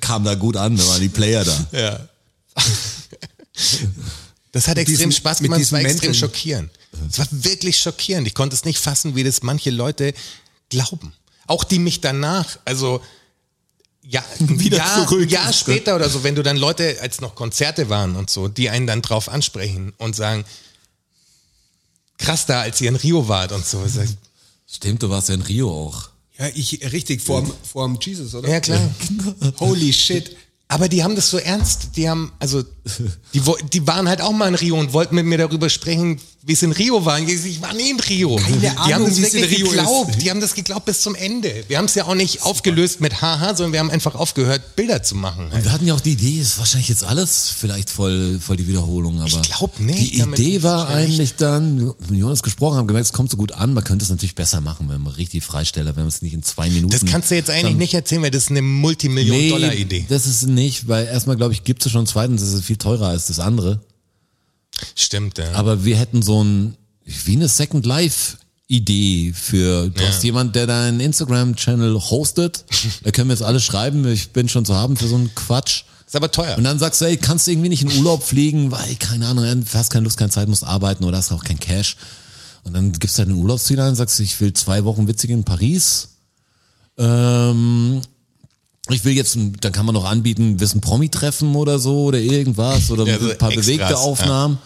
kamen 0.01 0.26
da 0.26 0.36
gut 0.36 0.58
an, 0.58 0.76
da 0.78 0.86
waren 0.88 1.01
die 1.01 1.10
Player 1.10 1.43
da. 1.43 1.68
Ja. 1.72 1.99
Das 4.51 4.68
hat 4.68 4.78
extrem 4.78 5.10
diesen- 5.10 5.12
Spaß 5.12 5.39
gemacht, 5.39 5.62
es 5.62 5.72
war 5.72 5.82
extrem 5.82 6.14
schockierend. 6.14 6.72
Es 7.10 7.20
war 7.20 7.28
wirklich 7.32 7.80
schockierend. 7.80 8.28
Ich 8.28 8.34
konnte 8.34 8.56
es 8.56 8.66
nicht 8.66 8.80
fassen, 8.80 9.16
wie 9.16 9.24
das 9.24 9.44
manche 9.44 9.70
Leute 9.70 10.14
glauben. 10.70 11.14
Auch 11.46 11.64
die 11.64 11.80
mich 11.80 12.02
danach, 12.02 12.60
also 12.66 13.02
ja, 14.10 14.24
Wieder 14.40 14.78
ja, 14.78 15.06
zurück. 15.06 15.30
Jahr 15.30 15.52
später 15.52 15.96
oder 15.96 16.10
so, 16.10 16.24
wenn 16.24 16.36
du 16.36 16.44
dann 16.44 16.58
Leute, 16.58 16.98
als 17.02 17.20
noch 17.20 17.36
Konzerte 17.36 17.90
waren 17.90 18.16
und 18.16 18.30
so, 18.30 18.48
die 18.48 18.70
einen 18.70 18.88
dann 18.88 19.02
drauf 19.02 19.28
ansprechen 19.28 19.94
und 19.98 20.16
sagen, 20.16 20.46
krass 22.18 22.46
da, 22.46 22.62
als 22.62 22.80
ihr 22.80 22.90
in 22.90 22.96
Rio 22.96 23.28
wart 23.28 23.52
und 23.52 23.66
so. 23.66 23.84
Ich, 23.86 24.10
Stimmt, 24.70 25.04
du 25.04 25.10
warst 25.10 25.30
ja 25.30 25.36
in 25.36 25.42
Rio 25.42 25.70
auch. 25.70 26.10
Ja, 26.38 26.48
ich, 26.54 26.92
richtig, 26.92 27.22
vorm, 27.22 27.52
vorm 27.64 27.98
Jesus, 28.02 28.36
oder? 28.36 28.48
Ja, 28.48 28.60
klar. 28.60 28.90
Holy 29.60 29.92
shit. 29.92 30.36
Aber 30.70 30.89
die 30.89 31.03
haben 31.03 31.15
das 31.15 31.30
so 31.30 31.38
ernst, 31.38 31.89
die 31.95 32.09
haben, 32.09 32.32
also, 32.39 32.61
die, 33.34 33.41
die 33.72 33.88
waren 33.88 34.07
halt 34.09 34.22
auch 34.22 34.34
mal 34.34 34.47
in 34.49 34.55
Rio 34.55 34.78
und 34.78 34.91
wollten 34.93 35.15
mit 35.15 35.26
mir 35.26 35.38
darüber 35.38 35.70
sprechen, 35.70 36.20
wie 36.43 36.53
es 36.53 36.61
in 36.63 36.72
Rio 36.72 37.03
war. 37.03 37.20
Ich 37.20 37.61
war 37.61 37.74
nie 37.74 37.89
in 37.89 37.99
Rio. 37.99 38.36
Keine 38.38 38.57
die 38.57 38.70
haben 38.70 38.78
Ahnung, 38.93 39.09
das 39.09 39.20
wirklich 39.34 39.57
Rio 39.59 39.68
geglaubt. 39.68 40.11
ist. 40.11 40.22
Die 40.22 40.30
haben 40.30 40.39
das 40.39 40.53
geglaubt 40.55 40.86
bis 40.86 41.01
zum 41.01 41.13
Ende. 41.15 41.65
Wir 41.68 41.78
haben 41.78 41.86
es 41.86 41.95
ja 41.95 42.05
auch 42.05 42.15
nicht 42.15 42.43
aufgelöst 42.43 43.01
mit 43.01 43.22
Haha, 43.22 43.53
sondern 43.55 43.74
wir 43.74 43.80
haben 43.82 43.89
einfach 43.91 44.15
aufgehört, 44.15 44.78
Bilder 44.78 45.03
zu 45.03 45.15
machen. 45.15 45.49
Und 45.51 45.63
wir 45.65 45.72
hatten 45.74 45.86
ja 45.88 45.93
auch 45.93 45.99
die 45.99 46.13
Idee, 46.13 46.39
ist 46.39 46.57
wahrscheinlich 46.57 46.88
jetzt 46.88 47.03
alles 47.03 47.49
vielleicht 47.57 47.89
voll, 47.89 48.39
voll 48.41 48.55
die 48.55 48.68
Wiederholung, 48.68 49.20
aber. 49.20 49.41
glaub 49.41 49.78
nicht, 49.82 50.13
Die 50.13 50.22
Idee 50.22 50.63
war 50.63 50.88
eigentlich 50.89 51.36
dann, 51.36 51.80
wir 51.80 51.88
haben 51.88 51.95
mit 52.09 52.20
Jonas 52.20 52.43
gesprochen, 52.43 52.78
haben 52.78 52.88
gemerkt, 52.88 53.07
es 53.07 53.13
kommt 53.13 53.30
so 53.30 53.36
gut 53.36 53.51
an, 53.51 53.74
man 53.74 53.84
könnte 53.84 54.03
es 54.03 54.09
natürlich 54.09 54.36
besser 54.36 54.61
machen, 54.61 54.88
wenn 54.89 55.01
man 55.01 55.13
richtig 55.13 55.43
Freisteller, 55.43 55.97
wenn 55.97 56.03
man 56.03 56.09
es 56.09 56.22
nicht 56.22 56.34
in 56.34 56.43
zwei 56.43 56.70
Minuten. 56.70 56.91
Das 56.91 57.03
kannst 57.05 57.30
du 57.32 57.36
jetzt 57.36 57.49
eigentlich 57.49 57.63
dann- 57.74 57.78
nicht 57.78 57.93
erzählen, 57.93 58.22
weil 58.22 58.32
das 58.32 58.43
ist 58.43 58.51
eine 58.51 58.61
Multimillion-Dollar-Idee. 58.61 60.05
Das 60.07 60.26
ist 60.28 60.43
nicht, 60.58 60.88
weil 60.88 61.05
erstmal, 61.05 61.38
glaube 61.38 61.53
ich, 61.53 61.64
gibt 61.64 61.86
es 61.86 61.91
schon. 61.91 62.05
Zweitens 62.08 62.41
ist 62.41 62.53
es 62.53 62.66
viel 62.66 62.78
teurer 62.78 63.08
als 63.08 63.28
das 63.28 63.39
andere. 63.39 63.80
Stimmt, 64.95 65.38
ja. 65.38 65.51
Aber 65.53 65.86
wir 65.86 65.95
hätten 65.97 66.22
so 66.22 66.43
ein, 66.43 66.76
wie 67.05 67.36
eine 67.36 67.47
Second 67.47 67.86
Life 67.86 68.38
Idee 68.68 69.32
für, 69.34 69.89
du 69.89 70.01
Ja. 70.03 70.10
hast 70.10 70.24
jemand, 70.24 70.55
der 70.55 70.68
deinen 70.68 70.99
Instagram-Channel 70.99 71.95
hostet. 71.95 72.66
Da 73.03 73.12
können 73.12 73.30
wir 73.30 73.34
jetzt 73.36 73.43
alle 73.43 73.62
schreiben, 73.62 74.05
ich 74.12 74.32
bin 74.32 74.49
schon 74.49 74.66
zu 74.66 74.76
haben 74.76 74.97
für 74.97 75.08
so 75.08 75.16
einen 75.16 75.34
Quatsch. 75.36 75.84
ist 76.05 76.16
aber 76.18 76.32
teuer. 76.32 76.58
Und 76.58 76.66
dann 76.66 76.78
sagst 76.80 76.99
du, 76.99 77.05
ey, 77.05 77.16
kannst 77.18 77.47
du 77.47 77.51
irgendwie 77.51 77.70
nicht 77.70 77.84
in 77.84 77.97
Urlaub 77.97 78.24
fliegen, 78.24 78.72
weil, 78.72 78.95
keine 78.95 79.28
Ahnung, 79.28 79.45
du 79.45 79.74
hast 79.74 79.89
keine 79.91 80.03
Lust, 80.03 80.18
keine 80.18 80.32
Zeit, 80.32 80.49
musst 80.49 80.66
arbeiten 80.66 81.05
oder 81.05 81.18
hast 81.18 81.32
auch 81.32 81.43
kein 81.45 81.60
Cash. 81.60 81.95
Und 82.64 82.74
dann 82.74 82.91
gibst 82.91 83.18
du 83.18 83.20
halt 83.22 83.30
ein 83.30 83.36
Urlaubsziel 83.41 83.80
ein, 83.80 83.95
sagst, 83.95 84.20
ich 84.20 84.39
will 84.41 84.51
zwei 84.51 84.84
Wochen 84.84 85.08
witzig 85.08 85.30
in 85.30 85.45
Paris. 85.45 86.10
Ähm, 86.97 88.01
ich 88.94 89.04
will 89.06 89.14
jetzt, 89.14 89.38
dann 89.62 89.72
kann 89.72 89.86
man 89.86 89.94
noch 89.96 90.06
anbieten, 90.06 90.60
wirst 90.60 90.76
ein 90.76 90.82
Promi 90.82 91.10
treffen 91.10 91.56
oder 91.56 91.80
so 91.80 92.04
oder 92.06 92.20
irgendwas 92.20 92.90
oder 92.92 93.06
Ja, 93.06 93.20
so 93.20 93.30
ein 93.30 93.38
paar 93.38 93.50
Extras, 93.52 93.66
bewegte 93.66 93.92
ja. 93.94 93.98
Aufnahmen. 93.98 94.58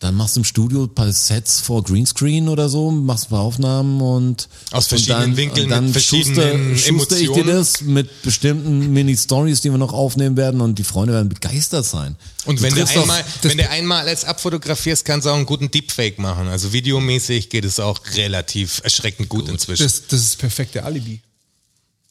Dann 0.00 0.16
machst 0.16 0.36
du 0.36 0.40
im 0.40 0.44
Studio 0.44 0.82
ein 0.82 0.94
paar 0.94 1.10
Sets 1.10 1.60
vor 1.60 1.82
Greenscreen 1.82 2.48
oder 2.50 2.68
so, 2.68 2.90
machst 2.90 3.26
ein 3.26 3.30
paar 3.30 3.40
Aufnahmen 3.40 4.02
und 4.02 4.48
Aus 4.70 4.84
und 4.84 4.88
verschiedenen 4.88 5.36
Winkeln, 5.36 5.64
und 5.66 5.70
dann 5.70 5.84
mit 5.84 5.92
verschiedenen 5.92 6.76
schuster, 6.76 6.92
schuster 6.92 7.16
ich 7.16 7.22
dir 7.22 7.26
Emotionen. 7.28 7.56
das 7.56 7.80
mit 7.80 8.22
bestimmten 8.22 8.92
Mini-Stories, 8.92 9.62
die 9.62 9.70
wir 9.70 9.78
noch 9.78 9.94
aufnehmen 9.94 10.36
werden 10.36 10.60
und 10.60 10.78
die 10.78 10.84
Freunde 10.84 11.14
werden 11.14 11.30
begeistert 11.30 11.86
sein. 11.86 12.16
Und 12.44 12.60
wenn 12.60 12.74
du, 12.74 12.80
triffst 12.80 12.96
doch- 12.96 13.02
einmal, 13.02 13.24
wenn 13.42 13.56
du 13.56 13.70
einmal 13.70 14.00
alles 14.00 14.24
abfotografierst, 14.26 15.06
kannst 15.06 15.26
du 15.26 15.30
auch 15.30 15.36
einen 15.36 15.46
guten 15.46 15.70
Deepfake 15.70 16.18
machen. 16.18 16.48
Also 16.48 16.74
videomäßig 16.74 17.48
geht 17.48 17.64
es 17.64 17.80
auch 17.80 17.98
relativ 18.16 18.82
erschreckend 18.84 19.30
gut, 19.30 19.48
inzwischen. 19.48 19.84
Das, 19.84 20.02
das 20.08 20.20
ist 20.20 20.32
das 20.32 20.36
perfekte 20.36 20.84
Alibi. 20.84 21.20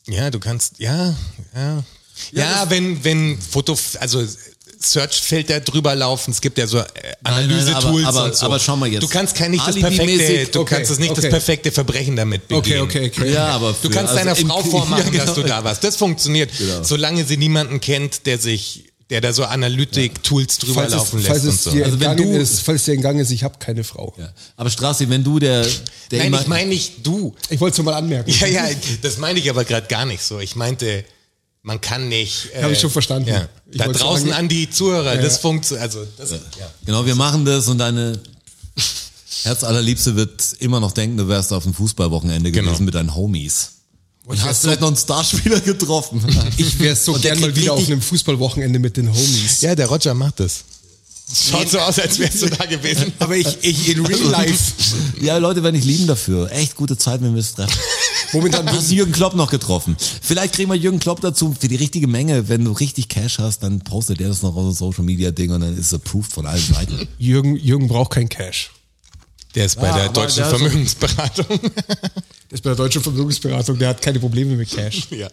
Ja, 0.08 0.30
du 0.30 0.40
kannst, 0.40 0.80
ja, 0.80 1.16
ja. 1.56 1.84
Ja, 2.32 2.70
wenn, 2.70 3.04
wenn 3.04 3.40
Foto, 3.40 3.78
also 4.00 4.24
Search-Filter 4.80 5.62
drüber 5.62 5.96
laufen, 5.96 6.32
es 6.32 6.42
gibt 6.42 6.58
ja 6.58 6.68
so 6.68 6.80
äh, 6.80 6.84
Analyse-Tools 7.24 8.06
aber- 8.06 8.20
aber- 8.26 8.34
so. 8.34 8.46
aber 8.46 8.60
schau 8.60 8.76
mal 8.76 8.90
jetzt. 8.90 9.02
Du 9.02 9.08
kannst 9.08 9.36
kein 9.36 9.52
nicht 9.52 9.66
das 9.66 9.80
perfekte, 9.80 10.46
du 10.52 10.60
okay, 10.62 10.76
kannst 10.76 10.92
das 10.92 11.00
nicht 11.00 11.12
okay. 11.12 11.22
das 11.22 11.30
perfekte 11.30 11.72
Verbrechen 11.72 12.16
damit 12.16 12.48
begehen. 12.48 12.82
Okay, 12.82 13.00
okay, 13.08 13.12
okay. 13.22 13.32
Ja, 13.34 13.48
aber 13.48 13.70
Du 13.72 13.88
für- 13.88 13.90
kannst 13.90 14.14
also 14.14 14.24
deiner 14.24 14.36
Frau 14.36 14.62
vormachen, 14.70 15.06
Ja, 15.06 15.10
genau. 15.12 15.26
dass 15.26 15.34
du 15.36 15.44
da 15.44 15.64
warst. 15.64 15.84
Das 15.84 15.96
funktioniert, 15.96 16.52
Genau. 16.58 16.84
solange 16.84 17.24
sie 17.26 17.38
niemanden 17.38 17.80
kennt, 17.80 18.26
der 18.26 18.38
sich, 18.40 18.86
der 19.10 19.22
da 19.22 19.34
so 19.34 19.44
Analytik-Tools 19.44 20.58
drüber 20.60 20.74
Falls 20.82 20.92
es, 20.94 20.98
laufen 20.98 21.20
falls 21.22 21.44
lässt 21.44 21.60
es 21.60 21.68
und 21.68 21.72
so. 21.74 21.78
dir 21.78 21.86
Also 21.86 22.00
wenn 22.00 22.18
du- 22.18 22.24
ist, 22.38 22.62
falls 22.62 22.82
es 22.82 22.86
dir 22.86 22.94
entgangen 22.94 23.20
ist, 23.20 23.32
ich 23.32 23.44
habe 23.44 23.58
keine 23.60 23.84
Frau. 23.84 24.14
Ja. 24.18 24.30
Aber 24.56 24.70
Strassi, 24.70 25.10
wenn 25.10 25.24
du 25.24 25.40
der, 25.40 25.66
der 26.12 26.30
Nein, 26.30 26.34
ich 26.42 26.48
meine 26.48 26.70
nicht 26.70 27.06
du. 27.06 27.36
Ich 27.50 27.60
wollte 27.60 27.74
es 27.74 27.78
nur 27.80 27.86
mal 27.86 27.98
anmerken. 27.98 28.32
Ja, 28.32 28.48
ja, 28.48 28.66
das 29.02 29.18
meine 29.18 29.40
ich 29.40 29.50
aber 29.50 29.66
gerade 29.66 29.88
gar 29.88 30.06
nicht 30.06 30.24
so. 30.24 30.40
Ich 30.40 30.56
meinte, 30.56 31.04
man 31.62 31.80
kann 31.82 32.08
nicht. 32.10 32.50
Äh, 32.54 32.64
Hab 32.64 32.72
ich 32.72 32.80
schon 32.80 32.90
verstanden. 32.90 33.30
Ja, 33.30 33.48
Ich 33.70 33.78
da 33.78 33.88
draußen 33.88 34.28
sagen- 34.30 34.40
an 34.40 34.48
die 34.50 34.70
Zuhörer, 34.70 35.16
Ja, 35.16 35.22
das 35.22 35.38
funktioniert. 35.38 35.84
Also, 35.84 36.06
das, 36.18 36.32
ja. 36.32 36.38
genau, 36.86 37.06
wir 37.06 37.16
machen 37.16 37.46
das 37.46 37.68
und 37.68 37.78
deine 37.78 38.20
Herzallerliebste 39.44 40.16
wird 40.16 40.42
immer 40.60 40.80
noch 40.80 40.92
denken, 40.94 41.18
du 41.18 41.28
wärst 41.28 41.52
auf 41.54 41.64
dem 41.64 41.74
Fußballwochenende 41.74 42.52
Genau. 42.52 42.70
gewesen 42.72 42.86
mit 42.86 42.96
deinen 42.96 43.14
Homies. 43.16 43.72
Und 44.26 44.38
ich 44.38 44.42
hast 44.44 44.62
vielleicht 44.62 44.80
noch 44.82 44.88
einen 44.88 44.98
Starspieler 44.98 45.60
getroffen. 45.60 46.24
Ich 46.58 46.80
wäre 46.80 46.96
so 46.96 47.14
Und 47.14 47.24
der 47.24 47.32
gern 47.32 47.42
mal 47.42 47.56
wieder 47.56 47.74
auf 47.74 47.86
einem 47.86 48.02
Fußballwochenende 48.02 48.80
mit 48.80 48.96
den 48.98 49.10
Homies. 49.10 49.62
ja, 49.62 49.76
der 49.76 49.88
Roger 49.88 50.14
macht 50.14 50.40
das. 50.40 50.64
Schaut 51.50 51.70
so 51.70 51.80
aus, 51.80 52.00
als 52.00 52.20
wärst 52.20 52.42
du 52.42 52.50
da 52.50 52.66
gewesen. 52.66 53.12
Aber 53.20 53.36
ich, 53.36 53.48
ich 53.62 53.90
in 53.90 54.06
real 54.06 54.20
life. 54.30 54.74
ja, 55.22 55.38
Leute 55.38 55.64
werden 55.64 55.76
dich 55.76 55.86
lieben 55.86 56.06
dafür. 56.08 56.52
Echt 56.52 56.76
gute 56.76 56.98
Zeit, 56.98 57.22
wenn 57.22 57.34
wir 57.34 57.40
es 57.40 57.54
treffen. 57.56 57.78
Momentan 58.34 58.70
Hast 58.72 58.92
du 58.92 58.96
Jürgen 58.96 59.12
Klopp 59.12 59.36
noch 59.36 59.50
getroffen? 59.52 59.96
Vielleicht 60.22 60.54
kriegen 60.56 60.70
wir 60.70 60.76
Jürgen 60.76 61.00
Klopp 61.00 61.22
dazu 61.22 61.56
für 61.58 61.68
die 61.68 61.76
richtige 61.76 62.08
Menge. 62.08 62.50
Wenn 62.50 62.66
du 62.66 62.72
richtig 62.72 63.08
Cash 63.10 63.40
hast, 63.40 63.60
dann 63.64 63.80
postet 63.82 64.22
er 64.22 64.28
das 64.30 64.42
noch 64.42 64.56
auf 64.56 64.66
ein 64.66 64.74
Social 64.74 65.04
Media 65.04 65.32
Ding 65.32 65.52
und 65.52 65.62
dann 65.62 65.78
ist 65.78 65.88
es 65.88 65.94
approved 65.94 66.32
von 66.34 66.46
allen 66.46 66.62
Seiten. 66.74 67.08
Jürgen, 67.18 67.56
Jürgen 67.56 67.88
braucht 67.88 68.12
kein 68.12 68.28
Cash. 68.30 68.72
Der 69.56 69.66
ist 69.66 69.80
bei 69.80 69.88
Ja, 69.88 69.96
der 69.98 70.10
deutschen 70.10 70.44
so- 70.44 70.50
Vermögensberatung. 70.50 71.60
Ist 72.54 72.62
bei 72.62 72.70
der 72.70 72.78
deutschen 72.78 73.02
Vermögensberatung, 73.02 73.80
der 73.80 73.90
hat 73.90 74.02
keine 74.04 74.20
Probleme 74.20 74.56
mit 74.56 74.70
Cash. 74.70 75.08
ja. 75.10 75.28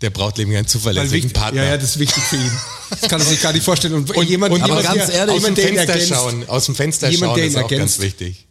Der 0.00 0.10
braucht 0.10 0.38
eben 0.38 0.54
einen 0.54 0.68
zuverlässigen 0.68 1.24
wichtig- 1.24 1.32
Partner. 1.32 1.64
Ja, 1.64 1.70
ja, 1.70 1.76
das 1.76 1.90
ist 1.90 1.98
wichtig 1.98 2.22
für 2.22 2.36
ihn. 2.36 2.52
Das 2.88 3.10
kann 3.10 3.20
er 3.20 3.26
sich 3.26 3.42
gar 3.42 3.52
nicht 3.52 3.64
vorstellen. 3.64 3.94
Und, 3.94 4.08
jemand, 4.28 4.52
und 4.52 4.60
jemand, 4.60 4.70
aber 4.70 4.82
ganz 4.82 5.06
der, 5.06 5.14
ehrlich, 5.16 5.34
aus 5.34 5.42
dem 5.42 5.56
jemand, 5.56 5.58
der 5.58 5.68
ihn 5.68 5.74
Fenster 5.74 5.92
ergänzt, 5.92 6.14
schauen. 6.14 6.48
Aus 6.48 6.66
dem 6.66 6.74
Fenster 6.76 7.10
Jemand, 7.10 7.32
schauen 7.36 7.48
ist 7.48 7.56
auch 7.56 7.68
ganz 7.68 7.98
wichtig. 7.98 8.46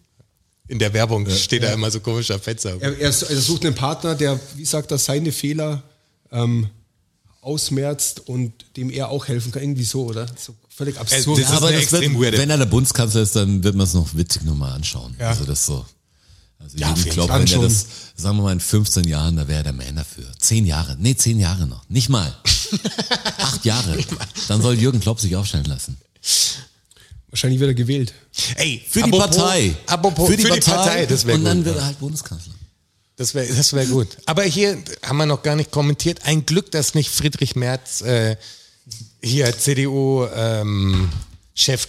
In 0.68 0.78
der 0.80 0.92
Werbung 0.92 1.30
steht 1.30 1.64
da 1.64 1.72
immer 1.72 1.90
so 1.90 2.02
komischer 2.02 2.38
Fenster. 2.38 2.76
Er, 2.82 2.98
er, 2.98 3.00
er 3.00 3.12
sucht 3.14 3.66
einen 3.66 3.76
Partner, 3.76 4.14
der, 4.14 4.38
wie 4.56 4.66
sagt 4.66 4.92
er, 4.92 4.98
seine 4.98 5.32
Fehler 5.32 5.82
ähm, 6.34 6.70
ausmerzt 7.40 8.28
und 8.28 8.52
dem 8.76 8.90
er 8.90 9.08
auch 9.08 9.30
helfen 9.30 9.54
kann. 9.54 9.62
Irgendwie 9.62 9.86
so, 9.86 10.04
oder? 10.04 10.26
So 10.38 10.54
völlig 10.68 11.00
absurd. 11.00 11.40
das 11.40 11.50
ist 11.50 11.64
eine 11.64 11.78
extrem 11.78 12.20
wird, 12.20 12.38
wenn 12.38 12.50
er 12.50 12.58
der 12.58 12.66
Bundeskanzler 12.66 13.22
ist, 13.22 13.38
dann 13.38 13.64
wird 13.64 13.76
man 13.76 13.86
es 13.88 13.94
noch 13.94 14.14
witzig 14.16 14.44
nochmal 14.44 14.74
anschauen. 14.74 15.16
Ja. 15.18 15.30
Also 15.30 15.46
das 15.46 15.66
so. 15.66 15.86
Also 16.66 16.78
Ja, 16.80 16.94
Klopp, 17.12 17.30
Fall 17.30 17.42
wenn 17.42 17.52
er 17.54 17.60
das, 17.62 17.86
sagen 18.16 18.38
wir 18.38 18.44
mal 18.44 18.52
in 18.54 18.60
15 18.60 19.04
Jahren, 19.08 19.36
da 19.38 19.48
wäre 19.48 19.60
er 19.60 19.64
der 19.64 19.74
Man 19.74 19.96
dafür. 19.96 20.26
Zehn 20.40 20.66
Jahre, 20.66 20.98
nee, 21.00 21.16
zehn 21.16 21.40
Jahre 21.40 21.68
noch. 21.68 21.88
Nicht 21.90 22.10
mal. 22.10 22.36
Acht 23.38 23.64
Jahre. 23.66 23.98
Dann 24.48 24.62
soll 24.62 24.74
Jürgen 24.80 25.00
Klopp 25.00 25.20
sich 25.20 25.36
aufstellen 25.36 25.66
lassen. 25.66 25.96
Wahrscheinlich 27.30 27.60
wird 27.60 27.70
er 27.70 27.76
gewählt. 27.76 28.14
Ey, 28.56 28.84
Für 28.90 29.04
die 29.04 29.14
apropos- 29.14 29.38
Partei. 29.38 29.76
Apropos, 29.86 30.28
für 30.30 30.38
die, 30.38 30.44
Partei, 30.44 31.06
das 31.06 31.26
wäre 31.26 31.38
Und 31.38 31.44
gut. 31.44 31.52
dann 31.52 31.66
wird 31.66 31.78
er 31.78 31.86
halt 31.86 32.00
Bundeskanzler. 32.00 32.54
Das 33.18 33.34
wäre 33.36 33.54
das 33.54 33.72
wär 33.74 33.86
gut. 33.86 34.18
Aber 34.26 34.44
hier 34.44 34.78
haben 35.04 35.18
wir 35.18 35.26
noch 35.26 35.44
gar 35.44 35.56
nicht 35.56 35.70
kommentiert. 35.72 36.22
Ein 36.26 36.46
Glück, 36.46 36.72
dass 36.72 36.96
nicht 36.96 37.10
Friedrich 37.10 37.56
Merz 37.56 38.02
äh, 38.02 38.36
hier 39.22 39.58
CDU-Chef 39.58 41.10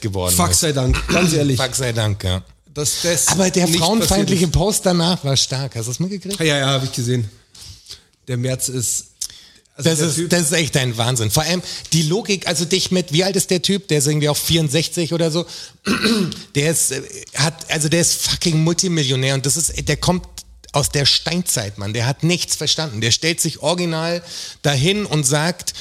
geworden 0.01 0.35
Fuck 0.37 0.51
ist. 0.51 0.61
sei 0.61 0.72
Dank, 0.72 1.09
ganz 1.09 1.33
ehrlich. 1.33 1.61
Fuck 1.61 1.74
sei 1.74 1.93
Dank, 1.93 2.22
ja. 2.24 2.43
Dass 2.77 3.03
das 3.03 3.27
Aber 3.29 3.51
der 3.51 3.66
frauenfeindliche 3.66 4.49
Post 4.49 4.85
danach 4.87 5.24
war 5.24 5.37
stark. 5.37 5.74
Hast 5.74 5.87
du 5.87 5.91
das 5.91 5.99
mitgekriegt? 5.99 6.39
Ja, 6.39 6.59
ja, 6.59 6.66
habe 6.66 6.85
ich 6.85 6.93
gesehen. 6.93 7.29
Der 8.29 8.37
März 8.37 8.68
ist. 8.68 9.07
Also 9.74 9.91
Das 9.91 10.01
ist, 10.01 10.16
Typ- 10.16 10.29
das 10.29 10.41
ist 10.43 10.53
echt 10.53 10.77
ein 10.77 10.97
Wahnsinn. 10.97 11.31
Vor 11.31 11.43
allem 11.43 11.62
die 11.93 12.03
Logik, 12.03 12.47
also 12.47 12.64
dich 12.64 12.91
mit, 12.91 13.12
wie 13.12 13.24
alt 13.24 13.35
ist 13.37 13.51
der 13.51 13.61
Typ? 13.62 13.89
Der 13.89 13.99
ist 13.99 14.07
irgendwie 14.07 14.29
auch 14.29 14.37
64 14.37 15.12
oder 15.12 15.31
so. 15.31 15.47
Der 16.55 16.70
ist, 16.70 16.93
äh, 16.93 17.03
hat, 17.35 17.70
also 17.70 17.89
der 17.89 18.01
ist 18.01 18.14
fucking 18.22 18.62
Multimillionär 18.62 19.35
und 19.35 19.45
das 19.45 19.57
ist, 19.57 19.89
der 19.89 19.97
kommt 19.99 20.27
aus 20.72 20.91
der 20.91 21.05
Steinzeit, 21.07 21.79
Mann. 21.79 21.93
Der 21.95 22.07
hat 22.07 22.22
nichts 22.22 22.57
verstanden. 22.57 23.01
Der 23.01 23.11
stellt 23.11 23.41
sich 23.41 23.62
original 23.62 24.22
dahin 24.62 25.07
und 25.07 25.24
sagt, 25.24 25.72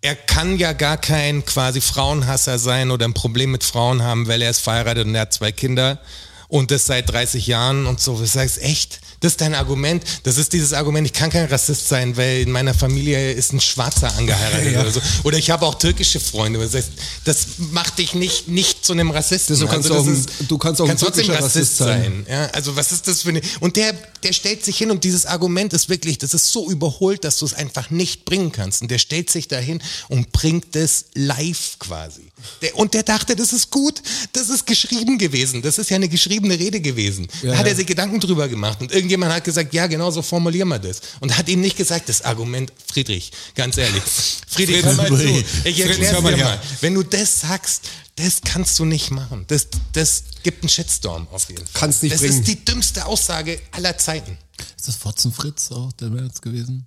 er 0.00 0.14
kann 0.14 0.58
ja 0.58 0.72
gar 0.72 0.96
kein 0.96 1.44
quasi 1.44 1.80
Frauenhasser 1.80 2.58
sein 2.58 2.90
oder 2.92 3.06
ein 3.06 3.14
Problem 3.14 3.50
mit 3.50 3.64
Frauen 3.64 4.02
haben, 4.02 4.28
weil 4.28 4.42
er 4.42 4.50
ist 4.50 4.60
verheiratet 4.60 5.06
und 5.06 5.14
er 5.14 5.22
hat 5.22 5.32
zwei 5.34 5.50
Kinder 5.52 6.00
und 6.48 6.70
das 6.70 6.86
seit 6.86 7.08
30 7.10 7.46
Jahren 7.46 7.86
und 7.86 8.00
so. 8.00 8.16
Du 8.18 8.24
sagst, 8.26 8.58
echt? 8.62 9.00
Das 9.20 9.32
ist 9.32 9.40
dein 9.40 9.54
Argument? 9.56 10.04
Das 10.22 10.38
ist 10.38 10.52
dieses 10.52 10.72
Argument, 10.72 11.04
ich 11.04 11.12
kann 11.12 11.28
kein 11.28 11.46
Rassist 11.46 11.88
sein, 11.88 12.16
weil 12.16 12.40
in 12.42 12.52
meiner 12.52 12.72
Familie 12.72 13.32
ist 13.32 13.52
ein 13.52 13.60
Schwarzer 13.60 14.14
angeheiratet 14.16 14.72
Ja. 14.72 14.80
oder 14.82 14.92
so. 14.92 15.00
Oder 15.24 15.38
ich 15.38 15.50
habe 15.50 15.66
auch 15.66 15.74
türkische 15.74 16.20
Freunde. 16.20 16.60
Das, 16.60 16.72
heißt, 16.72 16.88
das 17.24 17.46
macht 17.72 17.98
dich 17.98 18.14
nicht, 18.14 18.46
nicht 18.46 18.84
zu 18.86 18.92
einem 18.92 19.10
Rassisten. 19.10 19.54
Das- 19.54 19.60
du 19.60 19.66
kannst 19.66 19.90
auch 19.90 20.06
ein- 20.06 20.26
du 20.46 20.56
kannst 20.58 20.80
auch 20.80 20.86
kannst 20.86 21.02
trotzdem 21.02 21.24
türkischer 21.26 21.44
Rassist 21.44 21.56
Rassist 21.72 21.76
sein. 21.78 22.02
sein. 22.02 22.26
Ja, 22.30 22.44
also 22.52 22.76
was 22.76 22.92
ist 22.92 23.08
das 23.08 23.22
für 23.22 23.30
eine... 23.30 23.40
Und 23.58 23.74
der, 23.76 23.92
der 24.22 24.32
stellt 24.32 24.64
sich 24.64 24.78
hin 24.78 24.92
und 24.92 25.02
dieses 25.02 25.26
Argument 25.26 25.72
ist 25.72 25.88
wirklich, 25.88 26.18
das 26.18 26.32
ist 26.32 26.52
so 26.52 26.70
überholt, 26.70 27.24
dass 27.24 27.38
du 27.38 27.44
es 27.46 27.54
einfach 27.54 27.90
nicht 27.90 28.24
bringen 28.24 28.52
kannst. 28.52 28.82
Und 28.82 28.90
der 28.92 28.98
stellt 28.98 29.30
sich 29.30 29.48
dahin 29.48 29.82
und 30.08 30.30
bringt 30.30 30.76
es 30.76 31.06
live 31.14 31.76
quasi. 31.80 32.27
Der, 32.62 32.76
und 32.76 32.94
der 32.94 33.02
dachte, 33.02 33.36
das 33.36 33.52
ist 33.52 33.70
gut, 33.70 34.02
das 34.32 34.48
ist 34.48 34.66
geschrieben 34.66 35.18
gewesen, 35.18 35.62
das 35.62 35.78
ist 35.78 35.90
ja 35.90 35.96
eine 35.96 36.08
geschriebene 36.08 36.58
Rede 36.58 36.80
gewesen. 36.80 37.28
Ja, 37.42 37.52
da 37.52 37.58
hat 37.58 37.66
ja. 37.66 37.72
er 37.72 37.76
sich 37.76 37.86
Gedanken 37.86 38.20
drüber 38.20 38.48
gemacht 38.48 38.80
und 38.80 38.92
irgendjemand 38.92 39.32
hat 39.32 39.44
gesagt, 39.44 39.72
ja, 39.74 39.86
genau 39.86 40.10
so 40.10 40.22
formulieren 40.22 40.68
wir 40.68 40.78
das. 40.78 41.00
Und 41.20 41.36
hat 41.36 41.48
ihm 41.48 41.60
nicht 41.60 41.76
gesagt, 41.76 42.08
das 42.08 42.22
Argument, 42.22 42.72
Friedrich, 42.92 43.32
ganz 43.54 43.76
ehrlich, 43.76 44.02
Friedrich, 44.48 44.84
hör 44.84 44.94
mal 44.94 45.06
zu, 45.08 45.16
Friedrich, 45.16 45.44
ich 45.64 46.12
mal 46.22 46.30
dir 46.32 46.36
her. 46.36 46.44
mal. 46.44 46.60
Wenn 46.80 46.94
du 46.94 47.02
das 47.02 47.40
sagst, 47.40 47.82
das 48.16 48.40
kannst 48.44 48.78
du 48.78 48.84
nicht 48.84 49.10
machen. 49.12 49.44
Das, 49.46 49.68
das 49.92 50.24
gibt 50.42 50.62
einen 50.64 50.68
Shitstorm 50.68 51.28
auf 51.30 51.48
jeden 51.48 51.64
Fall. 51.66 51.80
Kannst 51.80 52.02
nicht 52.02 52.12
das 52.14 52.20
bringen. 52.20 52.38
ist 52.40 52.48
die 52.48 52.64
dümmste 52.64 53.06
Aussage 53.06 53.60
aller 53.72 53.96
Zeiten. 53.96 54.36
Ist 54.76 54.88
das 54.88 54.96
Fotzenfritz 54.96 55.70
auch 55.70 55.92
der 55.92 56.10
März 56.10 56.40
gewesen? 56.40 56.84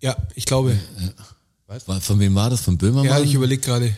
Ja, 0.00 0.16
ich 0.34 0.44
glaube. 0.44 0.78
War- 1.86 2.00
Von 2.00 2.20
wem 2.20 2.34
war 2.34 2.50
das? 2.50 2.60
Von 2.60 2.76
Böhmermann? 2.76 3.06
Ja, 3.06 3.20
ich 3.20 3.34
überlege 3.34 3.60
gerade. 3.62 3.96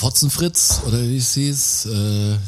Fotzenfritz 0.00 0.80
oder 0.86 0.98
wie 1.02 1.18
es 1.18 1.34
hieß? 1.34 1.86
Äh, 1.86 1.90
der, 1.90 2.38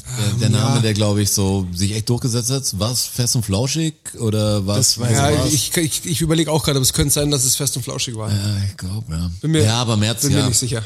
der 0.41 0.49
Name, 0.49 0.81
der 0.81 0.95
glaube 0.95 1.21
ich 1.21 1.31
so 1.31 1.67
sich 1.75 1.93
echt 1.95 2.09
durchgesetzt 2.09 2.51
hat. 2.51 2.79
War 2.81 2.91
es 2.93 3.05
fest 3.05 3.37
und 3.37 3.45
flauschig 3.45 3.95
oder 4.19 4.67
was? 4.67 4.95
Das 4.95 4.99
weiß 4.99 5.13
Ja, 5.13 5.39
was? 5.45 5.53
ich, 5.53 5.77
ich, 5.77 6.07
ich 6.07 6.21
überlege 6.23 6.51
auch 6.51 6.65
gerade, 6.65 6.79
aber 6.79 6.83
es 6.83 6.95
könnte 6.95 7.13
sein, 7.13 7.31
dass 7.31 7.45
es 7.45 7.55
fest 7.57 7.77
und 7.77 7.83
flauschig 7.83 8.17
war. 8.17 8.31
ja, 8.31 8.57
ich 8.71 8.77
glaube, 8.79 9.05
ja. 9.15 9.31
Bin 9.43 9.51
mir, 9.51 9.65
ja, 9.65 9.75
aber 9.83 9.99
März, 9.99 10.23
bin 10.23 10.33
ja. 10.33 10.41
mir 10.43 10.49
nicht 10.49 10.59
sicher. 10.59 10.83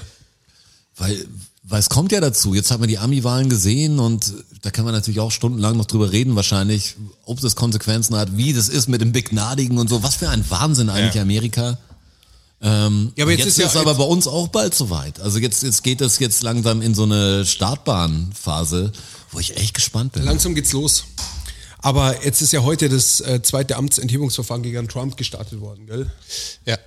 Weil, 0.96 1.24
weil 1.62 1.78
es 1.78 1.88
kommt 1.88 2.10
ja 2.10 2.20
dazu. 2.20 2.52
Jetzt 2.54 2.72
hat 2.72 2.80
man 2.80 2.88
die 2.88 2.98
Ami-Wahlen 2.98 3.48
gesehen 3.48 4.00
und 4.00 4.34
da 4.62 4.70
kann 4.72 4.84
man 4.84 4.92
natürlich 4.94 5.20
auch 5.20 5.30
stundenlang 5.30 5.76
noch 5.76 5.84
drüber 5.86 6.10
reden, 6.10 6.34
wahrscheinlich, 6.34 6.96
ob 7.24 7.40
das 7.40 7.54
Konsequenzen 7.54 8.16
hat, 8.16 8.36
wie 8.36 8.52
das 8.52 8.68
ist 8.68 8.88
mit 8.88 9.00
dem 9.02 9.12
Begnadigen 9.12 9.78
und 9.78 9.88
so. 9.88 10.02
Was 10.02 10.16
für 10.16 10.28
ein 10.30 10.44
Wahnsinn 10.50 10.88
eigentlich 10.90 11.14
Ja. 11.14 11.22
Amerika. 11.22 11.78
Ähm, 12.62 13.12
Ja, 13.16 13.24
aber 13.24 13.32
jetzt 13.32 13.40
jetzt 13.40 13.48
ist 13.48 13.58
ja- 13.58 13.66
ist 13.66 13.76
aber 13.76 13.94
bei 13.94 14.04
uns 14.04 14.26
auch 14.26 14.48
bald 14.48 14.74
soweit. 14.74 15.20
Also 15.20 15.38
jetzt, 15.38 15.62
jetzt 15.62 15.82
geht 15.82 16.00
das 16.00 16.18
jetzt 16.18 16.42
langsam 16.42 16.80
in 16.82 16.94
so 16.94 17.02
eine 17.02 17.44
Startbahnphase, 17.44 18.92
wo 19.32 19.38
ich 19.40 19.56
echt 19.56 19.74
gespannt 19.74 20.12
bin. 20.12 20.22
Langsam 20.24 20.54
geht's 20.54 20.72
los. 20.72 21.04
Aber 21.80 22.24
jetzt 22.24 22.40
ist 22.42 22.52
ja 22.52 22.62
heute 22.62 22.88
das 22.88 23.20
äh, 23.20 23.40
zweite 23.42 23.76
Amtsenthebungsverfahren 23.76 24.62
gegen 24.62 24.88
Trump 24.88 25.16
gestartet 25.16 25.60
worden, 25.60 25.86
gell? 25.86 26.10
Ja. 26.64 26.78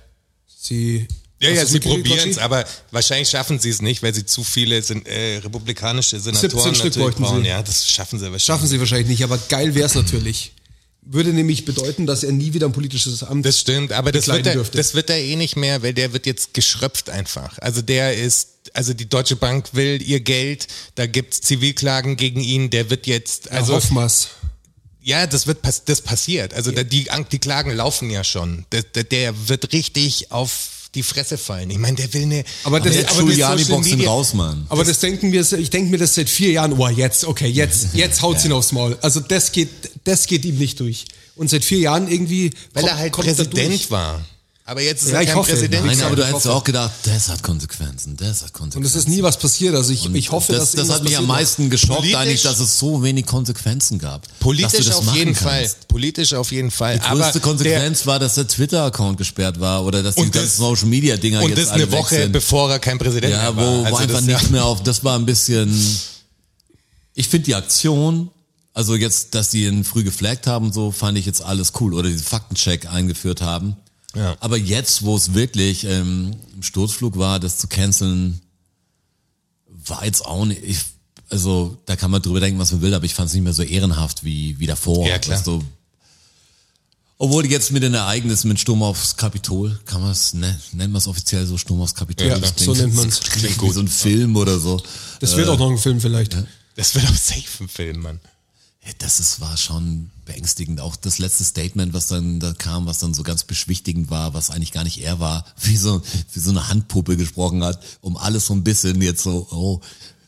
Sie. 0.46 1.06
Ja, 1.42 1.48
ja, 1.48 1.64
sie 1.64 1.80
probieren 1.80 2.28
es, 2.28 2.36
aber 2.36 2.66
wahrscheinlich 2.90 3.30
schaffen 3.30 3.58
sie 3.58 3.70
es 3.70 3.80
nicht, 3.80 4.02
weil 4.02 4.12
sie 4.14 4.26
zu 4.26 4.44
viele 4.44 4.82
sind, 4.82 5.06
äh, 5.08 5.38
republikanische 5.38 6.20
Senatoren 6.20 6.50
17 6.50 6.74
Stück 6.74 6.84
natürlich 6.84 6.98
wollten 6.98 7.22
brauchen. 7.22 7.42
sie. 7.44 7.48
Ja, 7.48 7.62
das 7.62 7.88
schaffen 7.88 8.18
sie 8.18 8.24
wahrscheinlich. 8.24 8.44
Schaffen 8.44 8.66
sie 8.66 8.78
wahrscheinlich 8.78 9.08
nicht, 9.08 9.24
aber 9.24 9.38
geil 9.48 9.74
wär's 9.74 9.94
natürlich. 9.94 10.52
Würde 11.02 11.32
nämlich 11.32 11.64
bedeuten, 11.64 12.06
dass 12.06 12.22
er 12.22 12.32
nie 12.32 12.52
wieder 12.52 12.66
ein 12.66 12.72
politisches 12.72 13.22
Amt 13.22 13.46
Das 13.46 13.58
stimmt, 13.58 13.92
aber 13.92 14.12
das 14.12 14.28
wird, 14.28 14.46
er, 14.46 14.54
dürfte. 14.54 14.76
das 14.76 14.94
wird 14.94 15.08
er 15.08 15.18
eh 15.18 15.34
nicht 15.34 15.56
mehr, 15.56 15.82
weil 15.82 15.94
der 15.94 16.12
wird 16.12 16.26
jetzt 16.26 16.52
geschröpft 16.52 17.08
einfach. 17.08 17.58
Also 17.58 17.80
der 17.80 18.16
ist, 18.16 18.70
also 18.74 18.92
die 18.92 19.08
Deutsche 19.08 19.36
Bank 19.36 19.70
will 19.72 20.00
ihr 20.02 20.20
Geld, 20.20 20.66
da 20.96 21.06
gibt's 21.06 21.40
Zivilklagen 21.40 22.16
gegen 22.16 22.40
ihn, 22.40 22.68
der 22.68 22.90
wird 22.90 23.06
jetzt, 23.06 23.50
also, 23.50 23.74
Hoffmas. 23.74 24.28
ja, 25.00 25.26
das 25.26 25.46
wird 25.46 25.58
das 25.86 26.00
passiert. 26.02 26.52
Also 26.52 26.70
da, 26.70 26.84
die, 26.84 27.08
die 27.32 27.38
Klagen 27.38 27.72
laufen 27.74 28.10
ja 28.10 28.22
schon. 28.22 28.66
Der, 28.70 28.82
der 28.82 29.48
wird 29.48 29.72
richtig 29.72 30.30
auf 30.30 30.79
die 30.94 31.02
Fresse 31.02 31.38
fallen. 31.38 31.70
Ich 31.70 31.78
meine, 31.78 31.96
der 31.96 32.12
will 32.14 32.22
eine. 32.22 32.44
Aber 32.64 32.80
das- 32.80 32.96
aber 32.96 33.04
das 33.04 33.16
Giuliani 33.18 33.62
ihn 33.62 33.80
Media- 33.80 34.08
raus, 34.10 34.34
Mann. 34.34 34.66
Aber 34.68 34.84
das 34.84 34.98
denken 34.98 35.30
wir, 35.32 35.40
ich 35.52 35.70
denke 35.70 35.90
mir 35.90 35.98
das 35.98 36.14
seit 36.14 36.28
vier 36.28 36.50
Jahren, 36.50 36.72
oh 36.72 36.88
jetzt, 36.88 37.24
okay, 37.24 37.46
jetzt, 37.48 37.88
jetzt 37.94 38.22
haut's 38.22 38.44
ihn 38.44 38.52
aufs 38.52 38.72
Maul. 38.72 38.98
Also 39.00 39.20
das 39.20 39.52
geht, 39.52 39.68
das 40.04 40.26
geht 40.26 40.44
ihm 40.44 40.58
nicht 40.58 40.80
durch. 40.80 41.04
Und 41.36 41.48
seit 41.48 41.64
vier 41.64 41.78
Jahren 41.78 42.10
irgendwie. 42.10 42.50
Weil 42.74 42.82
kommt- 42.82 42.92
er 42.92 42.98
halt 42.98 43.12
kommt 43.12 43.28
er 43.28 43.34
durch. 43.34 43.50
Präsident 43.50 43.90
war. 43.90 44.24
Aber 44.70 44.82
jetzt 44.82 45.02
ist 45.02 45.08
Ja, 45.10 45.16
er 45.16 45.22
ich 45.22 45.26
kein 45.30 45.36
hoffe. 45.36 45.50
Präsident. 45.50 45.84
Nein, 45.84 46.00
aber 46.02 46.14
du 46.14 46.24
hättest 46.24 46.46
auch 46.46 46.62
gedacht, 46.62 46.92
das 47.02 47.28
hat 47.28 47.42
Konsequenzen, 47.42 48.16
das 48.16 48.42
hat 48.44 48.52
Konsequenzen. 48.52 48.76
Und 48.78 48.84
es 48.84 48.94
ist 48.94 49.08
nie 49.08 49.20
was 49.20 49.36
passiert. 49.36 49.74
Also 49.74 49.92
ich, 49.92 50.06
ich 50.14 50.30
hoffe, 50.30 50.52
das, 50.52 50.70
dass 50.70 50.86
das 50.86 50.96
hat 50.96 51.02
mich 51.02 51.18
am 51.18 51.26
meisten 51.26 51.70
geschockt 51.70 51.98
Politisch- 52.02 52.14
eigentlich, 52.16 52.42
dass 52.42 52.60
es 52.60 52.78
so 52.78 53.02
wenig 53.02 53.26
Konsequenzen 53.26 53.98
gab. 53.98 54.22
dass 54.22 54.30
du 54.38 54.44
Politisch 54.44 54.86
das 54.86 54.94
auf 54.94 55.12
jeden 55.16 55.34
kannst. 55.34 55.42
Fall. 55.42 55.70
Politisch 55.88 56.34
auf 56.34 56.52
jeden 56.52 56.70
Fall. 56.70 56.94
Die 56.94 57.00
größte 57.00 57.10
aber 57.20 57.32
der, 57.32 57.40
Konsequenz 57.40 58.06
war, 58.06 58.20
dass 58.20 58.36
der 58.36 58.46
Twitter-Account 58.46 59.18
gesperrt 59.18 59.58
war 59.58 59.84
oder 59.84 60.04
dass 60.04 60.14
die 60.14 60.20
Und 60.20 60.34
das- 60.36 60.42
ganzen 60.42 60.58
Social-Media-Dinger 60.58 61.42
und 61.42 61.48
jetzt 61.48 61.58
das 61.62 61.68
alle 61.70 61.82
eine 61.82 61.90
Woche, 61.92 62.14
sind. 62.14 62.30
bevor 62.32 62.70
er 62.70 62.78
kein 62.78 63.00
Präsident 63.00 63.32
Ja, 63.32 63.56
war. 63.56 63.56
wo 63.56 63.84
Also 63.86 63.96
einfach 63.96 64.24
das, 64.24 64.26
ja. 64.26 64.40
mehr 64.52 64.64
auf, 64.66 64.84
das 64.84 65.02
war 65.02 65.18
ein 65.18 65.26
bisschen, 65.26 65.76
ich 67.14 67.26
finde 67.26 67.46
die 67.46 67.54
Aktion, 67.56 68.30
also 68.72 68.94
jetzt, 68.94 69.34
dass 69.34 69.50
die 69.50 69.64
ihn 69.64 69.82
früh 69.82 70.04
geflaggt 70.04 70.46
haben, 70.46 70.72
so 70.72 70.92
fand 70.92 71.18
ich 71.18 71.26
jetzt 71.26 71.42
alles 71.42 71.72
cool 71.80 71.92
oder 71.92 72.08
diesen 72.08 72.22
Faktencheck 72.24 72.86
eingeführt 72.88 73.40
haben. 73.42 73.74
Ja. 74.14 74.36
Aber 74.40 74.56
jetzt, 74.56 75.02
wo 75.02 75.16
es 75.16 75.34
wirklich 75.34 75.84
ähm, 75.84 76.34
im 76.54 76.62
Sturzflug 76.62 77.16
war, 77.16 77.38
das 77.38 77.58
zu 77.58 77.68
canceln, 77.68 78.40
war 79.86 80.04
jetzt 80.04 80.24
auch 80.24 80.44
nicht, 80.44 80.62
ich, 80.64 80.78
also 81.28 81.76
da 81.86 81.96
kann 81.96 82.10
man 82.10 82.20
drüber 82.22 82.40
denken, 82.40 82.58
was 82.58 82.72
man 82.72 82.82
will, 82.82 82.94
aber 82.94 83.04
ich 83.04 83.14
fand 83.14 83.28
es 83.28 83.34
nicht 83.34 83.44
mehr 83.44 83.52
so 83.52 83.62
ehrenhaft 83.62 84.24
wie, 84.24 84.58
wie 84.58 84.66
davor. 84.66 85.06
Ja, 85.06 85.18
klar. 85.18 85.36
Weißt 85.36 85.46
du, 85.46 85.62
obwohl 87.22 87.44
jetzt 87.46 87.70
mit 87.70 87.82
den 87.82 87.92
Ereignissen 87.92 88.48
mit 88.48 88.58
Sturm 88.58 88.82
aufs 88.82 89.14
Kapitol, 89.16 89.78
kann 89.84 90.00
man 90.00 90.10
es, 90.10 90.32
ne, 90.32 90.58
nennt 90.72 90.90
man 90.92 90.98
es 91.00 91.06
offiziell 91.06 91.46
so, 91.46 91.58
Sturm 91.58 91.82
aufs 91.82 91.94
Kapitol? 91.94 92.28
Ja, 92.28 92.38
Das 92.38 92.54
so 92.56 92.72
nennt 92.74 92.94
man's. 92.94 93.20
Das 93.20 93.30
klingt 93.30 93.62
wie 93.62 93.70
so 93.70 93.80
ein 93.80 93.88
Film 93.88 94.36
oder 94.36 94.58
so. 94.58 94.82
Das 95.20 95.36
wird 95.36 95.48
auch 95.48 95.58
noch 95.58 95.70
ein 95.70 95.76
Film 95.78 96.00
vielleicht. 96.00 96.36
Das 96.76 96.94
wird 96.94 97.04
auch 97.04 97.14
safe 97.14 97.64
ein 97.64 97.68
Film, 97.68 98.00
Mann. 98.00 98.20
Das 98.98 99.20
ist, 99.20 99.40
war 99.40 99.56
schon 99.56 100.10
beängstigend. 100.24 100.80
Auch 100.80 100.96
das 100.96 101.18
letzte 101.18 101.44
Statement, 101.44 101.92
was 101.94 102.08
dann 102.08 102.40
da 102.40 102.52
kam, 102.52 102.86
was 102.86 102.98
dann 102.98 103.14
so 103.14 103.22
ganz 103.22 103.44
beschwichtigend 103.44 104.10
war, 104.10 104.34
was 104.34 104.50
eigentlich 104.50 104.72
gar 104.72 104.84
nicht 104.84 105.02
er 105.02 105.20
war, 105.20 105.44
wie 105.62 105.76
so, 105.76 106.02
wie 106.32 106.40
so 106.40 106.50
eine 106.50 106.68
Handpuppe 106.68 107.16
gesprochen 107.16 107.64
hat, 107.64 107.80
um 108.00 108.16
alles 108.16 108.46
so 108.46 108.54
ein 108.54 108.64
bisschen 108.64 109.00
jetzt 109.02 109.22
so, 109.22 109.46
oh, 109.50 109.80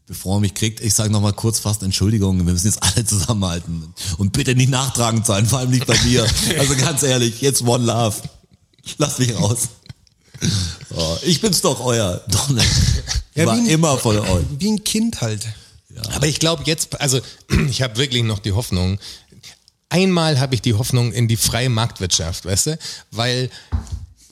bevor 0.07 0.37
er 0.37 0.41
mich 0.41 0.55
kriegt, 0.55 0.81
ich 0.81 0.95
sage 0.95 1.11
nochmal 1.11 1.33
kurz 1.33 1.61
fast 1.61 1.83
Entschuldigung, 1.83 2.37
wir 2.45 2.53
müssen 2.53 2.67
jetzt 2.67 2.83
alle 2.83 3.05
zusammenhalten 3.05 3.95
und 4.19 4.33
bitte 4.33 4.55
nicht 4.55 4.69
nachtragend 4.71 5.27
sein, 5.27 5.47
vor 5.47 5.61
allem 5.61 5.71
nicht 5.71 5.87
bei 5.87 5.99
mir. 6.05 6.27
Also 6.59 6.75
ganz 6.77 7.03
ehrlich, 7.03 7.41
jetzt 7.41 7.63
One 7.63 7.85
Love. 7.85 8.17
Lass 8.99 9.19
mich 9.19 9.35
raus. 9.39 9.69
Oh, 10.95 11.17
ich 11.23 11.41
bin's 11.41 11.61
doch 11.61 11.79
euer. 11.81 12.21
Doch 12.29 12.49
nicht. 12.49 12.67
Ja, 13.35 13.47
war 13.47 13.55
ein- 13.55 13.67
immer 13.67 13.97
von 13.97 14.19
euch. 14.19 14.45
Wie 14.59 14.71
ein 14.73 14.83
Kind 14.83 15.21
halt. 15.21 15.47
Aber 16.15 16.27
ich 16.27 16.39
glaube 16.39 16.63
jetzt, 16.67 17.01
also 17.01 17.21
ich 17.69 17.83
habe 17.83 17.97
wirklich 17.97 18.23
noch 18.23 18.39
die 18.39 18.53
Hoffnung, 18.53 18.99
einmal 19.89 20.41
habe 20.41 20.55
ich 20.55 20.63
die 20.63 20.75
Hoffnung 20.75 21.13
in 21.13 21.29
die 21.29 21.37
freie 21.37 21.69
Marktwirtschaft, 21.69 22.45
weißt 22.45 22.67
du? 22.67 22.79
Weil 23.11 23.51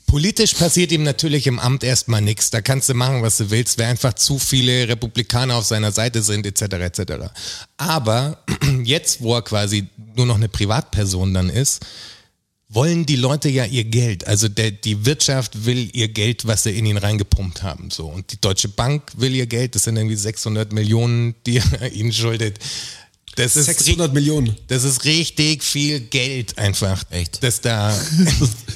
politisch 0.06 0.54
passiert 0.54 0.90
ihm 0.90 1.04
natürlich 1.04 1.46
im 1.46 1.60
Amt 1.60 1.84
erstmal 1.84 2.20
nichts. 2.20 2.50
Da 2.50 2.60
kannst 2.60 2.88
du 2.88 2.94
machen, 2.94 3.22
was 3.22 3.36
du 3.36 3.50
willst, 3.50 3.78
weil 3.78 3.86
einfach 3.86 4.14
zu 4.14 4.38
viele 4.38 4.88
Republikaner 4.88 5.54
auf 5.54 5.66
seiner 5.66 5.92
Seite 5.92 6.22
sind, 6.22 6.46
etc. 6.46 6.62
etc. 6.62 7.12
Aber 7.76 8.42
jetzt, 8.84 9.20
wo 9.20 9.36
er 9.36 9.42
quasi 9.42 9.86
nur 10.16 10.26
noch 10.26 10.34
eine 10.34 10.48
Privatperson 10.48 11.32
dann 11.32 11.48
ist, 11.48 11.86
wollen 12.72 13.04
die 13.04 13.16
Leute 13.16 13.48
ja 13.48 13.64
ihr 13.64 13.84
Geld. 13.84 14.26
Also 14.26 14.48
der, 14.48 14.70
die 14.70 15.04
Wirtschaft 15.04 15.66
will 15.66 15.90
ihr 15.92 16.08
Geld, 16.08 16.46
was 16.46 16.62
sie 16.62 16.78
in 16.78 16.86
ihn 16.86 16.96
reingepumpt 16.96 17.64
haben. 17.64 17.90
So 17.90 18.06
Und 18.06 18.30
die 18.32 18.40
Deutsche 18.40 18.68
Bank 18.68 19.10
will 19.16 19.34
ihr 19.34 19.46
Geld. 19.46 19.74
Das 19.74 19.82
sind 19.82 19.96
irgendwie 19.96 20.16
600 20.16 20.72
Millionen, 20.72 21.34
die 21.46 21.56
er 21.80 21.92
ihnen 21.92 22.12
schuldet. 22.12 22.58
Das 23.40 23.56
ist 23.56 23.66
600 23.66 24.12
Millionen. 24.12 24.54
das 24.68 24.84
ist 24.84 25.04
richtig 25.04 25.64
viel 25.64 26.00
Geld 26.00 26.58
einfach. 26.58 27.02
Echt? 27.10 27.42
Das 27.42 27.60
da. 27.60 27.88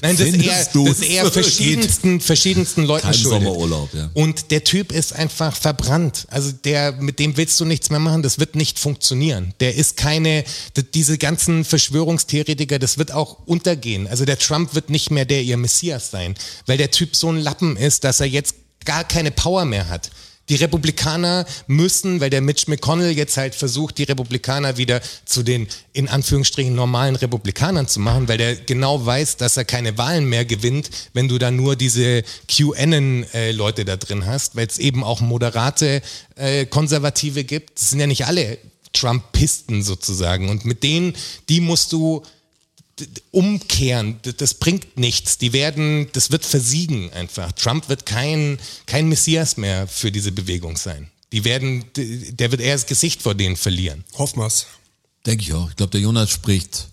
Nein, 0.02 0.16
das 0.16 0.28
Findest 0.30 0.50
er, 0.50 0.72
du? 0.72 0.86
das 0.86 1.00
er 1.00 1.30
verschiedensten, 1.30 2.20
verschiedensten 2.20 2.84
Leuten 2.84 3.06
Kein 3.06 3.14
schuldet. 3.14 3.42
Sommerurlaub, 3.42 3.92
ja. 3.94 4.10
Und 4.14 4.50
der 4.50 4.64
Typ 4.64 4.90
ist 4.90 5.12
einfach 5.12 5.54
verbrannt. 5.54 6.26
Also 6.30 6.50
der, 6.52 6.92
mit 6.92 7.18
dem 7.18 7.36
willst 7.36 7.60
du 7.60 7.66
nichts 7.66 7.90
mehr 7.90 7.98
machen. 7.98 8.22
Das 8.22 8.38
wird 8.38 8.56
nicht 8.56 8.78
funktionieren. 8.78 9.52
Der 9.60 9.74
ist 9.74 9.98
keine, 9.98 10.44
diese 10.94 11.18
ganzen 11.18 11.64
Verschwörungstheoretiker, 11.64 12.78
das 12.78 12.96
wird 12.96 13.12
auch 13.12 13.46
untergehen. 13.46 14.06
Also 14.06 14.24
der 14.24 14.38
Trump 14.38 14.74
wird 14.74 14.88
nicht 14.88 15.10
mehr 15.10 15.26
der 15.26 15.42
ihr 15.42 15.58
Messias 15.58 16.10
sein, 16.10 16.34
weil 16.66 16.78
der 16.78 16.90
Typ 16.90 17.16
so 17.16 17.30
ein 17.30 17.38
Lappen 17.38 17.76
ist, 17.76 18.04
dass 18.04 18.20
er 18.20 18.26
jetzt 18.26 18.54
gar 18.84 19.04
keine 19.04 19.30
Power 19.30 19.64
mehr 19.64 19.88
hat. 19.88 20.10
Die 20.48 20.56
Republikaner 20.56 21.46
müssen, 21.66 22.20
weil 22.20 22.30
der 22.30 22.42
Mitch 22.42 22.64
McConnell 22.68 23.12
jetzt 23.12 23.36
halt 23.36 23.54
versucht, 23.54 23.96
die 23.98 24.02
Republikaner 24.02 24.76
wieder 24.76 25.00
zu 25.24 25.42
den 25.42 25.68
in 25.92 26.08
Anführungsstrichen 26.08 26.74
normalen 26.74 27.16
Republikanern 27.16 27.88
zu 27.88 28.00
machen, 28.00 28.28
weil 28.28 28.38
der 28.38 28.56
genau 28.56 29.04
weiß, 29.04 29.38
dass 29.38 29.56
er 29.56 29.64
keine 29.64 29.96
Wahlen 29.96 30.28
mehr 30.28 30.44
gewinnt, 30.44 30.90
wenn 31.14 31.28
du 31.28 31.38
da 31.38 31.50
nur 31.50 31.76
diese 31.76 32.22
QAnon-Leute 32.48 33.84
da 33.84 33.96
drin 33.96 34.26
hast, 34.26 34.54
weil 34.56 34.66
es 34.66 34.78
eben 34.78 35.02
auch 35.02 35.20
moderate 35.20 36.02
äh, 36.36 36.66
Konservative 36.66 37.44
gibt. 37.44 37.78
Das 37.78 37.90
sind 37.90 38.00
ja 38.00 38.06
nicht 38.06 38.26
alle 38.26 38.58
Trumpisten 38.92 39.82
sozusagen. 39.82 40.48
Und 40.48 40.64
mit 40.64 40.82
denen, 40.82 41.14
die 41.48 41.60
musst 41.60 41.92
du 41.92 42.22
umkehren, 43.30 44.20
das 44.38 44.54
bringt 44.54 44.96
nichts. 44.96 45.38
Die 45.38 45.52
werden, 45.52 46.08
das 46.12 46.30
wird 46.30 46.44
versiegen 46.44 47.12
einfach. 47.12 47.52
Trump 47.52 47.88
wird 47.88 48.06
kein, 48.06 48.58
kein 48.86 49.08
Messias 49.08 49.56
mehr 49.56 49.86
für 49.88 50.12
diese 50.12 50.32
Bewegung 50.32 50.76
sein. 50.76 51.10
Die 51.32 51.44
werden, 51.44 51.84
der 51.96 52.50
wird 52.50 52.60
eher 52.60 52.74
das 52.74 52.86
Gesicht 52.86 53.22
vor 53.22 53.34
denen 53.34 53.56
verlieren. 53.56 54.04
Hoffen 54.16 54.40
wir's. 54.40 54.66
Denke 55.26 55.42
ich 55.42 55.52
auch. 55.52 55.70
Ich 55.70 55.76
glaube, 55.76 55.90
der 55.90 56.00
Jonas 56.00 56.30
spricht 56.30 56.88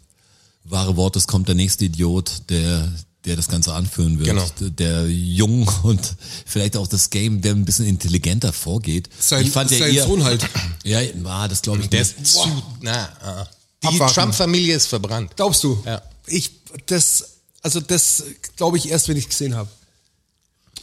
wahre 0.64 0.96
Worte. 0.98 1.20
Es 1.20 1.28
kommt 1.28 1.48
der 1.48 1.56
nächste 1.56 1.86
Idiot, 1.86 2.44
der 2.50 2.92
der 3.26 3.36
das 3.36 3.48
Ganze 3.48 3.74
anführen 3.74 4.18
wird. 4.18 4.30
Genau. 4.30 4.50
Der 4.72 5.08
jung 5.08 5.68
und 5.84 6.16
vielleicht 6.46 6.76
auch 6.76 6.88
das 6.88 7.10
Game, 7.10 7.42
der 7.42 7.54
ein 7.54 7.66
bisschen 7.66 7.86
intelligenter 7.86 8.52
vorgeht. 8.52 9.10
Sein- 9.20 9.44
ich 9.46 9.52
fand 9.52 9.70
ja 9.72 9.78
sein 9.78 9.94
eher, 9.94 10.06
Sohn 10.08 10.24
halt. 10.24 10.44
Ja, 10.84 11.00
ah, 11.26 11.48
das 11.48 11.62
glaube 11.62 11.82
ich 11.82 11.90
Der 11.90 12.00
nicht. 12.00 12.20
ist 12.20 12.34
zu, 12.34 12.64
na, 12.82 13.10
ah. 13.22 13.48
Die. 13.84 13.98
Trump-Familie 13.98 14.76
ist 14.76 14.88
verbrannt. 14.88 15.36
Glaubst 15.36 15.64
du? 15.64 15.82
Ja. 15.86 16.02
Ich, 16.28 16.52
das, 16.86 17.38
also 17.62 17.80
das 17.80 18.24
glaube 18.56 18.78
ich 18.78 18.90
erst, 18.90 19.08
wenn 19.08 19.18
ich 19.18 19.30
gesehen 19.30 19.56
habe. 19.56 19.70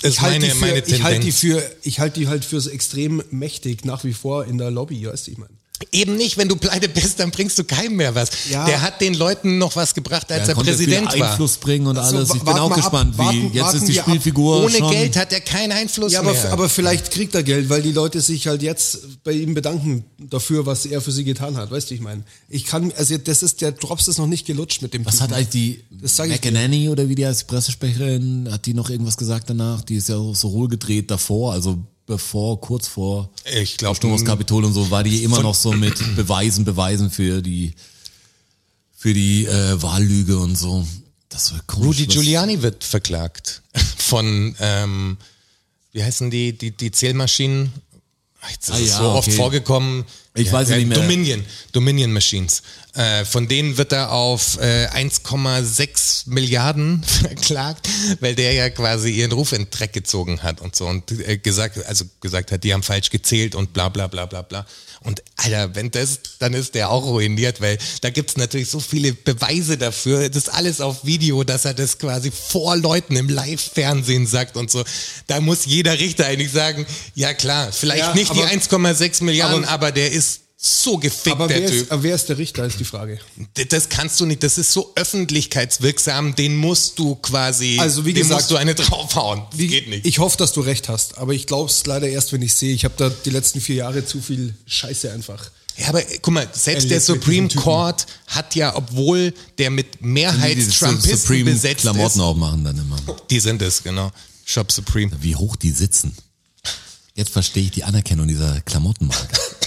Das 0.02 0.14
ist 0.14 0.22
meine, 0.22 0.44
die 0.44 0.50
für, 0.52 0.76
ich 0.76 1.02
halte 1.02 1.20
die 1.20 1.32
für, 1.32 1.76
ich 1.82 1.98
halte 1.98 2.20
die 2.20 2.28
halt 2.28 2.44
für 2.44 2.60
so 2.60 2.70
extrem 2.70 3.22
mächtig 3.30 3.84
nach 3.84 4.04
wie 4.04 4.12
vor 4.12 4.44
in 4.44 4.58
der 4.58 4.70
Lobby, 4.70 5.04
weißt 5.04 5.26
du, 5.26 5.30
ich 5.32 5.38
meine. 5.38 5.57
Eben 5.92 6.16
nicht, 6.16 6.36
wenn 6.36 6.48
du 6.48 6.56
pleite 6.56 6.88
bist, 6.88 7.20
dann 7.20 7.30
bringst 7.30 7.56
du 7.58 7.62
keinem 7.62 7.94
mehr 7.96 8.12
was. 8.14 8.30
Ja. 8.50 8.64
Der 8.66 8.82
hat 8.82 9.00
den 9.00 9.14
Leuten 9.14 9.58
noch 9.58 9.76
was 9.76 9.94
gebracht, 9.94 10.30
als 10.32 10.42
Er 10.42 10.48
er 10.48 10.54
konnte 10.56 10.72
Präsident 10.72 11.12
viel 11.12 11.20
war. 11.20 11.30
Einfluss 11.30 11.56
bringen 11.56 11.86
und 11.86 11.96
Also, 11.96 12.16
alles. 12.16 12.28
Ich 12.30 12.34
wa- 12.34 12.38
bin 12.38 12.46
warten 12.46 12.60
auch 12.60 12.68
wir 12.70 12.76
ab, 12.76 12.82
gespannt, 12.82 13.14
wie 13.14 13.18
warten- 13.18 13.50
jetzt 13.52 13.62
warten 13.64 13.76
ist 13.78 13.88
die. 13.88 13.94
Spielfigur 13.94 14.64
Ohne 14.64 14.76
schon. 14.76 14.90
Geld 14.90 15.16
hat 15.16 15.32
er 15.32 15.40
keinen 15.40 15.70
Einfluss 15.72 16.12
Ja, 16.12 16.20
aber, 16.20 16.32
mehr. 16.32 16.52
aber 16.52 16.68
vielleicht 16.68 17.12
kriegt 17.12 17.34
er 17.36 17.44
Geld, 17.44 17.68
weil 17.68 17.82
die 17.82 17.92
Leute 17.92 18.20
sich 18.20 18.48
halt 18.48 18.62
jetzt 18.62 19.22
bei 19.22 19.30
ihm 19.32 19.54
bedanken 19.54 20.04
dafür, 20.18 20.66
was 20.66 20.84
er 20.84 21.00
für 21.00 21.12
sie 21.12 21.22
getan 21.24 21.56
hat. 21.56 21.70
Weißt 21.70 21.90
du, 21.90 21.94
ich 21.94 22.00
meine. 22.00 22.24
Ich 22.48 22.64
kann, 22.66 22.92
also 22.96 23.16
das 23.16 23.44
ist, 23.44 23.60
der 23.60 23.70
Drops 23.72 24.08
ist 24.08 24.18
noch 24.18 24.26
nicht 24.26 24.46
gelutscht 24.46 24.82
mit 24.82 24.94
dem 24.94 25.06
Was 25.06 25.20
hat 25.20 25.28
Typen. 25.28 25.34
eigentlich 25.34 25.48
die 25.50 25.84
Das 26.02 26.16
sag 26.16 26.28
ich 26.28 26.40
dir. 26.40 26.50
McEnany 26.50 26.88
oder 26.88 27.08
wie 27.08 27.14
die 27.14 27.24
heißt, 27.24 27.42
die 27.42 27.46
Pressesprecherin, 27.46 28.48
hat 28.50 28.66
die 28.66 28.74
noch 28.74 28.90
irgendwas 28.90 29.16
gesagt 29.16 29.48
danach? 29.48 29.82
Die 29.82 29.94
ist 29.96 30.08
ja 30.08 30.16
auch 30.16 30.34
so 30.34 30.50
hohl 30.50 30.68
gedreht 30.68 31.10
davor, 31.10 31.52
also 31.52 31.78
bevor, 32.08 32.60
kurz 32.60 32.88
vor 32.88 33.30
Ich 33.44 33.76
glaub, 33.76 33.96
Sturm 33.96 34.14
aufs 34.14 34.24
Kapitol 34.24 34.64
und 34.64 34.72
so, 34.72 34.90
war 34.90 35.04
die 35.04 35.22
immer 35.22 35.40
noch 35.42 35.54
so 35.54 35.72
mit 35.72 35.94
Beweisen, 36.16 36.64
Beweisen 36.64 37.10
für 37.10 37.40
die 37.40 37.74
für 38.96 39.14
die 39.14 39.46
äh, 39.46 39.80
Wahllüge 39.80 40.38
und 40.38 40.56
so. 40.56 40.84
Das 41.28 41.52
war 41.52 41.60
komisch. 41.68 41.86
Rudy 41.86 42.06
Giuliani 42.06 42.62
wird 42.62 42.82
verklagt 42.82 43.62
von, 43.96 44.56
ähm, 44.58 45.18
wie 45.92 46.02
heißen 46.02 46.30
die, 46.32 46.58
die, 46.58 46.72
die 46.72 46.90
Zählmaschinen? 46.90 47.72
Jetzt 48.50 48.68
ist 48.68 48.74
Ah, 48.74 48.78
ja, 48.78 48.98
so 48.98 49.04
oft 49.10 49.28
okay. 49.28 49.36
vorgekommen. 49.36 50.04
Ich 50.34 50.52
weiß 50.52 50.68
nicht 50.68 50.86
mehr. 50.86 50.98
Dominion, 50.98 51.44
Dominion 51.72 52.12
Machines. 52.12 52.62
Äh, 52.94 53.24
von 53.24 53.48
denen 53.48 53.76
wird 53.76 53.92
er 53.92 54.12
auf 54.12 54.58
äh, 54.60 54.86
1,6 54.86 56.28
Milliarden 56.30 57.02
verklagt, 57.22 57.88
weil 58.20 58.34
der 58.34 58.52
ja 58.52 58.70
quasi 58.70 59.10
ihren 59.10 59.32
Ruf 59.32 59.52
in 59.52 59.64
den 59.64 59.70
Dreck 59.70 59.92
gezogen 59.92 60.42
hat 60.42 60.60
und 60.60 60.76
so 60.76 60.86
und 60.86 61.10
äh, 61.10 61.38
gesagt, 61.38 61.84
also 61.86 62.04
gesagt 62.20 62.52
hat, 62.52 62.62
die 62.62 62.72
haben 62.72 62.82
falsch 62.84 63.10
gezählt 63.10 63.54
und 63.54 63.72
bla 63.72 63.88
bla 63.88 64.06
bla 64.06 64.26
bla 64.26 64.42
bla. 64.42 64.66
Und 65.08 65.22
Alter, 65.36 65.74
wenn 65.74 65.90
das, 65.90 66.20
dann 66.38 66.52
ist 66.52 66.74
der 66.74 66.90
auch 66.90 67.02
ruiniert, 67.02 67.62
weil 67.62 67.78
da 68.02 68.10
gibt's 68.10 68.36
natürlich 68.36 68.68
so 68.68 68.78
viele 68.78 69.14
Beweise 69.14 69.78
dafür. 69.78 70.28
Das 70.28 70.42
ist 70.44 70.48
alles 70.50 70.82
auf 70.82 71.02
Video, 71.06 71.44
dass 71.44 71.64
er 71.64 71.72
das 71.72 71.98
quasi 71.98 72.30
vor 72.30 72.76
Leuten 72.76 73.16
im 73.16 73.30
Live-Fernsehen 73.30 74.26
sagt 74.26 74.58
und 74.58 74.70
so. 74.70 74.84
Da 75.26 75.40
muss 75.40 75.64
jeder 75.64 75.98
Richter 75.98 76.26
eigentlich 76.26 76.52
sagen, 76.52 76.84
ja 77.14 77.32
klar, 77.32 77.72
vielleicht 77.72 78.00
Ja, 78.00 78.14
nicht 78.14 78.34
die 78.34 78.40
aber- 78.42 78.50
1,6 78.50 79.22
Milliarden, 79.22 79.64
aber- 79.64 79.72
aber, 79.72 79.92
der 79.92 80.12
ist 80.12 80.40
so 80.60 80.96
gefickt, 80.98 81.28
aber 81.36 81.46
der 81.46 81.60
wer, 81.62 81.70
Typ. 81.70 81.82
ist, 81.84 81.92
aber 81.92 82.02
wer 82.02 82.14
ist 82.16 82.28
der 82.28 82.36
Richter, 82.36 82.64
ist 82.66 82.80
die 82.80 82.84
Frage. 82.84 83.20
Das 83.68 83.88
kannst 83.88 84.18
du 84.18 84.26
nicht, 84.26 84.42
das 84.42 84.58
ist 84.58 84.72
so 84.72 84.90
öffentlichkeitswirksam, 84.96 86.34
den 86.34 86.56
musst 86.56 86.98
du 86.98 87.14
quasi, 87.14 87.78
Also, 87.80 88.04
wie 88.04 88.12
dem 88.12 88.22
gesagt, 88.22 88.40
musst 88.40 88.50
du 88.50 88.56
eine 88.56 88.74
draufhauen. 88.74 89.42
Das 89.50 89.58
Wie- 89.58 89.68
geht 89.68 89.88
nicht. 89.88 90.04
Ich 90.04 90.18
hoffe, 90.18 90.36
dass 90.36 90.52
du 90.52 90.60
recht 90.60 90.88
hast, 90.88 91.16
aber 91.16 91.32
ich 91.32 91.46
glaube 91.46 91.70
es 91.70 91.86
leider 91.86 92.08
erst, 92.08 92.32
wenn 92.32 92.42
ich 92.42 92.54
sehe. 92.54 92.74
Ich 92.74 92.84
habe 92.84 92.94
da 92.96 93.08
die 93.08 93.30
letzten 93.30 93.60
vier 93.60 93.76
Jahre 93.76 94.04
zu 94.04 94.20
viel 94.20 94.52
Scheiße 94.66 95.12
einfach. 95.12 95.48
ja, 95.76 95.88
aber 95.90 96.00
äh, 96.02 96.18
guck 96.20 96.34
mal, 96.34 96.48
selbst 96.52 96.90
der 96.90 97.00
Supreme. 97.00 97.48
Court 97.50 98.06
hat 98.26 98.56
ja, 98.56 98.74
obwohl 98.74 99.32
der 99.58 99.70
mit 99.70 100.02
Mehrheitstrumpisten 100.02 101.18
Supreme 101.18 101.52
besetzt 101.52 101.82
Klamotten 101.82 102.18
ist, 102.18 102.24
auch 102.24 102.34
machen 102.36 102.64
dann 102.64 102.76
immer. 102.78 102.96
die 103.30 103.38
sind 103.38 103.62
es, 103.62 103.84
genau. 103.84 104.10
Shop 104.44 104.72
Supreme. 104.72 105.12
Wie 105.20 105.36
hoch 105.36 105.54
die 105.54 105.70
sitzen. 105.70 106.16
Jetzt 107.14 107.30
verstehe 107.30 107.62
ich 107.64 107.70
die 107.70 107.84
Anerkennung 107.84 108.26
dieser 108.26 108.60
Klamottenmarke. 108.62 109.38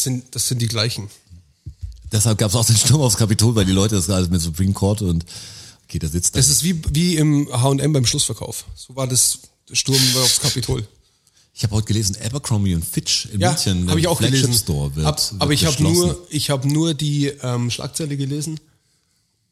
Das 0.00 0.04
sind, 0.04 0.34
das 0.34 0.48
sind 0.48 0.62
die 0.62 0.66
gleichen. 0.66 1.10
Deshalb 2.10 2.38
gab 2.38 2.48
es 2.48 2.56
auch 2.56 2.64
den 2.64 2.74
Sturm 2.74 3.02
aufs 3.02 3.18
Kapitol, 3.18 3.54
weil 3.54 3.66
die 3.66 3.72
Leute 3.72 3.96
das 3.96 4.08
alles 4.08 4.30
mit 4.30 4.40
Supreme 4.40 4.72
Court 4.72 5.02
und 5.02 5.26
okay, 5.84 5.98
da 5.98 6.08
sitzt 6.08 6.34
Das 6.34 6.46
da. 6.46 6.52
ist 6.52 6.64
wie, 6.64 6.80
wie 6.94 7.16
im 7.16 7.46
H&M 7.52 7.92
beim 7.92 8.06
Schlussverkauf. 8.06 8.64
So 8.74 8.96
war 8.96 9.06
das 9.06 9.40
Sturm 9.70 10.00
aufs 10.22 10.40
Kapitol. 10.40 10.88
Ich 11.52 11.64
habe 11.64 11.74
heute 11.76 11.84
gelesen, 11.88 12.16
Abercrombie 12.24 12.74
und 12.74 12.82
Fitch 12.82 13.26
in 13.26 13.40
Ja, 13.40 13.50
München, 13.50 13.90
habe 13.90 14.00
ich 14.00 14.06
auch 14.06 14.18
gelesen. 14.18 14.54
Store 14.54 14.96
wird, 14.96 15.04
Hab, 15.04 15.18
wird 15.32 15.42
aber 15.42 15.52
ich 15.52 15.66
habe 15.66 15.82
nur, 15.82 16.26
ich 16.30 16.48
habe 16.48 16.66
nur 16.66 16.94
die 16.94 17.26
ähm, 17.42 17.70
Schlagzeile 17.70 18.16
gelesen 18.16 18.58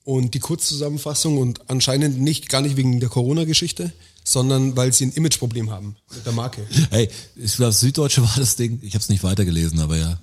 und 0.05 0.33
die 0.33 0.39
Kurzzusammenfassung 0.39 1.37
und 1.37 1.69
anscheinend 1.69 2.19
nicht 2.23 2.49
gar 2.49 2.63
nicht 2.63 2.79
wegen 2.79 3.01
der 3.01 3.11
Corona-Geschichte, 3.11 3.93
sondern 4.25 4.79
weil 4.79 4.95
sie 4.95 5.05
ein 5.05 5.13
Imageproblem 5.13 5.69
haben 5.71 5.97
mit 6.15 6.25
der 6.25 6.33
Marke. 6.33 6.67
Hey, 6.89 7.11
ich 7.37 7.57
glaube, 7.57 7.73
Süddeutsche 7.73 8.23
war 8.23 8.35
das 8.39 8.57
Ding. 8.57 8.79
Ich 8.83 8.95
habe 8.95 9.03
es 9.03 9.11
nicht 9.11 9.23
weitergelesen, 9.23 9.79
aber 9.81 9.99
ja. 9.99 10.19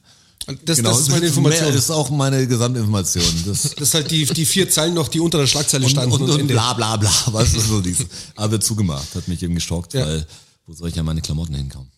Das, 0.63 0.81
das 0.81 0.99
ist 0.99 1.09
meine 1.09 1.25
Information. 1.25 1.63
Mehr, 1.65 1.73
das 1.73 1.85
ist 1.85 1.89
auch 1.91 2.09
meine 2.11 2.45
Gesamtinformation. 2.47 3.23
Das, 3.47 3.61
Das 3.75 3.87
ist 3.89 3.93
halt 3.95 4.11
die, 4.11 4.25
die 4.25 4.45
vier 4.45 4.69
Zeilen 4.69 4.93
noch, 4.93 5.07
die 5.07 5.19
unter 5.19 5.39
der 5.39 5.47
Schlagzeile 5.47 5.85
und, 5.85 5.89
standen. 5.89 6.11
und, 6.13 6.21
und 6.29 6.39
Ende. 6.41 6.53
bla 6.53 6.73
bla 6.73 6.97
bla. 6.97 7.11
Was 7.31 7.53
ist 7.53 7.67
so 7.67 7.81
dieses? 7.81 8.05
Aber 8.35 8.59
zugemacht, 8.61 9.15
hat 9.15 9.27
mich 9.27 9.41
eben 9.41 9.55
geschockt, 9.55 9.93
Ja. 9.95 10.05
weil 10.05 10.27
wo 10.67 10.73
soll 10.73 10.89
ich 10.89 10.95
ja 10.95 11.03
meine 11.03 11.21
Klamotten 11.21 11.55
hinkommen? 11.55 11.89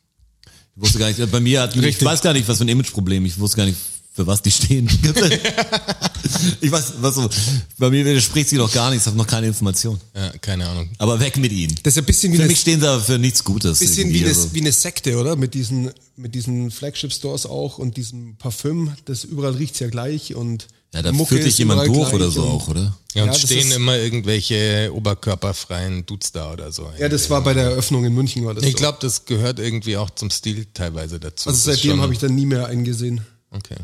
Ich 0.76 0.82
wusste 0.82 1.00
gar 1.00 1.08
nicht, 1.08 1.32
bei 1.32 1.40
mir 1.40 1.62
hat, 1.62 1.76
ich 1.76 1.82
Richtig. 1.82 2.06
weiß 2.06 2.22
gar 2.22 2.34
nicht, 2.34 2.48
was 2.48 2.58
für 2.60 2.64
ein 2.66 2.70
Imageproblem, 2.70 3.26
ich 3.26 3.38
wusste 3.40 3.58
gar 3.58 3.66
nicht, 3.66 3.78
für 4.18 4.26
was 4.26 4.42
die 4.42 4.50
stehen. 4.50 4.90
ich 6.62 6.72
weiß, 6.72 6.94
was 7.02 7.14
so, 7.16 7.30
bei 7.78 7.92
mir 7.92 8.04
widerspricht 8.04 8.50
sie 8.50 8.56
noch 8.58 8.72
gar 8.74 8.90
nichts, 8.90 9.06
ich 9.06 9.08
habe 9.08 9.18
noch 9.18 9.28
keine 9.28 9.46
Information. 9.46 10.02
Ja, 10.16 10.32
keine 10.40 10.68
Ahnung. 10.68 10.90
Aber 10.98 11.20
weg 11.20 11.38
mit 11.38 11.52
ihnen. 11.52 11.76
Das 11.84 11.94
ist 11.94 12.00
ein 12.00 12.06
bisschen 12.06 12.34
wie 12.34 12.38
Für 12.38 12.42
eine, 12.44 12.50
mich 12.52 12.60
stehen 12.60 12.80
sie 12.82 12.90
aber 12.90 13.00
für 13.00 13.20
nichts 13.20 13.44
Gutes. 13.44 13.78
bisschen 13.78 14.12
wie 14.12 14.22
eine, 14.22 14.30
also. 14.30 14.52
wie 14.56 14.62
eine 14.62 14.72
Sekte, 14.72 15.18
oder? 15.18 15.36
Mit 15.36 15.54
diesen, 15.54 15.92
mit 16.16 16.34
diesen 16.34 16.72
Flagship-Stores 16.72 17.46
auch 17.46 17.78
und 17.78 17.96
diesem 17.96 18.38
Parfüm, 18.38 18.92
das 19.06 19.24
überall 19.24 19.54
riecht's 19.54 19.78
ja 19.80 19.88
gleich 19.90 20.34
und 20.34 20.66
Ja, 20.96 21.04
da 21.04 21.12
Mucke 21.12 21.36
führt 21.36 21.46
dich 21.46 21.60
jemand 21.60 21.88
durch 21.88 22.12
oder 22.12 22.32
so 22.32 22.42
auch, 22.42 22.68
oder? 22.70 22.98
Ja, 23.14 23.22
und 23.24 23.30
Ja, 23.30 23.36
stehen 23.38 23.68
ist- 23.68 23.76
immer 23.76 23.98
irgendwelche 23.98 24.90
oberkörperfreien 24.96 26.08
Dudes 26.08 26.32
da 26.32 26.52
oder 26.54 26.72
so. 26.72 26.92
Ja, 27.00 27.08
das 27.08 27.30
war 27.30 27.44
bei 27.44 27.54
der 27.54 27.66
Eröffnung 27.66 28.04
in 28.04 28.16
München, 28.16 28.44
war 28.46 28.56
das 28.56 28.64
ich 28.64 28.72
so. 28.72 28.78
glaube, 28.78 28.98
das 29.00 29.26
gehört 29.26 29.60
irgendwie 29.60 29.96
auch 29.96 30.10
zum 30.10 30.32
Stil 30.32 30.66
teilweise 30.74 31.20
dazu. 31.20 31.50
Also 31.50 31.72
seitdem 31.72 32.02
habe 32.02 32.14
ich 32.14 32.20
dann 32.20 32.34
nie 32.34 32.48
mehr 32.48 32.66
einen 32.66 32.84
gesehen. 32.84 33.22
Okay. 33.52 33.76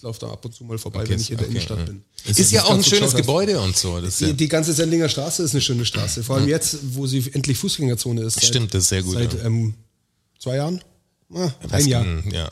Ich 0.00 0.04
laufe 0.04 0.18
da 0.18 0.30
ab 0.30 0.42
und 0.46 0.54
zu 0.54 0.64
mal 0.64 0.78
vorbei, 0.78 1.00
Okay, 1.00 1.10
wenn 1.10 1.20
ich 1.20 1.30
in 1.30 1.36
der 1.36 1.44
okay, 1.46 1.52
Innenstadt 1.56 1.78
ja. 1.80 1.84
bin. 1.84 2.02
Ist, 2.24 2.50
ja 2.52 2.62
das 2.62 2.70
auch 2.70 2.74
ein 2.74 2.82
schönes. 2.82 3.14
Gebäude 3.14 3.60
und 3.60 3.76
so. 3.76 4.00
Das 4.00 4.14
ist 4.14 4.20
ja, 4.22 4.26
Die, 4.28 4.32
die 4.34 4.48
ganze 4.48 4.72
Sendlinger 4.72 5.10
Straße 5.10 5.42
ist 5.42 5.50
eine 5.52 5.60
schöne 5.60 5.84
Straße. 5.84 6.24
Vor 6.24 6.36
allem 6.36 6.48
jetzt, 6.48 6.78
wo 6.94 7.06
sie 7.06 7.30
endlich 7.34 7.58
Fußgängerzone 7.58 8.22
ist. 8.22 8.32
Seit, 8.36 8.44
Stimmt, 8.44 8.72
das 8.72 8.84
ist 8.84 8.88
sehr 8.88 9.02
gut, 9.02 9.12
Seit 9.12 9.34
ja. 9.34 9.44
ähm, 9.44 9.74
zwei 10.38 10.56
Jahren? 10.56 10.82
Ah, 11.34 11.50
was- 11.64 11.72
ein 11.82 11.86
Jahr. 11.86 12.06
Ja. 12.32 12.50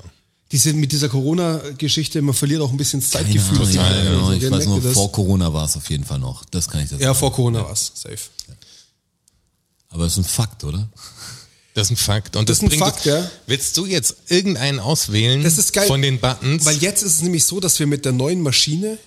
Diese, 0.53 0.75
mit 0.75 0.93
dieser 0.93 1.09
Corona-Geschichte, 1.09 2.21
man 2.21 2.35
verliert 2.35 2.61
auch 2.61 2.71
ein 2.71 2.77
bisschen 2.77 3.01
das 3.01 3.09
Zeitgefühl. 3.09 3.57
Ahnung, 3.63 3.73
ja, 3.73 3.83
Also, 3.83 4.11
genau. 4.11 4.33
Ich 4.33 4.43
wer 4.43 4.51
weiß 4.51 4.67
nur, 4.67 4.81
das? 4.83 4.93
vor 4.93 5.11
Corona 5.11 5.51
war 5.55 5.65
es 5.65 5.75
auf 5.79 5.89
jeden 5.89 6.05
Fall 6.05 6.19
noch. 6.19 6.45
Das 6.51 6.69
kann 6.69 6.83
ich 6.83 6.91
dazu 6.91 7.01
Ja, 7.01 7.09
sagen. 7.09 7.19
vor 7.19 7.33
Corona 7.33 7.65
war 7.65 7.73
es. 7.73 7.93
Safe. 7.95 8.19
Aber 9.89 10.05
es 10.05 10.13
ist 10.13 10.19
ein 10.19 10.25
Fakt, 10.25 10.65
oder? 10.65 10.87
Das 11.79 11.87
ist 11.87 11.93
ein 11.93 11.97
Fakt. 11.97 12.35
Und 12.35 12.49
das, 12.49 12.59
Das 12.59 12.65
ist 12.65 12.75
ein 12.75 12.79
bringt 12.81 12.83
Fakt, 12.95 13.05
ja. 13.07 13.31
Willst 13.47 13.77
du 13.77 13.87
jetzt 13.87 14.17
irgendeinen 14.29 14.81
auswählen 14.81 15.43
Das 15.45 15.59
ist 15.59 15.73
geil. 15.73 15.87
von 15.87 16.03
den 16.03 16.19
Buttons? 16.19 16.65
Weil 16.65 16.77
jetzt 16.79 17.03
ist 17.03 17.15
es 17.17 17.23
nämlich 17.23 17.45
so, 17.45 17.61
dass 17.61 17.79
wir 17.79 17.87
mit 17.87 18.05
der 18.05 18.13
neuen 18.13 18.43
Maschine 18.43 18.99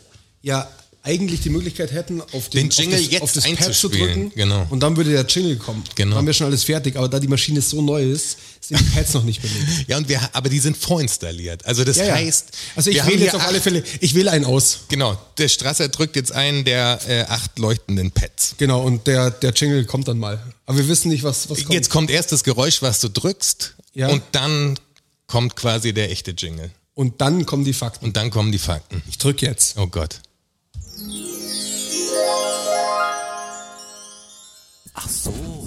ja 0.42 0.70
eigentlich 1.04 1.42
die 1.42 1.50
Möglichkeit 1.50 1.92
hätten, 1.92 2.22
auf 2.22 2.50
den, 2.50 2.70
Den 2.70 2.70
Jingle 2.70 2.96
auf 3.00 3.04
das, 3.04 3.12
jetzt 3.12 3.22
auf 3.24 3.34
das 3.34 3.44
Pad 3.68 3.74
zu 3.76 3.90
drücken. 3.90 4.32
genau. 4.36 4.68
Und 4.70 4.82
dann 4.82 4.96
würde 4.98 5.12
der 5.12 5.26
Jingle 5.26 5.56
kommen. 5.58 5.84
Genau. 5.96 6.12
Dann 6.12 6.18
haben 6.20 6.28
wir 6.28 6.34
schon 6.34 6.46
alles 6.48 6.64
fertig. 6.64 6.96
Aber 6.96 7.10
da 7.10 7.20
die 7.20 7.28
Maschine 7.28 7.60
so 7.62 7.82
neu 7.82 8.04
ist, 8.12 8.38
sind 8.60 8.80
die 8.80 8.84
Pads 8.96 9.14
noch 9.16 9.24
nicht 9.24 9.42
belegt. 9.42 9.66
ja, 9.88 9.98
und 9.98 10.08
wir, 10.10 10.22
aber 10.34 10.50
die 10.50 10.60
sind 10.60 10.78
vorinstalliert. 10.78 11.66
Also 11.66 11.84
das 11.84 11.98
Ja, 11.98 12.06
ja. 12.06 12.14
heißt, 12.16 12.50
also 12.76 12.92
ich 12.92 13.04
wähle 13.06 13.26
jetzt 13.26 13.34
auf 13.36 13.46
alle 13.48 13.60
Fälle, 13.60 13.84
ich 14.00 14.14
wähle 14.14 14.30
einen 14.32 14.46
aus. 14.46 14.82
Genau, 14.90 15.18
der 15.40 15.48
Strasser 15.48 15.90
drückt 15.90 16.16
jetzt 16.16 16.32
einen 16.32 16.66
der 16.66 17.00
äh, 17.08 17.22
acht 17.24 17.58
leuchtenden 17.58 18.12
Pads. 18.12 18.56
Genau, 18.60 18.82
und 18.84 19.08
der, 19.08 19.32
der 19.32 19.54
Jingle 19.54 19.86
kommt 19.86 20.08
dann 20.08 20.20
mal. 20.20 20.40
Aber 20.68 20.78
wir 20.78 20.88
wissen 20.88 21.10
nicht, 21.10 21.24
was, 21.24 21.50
was 21.50 21.60
kommt. 21.60 21.74
Jetzt 21.74 21.90
kommt 21.90 22.12
erst 22.12 22.32
das 22.32 22.44
Geräusch, 22.44 22.82
was 22.84 23.00
du 23.02 23.10
drückst, 23.10 23.74
Ja. 23.96 24.10
und 24.10 24.22
dann 24.34 24.78
kommt 25.26 25.56
quasi 25.56 25.94
der 25.94 26.12
echte 26.12 26.32
Jingle. 26.32 26.70
Und 26.94 27.22
dann 27.22 27.46
kommen 27.48 27.64
die 27.66 27.74
Fakten. 27.74 28.06
Und 28.06 28.18
dann 28.18 28.30
kommen 28.30 28.52
die 28.52 28.60
Fakten. 28.60 29.02
Ich 29.10 29.18
drücke 29.18 29.46
jetzt. 29.48 29.78
Oh 29.78 29.88
Gott. 29.88 30.20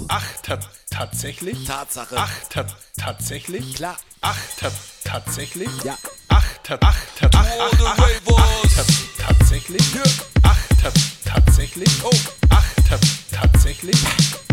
Ach, 0.09 0.22
ta 0.43 0.61
tatsächlich? 0.91 1.64
Tatsache. 1.66 2.16
Ach, 2.16 2.30
ta 2.51 2.66
tatsächlich? 2.97 3.74
Klar. 3.74 3.97
Ach, 4.20 4.39
ta 4.59 4.70
tatsächlich? 5.03 5.68
Ja. 5.82 5.99
Ach, 6.28 6.45
ta 6.62 6.78
ach, 6.80 6.97
ta 7.18 7.30
ach, 7.35 7.47
ach, 7.59 7.80
ach, 7.80 7.99
ach, 7.99 8.76
ta 8.76 8.85
tatsächlich? 9.26 9.82
Ach, 10.43 10.59
ta 10.82 10.93
tatsächlich? 11.24 12.05
Oh. 12.05 12.11
Ach, 12.51 12.64
ta 12.89 12.99
tatsächlich? 13.32 13.97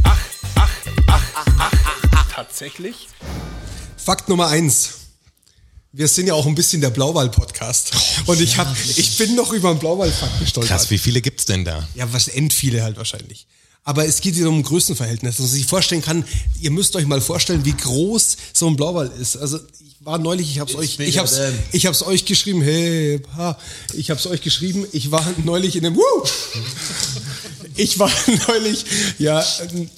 Ach, 0.04 0.20
ach, 0.56 0.72
ach, 1.08 1.22
ach, 1.36 1.46
ach, 1.60 1.74
ach, 2.12 2.32
tatsächlich? 2.32 3.10
Fakt 3.98 4.30
Nummer 4.30 4.48
eins. 4.48 5.01
Wir 5.94 6.08
sind 6.08 6.28
ja 6.28 6.36
auch 6.36 6.46
ein 6.46 6.56
bisschen 6.56 6.80
der 6.80 6.90
Blauwal-Podcast. 6.90 7.92
Und 8.26 8.40
ich 8.40 8.58
hab, 8.58 8.74
ich 8.96 9.18
bin 9.18 9.36
noch 9.36 9.52
über 9.52 9.74
den 9.74 9.80
Blauwal-Fakt 9.80 10.40
gestolpert. 10.40 10.70
Krass, 10.70 10.90
wie 10.90 10.98
viele 10.98 11.20
gibt's 11.20 11.44
denn 11.44 11.66
da? 11.66 11.86
Ja, 11.96 12.12
was 12.14 12.30
end 12.30 12.54
viele 12.54 12.82
halt 12.82 12.96
wahrscheinlich. 12.96 13.46
Aber 13.84 14.06
es 14.06 14.22
geht 14.22 14.36
hier 14.36 14.48
um 14.48 14.60
ein 14.60 14.64
Größenverhältnis. 14.64 15.36
dass 15.36 15.40
man 15.42 15.50
sich 15.50 15.66
vorstellen 15.66 16.02
kann, 16.02 16.24
ihr 16.62 16.72
müsst 16.72 16.96
euch 16.96 17.06
mal 17.06 17.20
vorstellen, 17.20 17.66
wie 17.66 17.74
groß 17.74 18.38
so 18.54 18.68
ein 18.68 18.78
Blauwal 18.78 19.12
ist. 19.20 19.36
Also 19.36 19.58
ich 19.58 19.98
war 20.06 20.18
neulich, 20.18 20.50
ich 20.52 20.60
hab's 20.60 20.76
euch, 20.76 20.98
ich 20.98 21.18
hab's, 21.18 21.38
ich 21.74 21.86
hab's 21.86 22.04
euch 22.04 22.24
geschrieben, 22.24 22.62
hey, 22.62 23.22
ha, 23.36 23.58
ich 23.94 24.12
hab's 24.12 24.26
euch 24.28 24.42
geschrieben, 24.42 24.86
ich 24.94 25.12
war 25.12 25.28
neulich 25.44 25.76
in 25.76 25.86
einem, 25.86 25.98
Woo! 25.98 26.24
ich 27.76 28.00
war 28.00 28.10
neulich, 28.48 28.86
ja, 29.20 29.44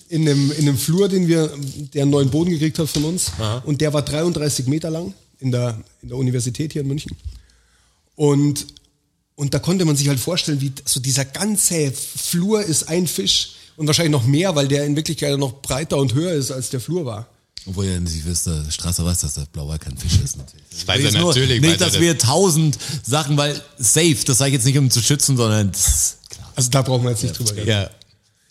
in 0.10 0.28
einem, 0.28 0.52
in 0.54 0.62
einem 0.62 0.78
Flur, 0.80 1.08
den 1.08 1.28
wir, 1.28 1.52
der 1.94 2.02
einen 2.02 2.12
neuen 2.12 2.32
Boden 2.32 2.50
gekriegt 2.50 2.80
hat 2.80 2.90
von 2.90 3.04
uns. 3.04 3.32
Und 3.64 3.82
der 3.82 3.94
war 3.94 4.02
33 4.02 4.66
Meter 4.66 4.90
lang 4.90 5.14
in 5.44 5.52
der, 5.52 5.80
in 6.02 6.10
der 6.10 6.18
Universität 6.18 6.74
hier 6.74 6.82
in 6.82 6.88
München. 6.88 7.16
Und, 8.16 8.66
und 9.36 9.54
da 9.54 9.60
konnte 9.60 9.86
man 9.86 9.96
sich 9.96 10.08
halt 10.08 10.20
vorstellen, 10.20 10.62
wie 10.62 10.72
so 10.86 11.00
dieser 11.00 11.26
ganze 11.26 11.92
Flur 11.92 12.64
ist 12.64 12.84
ein 12.90 13.08
Fisch 13.08 13.52
und 13.76 13.88
wahrscheinlich 13.88 14.12
noch 14.12 14.26
mehr, 14.26 14.56
weil 14.56 14.68
der 14.68 14.86
in 14.86 14.96
Wirklichkeit 14.96 15.38
noch 15.38 15.62
breiter 15.62 15.98
und 15.98 16.14
höher 16.14 16.34
ist, 16.34 16.52
als 16.52 16.70
der 16.70 16.80
Flur 16.80 17.06
war. 17.06 17.28
Obwohl 17.66 17.86
ja 17.86 18.00
nicht 18.00 18.26
wisst, 18.26 18.46
der 18.46 18.66
Strasser 18.70 19.06
weiß, 19.06 19.22
dass 19.22 19.36
der 19.36 19.46
Blauwal 19.52 19.80
kein 19.80 19.98
Fisch 19.98 20.20
ist. 20.24 20.38
Natürlich. 20.38 20.66
Das 20.70 20.88
weiß 20.88 21.04
er 21.14 21.20
nur- 21.20 21.30
natürlich. 21.30 21.62
weiß 21.62 21.70
Nicht, 21.70 21.82
dass 21.82 22.00
wir 22.00 22.18
tausend 22.18 22.78
Sachen, 23.04 23.38
weil 23.38 23.60
safe, 23.78 24.18
das 24.26 24.38
sage 24.38 24.50
ich 24.50 24.54
jetzt 24.56 24.66
nicht, 24.66 24.78
um 24.78 24.90
zu 24.92 25.02
schützen, 25.02 25.38
sondern 25.38 25.72
das 25.72 25.88
ist 25.88 26.30
klar. 26.30 26.52
Also 26.56 26.70
da 26.70 26.82
brauchen 26.82 27.04
wir 27.04 27.12
jetzt 27.12 27.24
nicht 27.24 27.40
drüber 27.40 27.56
reden. 27.56 27.68
Ja, 27.70 27.90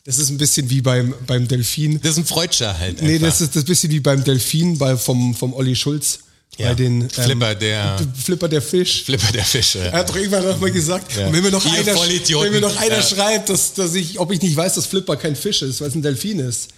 Das 0.04 0.18
ist 0.18 0.30
ein 0.30 0.38
bisschen 0.38 0.70
wie 0.70 0.80
beim, 0.80 1.14
beim 1.26 1.46
Delfin. 1.46 2.00
das 2.00 2.12
ist 2.12 2.18
ein 2.18 2.24
Freudscher 2.24 2.76
halt. 2.78 3.02
Nee, 3.02 3.18
das 3.18 3.40
ist 3.42 3.54
das 3.54 3.64
bisschen 3.64 3.90
wie 3.92 4.00
beim 4.00 4.24
Delfin 4.24 4.78
bei, 4.78 4.96
vom, 4.96 5.34
vom 5.34 5.52
Olli 5.52 5.76
Schulz. 5.76 6.20
Ja. 6.58 6.68
Bei 6.68 6.74
den, 6.74 7.02
ähm, 7.02 7.10
Flipper 7.10 7.54
der- 7.54 7.98
Flipper 8.14 8.48
der 8.48 8.60
Fisch. 8.62 9.04
Flipper 9.04 9.32
der 9.32 9.44
Fische. 9.44 9.78
Er 9.80 9.92
hat 9.92 10.10
doch 10.10 10.16
irgendwann 10.16 10.44
noch 10.46 10.60
mal 10.60 10.70
gesagt, 10.70 11.16
Ja. 11.16 11.26
und 11.26 11.32
wenn 11.32 11.42
mir 11.42 11.50
noch 11.50 11.64
Ihr 11.64 11.72
einer, 11.72 11.86
wenn 11.96 12.52
mir 12.52 12.60
noch 12.60 12.76
einer 12.76 12.96
Ja. 12.96 13.02
schreibt, 13.02 13.48
dass, 13.48 13.72
dass 13.72 13.94
ich, 13.94 14.18
ob 14.18 14.30
ich 14.32 14.42
nicht 14.42 14.54
weiß, 14.54 14.74
dass 14.74 14.84
Flipper 14.86 15.16
kein 15.16 15.34
Fisch 15.34 15.62
ist, 15.62 15.80
weil 15.80 15.88
es 15.88 15.94
ein 15.94 16.02
Delfin 16.02 16.38
ist. 16.40 16.68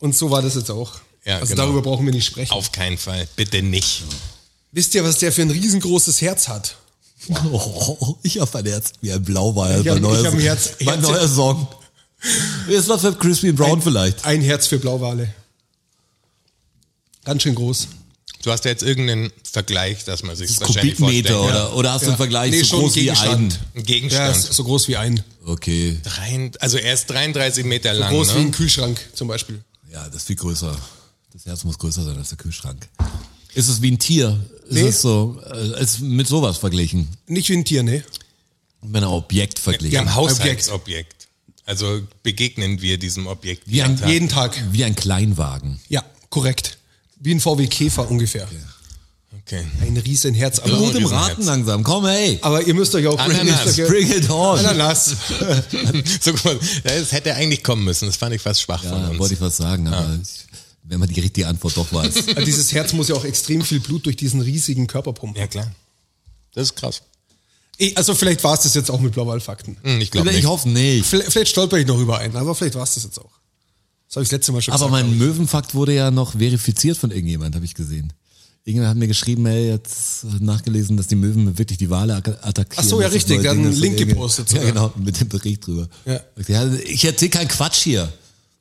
Und 0.00 0.16
so 0.16 0.30
war 0.30 0.42
das 0.42 0.56
jetzt 0.56 0.70
auch. 0.70 0.92
Ja, 1.24 1.36
also 1.38 1.54
genau. 1.54 1.64
darüber 1.66 1.82
brauchen 1.82 2.06
wir 2.06 2.12
nicht 2.12 2.26
sprechen. 2.26 2.50
Auf 2.52 2.72
keinen 2.72 2.98
Fall. 2.98 3.28
Bitte 3.36 3.62
nicht. 3.62 4.02
Wisst 4.72 4.94
ihr, 4.94 5.04
was 5.04 5.18
der 5.18 5.30
für 5.32 5.42
ein 5.42 5.50
riesengroßes 5.50 6.20
Herz 6.20 6.48
hat? 6.48 6.76
Oh, 7.52 8.16
ich 8.22 8.40
hab 8.40 8.54
ein 8.56 8.66
Herz 8.66 8.92
wie 9.00 9.12
ein 9.12 9.22
Blauwal. 9.22 9.78
Ich 9.80 9.86
mein 9.86 9.94
hab- 9.94 10.00
neuer, 10.02 10.20
ich 10.20 10.26
hab 10.26 10.34
ein 10.34 10.40
Herz- 10.40 10.70
mein 10.80 10.94
Herz- 11.00 11.08
neuer 11.08 11.28
Song. 11.28 11.68
Ist 12.68 12.88
was 12.88 13.00
für 13.02 13.14
Crispy 13.14 13.52
Brown 13.52 13.78
ein, 13.78 13.82
vielleicht. 13.82 14.24
Ein 14.24 14.40
Herz 14.42 14.66
für 14.66 14.78
Blauwale. 14.78 15.32
Ganz 17.24 17.42
schön 17.42 17.54
groß. 17.54 17.88
Du 18.42 18.52
hast 18.52 18.64
ja 18.64 18.70
jetzt 18.70 18.82
irgendeinen 18.84 19.32
Vergleich, 19.50 20.04
dass 20.04 20.22
man 20.22 20.36
sich 20.36 20.48
Das 20.48 20.60
wahrscheinlich 20.60 20.96
Kubikmeter 20.96 21.34
vorstellen 21.34 21.54
kann. 21.56 21.66
oder, 21.70 21.76
oder 21.76 21.92
hast 21.92 22.02
du 22.04 22.08
einen 22.08 22.16
Vergleich 22.16 22.50
Nee, 22.52 22.60
so 22.60 22.66
schon 22.66 22.80
groß 22.82 22.94
wie 22.96 23.10
ein? 23.10 23.16
Gegenstand. 23.16 23.52
Ein 23.52 23.78
Ja, 23.80 23.82
Gegenstand. 23.82 24.36
ist 24.36 24.52
so 24.54 24.64
groß 24.64 24.88
wie 24.88 24.96
ein. 24.96 25.24
Okay. 25.44 25.98
Drein- 26.04 26.52
also 26.60 26.78
er 26.78 26.94
ist 26.94 27.06
33 27.06 27.64
Meter 27.64 27.92
lang. 27.94 28.10
Groß 28.10 28.34
wie 28.34 28.38
ne? 28.38 28.44
ein 28.46 28.50
Kühlschrank 28.52 29.00
zum 29.14 29.26
Beispiel. 29.28 29.60
Ja, 29.92 30.04
das 30.06 30.16
ist 30.16 30.26
viel 30.28 30.36
größer. 30.36 30.76
Das 31.32 31.46
Herz 31.46 31.64
muss 31.64 31.78
größer 31.78 32.04
sein 32.04 32.16
als 32.16 32.28
der 32.28 32.38
Kühlschrank. 32.38 32.88
Ist 33.54 33.68
es 33.68 33.82
wie 33.82 33.90
ein 33.90 33.98
Tier? 33.98 34.38
Ist 34.68 34.72
Nee. 34.74 34.82
es 34.82 35.02
so, 35.02 35.40
äh, 35.52 35.82
ist 35.82 36.00
mit 36.00 36.28
sowas 36.28 36.58
verglichen? 36.58 37.08
Nicht 37.26 37.48
wie 37.48 37.54
ein 37.56 37.64
Tier, 37.64 37.82
ne? 37.82 38.04
Mit 38.82 38.96
einem 39.02 39.10
Objekt 39.12 39.58
verglichen? 39.58 39.94
Ja, 39.94 40.02
Ein 40.02 40.14
Haushaltsobjekt. 40.14 41.26
Also 41.64 42.00
begegnen 42.22 42.80
wir 42.80 42.98
diesem 42.98 43.26
Objekt 43.26 43.64
Wie 43.66 43.82
ein, 43.82 43.98
Tag. 43.98 44.08
Jeden 44.08 44.28
Tag. 44.28 44.56
wie 44.72 44.84
ein 44.84 44.94
Kleinwagen. 44.94 45.80
Ja, 45.88 46.02
korrekt. 46.30 46.77
Wie 47.20 47.34
ein 47.34 47.40
VW 47.40 47.66
Käfer 47.66 48.10
ungefähr. 48.10 48.48
Okay. 49.46 49.64
Ein 49.80 49.96
riesen 49.96 50.34
Herz. 50.34 50.58
Aber, 50.58 50.76
Gut 50.76 50.94
im 50.94 51.06
Raten 51.06 51.36
Herz. 51.36 51.46
langsam. 51.46 51.82
Komm, 51.82 52.06
hey. 52.06 52.38
aber 52.42 52.62
ihr 52.66 52.74
müsst 52.74 52.94
euch 52.94 53.06
auch 53.06 53.18
Ananas. 53.18 53.76
Bring 53.76 54.10
it 54.10 54.28
on. 54.30 54.58
Ananas. 54.58 55.06
so, 56.20 56.32
guck 56.32 56.44
mal, 56.44 56.58
das 56.84 57.12
hätte 57.12 57.34
eigentlich 57.34 57.62
kommen 57.62 57.84
müssen. 57.84 58.06
Das 58.06 58.16
fand 58.16 58.34
ich 58.34 58.42
fast 58.42 58.60
schwach 58.62 58.82
von 58.82 58.92
Ja, 59.00 59.08
uns. 59.08 59.18
wollte 59.18 59.34
ich 59.34 59.40
was 59.40 59.56
sagen, 59.56 59.86
aber 59.88 60.18
ich, 60.22 60.46
wenn 60.84 61.00
man 61.00 61.08
die 61.08 61.20
richtige 61.20 61.46
Antwort 61.46 61.76
doch 61.76 61.90
weiß. 61.92 62.28
Also 62.28 62.40
Dieses 62.44 62.72
Herz 62.72 62.92
muss 62.92 63.08
ja 63.08 63.14
auch 63.14 63.24
extrem 63.24 63.62
viel 63.62 63.80
Blut 63.80 64.04
durch 64.06 64.16
diesen 64.16 64.40
riesigen 64.40 64.86
Körper 64.86 65.12
pumpen. 65.12 65.40
ja, 65.40 65.46
klar. 65.46 65.70
Das 66.54 66.64
ist 66.64 66.76
krass. 66.76 67.02
Ich- 67.76 67.96
Also 67.96 68.14
vielleicht 68.14 68.42
war 68.44 68.54
es 68.54 68.60
das 68.62 68.74
jetzt 68.74 68.90
auch 68.90 69.00
mit 69.00 69.12
Blauwallfakten. 69.12 69.76
Hm, 69.82 70.00
Ich 70.00 70.10
glaube 70.10 70.30
ich 70.30 70.36
nicht. 70.36 70.46
hoffe 70.46 70.68
nicht. 70.68 71.06
Vielleicht, 71.06 71.32
vielleicht 71.32 71.50
stolper 71.50 71.78
ich 71.78 71.86
noch 71.86 71.98
über 71.98 72.18
einen, 72.18 72.36
aber 72.36 72.54
vielleicht 72.54 72.74
war 72.74 72.82
es 72.82 72.94
das 72.94 73.04
jetzt 73.04 73.18
auch. 73.18 73.30
Das 74.08 74.16
habe 74.16 74.22
ich 74.24 74.28
das 74.30 74.38
letzte 74.38 74.52
Mal 74.52 74.62
schon 74.62 74.74
Aber 74.74 74.86
gesagt. 74.86 75.06
mein 75.06 75.18
Möwenfakt 75.18 75.74
wurde 75.74 75.94
ja 75.94 76.10
noch 76.10 76.32
verifiziert 76.32 76.96
von 76.96 77.10
irgendjemand, 77.10 77.54
habe 77.54 77.64
ich 77.64 77.74
gesehen. 77.74 78.12
Irgendjemand 78.64 78.90
hat 78.90 78.96
mir 78.98 79.06
geschrieben, 79.08 79.46
hey, 79.46 79.68
jetzt 79.68 80.24
nachgelesen, 80.40 80.96
dass 80.96 81.06
die 81.06 81.14
Möwen 81.16 81.56
wirklich 81.58 81.78
die 81.78 81.88
Wale 81.90 82.14
atta- 82.16 82.38
attackieren. 82.42 82.84
Ach 82.84 82.88
so, 82.88 83.00
ja, 83.00 83.08
richtig, 83.08 83.40
der 83.42 83.50
hat 83.52 83.58
einen 83.58 83.72
Link 83.72 83.96
gepostet 83.98 84.50
Ja, 84.52 84.58
sogar. 84.60 84.72
genau, 84.72 84.92
mit 84.96 85.20
dem 85.20 85.28
Bericht 85.28 85.66
drüber. 85.66 85.88
Ja. 86.04 86.20
Ja, 86.46 86.72
ich 86.72 87.04
erzähle 87.04 87.30
keinen 87.30 87.48
Quatsch 87.48 87.82
hier. 87.82 88.12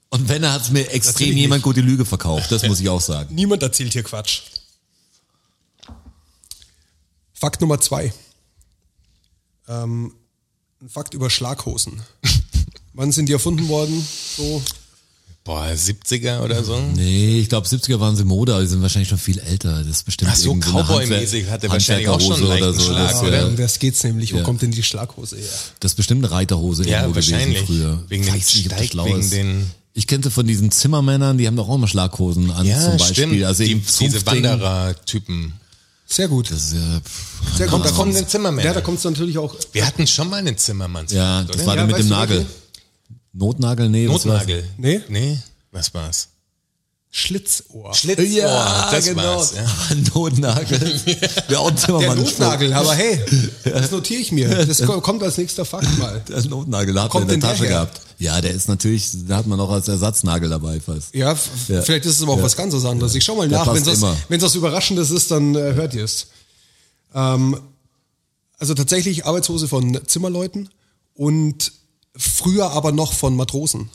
Und 0.09 0.29
wenn, 0.29 0.43
er 0.43 0.53
hat 0.53 0.69
mir 0.71 0.89
extrem 0.91 1.35
jemand 1.35 1.63
gute 1.63 1.81
Lüge 1.81 2.05
verkauft, 2.05 2.51
das 2.51 2.65
muss 2.67 2.79
ich 2.79 2.87
auch 2.87 3.01
sagen. 3.01 3.33
Niemand 3.35 3.63
erzählt 3.63 3.91
hier 3.93 4.03
Quatsch. 4.03 4.43
Fakt 7.33 7.61
Nummer 7.61 7.79
zwei. 7.79 8.13
Ähm, 9.67 10.13
ein 10.81 10.89
Fakt 10.89 11.13
über 11.13 11.29
Schlaghosen. 11.29 12.01
Wann 12.93 13.11
sind 13.11 13.27
die 13.27 13.33
erfunden 13.33 13.67
worden? 13.67 14.05
So 14.37 14.61
Boah, 15.47 15.65
70er 15.73 16.41
oder 16.43 16.61
so? 16.63 16.77
Nee, 16.95 17.39
ich 17.39 17.47
glaube 17.49 17.65
70er 17.67 17.99
waren 18.01 18.15
sie 18.17 18.25
Mode, 18.25 18.51
aber 18.53 18.61
die 18.63 18.67
sind 18.67 18.81
wahrscheinlich 18.81 19.07
schon 19.09 19.17
viel 19.17 19.39
älter. 19.39 19.77
Das 19.79 19.87
ist 19.87 20.03
bestimmt 20.03 20.29
Ach 20.31 20.35
so, 20.35 20.51
Cowboy-mäßig 20.53 21.49
hatte 21.49 21.69
wahrscheinlich 21.69 22.09
auch 22.09 22.19
schon 22.21 22.33
einen 22.33 22.49
Handwerkerhose 22.51 22.81
leichten 22.81 22.93
Schlag, 22.93 23.11
Das, 23.11 23.23
oder? 23.23 23.47
Um 23.47 23.55
das 23.55 23.79
geht's 23.79 24.03
nämlich. 24.03 24.33
Wo 24.33 24.37
Ja. 24.39 24.43
kommt 24.43 24.61
denn 24.61 24.71
die 24.71 24.83
Schlaghose 24.83 25.37
her? 25.37 25.45
Das 25.79 25.93
ist 25.93 25.95
bestimmt 25.95 26.23
eine 26.25 26.31
Reiterhose 26.33 26.83
Ja, 26.87 26.99
irgendwo 26.99 27.15
wahrscheinlich. 27.15 27.65
gewesen 27.65 27.81
früher. 27.81 28.03
Wegen 28.09 28.23
dem 28.25 28.33
Weiß 28.35 28.55
nicht, 28.55 28.65
Steig, 28.65 28.93
wegen 29.05 29.19
ist. 29.21 29.33
den- 29.33 29.71
Ich 29.93 30.05
kennte 30.05 30.29
von 30.29 30.45
diesen 30.45 30.69
Zimmermännern, 30.69 31.37
die 31.39 31.47
haben 31.47 31.55
doch 31.55 31.69
auch 31.69 31.75
immer 31.75 31.87
Schlaghosen 31.87 32.51
an 32.51 32.65
Ja, 32.67 32.79
zum 32.79 32.97
Beispiel. 32.97 33.13
stimmt. 33.15 33.43
Also 33.45 33.63
die, 33.63 33.75
diese. 34.01 34.25
Wanderer-Typen. 34.25 35.53
Sehr 36.05 36.27
gut. 36.27 36.51
Das 36.51 36.65
ist 36.67 36.73
ja, 36.73 36.99
pff, 36.99 37.57
Sehr 37.57 37.67
Kommt, 37.67 37.83
gut. 37.83 37.91
da 37.91 37.95
kommen 37.95 38.13
den 38.13 38.27
Zimmermänner. 38.27 38.67
Ja, 38.67 38.73
da 38.73 38.81
kommt 38.81 38.97
es 38.99 39.03
natürlich 39.05 39.37
auch. 39.37 39.55
Wir 39.73 39.85
hatten 39.87 40.05
schon 40.07 40.29
mal 40.29 40.37
einen 40.37 40.57
Zimmermann. 40.57 41.05
ja, 41.09 41.43
das 41.43 41.65
war 41.65 41.75
Ja, 41.75 41.85
der 41.85 41.87
mit 41.87 41.97
dem 41.97 42.09
du 42.09 42.13
Nagel. 42.13 42.45
Notnagel? 43.37 43.89
Nee? 43.89 44.05
Notnagel. 44.07 44.63
Nee? 44.77 45.01
Nee, 45.09 45.37
was 45.71 45.93
war's? 45.93 46.29
Schlitzohr. 47.09 47.93
Schlitzohr, 47.95 48.25
Ja, 48.25 48.91
das 48.91 49.05
genau. 49.05 49.23
war's. 49.37 49.53
Ja. 49.55 49.95
Notnagel. 50.13 50.79
Der 51.49 51.75
Zimmermann. 51.75 52.17
Notnagel, 52.17 52.73
aber 52.73 52.93
hey, 52.95 53.19
das 53.63 53.91
notiere 53.91 54.21
ich 54.21 54.31
mir. 54.31 54.49
Das 54.65 54.85
ko- 54.85 54.99
kommt 55.01 55.23
als 55.23 55.37
nächster 55.37 55.65
Fakt 55.65 55.97
mal. 55.97 56.21
Der 56.29 56.43
Notnagel 56.45 56.95
hat 56.99 57.05
er 57.05 57.09
Kommt 57.09 57.31
in 57.31 57.39
der 57.39 57.49
der 57.49 57.49
Tasche 57.49 57.63
her? 57.63 57.69
gehabt. 57.85 58.01
Ja, 58.19 58.41
der 58.41 58.51
ist 58.51 58.67
natürlich, 58.67 59.09
da 59.27 59.37
hat 59.37 59.47
man 59.47 59.59
auch 59.59 59.69
als 59.71 59.87
Ersatznagel 59.87 60.49
dabei 60.49 60.79
fast. 60.79 61.13
Ja, 61.15 61.35
Ja. 61.67 61.81
vielleicht 61.81 62.05
ist 62.05 62.17
es 62.17 62.21
aber 62.23 62.33
auch 62.33 62.37
Ja. 62.37 62.43
was 62.43 62.57
ganz 62.57 62.73
anderes. 62.73 63.15
Ich 63.15 63.23
schau 63.23 63.35
mal 63.35 63.47
Der 63.47 63.59
nach, 63.59 63.67
wenn 63.73 63.81
es 63.81 64.01
was, 64.01 64.17
was 64.41 64.55
Überraschendes 64.55 65.09
ist, 65.11 65.31
dann 65.31 65.55
äh, 65.55 65.73
hört 65.73 65.93
ihr 65.93 66.03
es. 66.03 66.27
Ähm, 67.15 67.59
also 68.59 68.73
tatsächlich 68.73 69.25
Arbeitshose 69.25 69.67
von 69.67 69.99
Zimmerleuten 70.07 70.69
und 71.13 71.71
früher 72.17 72.71
aber 72.71 72.91
noch 72.91 73.13
von 73.13 73.35
Matrosen. 73.35 73.89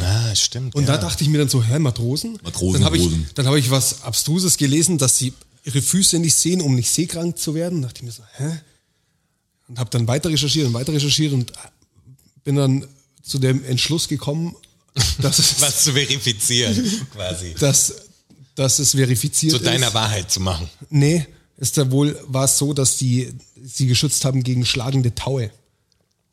Ah, 0.00 0.34
stimmt. 0.34 0.74
Und 0.74 0.86
ja. 0.86 0.96
da 0.96 0.98
dachte 0.98 1.24
ich 1.24 1.30
mir 1.30 1.38
dann 1.38 1.48
so, 1.48 1.62
hä, 1.62 1.78
Matrosen? 1.78 2.38
Matrosenhosen. 2.42 2.72
Dann 2.80 2.84
habe 2.84 2.96
ich, 2.96 3.34
dann 3.34 3.46
habe 3.46 3.58
ich 3.58 3.70
was 3.70 4.02
Abstruses 4.02 4.56
gelesen, 4.56 4.98
dass 4.98 5.18
sie 5.18 5.32
ihre 5.64 5.82
Füße 5.82 6.18
nicht 6.18 6.34
sehen, 6.34 6.60
um 6.60 6.74
nicht 6.74 6.90
seekrank 6.90 7.38
zu 7.38 7.54
werden. 7.54 7.82
Da 7.82 7.88
dachte 7.88 8.00
ich 8.00 8.04
mir 8.04 8.12
so, 8.12 8.22
hä? 8.36 8.60
Und 9.68 9.78
habe 9.78 9.90
dann 9.90 10.08
weiter 10.08 10.30
recherchiert 10.30 10.66
und 10.66 10.74
weiter 10.74 10.92
recherchiert 10.92 11.32
und 11.32 11.52
bin 12.44 12.56
dann 12.56 12.86
zu 13.22 13.38
dem 13.38 13.64
Entschluss 13.64 14.08
gekommen, 14.08 14.56
dass 15.22 15.38
es, 15.38 15.60
was 15.60 15.84
zu 15.84 15.92
verifizieren, 15.92 17.06
quasi. 17.12 17.54
dass, 17.58 17.94
dass 18.54 18.78
es 18.78 18.92
verifiziert 18.92 19.52
Zu 19.52 19.58
deiner 19.60 19.88
ist. 19.88 19.94
Wahrheit 19.94 20.30
zu 20.30 20.40
machen. 20.40 20.68
Nee, 20.88 21.26
ist 21.56 21.78
da 21.78 21.90
wohl, 21.90 22.18
war 22.26 22.46
es 22.46 22.58
so, 22.58 22.72
dass 22.72 22.96
die 22.96 23.32
sie 23.62 23.86
geschützt 23.86 24.24
haben 24.24 24.42
gegen 24.42 24.64
schlagende 24.64 25.14
Taue. 25.14 25.50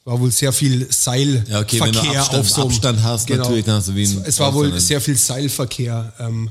War 0.07 0.17
wohl 0.21 0.31
sehr 0.31 0.53
viel 0.53 0.87
Seilverkehr 0.89 1.53
Ja, 1.53 1.59
okay, 1.59 1.81
wenn 1.81 1.91
du 1.91 1.99
Abstand- 1.99 2.39
auf 2.39 2.49
so 2.49 2.61
einem- 2.61 2.69
Abstand 2.69 3.03
hast, 3.03 3.29
natürlich, 3.29 3.65
dann 3.65 3.75
hast 3.75 3.89
du 3.89 3.95
wie 3.95 4.05
ein- 4.05 4.23
Es 4.25 4.39
war 4.39 4.53
wohl 4.53 4.67
einen- 4.67 4.79
sehr 4.79 5.01
viel 5.01 5.17
Seilverkehr 5.17 6.13
ähm, 6.19 6.49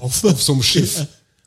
auf, 0.00 0.22
auf 0.22 0.42
so 0.42 0.52
einem 0.52 0.62
Schiff. 0.62 1.06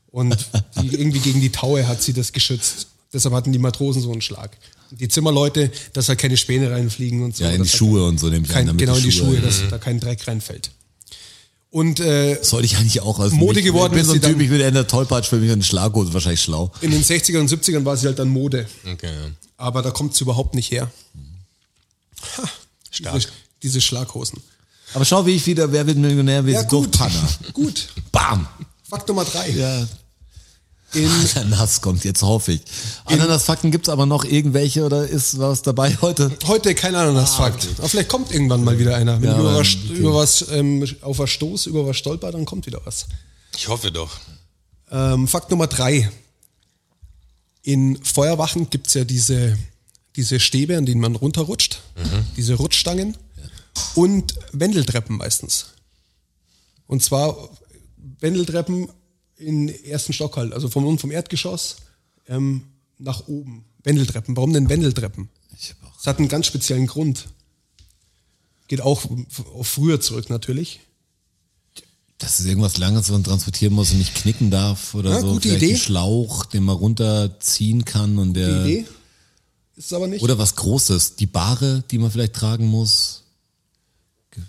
Und 0.10 0.36
die, 0.82 0.88
irgendwie 0.96 1.20
gegen 1.20 1.40
die 1.40 1.52
Taue 1.52 1.88
hat 1.88 2.02
sie 2.02 2.14
das 2.14 2.32
geschützt. 2.34 2.88
Deshalb 3.14 3.36
hatten 3.36 3.52
die 3.52 3.60
Matrosen 3.60 4.02
so 4.02 4.12
einen 4.12 4.22
Schlag. 4.22 4.58
Und 4.90 5.00
die 5.00 5.10
Zimmerleute, 5.10 5.70
dass 5.94 6.08
da 6.08 6.16
keine 6.16 6.38
Späne 6.38 6.72
reinfliegen 6.72 7.22
und 7.24 7.36
so. 7.36 7.44
Ja, 7.44 7.52
in 7.52 7.62
die 7.62 7.70
Schuhe 7.70 8.04
und 8.06 8.20
so, 8.20 8.32
kein, 8.32 8.44
Genau 8.76 8.96
die 8.96 9.00
in 9.02 9.04
die 9.04 9.12
Schuhe- 9.12 9.36
Schuhe, 9.36 9.42
dass 9.42 9.62
da 9.70 9.78
kein 9.78 10.00
Dreck 10.00 10.28
reinfällt. 10.28 10.72
Und 11.78 12.00
äh, 12.00 12.40
Sollte 12.42 12.66
ich 12.66 12.76
eigentlich 12.78 13.02
auch 13.02 13.20
als 13.20 13.34
Mode 13.34 13.60
ich 13.60 13.66
geworden 13.68 13.92
bin 13.92 14.02
ist 14.02 14.08
so 14.08 14.14
ein 14.14 14.22
Typ, 14.22 14.42
ich 14.42 14.50
bin 14.50 14.60
eher 14.62 14.72
der 14.72 14.88
Tollpatsch, 14.88 15.28
für 15.28 15.36
mich 15.36 15.52
eine 15.52 15.62
Schlaghose 15.62 16.12
wahrscheinlich 16.12 16.42
schlau. 16.42 16.72
in 16.82 16.90
den 16.90 17.04
60ern 17.04 17.42
und 17.42 17.52
70ern 17.52 17.86
war 17.86 17.96
sie 17.96 18.08
halt 18.08 18.18
dann 18.18 18.30
Mode. 18.30 18.66
Okay. 18.92 19.14
Aber 19.58 19.84
da 19.84 19.92
kommt 19.92 20.16
es 20.16 20.20
überhaupt 20.22 20.56
nicht 20.56 20.72
her. 20.72 20.90
Ha, 22.38 22.50
Stark. 22.90 23.14
Diese, 23.14 23.28
diese 23.62 23.82
Schlaghosen. 23.82 24.42
Aber 24.96 25.06
schau, 25.06 25.28
wie 25.28 25.36
ich 25.36 25.46
wieder 25.46 25.72
Wer 25.72 25.86
wird 25.86 26.00
Millionär 26.00 26.40
Ja, 26.40 26.46
wird 26.48 26.72
durch 26.72 26.86
gut. 26.86 26.98
Panna. 26.98 27.30
Gut. 27.54 27.90
Bam! 28.12 28.48
Fakt 28.90 29.08
Nummer 29.08 29.26
drei. 29.26 29.52
Ja. 29.52 29.88
In 30.98 31.10
Ananas 31.36 31.82
kommt 31.82 32.04
jetzt 32.04 32.22
hoffe 32.24 32.54
ich. 32.54 32.62
Ananasfakten 33.06 33.72
gibt's 33.72 33.90
aber 33.90 34.06
noch 34.06 34.26
irgendwelche 34.26 34.84
oder 34.86 35.08
ist 35.08 35.40
was 35.40 35.62
dabei 35.62 35.96
heute? 36.02 36.32
heute 36.46 36.74
kein 36.76 36.96
Ananasfakt. 36.96 37.68
Aber 37.78 37.88
vielleicht 37.90 38.10
kommt 38.10 38.32
irgendwann 38.32 38.64
mal 38.64 38.78
wieder 38.80 38.96
einer. 38.96 39.22
Wenn 39.22 39.30
Ja, 39.30 39.36
ich 39.36 39.40
über 39.40 39.56
was, 39.56 39.68
okay. 39.76 39.94
über 39.94 40.14
was 40.16 40.46
ähm, 40.52 40.86
auf 41.02 41.20
was 41.20 41.30
stoß, 41.30 41.66
über 41.68 41.86
was 41.88 41.98
stolper, 41.98 42.32
dann 42.32 42.46
kommt 42.46 42.66
wieder 42.66 42.82
was. 42.86 43.06
Ich 43.56 43.68
hoffe 43.68 43.92
doch. 43.92 44.18
Ähm, 44.92 45.28
Fakt 45.28 45.52
Nummer 45.52 45.68
drei. 45.68 46.10
In 47.64 48.02
Feuerwachen 48.04 48.70
gibt's 48.70 48.94
ja 48.94 49.04
diese, 49.04 49.58
diese 50.16 50.40
Stäbe, 50.40 50.78
an 50.78 50.86
denen 50.86 51.02
man 51.02 51.16
runterrutscht. 51.16 51.82
Diese 52.38 52.54
Rutschstangen. 52.56 53.18
Und 53.96 54.36
Wendeltreppen 54.54 55.18
meistens. 55.18 55.68
Und 56.88 57.04
zwar 57.04 57.36
Wendeltreppen 58.20 58.88
in 59.38 59.70
ersten 59.70 60.14
Stock 60.14 60.36
halt, 60.38 60.54
also 60.54 60.70
vom, 60.70 60.98
vom 60.98 61.12
Erdgeschoss 61.12 61.78
ähm, 62.28 62.64
nach 62.98 63.28
oben. 63.28 63.64
Wendeltreppen. 63.84 64.36
Warum 64.36 64.52
denn 64.54 64.70
Wendeltreppen? 64.70 65.30
Das 65.98 66.08
hat 66.08 66.20
einen 66.20 66.28
ganz 66.28 66.46
speziellen 66.48 66.88
Grund. 66.88 67.28
Geht 68.68 68.82
auch 68.82 69.06
auf 69.54 69.68
früher 69.68 70.02
zurück 70.02 70.30
natürlich. 70.30 70.82
Das 72.18 72.40
ist 72.40 72.48
irgendwas 72.48 72.78
Langes, 72.78 73.04
was 73.04 73.12
man 73.12 73.24
transportieren 73.24 73.74
muss 73.74 73.92
und 73.92 74.00
nicht 74.00 74.16
knicken 74.16 74.50
darf 74.52 74.94
oder 74.96 75.12
Ja, 75.12 75.22
so. 75.22 75.34
gute 75.34 75.50
Vielleicht 75.50 75.64
Idee. 75.64 75.74
ein 75.74 75.78
Schlauch, 75.78 76.46
den 76.46 76.64
man 76.64 76.76
runterziehen 76.76 77.86
kann 77.86 78.18
und 78.18 78.34
Die 78.34 78.40
der. 78.42 78.66
Idee 78.66 78.86
ist 79.76 79.86
es 79.86 79.94
aber 79.94 80.08
nicht. 80.08 80.24
Oder 80.24 80.38
was 80.40 80.56
Großes. 80.56 81.16
Die 81.18 81.28
Bahre, 81.28 81.84
die 81.92 82.00
man 82.00 82.10
vielleicht 82.10 82.34
tragen 82.34 82.66
muss. 82.66 83.24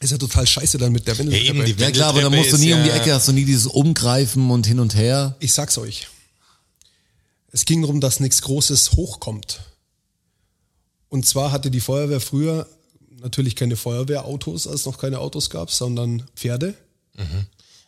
Ist 0.01 0.11
ja 0.11 0.19
total 0.19 0.47
scheiße 0.47 0.79
dann 0.79 0.93
mit 0.93 1.07
der 1.07 1.15
Ja, 1.17 1.23
eben, 1.39 1.65
die 1.65 1.73
Ja 1.73 1.91
klar, 1.91 2.11
aber 2.11 2.23
da 2.23 2.31
musst 2.31 2.53
du 2.53 2.59
nie 2.59 2.71
ist 2.71 2.77
um 2.77 2.83
die 2.83 2.89
ja- 2.89 2.97
Ecke, 2.97 3.15
hast 3.15 3.29
du 3.29 3.33
nie 3.33 3.45
dieses 3.45 3.67
Umgreifen 3.67 4.51
und 4.51 4.67
hin 4.67 4.81
und 4.81 4.95
her. 4.95 5.37
Ich 5.41 5.53
sag's 5.53 5.79
euch. 5.79 6.09
Es 7.51 7.65
ging 7.65 7.81
darum, 7.83 8.01
dass 8.01 8.21
nichts 8.21 8.43
Großes 8.43 8.93
hochkommt. 8.93 9.61
Und 11.09 11.27
zwar 11.27 11.53
hatte 11.53 11.71
die 11.71 11.81
Feuerwehr 11.81 12.21
früher 12.21 12.67
natürlich 13.21 13.57
keine 13.57 13.77
Feuerwehrautos, 13.77 14.67
als 14.67 14.81
es 14.81 14.87
noch 14.87 14.99
keine 14.99 15.19
Autos 15.19 15.51
gab, 15.51 15.71
sondern 15.71 16.25
Pferde. 16.37 16.75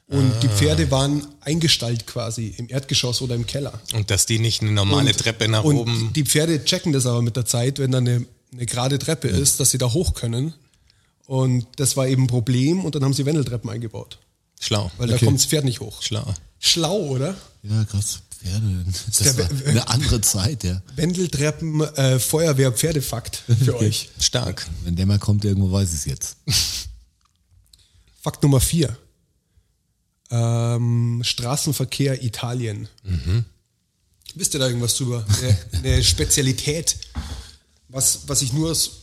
Und 0.09 0.33
die 0.43 0.49
Pferde 0.49 0.91
waren 0.91 1.25
eingestallt 1.41 2.07
quasi 2.07 2.55
im 2.57 2.69
Erdgeschoss 2.69 3.23
oder 3.23 3.37
im 3.37 3.47
Keller. 3.47 3.81
Und 3.95 4.11
dass 4.11 4.27
die 4.27 4.41
nicht 4.41 4.61
eine 4.63 4.73
normale 4.73 5.11
und, 5.11 5.19
Treppe 5.19 5.47
nach 5.47 5.63
und 5.63 5.77
oben. 5.77 6.13
Die 6.15 6.25
Pferde 6.25 6.65
checken 6.65 6.93
das 6.93 7.07
aber 7.07 7.23
mit 7.23 7.37
der 7.37 7.47
Zeit, 7.47 7.79
wenn 7.79 7.93
da 7.93 7.99
eine, 7.99 8.27
eine 8.53 8.67
gerade 8.67 8.99
Treppe 8.99 9.29
ist, 9.29 9.61
dass 9.61 9.71
sie 9.71 9.79
da 9.79 9.93
hoch 9.93 10.15
können. 10.15 10.55
Und 11.31 11.65
das 11.77 11.97
war 11.97 12.09
eben 12.09 12.25
ein 12.25 12.27
Problem 12.27 12.85
und 12.85 12.97
dann 12.97 13.05
haben 13.05 13.13
sie 13.15 13.25
Wendeltreppen 13.25 13.71
eingebaut. 13.71 14.19
Schlau. 14.59 14.91
Weil 14.99 15.07
da 15.07 15.17
kommt 15.17 15.39
das 15.39 15.47
Pferd 15.47 15.65
nicht 15.65 15.79
hoch. 15.79 16.03
Schlau. 16.03 16.27
Schlau, 16.59 16.97
oder? 17.07 17.37
Ja, 17.63 17.85
krass. 17.85 18.23
Pferde. 18.37 18.85
Das 19.07 19.17
der 19.19 19.39
war 19.39 19.49
eine 19.69 19.87
andere 19.89 20.21
Zeit, 20.23 20.65
ja. 20.65 20.83
Wendeltreppen, 20.97 21.83
äh, 21.83 22.19
Feuerwehr, 22.19 22.73
Pferdefakt 22.73 23.45
für 23.63 23.77
euch. 23.79 24.11
Stark. 24.19 24.67
Wenn 24.83 24.97
der 24.97 25.07
mal 25.07 25.21
kommt, 25.21 25.45
irgendwo 25.45 25.71
weiß 25.71 25.91
ich 25.91 25.99
es 26.01 26.05
jetzt. 26.07 26.37
Fakt 28.21 28.43
Nummer 28.43 28.59
vier. 28.61 28.97
Ähm, 30.33 31.23
Straßenverkehr 31.25 32.25
Italien. 32.25 32.89
Wisst 34.35 34.55
ihr 34.55 34.59
da 34.61 34.67
irgendwas 34.67 34.97
drüber? 34.97 35.25
Eine, 35.39 35.59
eine 35.95 36.03
Spezialität, 36.03 36.97
was, 37.89 38.23
was 38.27 38.43
ich 38.43 38.53
nur, 38.53 38.73
aus- 38.73 39.00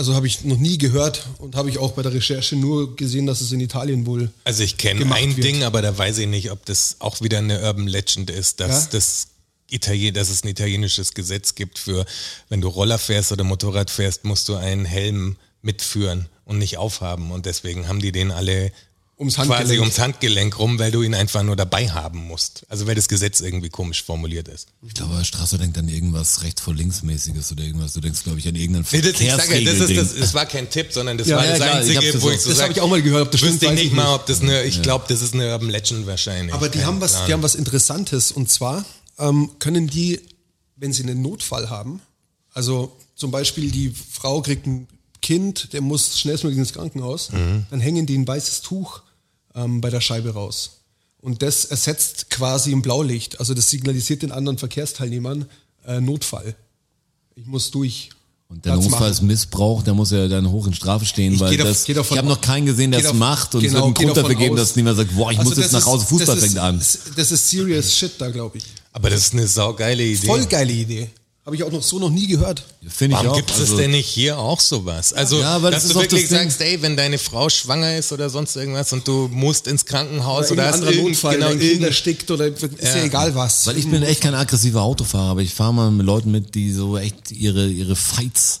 also 0.00 0.14
habe 0.14 0.26
ich 0.26 0.44
noch 0.44 0.56
nie 0.56 0.78
gehört 0.78 1.26
und 1.40 1.56
habe 1.56 1.68
ich 1.68 1.76
auch 1.76 1.92
bei 1.92 2.00
der 2.00 2.14
Recherche 2.14 2.56
nur 2.56 2.96
gesehen, 2.96 3.26
dass 3.26 3.42
es 3.42 3.52
in 3.52 3.60
Italien 3.60 4.06
wohl. 4.06 4.30
Also 4.44 4.62
ich 4.62 4.78
kenne 4.78 5.04
ein 5.14 5.36
wird. 5.36 5.44
Ding, 5.44 5.62
aber 5.62 5.82
da 5.82 5.96
weiß 5.96 6.16
ich 6.16 6.26
nicht, 6.26 6.50
ob 6.50 6.64
das 6.64 6.96
auch 7.00 7.20
wieder 7.20 7.36
eine 7.36 7.60
Urban 7.60 7.86
Legend 7.86 8.30
ist, 8.30 8.60
dass, 8.60 8.84
Ja? 8.84 8.88
das 8.92 9.28
Italien, 9.68 10.14
dass 10.14 10.30
es 10.30 10.42
ein 10.42 10.48
italienisches 10.48 11.12
Gesetz 11.12 11.54
gibt 11.54 11.78
für, 11.78 12.06
wenn 12.48 12.62
du 12.62 12.68
Roller 12.68 12.96
fährst 12.96 13.30
oder 13.30 13.44
Motorrad 13.44 13.90
fährst, 13.90 14.24
musst 14.24 14.48
du 14.48 14.54
einen 14.56 14.86
Helm 14.86 15.36
mitführen 15.60 16.30
und 16.46 16.56
nicht 16.56 16.78
aufhaben. 16.78 17.30
Und 17.30 17.44
deswegen 17.44 17.86
haben 17.86 18.00
die 18.00 18.10
den 18.10 18.30
alle 18.30 18.72
Ums 19.20 19.34
quasi 19.34 19.50
Handgelenk. 19.52 19.80
ums 19.82 19.98
Handgelenk 19.98 20.58
rum, 20.58 20.78
weil 20.78 20.90
du 20.90 21.02
ihn 21.02 21.14
einfach 21.14 21.42
nur 21.42 21.54
dabei 21.54 21.90
haben 21.90 22.26
musst. 22.26 22.64
Also 22.68 22.86
weil 22.86 22.94
das 22.94 23.06
Gesetz 23.06 23.40
irgendwie 23.40 23.68
komisch 23.68 24.02
formuliert 24.02 24.48
ist. 24.48 24.68
Ich 24.86 24.94
glaube, 24.94 25.22
Straße 25.22 25.58
denkt 25.58 25.76
an 25.76 25.88
irgendwas 25.88 26.42
rechts 26.42 26.62
vor 26.62 26.74
links 26.74 27.02
mäßiges 27.02 27.52
oder 27.52 27.62
irgendwas. 27.62 27.92
Du 27.92 28.00
denkst, 28.00 28.22
glaube 28.24 28.38
ich, 28.38 28.48
an 28.48 28.54
irgendeinen 28.54 28.86
Nee, 28.90 29.02
das, 29.02 29.20
ich 29.20 29.30
sage, 29.30 29.58
ja, 29.60 29.70
das, 29.72 29.80
ist, 29.90 29.96
das, 29.96 30.14
das 30.18 30.34
war 30.34 30.46
kein 30.46 30.70
Tipp, 30.70 30.88
sondern 30.90 31.18
das 31.18 31.28
Ja, 31.28 31.36
war 31.36 31.44
ja, 31.44 31.58
das 31.58 31.60
ich 31.60 31.98
Einzige, 31.98 32.12
das 32.14 32.22
wo 32.22 32.30
ich 32.30 32.40
so 32.40 32.48
das 32.48 32.58
sag, 32.58 32.70
hab 32.70 32.76
ich 32.76 32.80
auch 32.80 32.88
mal 32.88 33.02
gehört, 33.02 33.26
ob 33.26 33.30
das 33.30 33.42
wüsste 33.42 33.56
stimmt, 33.58 33.72
ich 33.74 33.78
nicht 33.84 33.86
ich 33.92 33.92
mal, 33.92 34.14
ob 34.14 34.24
das 34.24 34.40
eine, 34.40 34.62
ich 34.64 34.80
glaube, 34.80 35.04
das 35.08 35.20
ist 35.20 35.34
eine 35.34 35.52
Urban 35.52 35.68
Legend 35.68 36.06
wahrscheinlich. 36.06 36.54
Aber 36.54 36.70
die 36.70 36.78
Kein 36.78 36.86
haben 36.86 37.00
was, 37.02 37.12
Plan. 37.12 37.26
die 37.26 37.32
haben 37.34 37.42
was 37.42 37.54
Interessantes 37.54 38.32
und 38.32 38.50
zwar 38.50 38.86
ähm, 39.18 39.50
können 39.58 39.86
die, 39.86 40.18
wenn 40.76 40.94
sie 40.94 41.02
einen 41.02 41.20
Notfall 41.20 41.68
haben, 41.68 42.00
also 42.54 42.96
zum 43.16 43.30
Beispiel 43.30 43.70
die 43.70 43.92
Frau 44.10 44.40
kriegt 44.40 44.66
ein 44.66 44.88
Kind, 45.20 45.74
der 45.74 45.82
muss 45.82 46.18
schnellstmöglich 46.18 46.58
ins 46.58 46.72
Krankenhaus, 46.72 47.28
dann 47.70 47.80
hängen 47.80 48.06
die 48.06 48.16
ein 48.16 48.26
weißes 48.26 48.62
Tuch 48.62 49.02
ähm, 49.54 49.80
bei 49.80 49.90
der 49.90 50.00
Scheibe 50.00 50.34
raus. 50.34 50.80
Und 51.20 51.42
das 51.42 51.66
ersetzt 51.66 52.30
quasi 52.30 52.72
ein 52.72 52.82
Blaulicht. 52.82 53.40
Also 53.40 53.54
das 53.54 53.68
signalisiert 53.68 54.22
den 54.22 54.32
anderen 54.32 54.58
Verkehrsteilnehmern 54.58 55.46
äh, 55.86 56.00
Notfall. 56.00 56.54
Ich 57.34 57.46
muss 57.46 57.70
durch. 57.70 58.10
Und 58.48 58.64
der. 58.64 58.76
Notfallsmissbrauch, 58.76 59.82
der 59.82 59.94
muss 59.94 60.10
ja 60.10 60.26
dann 60.26 60.50
hoch 60.50 60.66
in 60.66 60.74
Strafe 60.74 61.04
stehen, 61.04 61.34
Ich 61.34 61.40
weil 61.40 61.56
das, 61.56 61.84
davon 61.84 62.14
ich 62.14 62.18
habe 62.18 62.28
noch 62.28 62.40
keinen 62.40 62.66
gesehen, 62.66 62.90
der 62.90 63.04
es 63.04 63.12
macht 63.12 63.54
und 63.54 63.62
es 63.62 63.68
genau, 63.68 63.86
wird 63.86 63.98
einen 63.98 64.06
Grund 64.06 64.16
dafür 64.16 64.34
geben, 64.34 64.54
aus. 64.54 64.60
dass 64.60 64.76
niemand 64.76 64.96
sagt, 64.96 65.14
boah, 65.14 65.30
ich 65.30 65.38
Also 65.38 65.50
muss 65.50 65.58
jetzt 65.58 65.72
nach 65.72 65.86
Hause, 65.86 66.04
Fußball 66.06 66.36
ist, 66.36 66.44
fängt 66.44 66.58
an. 66.58 66.78
Das 66.78 67.32
ist 67.32 67.48
serious 67.48 67.96
shit 67.96 68.12
da, 68.18 68.28
glaube 68.30 68.58
ich. 68.58 68.64
Aber 68.92 69.08
das 69.08 69.26
ist 69.26 69.34
eine 69.34 69.46
saugeile 69.46 70.02
Idee. 70.02 70.26
Voll 70.26 70.46
geile 70.46 70.72
Idee. 70.72 71.10
Habe 71.50 71.56
ich 71.56 71.64
auch 71.64 71.72
noch 71.72 71.82
so 71.82 71.98
noch 71.98 72.10
nie 72.10 72.28
gehört. 72.28 72.62
Finde 72.88 73.16
ich 73.16 73.22
Warum 73.24 73.32
auch. 73.32 73.36
gibt 73.36 73.50
es 73.50 73.58
also, 73.58 73.76
denn 73.76 73.90
nicht 73.90 74.06
hier 74.06 74.38
auch 74.38 74.60
sowas? 74.60 75.12
Also, 75.12 75.40
Ja, 75.40 75.58
dass 75.58 75.82
ist 75.82 75.96
du 75.96 75.98
wirklich 75.98 76.28
das 76.28 76.30
sagst, 76.30 76.60
ey, 76.60 76.80
wenn 76.80 76.96
deine 76.96 77.18
Frau 77.18 77.48
schwanger 77.48 77.96
ist 77.96 78.12
oder 78.12 78.30
sonst 78.30 78.54
irgendwas 78.54 78.92
und 78.92 79.08
du 79.08 79.28
musst 79.32 79.66
ins 79.66 79.84
Krankenhaus 79.84 80.52
Oder 80.52 80.68
oder, 80.70 80.74
ein 80.74 80.86
hast 80.86 80.94
Notfall, 80.94 81.34
genau, 81.34 81.50
irgend, 81.50 81.82
erstickt 81.82 82.30
oder 82.30 82.46
ist 82.46 82.62
ja, 82.62 82.98
Ja. 82.98 83.02
egal 83.02 83.34
was. 83.34 83.66
Weil 83.66 83.78
ich 83.78 83.90
bin 83.90 84.00
echt 84.04 84.20
kein 84.20 84.32
aggressiver 84.36 84.82
Autofahrer, 84.82 85.30
aber 85.32 85.42
ich 85.42 85.52
fahre 85.52 85.74
mal 85.74 85.90
mit 85.90 86.06
Leuten 86.06 86.30
mit, 86.30 86.54
die 86.54 86.70
so 86.72 86.96
echt 86.96 87.32
ihre, 87.32 87.66
ihre 87.66 87.96
Fights 87.96 88.60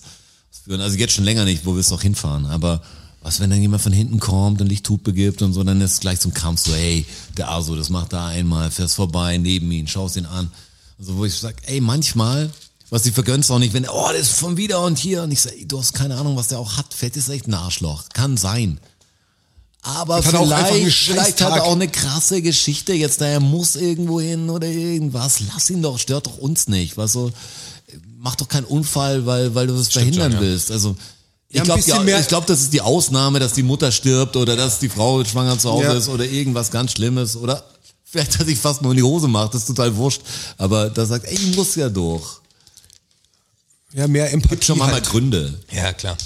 führen. 0.64 0.80
Also 0.80 0.96
jetzt 0.98 1.12
schon 1.12 1.22
länger 1.24 1.44
nicht, 1.44 1.64
wo 1.64 1.74
wir 1.74 1.80
es 1.80 1.90
noch 1.90 2.02
hinfahren. 2.02 2.46
Aber 2.46 2.82
was, 3.22 3.38
wenn 3.38 3.50
dann 3.50 3.62
jemand 3.62 3.82
von 3.84 3.92
hinten 3.92 4.18
kommt 4.18 4.60
und 4.60 4.66
Lichthupe 4.66 5.12
gibt 5.12 5.42
und 5.42 5.52
so, 5.52 5.62
dann 5.62 5.80
ist 5.80 6.00
gleich 6.00 6.18
so 6.18 6.28
ein 6.28 6.34
Kampf 6.34 6.62
so, 6.66 6.74
ey, 6.74 7.06
der 7.36 7.52
Aso, 7.52 7.76
das 7.76 7.88
macht 7.88 8.12
da 8.14 8.26
einmal, 8.26 8.72
fährst 8.72 8.96
vorbei, 8.96 9.38
neben 9.38 9.70
ihn, 9.70 9.86
schaust 9.86 10.16
ihn 10.16 10.26
an. 10.26 10.50
Also 10.98 11.16
wo 11.16 11.24
ich 11.24 11.32
sag, 11.34 11.54
ey, 11.66 11.80
manchmal, 11.80 12.50
was 12.90 13.02
die 13.02 13.12
vergönnst 13.12 13.50
auch 13.50 13.58
nicht, 13.58 13.72
wenn, 13.72 13.88
oh, 13.88 14.08
das 14.12 14.22
ist 14.22 14.32
von 14.38 14.56
wieder 14.56 14.82
und 14.82 14.98
hier. 14.98 15.22
Und 15.22 15.30
ich 15.30 15.40
sag, 15.40 15.52
ey, 15.52 15.66
du 15.66 15.78
hast 15.78 15.94
keine 15.94 16.16
Ahnung, 16.16 16.36
was 16.36 16.48
der 16.48 16.58
auch 16.58 16.76
hat. 16.76 16.92
Fett 16.92 17.16
ist 17.16 17.28
echt 17.28 17.46
ein 17.46 17.54
Arschloch. 17.54 18.04
Kann 18.12 18.36
sein. 18.36 18.78
Aber 19.82 20.22
vielleicht, 20.22 20.92
vielleicht 20.94 21.40
hat 21.40 21.56
er 21.56 21.64
auch 21.64 21.72
eine 21.72 21.88
krasse 21.88 22.42
Geschichte 22.42 22.92
jetzt, 22.92 23.22
da 23.22 23.26
er 23.26 23.40
muss 23.40 23.76
irgendwo 23.76 24.20
hin 24.20 24.50
oder 24.50 24.66
irgendwas. 24.66 25.40
Lass 25.52 25.70
ihn 25.70 25.80
doch, 25.80 25.98
stört 25.98 26.26
doch 26.26 26.36
uns 26.36 26.68
nicht. 26.68 26.98
Was 26.98 27.12
so, 27.12 27.30
mach 28.18 28.36
doch 28.36 28.46
keinen 28.48 28.64
Unfall, 28.66 29.24
weil, 29.24 29.54
weil 29.54 29.66
du 29.68 29.74
es 29.74 29.88
verhindern 29.88 30.32
schon, 30.32 30.40
ja. 30.42 30.46
willst. 30.46 30.70
Also, 30.70 30.96
ich 31.48 31.56
Ja, 31.56 31.62
glaube, 31.64 32.04
mehr- 32.04 32.20
ich 32.20 32.28
glaub, 32.28 32.44
das 32.46 32.60
ist 32.60 32.72
die 32.74 32.82
Ausnahme, 32.82 33.38
dass 33.40 33.54
die 33.54 33.62
Mutter 33.62 33.90
stirbt 33.90 34.36
oder 34.36 34.54
dass 34.54 34.80
die 34.80 34.90
Frau 34.90 35.24
schwanger 35.24 35.58
zu 35.58 35.70
Hause 35.70 35.84
Ja. 35.84 35.92
ist 35.94 36.08
oder 36.08 36.26
irgendwas 36.26 36.70
ganz 36.70 36.92
Schlimmes 36.92 37.34
oder 37.34 37.64
vielleicht, 38.04 38.38
dass 38.38 38.48
ich 38.48 38.58
fast 38.58 38.82
nur 38.82 38.92
in 38.92 38.98
die 38.98 39.02
Hose 39.02 39.28
mache, 39.28 39.48
das 39.52 39.62
ist 39.62 39.68
total 39.68 39.96
wurscht. 39.96 40.20
Aber 40.58 40.90
da 40.90 41.06
sagt, 41.06 41.24
ey, 41.24 41.32
ich 41.34 41.56
muss 41.56 41.74
ja 41.76 41.88
durch. 41.88 42.39
Ja, 43.94 44.06
mehr 44.08 44.32
Empathie. 44.32 44.54
Gibt 44.54 44.64
schon 44.64 44.78
mal, 44.78 44.86
mal 44.86 44.94
halt. 44.94 45.06
Gründe. 45.06 45.58
ja 45.72 45.92
klar. 45.92 46.16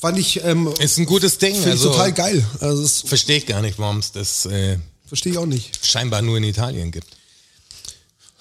Fand 0.00 0.18
ich, 0.18 0.44
ähm, 0.44 0.72
Ist 0.78 0.98
ein 0.98 1.06
gutes 1.06 1.38
Ding. 1.38 1.54
finde 1.54 1.70
ich 1.70 1.72
Also, 1.74 1.90
total 1.90 2.12
geil. 2.12 2.46
Also 2.60 2.86
verstehe 3.06 3.38
ich 3.38 3.46
gar 3.46 3.62
nicht, 3.62 3.78
warum 3.80 3.98
es 3.98 4.12
das 4.12 4.46
äh, 4.46 4.78
verstehe 5.06 5.32
ich 5.32 5.38
auch 5.38 5.46
nicht. 5.46 5.84
scheinbar 5.84 6.22
nur 6.22 6.36
in 6.38 6.44
Italien 6.44 6.92
gibt. 6.92 7.08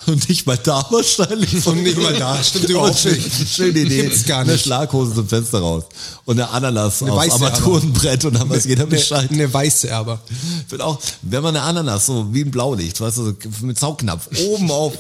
Und 0.06 0.30
nicht 0.30 0.45
mal 0.45 0.57
da 0.57 0.86
wahrscheinlich. 0.91 1.65
Und 1.68 1.82
nicht 1.84 1.98
mal 1.98 2.14
da, 2.14 2.41
stimmt 2.44 2.69
überhaupt 2.69 2.99
schön, 2.99 3.15
nicht. 3.15 3.49
Schöne 3.49 3.80
Idee. 3.80 4.03
Gibt's 4.03 4.26
gar 4.26 4.41
Eine 4.41 4.53
nicht. 4.53 4.64
Schlaghose 4.64 5.15
zum 5.15 5.28
Fenster 5.28 5.60
raus. 5.60 5.86
Und 6.24 6.40
eine 6.40 6.49
Ananas 6.49 7.02
Eine 7.02 7.11
auf 7.14 7.18
weiße 7.18 7.34
Armaturenbrett 7.34 8.24
und 8.26 8.36
dann 8.36 8.49
weiß 8.49 8.65
jeder 8.65 8.86
Bescheid. 8.86 9.30
Eine, 9.32 9.44
eine 9.44 9.53
weiße 9.53 9.94
aber. 9.94 10.22
Wird 10.69 10.82
auch, 10.82 10.99
wenn 11.24 11.41
man 11.41 11.56
eine 11.56 11.65
Ananas 11.65 12.06
so 12.06 12.32
wie 12.34 12.41
ein 12.41 12.52
Blaulicht, 12.52 13.02
weißt 13.02 13.18
du, 13.18 13.24
so 13.26 13.36
mit 13.61 13.80
Saugnapf 13.80 14.30
oben 14.48 14.69
auf, 14.72 14.94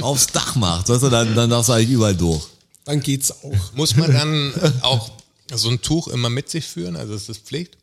aufs 0.00 0.28
Dach 0.28 0.56
macht, 0.56 0.88
weißt 0.88 1.02
du, 1.02 1.08
dann, 1.10 1.34
dann 1.34 1.50
darfst 1.50 1.68
du 1.68 1.74
eigentlich 1.74 1.90
überall 1.90 2.16
durch. 2.16 2.42
Dann 2.84 3.00
geht's 3.00 3.30
auch. 3.30 3.74
Muss 3.74 3.96
man 3.96 4.12
dann 4.12 4.52
auch 4.80 5.10
so 5.54 5.68
ein 5.68 5.82
Tuch 5.82 6.08
immer 6.08 6.30
mit 6.30 6.48
sich 6.48 6.64
führen? 6.64 6.96
Also 6.96 7.14
ist 7.14 7.28
das 7.28 7.36
Pflicht? 7.38 7.76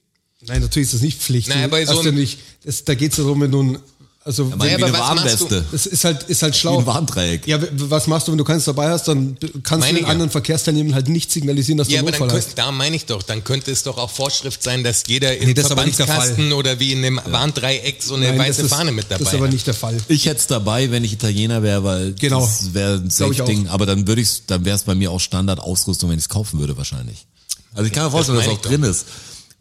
Nein, 0.48 0.62
natürlich 0.62 0.88
ist 0.88 0.96
das 0.96 1.02
nicht 1.02 1.22
Pflicht. 1.22 1.48
Nein, 1.50 1.64
aber 1.64 1.86
so 1.86 2.02
ja 2.02 2.10
ein- 2.10 2.16
nicht, 2.16 2.40
das, 2.64 2.84
da 2.84 2.94
geht's 2.96 3.18
ja 3.18 3.24
darum, 3.24 3.42
wenn 3.42 3.52
du 3.52 3.64
ein 3.64 3.80
Also 4.28 4.46
Ja, 4.46 4.60
wenn, 4.60 4.60
wie 4.80 4.84
aber 4.84 4.86
eine 4.86 4.94
was 4.94 5.00
machst 5.24 5.42
du? 5.42 5.50
Warnweste. 5.52 5.66
das 5.72 5.86
ist 5.86 6.04
halt, 6.04 6.24
ist 6.24 6.42
halt 6.42 6.56
Wie 6.56 6.60
schlau. 6.60 6.80
ein 6.80 6.86
Warndreieck. 6.88 7.46
Ja, 7.46 7.60
was 7.74 8.08
machst 8.08 8.28
du, 8.28 8.32
wenn 8.32 8.40
du 8.40 8.44
keins 8.44 8.66
dabei 8.66 8.90
hast, 8.90 9.08
dann 9.08 9.38
kannst 9.62 9.82
Meine 9.86 9.94
du 9.94 9.96
den 10.00 10.06
ja. 10.06 10.12
anderen 10.12 10.32
Verkehrsteilnehmern 10.32 10.96
halt 10.96 11.10
nicht 11.10 11.32
signalisieren, 11.32 11.78
dass 11.78 11.88
du 11.90 11.94
Ja, 11.94 12.00
einen 12.00 12.08
aber 12.08 12.18
dann 12.18 12.22
Notfall 12.28 12.40
könnte, 12.40 12.48
hast. 12.50 12.58
da 12.58 12.72
meine 12.72 12.96
ich 12.96 13.06
doch, 13.06 13.22
dann 13.22 13.44
könnte 13.44 13.70
es 13.72 13.84
doch 13.84 14.00
auch 14.00 14.10
Vorschrift 14.10 14.64
sein, 14.64 14.84
dass 14.84 15.04
jeder 15.06 15.38
im 15.38 15.46
Nee, 15.48 15.54
das 15.54 15.68
der 15.68 15.78
Verbandskasten 15.78 16.54
oder 16.54 16.80
wie 16.80 16.92
in 16.94 17.06
einem 17.06 17.22
Warndreieck 17.24 18.02
so 18.02 18.16
eine 18.16 18.30
Nein, 18.30 18.40
weiße 18.40 18.64
ist, 18.64 18.70
Fahne 18.74 18.92
mit 18.92 19.06
dabei 19.12 19.24
Das 19.24 19.32
ist 19.32 19.36
aber 19.40 19.48
nicht 19.48 19.68
der 19.68 19.76
Fall. 19.76 19.96
Ich 20.08 20.26
hätte 20.26 20.40
es 20.40 20.48
dabei, 20.48 20.90
wenn 20.90 21.04
ich 21.04 21.14
Italiener 21.14 21.62
wäre, 21.62 21.84
weil 21.84 22.14
Genau. 22.14 22.42
das 22.42 22.74
wäre 22.74 22.96
ein 22.96 23.12
Safe-Ding. 23.12 23.68
Aber 23.68 23.86
dann 23.86 24.08
würde 24.08 24.24
ich 24.24 24.48
dann 24.48 24.66
wäre 24.66 24.76
es 24.76 24.84
bei 24.86 24.96
mir 24.96 25.12
auch 25.12 25.20
Standardausrüstung, 25.20 26.10
wenn 26.10 26.18
ich 26.18 26.24
es 26.26 26.30
kaufen 26.30 26.60
würde 26.60 26.76
wahrscheinlich. 26.78 27.28
Also 27.76 27.86
ich 27.86 27.94
kann 27.94 28.06
mir 28.06 28.10
vorstellen, 28.12 28.40
dass 28.40 28.48
meine 28.48 28.58
es 28.60 28.66
auch 28.66 28.70
drin 28.72 28.84
ist. 28.84 29.06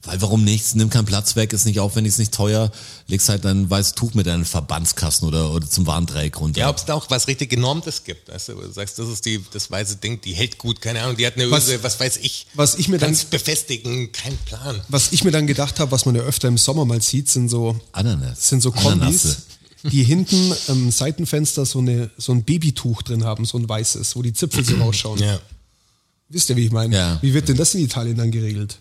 Weil 0.06 0.20
warum 0.20 0.44
nicht? 0.44 0.74
Nimm 0.76 0.90
keinen 0.90 1.06
Platz 1.06 1.35
weg, 1.35 1.52
ist 1.55 1.64
nicht 1.64 1.81
aufwendig, 1.81 2.10
ist 2.12 2.18
nicht 2.18 2.35
teuer. 2.35 2.70
Legst 3.06 3.28
halt 3.31 3.47
ein 3.47 3.70
weißes 3.70 3.94
Tuch 3.94 4.12
mit 4.14 4.26
deinem 4.26 4.44
Verbandskasten 4.44 5.26
oder, 5.26 5.51
oder 5.52 5.68
zum 5.68 5.86
Warndreieck 5.86 6.39
runter. 6.40 6.60
Ja, 6.60 6.68
ob 6.68 6.76
es 6.76 6.85
da 6.85 6.94
auch 6.94 7.09
was 7.10 7.26
richtig 7.26 7.51
Genormtes 7.51 8.05
gibt. 8.05 8.28
Weißt 8.28 8.48
du, 8.51 8.56
wo 8.56 8.60
du 8.60 8.70
sagst, 8.72 8.98
das 8.98 9.09
ist 9.09 9.24
die, 9.24 9.40
das 9.52 9.70
weiße 9.70 9.97
Ding, 9.97 10.20
die 10.20 10.35
hält 10.35 10.59
gut, 10.59 10.81
keine 10.82 11.02
Ahnung, 11.02 11.16
die 11.16 11.26
hat 11.26 11.36
eine 11.36 11.51
Was- 11.51 11.68
Öse, 11.68 11.82
was 11.82 11.98
weiß 11.98 12.18
ich. 12.18 12.47
was 12.55 12.74
ich 12.76 12.89
mir 12.89 12.98
dann- 12.98 13.09
Kannst 13.10 13.31
befestigen, 13.31 14.12
kein 14.12 14.36
Plan. 14.44 14.81
Was 14.89 15.12
ich 15.12 15.24
mir 15.24 15.31
dann 15.31 15.47
gedacht 15.47 15.81
habe, 15.81 15.90
was 15.90 16.05
man 16.05 16.14
ja 16.14 16.22
öfter 16.22 16.48
im 16.48 16.59
Sommer 16.59 16.85
mal 16.85 17.01
sieht, 17.01 17.31
sind 17.31 17.48
so, 17.48 17.78
Ananas. 17.93 18.48
sind 18.48 18.60
so 18.62 18.72
Kombis, 18.72 18.93
Ananasse. 18.93 19.36
die 19.90 20.05
hinten 20.05 20.52
am 20.68 20.90
Seitenfenster 20.90 21.64
so, 21.64 21.78
eine, 21.78 22.10
so 22.18 22.32
ein 22.32 22.44
Babytuch 22.44 23.02
drin 23.02 23.24
haben, 23.24 23.44
so 23.47 23.56
ein 23.59 23.66
weißes, 23.68 24.16
wo 24.16 24.22
die 24.22 24.32
Zipfel 24.35 24.64
so 24.64 24.76
rausschauen. 24.81 25.18
Ja. 25.20 25.39
Wisst 26.28 26.48
ihr, 26.51 26.56
wie 26.56 26.66
ich 26.66 26.72
meine? 26.72 26.94
Ja. 26.97 27.18
Wie 27.22 27.32
wird 27.35 27.48
denn 27.48 27.56
das 27.56 27.74
in 27.74 27.81
Italien 27.85 28.16
dann 28.16 28.31
geregelt? 28.31 28.81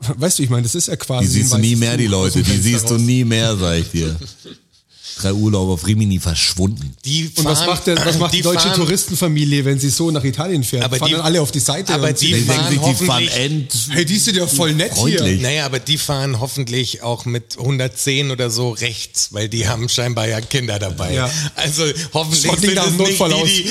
Weißt 0.00 0.38
du, 0.38 0.42
ich 0.42 0.50
meine, 0.50 0.62
das 0.62 0.74
ist 0.74 0.88
ja 0.88 0.96
quasi. 0.96 1.26
Die 1.26 1.32
siehst 1.32 1.52
du 1.52 1.58
nie 1.58 1.76
mehr, 1.76 1.96
die 1.96 2.06
Leute. 2.06 2.42
Die 2.42 2.56
siehst 2.56 2.88
du 2.88 2.96
nie 2.96 3.24
mehr, 3.24 3.56
sag 3.56 3.78
ich 3.78 3.90
dir. 3.90 4.16
Drei 5.18 5.32
Urlauber 5.32 5.72
auf 5.74 5.86
Rimini 5.86 6.18
verschwunden. 6.18 6.94
Die 7.04 7.30
Und 7.36 7.44
was 7.44 7.58
fahren- 7.58 7.68
macht, 7.70 7.86
der, 7.86 8.04
was 8.04 8.18
macht 8.18 8.32
die, 8.34 8.40
deutsche 8.42 8.68
fahren- 8.68 8.76
Touristenfamilie, 8.76 9.64
wenn 9.64 9.78
sie 9.78 9.90
so 9.90 10.10
nach 10.10 10.24
Italien 10.24 10.64
fährt? 10.64 10.84
Aber 10.84 10.96
fahren 10.96 11.08
die- 11.08 11.14
dann 11.14 11.22
alle 11.24 11.42
auf 11.42 11.50
die 11.52 11.60
Seite 11.60 11.92
aber 11.94 12.08
und 12.08 12.20
die 12.20 12.34
sie- 12.34 12.40
fahren 12.42 12.68
denken 12.70 12.84
sich, 12.86 12.98
die 12.98 13.04
fahren 13.06 13.24
hoffentlich- 13.28 13.36
end. 13.44 13.74
Hey, 13.90 14.04
die 14.04 14.18
sind 14.18 14.36
ja 14.36 14.46
voll 14.46 14.72
nett 14.74 14.94
Freundlich. 14.94 15.32
hier. 15.34 15.42
Naja, 15.42 15.66
aber 15.66 15.78
die 15.78 15.98
fahren 15.98 16.40
hoffentlich 16.40 17.02
auch 17.02 17.24
mit 17.26 17.58
110 17.58 18.30
oder 18.30 18.50
so 18.50 18.70
rechts, 18.70 19.28
weil 19.32 19.48
die 19.48 19.68
haben 19.68 19.88
scheinbar 19.88 20.26
ja 20.28 20.40
Kinder 20.40 20.78
dabei. 20.78 21.12
Ja. 21.14 21.30
Also 21.56 21.84
hoffentlich 22.14 22.42
sind 22.42 22.78
es 22.78 22.92
nicht 22.98 23.20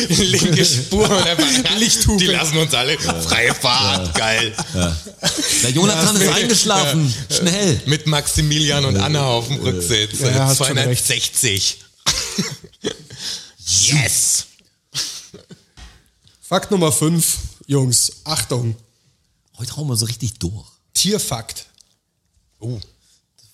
die, 0.09 0.15
die 0.15 0.23
linke 0.23 0.65
Spur 0.65 1.09
Lichthupe. 1.79 2.17
Die 2.19 2.25
lassen 2.27 2.57
uns 2.57 2.73
alle 2.73 2.97
freie 2.99 3.53
Fahrt, 3.55 4.13
geil. 4.15 4.53
Der 5.63 5.71
Jonathan 5.71 6.15
ist 6.15 6.27
eingeschlafen. 6.29 7.13
Schnell. 7.35 7.81
Mit 7.85 8.07
Maximilian 8.07 8.85
und 8.85 8.97
Anna 8.97 9.25
auf 9.25 9.47
dem 9.47 9.57
Rücksitz. 9.57 10.19
Ja, 10.21 10.45
hast 10.47 10.59
schon 11.39 11.49
recht. 11.49 11.85
260. 12.81 13.93
yes! 13.93 14.45
Fakt 16.41 16.71
Nummer 16.71 16.91
5, 16.91 17.37
Jungs, 17.67 18.11
Achtung, 18.23 18.75
Heute 19.57 19.75
hauen 19.75 19.87
wir 19.89 19.97
so 19.97 20.05
richtig 20.05 20.39
durch. 20.39 20.65
Tierfakt. 20.93 21.65
Oh, 22.59 22.79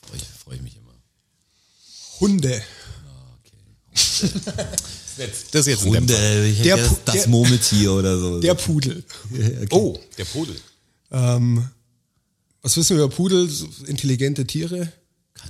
Freue 0.07 0.18
ich, 0.18 0.24
freu 0.44 0.53
ich 0.53 0.62
mich 0.62 0.76
immer. 0.78 0.94
Hunde. 2.20 2.62
das 3.91 4.07
ist 5.18 5.66
jetzt 5.68 5.84
ein 5.86 5.91
Dämpfer. 5.94 6.16
Hunde, 6.16 6.48
ich 6.48 6.60
hätte 6.60 6.64
Der 6.70 6.78
Pu- 6.90 6.98
das 7.06 7.16
der- 7.16 7.28
Murmeltier 7.30 7.91
oder 7.91 8.20
so. 8.20 8.40
Der 8.40 8.53
Pudel. 8.53 9.03
Oh, 9.72 9.98
der 10.18 10.26
Pudel. 10.26 10.56
Ähm, 11.12 11.68
was 12.62 12.78
wissen 12.78 12.98
wir 12.98 13.06
über 13.06 13.16
Pudel? 13.16 13.49
So 13.49 13.68
Intelligente 13.88 14.45
Tiere? 14.45 14.91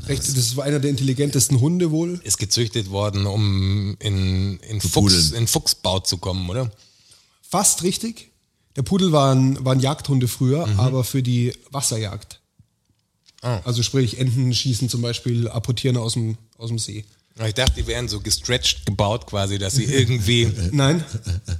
Recht, 0.08 0.22
das 0.24 0.36
ist 0.36 0.60
einer 0.60 0.80
der 0.80 0.90
intelligentesten 0.90 1.60
Hunde 1.60 1.92
wohl. 1.92 2.20
Ist 2.24 2.38
gezüchtet 2.38 2.90
worden, 2.90 3.26
um 3.26 3.96
in, 4.00 4.60
in, 4.60 4.82
Fuchs, 4.82 4.92
pudeln. 4.94 5.34
in 5.36 5.48
Fuchsbau 5.48 6.00
zu 6.00 6.18
kommen, 6.18 6.50
oder? 6.50 6.72
Fast 7.42 7.84
richtig. 7.84 8.32
Der 8.76 8.84
Pudel 8.84 9.12
waren, 9.12 9.64
waren 9.64 9.80
Jagdhunde 9.80 10.28
früher, 10.28 10.68
aber 10.78 11.04
für 11.04 11.24
die 11.24 11.54
Wasserjagd. 11.72 12.42
Ah. 13.42 13.62
Also 13.64 13.84
sprich, 13.84 14.18
Enten 14.20 14.54
schießen 14.54 14.90
zum 14.90 15.02
Beispiel, 15.02 15.48
apportieren 15.48 15.98
aus 15.98 16.14
dem, 16.14 16.38
aus 16.58 16.70
dem 16.70 16.80
See. 16.80 17.06
Ich 17.46 17.54
dachte, 17.54 17.74
die 17.76 17.86
wären 17.88 18.08
so 18.08 18.22
gestretched 18.22 18.86
gebaut 18.86 19.28
quasi, 19.28 19.58
dass 19.58 19.76
sie 19.76 19.84
irgendwie... 19.94 20.50
Nein, 20.72 21.04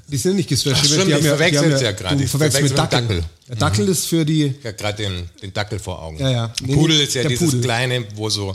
die 0.08 0.16
sind 0.16 0.38
nicht 0.38 0.48
gestretched. 0.48 0.80
Ach, 0.82 0.86
stimmt, 0.86 1.08
die 1.08 1.12
ich 1.14 1.26
verwechsel's 1.26 1.82
ja 1.82 1.92
gerade. 1.92 2.16
Du 2.16 2.24
Ich 2.24 2.30
verwechselst 2.30 2.70
mit 2.70 2.78
Dackel. 2.78 3.02
mit 3.02 3.10
Dackel. 3.10 3.24
Der 3.50 3.56
Dackel 3.58 3.88
ist 3.90 4.06
für 4.06 4.24
die, 4.26 4.54
Ja, 4.64 4.72
gerade 4.72 5.04
den, 5.04 5.30
den 5.42 5.52
Dackel 5.52 5.78
vor 5.80 6.02
Augen. 6.02 6.18
Ja, 6.18 6.30
ja. 6.32 6.54
Nee, 6.62 6.74
Pudel 6.76 7.02
ist 7.02 7.14
ja 7.16 7.24
der 7.24 7.32
dieses 7.32 7.48
Pudel. 7.50 7.62
kleine, 7.62 8.06
wo 8.16 8.30
so... 8.30 8.54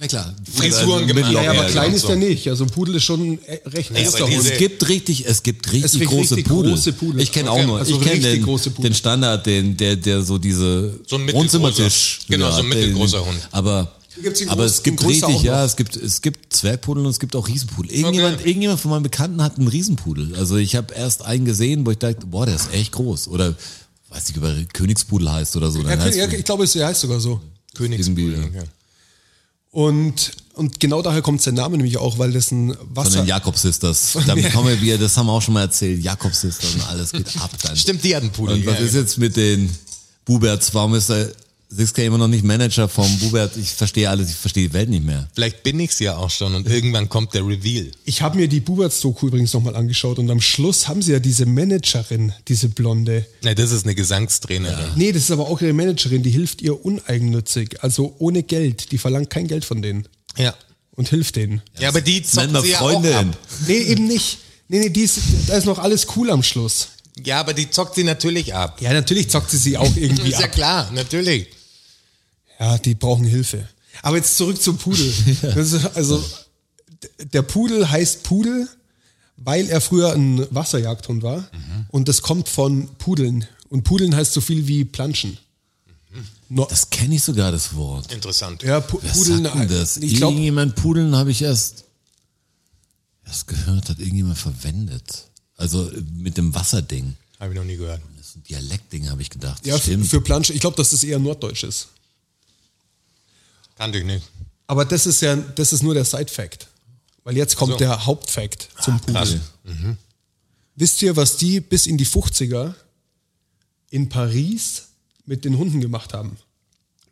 Ja 0.00 0.06
klar. 0.06 0.34
Frisuren 0.54 1.06
gemacht. 1.06 1.26
Mittelloch- 1.26 1.42
ja, 1.44 1.50
aber 1.50 1.64
ja, 1.64 1.68
klein 1.68 1.92
ist 1.92 2.00
so. 2.00 2.06
der 2.08 2.16
nicht. 2.16 2.48
Also 2.48 2.64
ein 2.64 2.70
Pudel 2.70 2.94
ist 2.94 3.04
schon 3.04 3.38
äh, 3.44 3.60
recht 3.66 3.90
Nee, 3.90 4.02
großer 4.04 4.16
aber 4.16 4.26
Hund. 4.28 4.34
diese- 4.44 4.52
Es 4.54 4.58
gibt 4.58 4.88
richtig, 4.88 5.26
es 5.26 5.42
gibt 5.42 5.70
richtig 5.70 5.92
gibt 6.00 6.10
große 6.10 6.36
richtig 6.36 6.46
Pudel. 6.50 6.72
große 6.72 6.92
Pudel. 6.94 7.20
Ich 7.20 7.30
kenne 7.32 7.50
Okay. 7.52 7.60
auch 7.62 7.66
nur, 7.66 7.78
Also 7.80 7.92
ich 7.96 8.00
kenne 8.00 8.12
richtig 8.14 8.32
den, 8.32 8.42
große 8.44 8.70
Pudel. 8.70 8.90
den 8.92 8.94
Standard, 8.96 9.44
den, 9.44 9.76
der, 9.76 9.96
der 9.96 10.22
so 10.22 10.38
diese 10.38 10.98
So 11.06 11.16
ein 11.16 11.26
mittelgroßer. 11.26 11.34
Wohnzimmertisch. 11.60 12.20
Genau, 12.30 12.50
so 12.50 12.62
ein 12.62 12.70
den- 12.70 12.78
mittelgroßer 12.80 13.26
Hund. 13.26 13.38
Aber, 13.52 13.94
aber 14.48 14.64
groß- 14.64 14.66
es 14.66 14.82
gibt 14.82 15.04
richtig, 15.04 15.24
auch 15.24 15.42
ja, 15.42 15.64
es 15.64 15.76
gibt, 15.76 15.96
es 15.96 16.22
gibt 16.22 16.52
Zwergpudel 16.52 17.04
und 17.04 17.10
es 17.10 17.20
gibt 17.20 17.34
auch 17.36 17.48
Riesenpudel. 17.48 17.90
Irgendjemand, 17.92 18.36
Okay. 18.38 18.48
irgendjemand 18.48 18.80
von 18.80 18.90
meinen 18.90 19.02
Bekannten 19.02 19.42
hat 19.42 19.58
einen 19.58 19.68
Riesenpudel. 19.68 20.34
Also 20.36 20.56
ich 20.56 20.76
habe 20.76 20.94
erst 20.94 21.22
einen 21.22 21.44
gesehen, 21.44 21.84
wo 21.86 21.90
ich 21.90 21.98
dachte, 21.98 22.26
boah, 22.26 22.46
der 22.46 22.56
ist 22.56 22.72
echt 22.72 22.92
groß. 22.92 23.28
Oder 23.28 23.54
weiß 24.10 24.28
nicht, 24.28 24.38
ob 24.38 24.44
er 24.44 24.64
Königspudel 24.72 25.30
heißt 25.30 25.56
oder 25.56 25.70
so. 25.70 25.80
Ja, 25.82 25.90
Dann 25.90 26.00
heißt 26.00 26.16
ja, 26.16 26.28
ich 26.28 26.44
glaube, 26.44 26.64
es 26.64 26.74
heißt 26.74 27.00
sogar 27.00 27.20
so. 27.20 27.40
Königspudel. 27.74 28.44
Okay. 28.44 28.64
Und, 29.72 30.32
und 30.54 30.80
genau 30.80 31.00
daher 31.00 31.22
kommt 31.22 31.40
sein 31.42 31.54
Name 31.54 31.76
nämlich 31.76 31.96
auch, 31.96 32.18
weil 32.18 32.32
das 32.32 32.50
ein 32.50 32.74
Von 32.74 32.96
Wasser... 32.96 33.22
den 33.22 33.28
Jakob 33.28 33.56
Sisters. 33.56 34.18
Damit 34.26 34.52
kommen 34.52 34.80
wir, 34.80 34.98
das 34.98 35.16
haben 35.16 35.26
wir 35.26 35.32
auch 35.32 35.42
schon 35.42 35.54
mal 35.54 35.62
erzählt. 35.62 36.02
Jakob 36.02 36.34
Sisters 36.34 36.74
und 36.74 36.88
alles 36.88 37.12
geht 37.12 37.40
ab 37.40 37.50
dann. 37.62 37.76
Stimmt, 37.76 38.02
die 38.02 38.16
hatten 38.16 38.30
Pudel. 38.30 38.56
Und 38.56 38.66
was 38.66 38.80
ja, 38.80 38.84
ist 38.84 38.94
jetzt 38.94 39.18
mit 39.18 39.36
den 39.36 39.70
Buberts? 40.24 40.74
Warum 40.74 40.94
ist 40.96 41.08
der 41.08 41.30
6K 41.72 42.04
immer 42.04 42.18
noch 42.18 42.28
nicht 42.28 42.44
Manager 42.44 42.88
vom 42.88 43.06
Bubert? 43.20 43.56
Ich 43.56 43.70
verstehe 43.70 44.10
alles, 44.10 44.30
ich 44.30 44.36
verstehe 44.36 44.68
die 44.68 44.72
Welt 44.74 44.88
nicht 44.88 45.04
mehr. 45.04 45.28
Vielleicht 45.34 45.62
bin 45.62 45.78
ich's 45.78 45.98
ja 46.00 46.16
auch 46.16 46.30
schon 46.30 46.54
und 46.54 46.66
irgendwann 46.68 47.08
kommt 47.08 47.32
der 47.34 47.46
Reveal. 47.46 47.90
Ich 48.04 48.22
habe 48.22 48.36
mir 48.38 48.48
die 48.48 48.60
Buberts-Doku 48.60 49.28
übrigens 49.28 49.52
nochmal 49.52 49.76
angeschaut 49.76 50.18
und 50.18 50.30
am 50.30 50.40
Schluss 50.40 50.88
haben 50.88 51.00
sie 51.00 51.12
ja 51.12 51.20
diese 51.20 51.46
Managerin, 51.46 52.32
diese 52.48 52.68
Blonde. 52.68 53.24
Na, 53.42 53.54
das 53.54 53.70
ist 53.70 53.84
eine 53.84 53.94
Gesangstrainerin. 53.94 54.92
Nee, 54.96 55.12
das 55.12 55.22
ist 55.22 55.30
aber 55.30 55.48
auch 55.48 55.60
ihre 55.62 55.72
Managerin, 55.72 56.22
die 56.22 56.30
hilft 56.30 56.60
ihr 56.62 56.84
uneigennützig, 56.84 57.82
also 57.84 58.14
ohne 58.18 58.42
Geld. 58.42 58.90
Die 58.92 58.98
verlangt 58.98 59.30
kein 59.30 59.46
Geld 59.46 59.64
von 59.64 59.80
denen 59.82 60.08
Ja. 60.36 60.54
und 60.96 61.08
hilft 61.08 61.36
denen. 61.36 61.62
Ja, 61.78 61.88
aber 61.90 62.00
die 62.00 62.22
zocken 62.22 62.60
sie 62.62 62.70
ja 62.70 62.78
Freundin. 62.78 63.12
auch 63.14 63.18
ab. 63.20 63.38
Nee, 63.68 63.78
eben 63.78 64.06
nicht. 64.08 64.38
Nee, 64.68 64.80
nee, 64.80 64.88
die 64.90 65.02
ist, 65.02 65.18
da 65.46 65.56
ist 65.56 65.66
noch 65.66 65.78
alles 65.78 66.06
cool 66.16 66.30
am 66.30 66.42
Schluss. 66.42 66.88
Ja, 67.24 67.40
aber 67.40 67.54
die 67.54 67.70
zockt 67.70 67.96
sie 67.96 68.04
natürlich 68.04 68.54
ab. 68.54 68.80
Ja, 68.80 68.92
natürlich 68.92 69.28
zockt 69.30 69.50
sie 69.50 69.56
sie 69.58 69.76
auch 69.76 69.96
irgendwie 69.96 70.30
Ist 70.32 70.40
ja 70.40 70.46
ab. 70.46 70.52
klar, 70.52 70.90
natürlich. 70.94 71.48
Ja, 72.60 72.78
die 72.78 72.94
brauchen 72.94 73.24
Hilfe. 73.24 73.66
Aber 74.02 74.16
jetzt 74.18 74.36
zurück 74.36 74.60
zum 74.60 74.76
Pudel. 74.78 75.06
Ist, 75.56 75.96
also, 75.96 76.22
der 77.32 77.42
Pudel 77.42 77.90
heißt 77.90 78.22
Pudel, 78.22 78.68
weil 79.36 79.68
er 79.68 79.80
früher 79.80 80.12
ein 80.12 80.46
Wasserjagdhund 80.54 81.22
war. 81.22 81.48
Und 81.88 82.08
das 82.08 82.20
kommt 82.22 82.48
von 82.48 82.88
Pudeln. 82.98 83.46
Und 83.70 83.84
Pudeln 83.84 84.14
heißt 84.14 84.32
so 84.34 84.40
viel 84.40 84.66
wie 84.68 84.84
Planschen. 84.84 85.38
No, 86.48 86.66
Das 86.68 86.90
kenne 86.90 87.14
ich 87.14 87.22
sogar, 87.22 87.52
das 87.52 87.74
Wort. 87.74 88.12
Interessant. 88.12 88.62
ja, 88.64 88.80
Pu 88.80 88.98
Wer 89.00 89.12
Pudeln. 89.12 89.44
sagt 89.44 89.54
denn 89.54 89.68
das? 89.68 89.96
Ich 89.98 90.16
glaube, 90.16 90.32
Irgendjemand 90.34 90.74
Pudeln 90.74 91.14
habe 91.14 91.30
ich 91.30 91.40
erst, 91.42 91.84
erst 93.24 93.46
gehört, 93.46 93.88
hat 93.88 93.98
irgendjemand 94.00 94.36
verwendet. 94.36 95.28
Also 95.56 95.90
mit 96.16 96.36
dem 96.36 96.52
Wasserding. 96.54 97.14
Habe 97.38 97.52
ich 97.52 97.58
noch 97.58 97.64
nie 97.64 97.76
gehört. 97.76 98.00
Das 98.18 98.26
ist 98.28 98.36
ein 98.36 98.42
Dialektding, 98.42 99.08
habe 99.08 99.22
ich 99.22 99.30
gedacht. 99.30 99.64
ja, 99.64 99.76
für, 99.76 99.82
Stimmt. 99.82 100.08
für 100.08 100.20
Planschen. 100.20 100.54
Ich 100.56 100.60
glaube, 100.60 100.76
dass 100.76 100.90
das 100.90 101.04
eher 101.04 101.18
Norddeutsch 101.20 101.62
ist. 101.64 101.88
Kannte 103.80 103.96
ich 103.98 104.04
nicht. 104.04 104.26
Aber 104.66 104.84
das 104.84 105.06
ist 105.06 105.22
ja, 105.22 105.34
das 105.36 105.72
ist 105.72 105.82
nur 105.82 105.94
der 105.94 106.04
Side-Fact. 106.04 106.66
Weil 107.24 107.34
jetzt 107.38 107.56
kommt 107.56 107.72
So. 107.72 107.78
der 107.78 108.04
Hauptfact 108.04 108.68
zum 108.78 109.00
Pudel. 109.00 109.14
Krass. 109.14 109.36
Wisst 110.76 111.00
ihr, 111.00 111.16
was 111.16 111.38
die 111.38 111.60
bis 111.60 111.86
in 111.86 111.96
die 111.96 112.06
50er 112.06 112.74
in 113.88 114.10
Paris 114.10 114.88
mit 115.24 115.46
den 115.46 115.56
Hunden 115.56 115.80
gemacht 115.80 116.12
haben? 116.12 116.36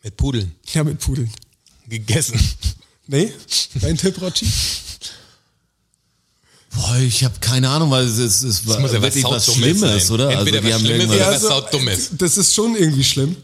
Mit 0.02 0.18
Pudeln. 0.18 0.54
Ja, 0.74 0.84
mit 0.84 0.98
Pudeln. 0.98 1.32
Gegessen. 1.88 2.38
Nee? 3.06 3.32
Dein 3.80 3.96
Tipp, 3.96 4.20
Rotschi? 4.20 4.46
Boah, 6.74 6.96
ich 6.98 7.24
habe 7.24 7.38
keine 7.40 7.70
Ahnung, 7.70 7.90
weil 7.90 8.04
es, 8.04 8.18
es, 8.18 8.42
es 8.42 8.66
war 8.66 8.78
muss 8.78 8.92
ja 8.92 8.98
was 9.00 9.14
wirklich 9.14 9.24
was 9.24 9.54
Schlimmes, 9.54 9.80
sein. 10.08 10.14
oder? 10.14 10.30
Entweder 10.32 10.58
was 10.58 10.66
die 10.66 10.74
haben 10.74 10.84
Schlimmes 10.84 11.06
oder 11.16 11.26
was 11.28 11.40
Saudummes. 11.40 12.10
Das 12.18 12.36
ist 12.36 12.52
schon 12.54 12.76
irgendwie 12.76 13.04
schlimm. 13.04 13.36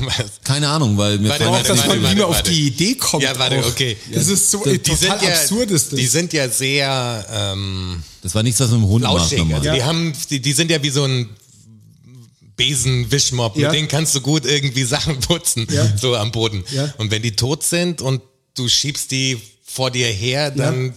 Was? 0.00 0.40
keine 0.44 0.68
Ahnung, 0.68 0.96
weil 0.96 1.18
mir 1.18 1.28
Warte, 1.30 1.46
warte, 1.46 1.68
dass 1.68 1.78
warte, 1.78 1.88
man 1.88 1.88
warte, 1.88 2.00
nicht 2.08 2.16
mehr 2.16 2.26
auf 2.28 2.34
warte. 2.36 2.50
die 2.50 2.66
Idee 2.68 2.94
kommt. 2.94 3.22
Ja, 3.22 3.38
warte, 3.38 3.60
auch. 3.60 3.66
okay. 3.68 3.96
Das 4.12 4.28
ist 4.28 4.50
so 4.50 4.62
Die 4.64 4.78
total 4.78 4.96
sind 4.98 5.22
ja, 5.22 5.28
absurd 5.30 5.70
ist 5.70 5.92
das. 5.92 5.98
Die 5.98 6.06
sind 6.06 6.32
ja 6.32 6.48
sehr 6.48 7.26
ähm, 7.30 8.02
das 8.22 8.34
war 8.34 8.42
nichts, 8.42 8.60
was 8.60 8.70
mit 8.70 8.80
dem 8.80 8.88
Hund 8.88 9.04
macht. 9.04 9.14
lauschig. 9.14 9.38
normal. 9.38 9.58
Also 9.60 9.72
die 9.72 9.82
haben, 9.82 10.12
die, 10.30 10.40
die 10.40 10.52
sind 10.52 10.70
ja 10.70 10.82
wie 10.82 10.90
so 10.90 11.04
ein 11.04 11.28
Besenwischmopp. 12.56 13.56
Ja. 13.56 13.68
Mit 13.68 13.76
denen 13.78 13.88
kannst 13.88 14.14
du 14.14 14.20
gut 14.20 14.44
irgendwie 14.44 14.84
Sachen 14.84 15.18
putzen, 15.20 15.66
Ja. 15.70 15.96
so 15.96 16.16
am 16.16 16.32
Boden. 16.32 16.64
Ja. 16.72 16.92
Und 16.98 17.10
wenn 17.10 17.22
die 17.22 17.32
tot 17.36 17.62
sind 17.62 18.02
und 18.02 18.20
du 18.56 18.68
schiebst 18.68 19.10
die 19.10 19.38
vor 19.64 19.90
dir 19.90 20.06
her, 20.08 20.50
dann 20.50 20.94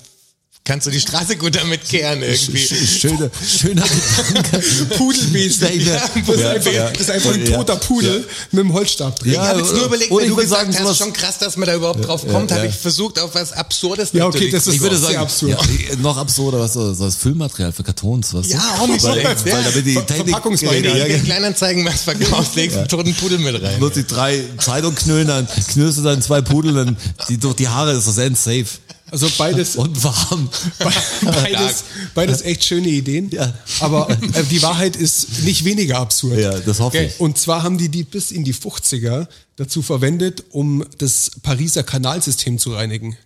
kannst 0.63 0.85
du 0.87 0.91
die 0.91 0.99
Straße 1.01 1.37
gut 1.37 1.55
damit 1.55 1.83
kehren 1.87 2.21
irgendwie. 2.21 2.57
Schöner, 2.59 3.29
schöner 3.45 3.83
Gedanke. 3.83 4.61
Pudelwesen. 4.97 5.67
Ja, 5.85 5.99
Das 6.25 6.35
ist 6.37 6.45
einfach, 6.45 6.71
ja. 6.71 6.89
das 6.91 7.01
ist 7.01 7.09
einfach 7.11 7.33
ein 7.33 7.45
Ja. 7.45 7.57
toter 7.57 7.75
Pudel 7.77 8.27
mit 8.51 8.63
dem 8.63 8.73
Holzstab 8.73 9.19
drin. 9.19 9.31
Ich 9.33 9.37
habe 9.39 9.59
jetzt 9.59 9.73
nur 9.73 9.85
überlegt, 9.85 10.11
ich 10.11 10.17
du 10.27 10.35
gesagt 10.35 10.49
sagen, 10.49 10.73
hast, 10.73 10.81
sowas- 10.83 10.97
schon 10.97 11.13
krass, 11.13 11.37
dass 11.39 11.57
man 11.57 11.67
da 11.67 11.75
überhaupt 11.75 12.05
drauf 12.05 12.25
kommt, 12.27 12.51
ja. 12.51 12.57
habe 12.57 12.67
ich 12.67 12.75
versucht, 12.75 13.19
auf 13.19 13.33
was 13.33 13.51
Absurdes 13.53 14.09
Ja, 14.13 14.27
okay, 14.27 14.49
das 14.51 14.65
zu 14.65 14.69
ist 14.69 14.75
Ich 14.75 14.81
würde 14.81 14.97
Sehr 14.97 15.07
sagen, 15.07 15.17
absurd. 15.19 15.51
Ja, 15.51 15.95
noch 15.97 16.17
absurder, 16.17 16.59
was 16.59 16.73
so, 16.73 16.93
so 16.93 17.05
das 17.05 17.15
Füllmaterial 17.15 17.71
für 17.71 17.83
Kartons, 17.83 18.33
was? 18.33 18.49
Ja, 18.49 18.59
auch 18.79 18.87
nicht 18.87 19.03
weil, 19.03 19.21
schlecht, 19.21 19.45
Weil 19.45 19.51
ja. 19.53 19.61
damit 19.63 19.85
die 19.85 19.93
Ver- 19.93 20.05
Technik, 20.05 20.27
Verpackungsmaterial, 20.29 20.83
Wenn 20.93 20.93
du 21.05 21.09
Ja, 21.11 21.17
ja. 21.17 21.23
Kleinanzeigen 21.23 21.85
was 21.85 22.01
verkaufst, 22.03 22.55
legst 22.55 22.75
du 22.75 22.79
einen 22.81 22.87
toten 22.87 23.13
Pudel 23.15 23.39
mit 23.39 23.61
rein. 23.61 23.79
Nutzt 23.79 23.97
die 23.97 24.05
drei 24.05 24.43
Zeitung 24.59 24.93
knüllen, 24.95 25.27
dann 25.27 25.47
knüllst 25.73 25.97
du 25.97 26.03
dann 26.03 26.21
zwei 26.21 26.41
Pudel, 26.41 26.73
dann 26.73 26.97
die, 27.29 27.37
durch 27.37 27.55
die 27.55 27.67
Haare 27.67 27.93
ist 27.93 28.07
das 28.07 28.17
end 28.19 28.37
safe. 28.37 28.65
Also 29.11 29.27
beides, 29.37 29.75
Und 29.75 30.03
warm. 30.03 30.49
beides, 31.23 31.83
beides 32.15 32.41
echt 32.41 32.63
schöne 32.63 32.87
Ideen. 32.87 33.29
Ja. 33.29 33.53
Aber 33.81 34.09
äh, 34.09 34.43
die 34.49 34.61
Wahrheit 34.61 34.95
ist 34.95 35.43
nicht 35.43 35.65
weniger 35.65 35.99
absurd. 35.99 36.39
Ja, 36.39 36.57
das 36.59 36.79
hoffe 36.79 36.97
ich. 36.97 37.19
Und 37.19 37.37
zwar 37.37 37.63
haben 37.63 37.77
die 37.77 37.89
die 37.89 38.03
bis 38.03 38.31
in 38.31 38.43
die 38.43 38.53
50er 38.53 39.27
dazu 39.57 39.81
verwendet, 39.81 40.43
um 40.51 40.83
das 40.97 41.31
Pariser 41.43 41.83
Kanalsystem 41.83 42.57
zu 42.57 42.73
reinigen. 42.73 43.17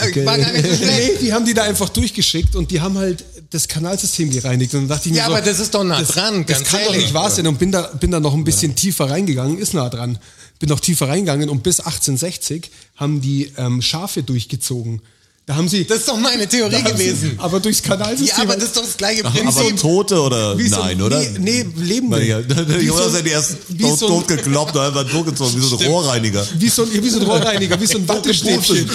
Äh, 0.00 0.24
War 0.26 0.36
gar 0.38 0.50
nicht 0.52 0.66
so 0.66 0.76
schlecht. 0.76 1.12
Nee, 1.12 1.18
die 1.26 1.32
haben 1.32 1.44
die 1.44 1.54
da 1.54 1.62
einfach 1.64 1.88
durchgeschickt 1.88 2.56
und 2.56 2.70
die 2.70 2.80
haben 2.80 2.96
halt 2.98 3.24
das 3.50 3.68
Kanalsystem 3.68 4.30
gereinigt. 4.30 4.74
Und 4.74 4.82
dann 4.82 4.88
dachte 4.88 5.08
ich 5.08 5.12
mir 5.12 5.18
Ja, 5.18 5.26
so, 5.26 5.32
aber 5.32 5.42
das 5.42 5.60
ist 5.60 5.74
doch 5.74 5.84
nah 5.84 6.00
das, 6.00 6.08
dran, 6.08 6.44
Das 6.46 6.64
kann 6.64 6.80
doch 6.80 6.86
ehrlich. 6.90 7.02
nicht 7.04 7.14
wahr 7.14 7.30
sein. 7.30 7.46
Und 7.46 7.58
bin 7.58 7.70
da, 7.72 7.82
bin 7.82 8.10
da 8.10 8.18
noch 8.18 8.34
ein 8.34 8.42
bisschen 8.44 8.74
tiefer 8.74 9.08
reingegangen, 9.10 9.58
ist 9.58 9.74
nah 9.74 9.88
dran. 9.88 10.18
Bin 10.58 10.68
noch 10.70 10.80
tiefer 10.80 11.08
reingegangen 11.08 11.48
und 11.50 11.62
bis 11.62 11.80
1860 11.80 12.70
haben 12.96 13.20
die 13.20 13.52
ähm, 13.58 13.82
Schafe 13.82 14.22
durchgezogen. 14.22 15.02
Da 15.48 15.54
haben 15.54 15.68
sie. 15.68 15.84
Das 15.84 15.98
ist 15.98 16.08
doch 16.08 16.18
meine 16.18 16.48
Theorie 16.48 16.72
da 16.72 16.78
haben 16.78 16.96
sie- 16.96 17.04
gewesen. 17.04 17.34
aber 17.38 17.60
durchs 17.60 17.80
Kanalsystem. 17.80 18.26
Ja, 18.36 18.42
aber 18.42 18.54
das 18.56 18.64
ist 18.64 18.76
doch 18.76 18.82
das 18.82 18.96
gleiche 18.96 19.24
Aber 19.24 19.38
Prinzip. 19.38 19.76
Tote 19.78 20.20
oder 20.20 20.58
Wie 20.58 20.66
so- 20.68 20.76
nein, 20.76 21.00
oder? 21.00 21.20
Nee, 21.20 21.38
nee 21.38 21.66
lebende. 21.76 22.16
Weil 22.16 22.26
ja, 22.26 22.40
so- 22.48 22.62
Jonas 22.78 23.14
hat 23.14 23.24
die 23.24 23.30
erst 23.30 23.56
tot, 23.80 23.96
so 23.98 24.08
tot 24.08 24.26
gekloppt 24.26 24.74
und 24.74 24.80
einfach 24.82 25.08
durchgezogen, 25.08 25.62
wie 25.62 25.64
so 25.68 25.78
ein 25.78 25.86
Rohrreiniger. 25.86 26.44
Wie 26.58 26.68
so, 26.68 26.82
ein- 26.82 27.00
wie 27.00 27.08
so 27.08 27.20
ein 27.20 27.26
Rohrreiniger, 27.26 27.80
wie 27.80 27.86
so 27.86 27.96
ein 27.98 28.08
Wattestäbchen. 28.08 28.90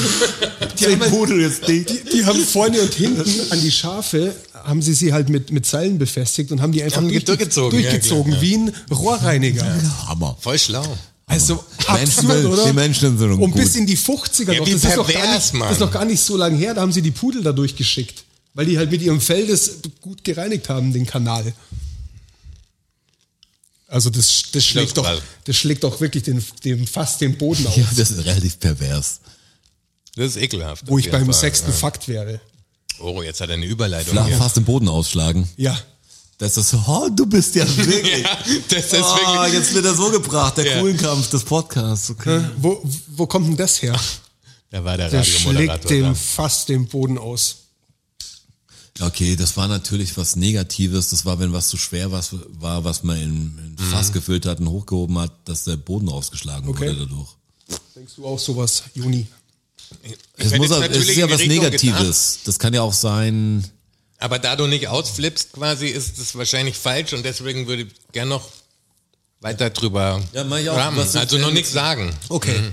Die 0.77 0.85
haben, 0.87 0.99
halt, 0.99 1.09
Pudel 1.11 1.39
jetzt 1.39 1.65
dicht. 1.69 1.89
die, 1.89 2.09
die 2.17 2.25
haben 2.25 2.43
vorne 2.43 2.81
und 2.81 2.93
hinten 2.95 3.23
an 3.49 3.61
die 3.61 3.71
Schafe, 3.71 4.35
haben 4.53 4.81
sie 4.81 4.93
sie 4.93 5.13
halt 5.13 5.29
mit, 5.29 5.51
mit 5.51 5.65
Seilen 5.65 5.99
befestigt 5.99 6.51
und 6.51 6.61
haben 6.61 6.73
die 6.73 6.83
einfach 6.83 6.97
Haben 6.97 7.07
die 7.07 7.13
durch, 7.13 7.25
durchgezogen, 7.37 7.79
ja, 7.79 7.89
durchgezogen 7.91 8.31
klar, 8.33 8.41
wie 8.41 8.55
ein 8.57 8.73
Rohrreiniger. 8.91 9.65
Hammer. 10.09 10.35
Voll 10.41 10.59
schlau. 10.59 10.83
Also 11.31 11.63
Menschen- 11.93 12.29
absurd, 12.29 12.45
oder? 12.45 12.65
die 12.67 12.73
Menschen 12.73 13.17
sind 13.17 13.31
Und 13.31 13.39
gut. 13.51 13.55
bis 13.55 13.75
in 13.75 13.85
die 13.85 13.97
50er 13.97 14.51
Ja, 14.53 14.59
noch. 14.59 14.65
Das 14.69 14.83
ist, 14.83 14.95
noch 14.95 15.07
gar 15.11 15.35
nicht, 15.35 15.53
Mann. 15.53 15.67
das 15.69 15.77
ist 15.77 15.79
noch 15.79 15.91
gar 15.91 16.05
nicht 16.05 16.21
so 16.21 16.37
lange 16.37 16.57
her, 16.57 16.73
da 16.73 16.81
haben 16.81 16.91
sie 16.91 17.01
die 17.01 17.11
Pudel 17.11 17.41
da 17.41 17.51
durchgeschickt. 17.51 18.23
Weil 18.53 18.65
die 18.65 18.77
halt 18.77 18.91
mit 18.91 19.01
ihrem 19.01 19.21
Fell 19.21 19.47
das 19.47 19.77
gut 20.01 20.23
gereinigt 20.23 20.67
haben, 20.69 20.91
den 20.91 21.05
Kanal. 21.05 21.53
Also 23.87 24.09
das, 24.09 24.43
das, 24.53 24.65
schlägt, 24.65 24.97
doch, 24.97 25.21
das 25.45 25.55
schlägt 25.57 25.83
doch 25.83 25.99
wirklich 25.99 26.23
den, 26.23 26.43
dem, 26.63 26.87
fast 26.87 27.19
den 27.21 27.37
Boden 27.37 27.65
auf. 27.67 27.75
Ja, 27.75 27.85
das 27.95 28.11
ist 28.11 28.25
relativ 28.25 28.59
pervers. 28.59 29.19
Das 30.15 30.27
ist 30.27 30.37
ekelhaft. 30.37 30.85
wo 30.87 30.97
ich 30.97 31.09
beim 31.11 31.25
Fall. 31.25 31.33
sechsten 31.33 31.71
Fakt 31.73 32.07
wäre. 32.07 32.39
Oh, 32.99 33.21
jetzt 33.21 33.41
hat 33.41 33.49
er 33.49 33.55
eine 33.55 33.65
Überleitung. 33.65 34.13
Flach 34.13 34.27
hier. 34.27 34.37
fast 34.37 34.57
den 34.57 34.63
Boden 34.65 34.87
ausschlagen. 34.87 35.47
Ja. 35.57 35.77
Das 36.41 36.57
ist, 36.57 36.73
oh, 36.87 37.07
du 37.15 37.27
bist 37.27 37.53
ja 37.53 37.67
wirklich. 37.77 38.23
Ja, 38.23 38.37
das 38.69 38.85
ist 38.85 38.93
oh, 38.95 39.15
wirklich. 39.15 39.53
jetzt 39.53 39.75
wird 39.75 39.85
er 39.85 39.93
so 39.93 40.09
gebracht, 40.09 40.57
der 40.57 40.65
Ja. 40.65 40.79
coolen 40.79 40.97
Kampf 40.97 41.29
des 41.29 41.43
Podcasts. 41.43 42.09
Okay. 42.09 42.43
Wo, 42.57 42.81
wo 43.09 43.27
kommt 43.27 43.47
denn 43.47 43.57
das 43.57 43.79
her? 43.83 43.95
Da 44.71 44.83
war 44.83 44.97
der 44.97 45.11
Der 45.11 45.23
schlägt 45.23 45.87
dem 45.91 46.15
fast 46.15 46.67
den 46.69 46.87
Boden 46.87 47.19
aus. 47.19 47.57
Okay, 48.99 49.35
das 49.35 49.55
war 49.55 49.67
natürlich 49.67 50.17
was 50.17 50.35
Negatives. 50.35 51.09
Das 51.09 51.25
war, 51.25 51.37
wenn 51.37 51.53
was 51.53 51.67
zu 51.69 51.77
schwer 51.77 52.11
was, 52.11 52.31
war, 52.59 52.83
was 52.83 53.03
man 53.03 53.17
in, 53.17 53.75
in 53.77 53.85
Fass 53.91 54.11
gefüllt 54.11 54.47
hat 54.47 54.59
und 54.59 54.67
hochgehoben 54.69 55.19
hat, 55.19 55.31
dass 55.45 55.65
der 55.65 55.77
Boden 55.77 56.09
ausgeschlagen 56.09 56.67
Okay. 56.67 56.87
wurde 56.89 57.05
dadurch. 57.05 57.29
Denkst 57.95 58.13
du 58.15 58.25
auch 58.25 58.39
sowas, 58.39 58.83
Juni? 58.95 59.27
Es, 60.37 60.57
muss, 60.57 60.71
es 60.71 61.07
ist 61.07 61.17
ja 61.17 61.29
was 61.29 61.45
Negatives. 61.45 62.39
Das 62.45 62.57
kann 62.57 62.73
ja 62.73 62.81
auch 62.81 62.93
sein. 62.93 63.63
Aber 64.21 64.37
da 64.39 64.55
du 64.55 64.67
nicht 64.67 64.87
ausflippst, 64.87 65.53
quasi, 65.53 65.87
ist 65.87 66.19
das 66.19 66.35
wahrscheinlich 66.35 66.75
falsch 66.77 67.11
und 67.13 67.23
deswegen 67.25 67.67
würde 67.67 67.83
ich 67.83 67.87
gern 68.11 68.29
noch 68.29 68.47
weiter 69.41 69.71
drüber 69.71 70.21
Ja, 70.31 70.43
mach 70.43 70.59
ich 70.59 70.69
auch. 70.69 70.77
rahmen. 70.77 70.99
Also 70.99 71.37
noch 71.39 71.51
nichts 71.51 71.71
sagen. 71.71 72.13
Okay. 72.29 72.71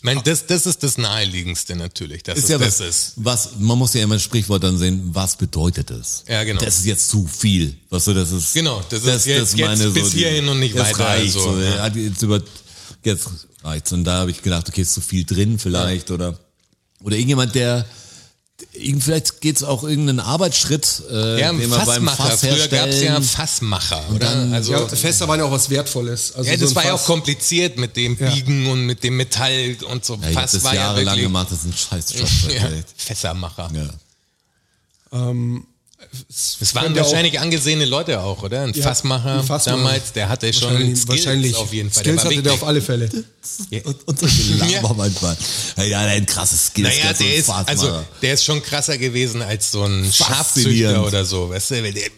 Ich 0.00 0.02
meine, 0.04 0.22
das, 0.22 0.46
das 0.46 0.64
ist 0.64 0.82
das 0.84 0.96
Naheliegendste 0.96 1.74
natürlich, 1.74 2.22
dass 2.22 2.38
Ist 2.38 2.44
es 2.44 2.50
ja 2.50 2.58
das 2.58 2.80
was, 2.80 2.88
ist. 2.88 3.12
was, 3.16 3.50
man 3.58 3.76
muss 3.76 3.94
ja 3.94 4.02
immer 4.02 4.14
ein 4.14 4.20
Sprichwort 4.20 4.62
dann 4.62 4.78
sehen, 4.78 5.10
was 5.12 5.36
bedeutet 5.36 5.90
das? 5.90 6.24
Ja, 6.28 6.44
genau. 6.44 6.60
Das 6.60 6.78
ist 6.78 6.86
jetzt 6.86 7.08
zu 7.10 7.26
viel. 7.26 7.76
Was 7.90 8.04
so, 8.04 8.14
das 8.14 8.30
ist, 8.30 8.54
Genau, 8.54 8.80
das 8.88 9.02
ist 9.04 9.26
jetzt- 9.26 9.56
jetzt 9.58 9.94
bis 9.94 10.12
hierhin 10.12 10.48
und 10.48 10.60
nicht 10.60 10.76
weiter, 10.76 11.00
Reicht, 11.00 11.34
also, 11.36 11.52
so, 11.54 11.60
ja. 11.60 11.86
ja. 11.88 11.94
Jetzt 11.94 12.22
über, 12.22 12.40
jetzt 13.04 13.28
reicht's. 13.64 13.92
Und 13.92 14.04
da 14.04 14.20
habe 14.20 14.30
ich 14.30 14.40
gedacht, 14.40 14.68
okay, 14.68 14.82
ist 14.82 14.94
zu 14.94 15.00
viel 15.00 15.24
drin 15.24 15.58
vielleicht 15.58 16.12
oder, 16.12 16.38
oder 17.02 17.16
irgendjemand, 17.16 17.54
der, 17.56 17.84
vielleicht 19.00 19.40
geht's 19.40 19.62
auch 19.62 19.82
irgendeinen 19.82 20.20
Arbeitsschritt, 20.20 21.02
äh, 21.10 21.40
Ja, 21.40 21.52
den 21.52 21.68
man 21.68 21.84
beim 21.86 22.06
Fassmacher. 22.08 22.30
Fass 22.30 22.40
Früher 22.40 22.68
gab 22.68 22.88
es 22.88 23.02
ja. 23.02 23.20
Fassmacher, 23.20 24.04
oder? 24.14 24.28
also, 24.52 24.72
Ja, 24.72 24.80
ja, 24.80 24.88
Fässer 24.88 25.28
waren 25.28 25.40
ja 25.40 25.46
auch 25.46 25.50
was 25.50 25.70
Wertvolles. 25.70 26.34
Also 26.34 26.50
so 26.50 26.56
das 26.56 26.70
ein 26.70 26.76
war 26.76 26.84
ja 26.84 26.92
auch 26.94 27.04
kompliziert 27.04 27.76
mit 27.78 27.96
dem 27.96 28.16
Ja. 28.18 28.30
Biegen 28.30 28.66
und 28.68 28.86
mit 28.86 29.02
dem 29.04 29.16
Metall 29.16 29.76
und 29.90 30.04
so. 30.04 30.14
Ja, 30.22 30.28
ich 30.28 30.34
Fass 30.34 30.52
das 30.52 30.64
war 30.64 30.74
ja 30.74 30.80
jahrelang 30.82 31.14
wirklich, 31.14 31.24
gemacht, 31.24 31.48
das 31.50 31.58
ist 31.58 31.64
ein 31.64 31.74
scheiß 31.74 32.14
Job. 32.18 32.28
Ja. 32.54 32.68
Fässermacher. 32.96 33.70
Ja. 33.74 35.28
Das 36.60 36.74
waren 36.74 36.84
könnte 36.84 37.00
auch- 37.02 37.06
wahrscheinlich 37.06 37.38
angesehene 37.40 37.84
Leute 37.84 38.20
auch, 38.20 38.42
oder? 38.42 38.62
Ein 38.62 38.72
Ja, 38.72 38.82
Fassmacher 38.84 39.40
ein 39.40 39.44
Fassmacher. 39.44 39.76
damals, 39.78 40.12
der 40.12 40.28
hatte 40.28 40.52
schon 40.52 40.70
Wahrscheinlich, 40.72 40.98
Skills 41.00 41.08
wahrscheinlich 41.08 41.56
auf 41.56 41.72
jeden 41.72 41.90
Fall. 41.90 42.02
Skills 42.04 42.22
der 42.22 42.30
hatte 42.30 42.42
der 42.42 42.52
auf 42.54 42.64
alle 42.64 42.80
Fälle. 42.80 43.08
Und, 43.84 44.06
und 44.06 44.18
solche 44.20 44.54
Laber 44.58 44.70
Ja. 44.70 44.92
manchmal. 44.94 45.36
Ja, 45.78 45.82
ja, 45.84 46.02
der 46.02 46.10
hat 46.10 46.16
ein 46.18 46.26
krasses 46.26 46.66
Skills. 46.66 46.88
Naja, 46.88 47.10
ein 47.10 47.16
der 47.18 47.34
ist, 47.34 47.48
also, 47.48 48.04
der 48.20 48.34
ist 48.34 48.44
schon 48.44 48.62
krasser 48.62 48.98
gewesen 48.98 49.40
als 49.40 49.70
so 49.72 49.84
ein 49.84 50.04
Schafzüchter 50.12 51.02
oder 51.06 51.24
so, 51.24 51.48
weißt 51.48 51.70
du? 51.70 51.82
Der, 51.82 51.92
ja, 51.94 52.10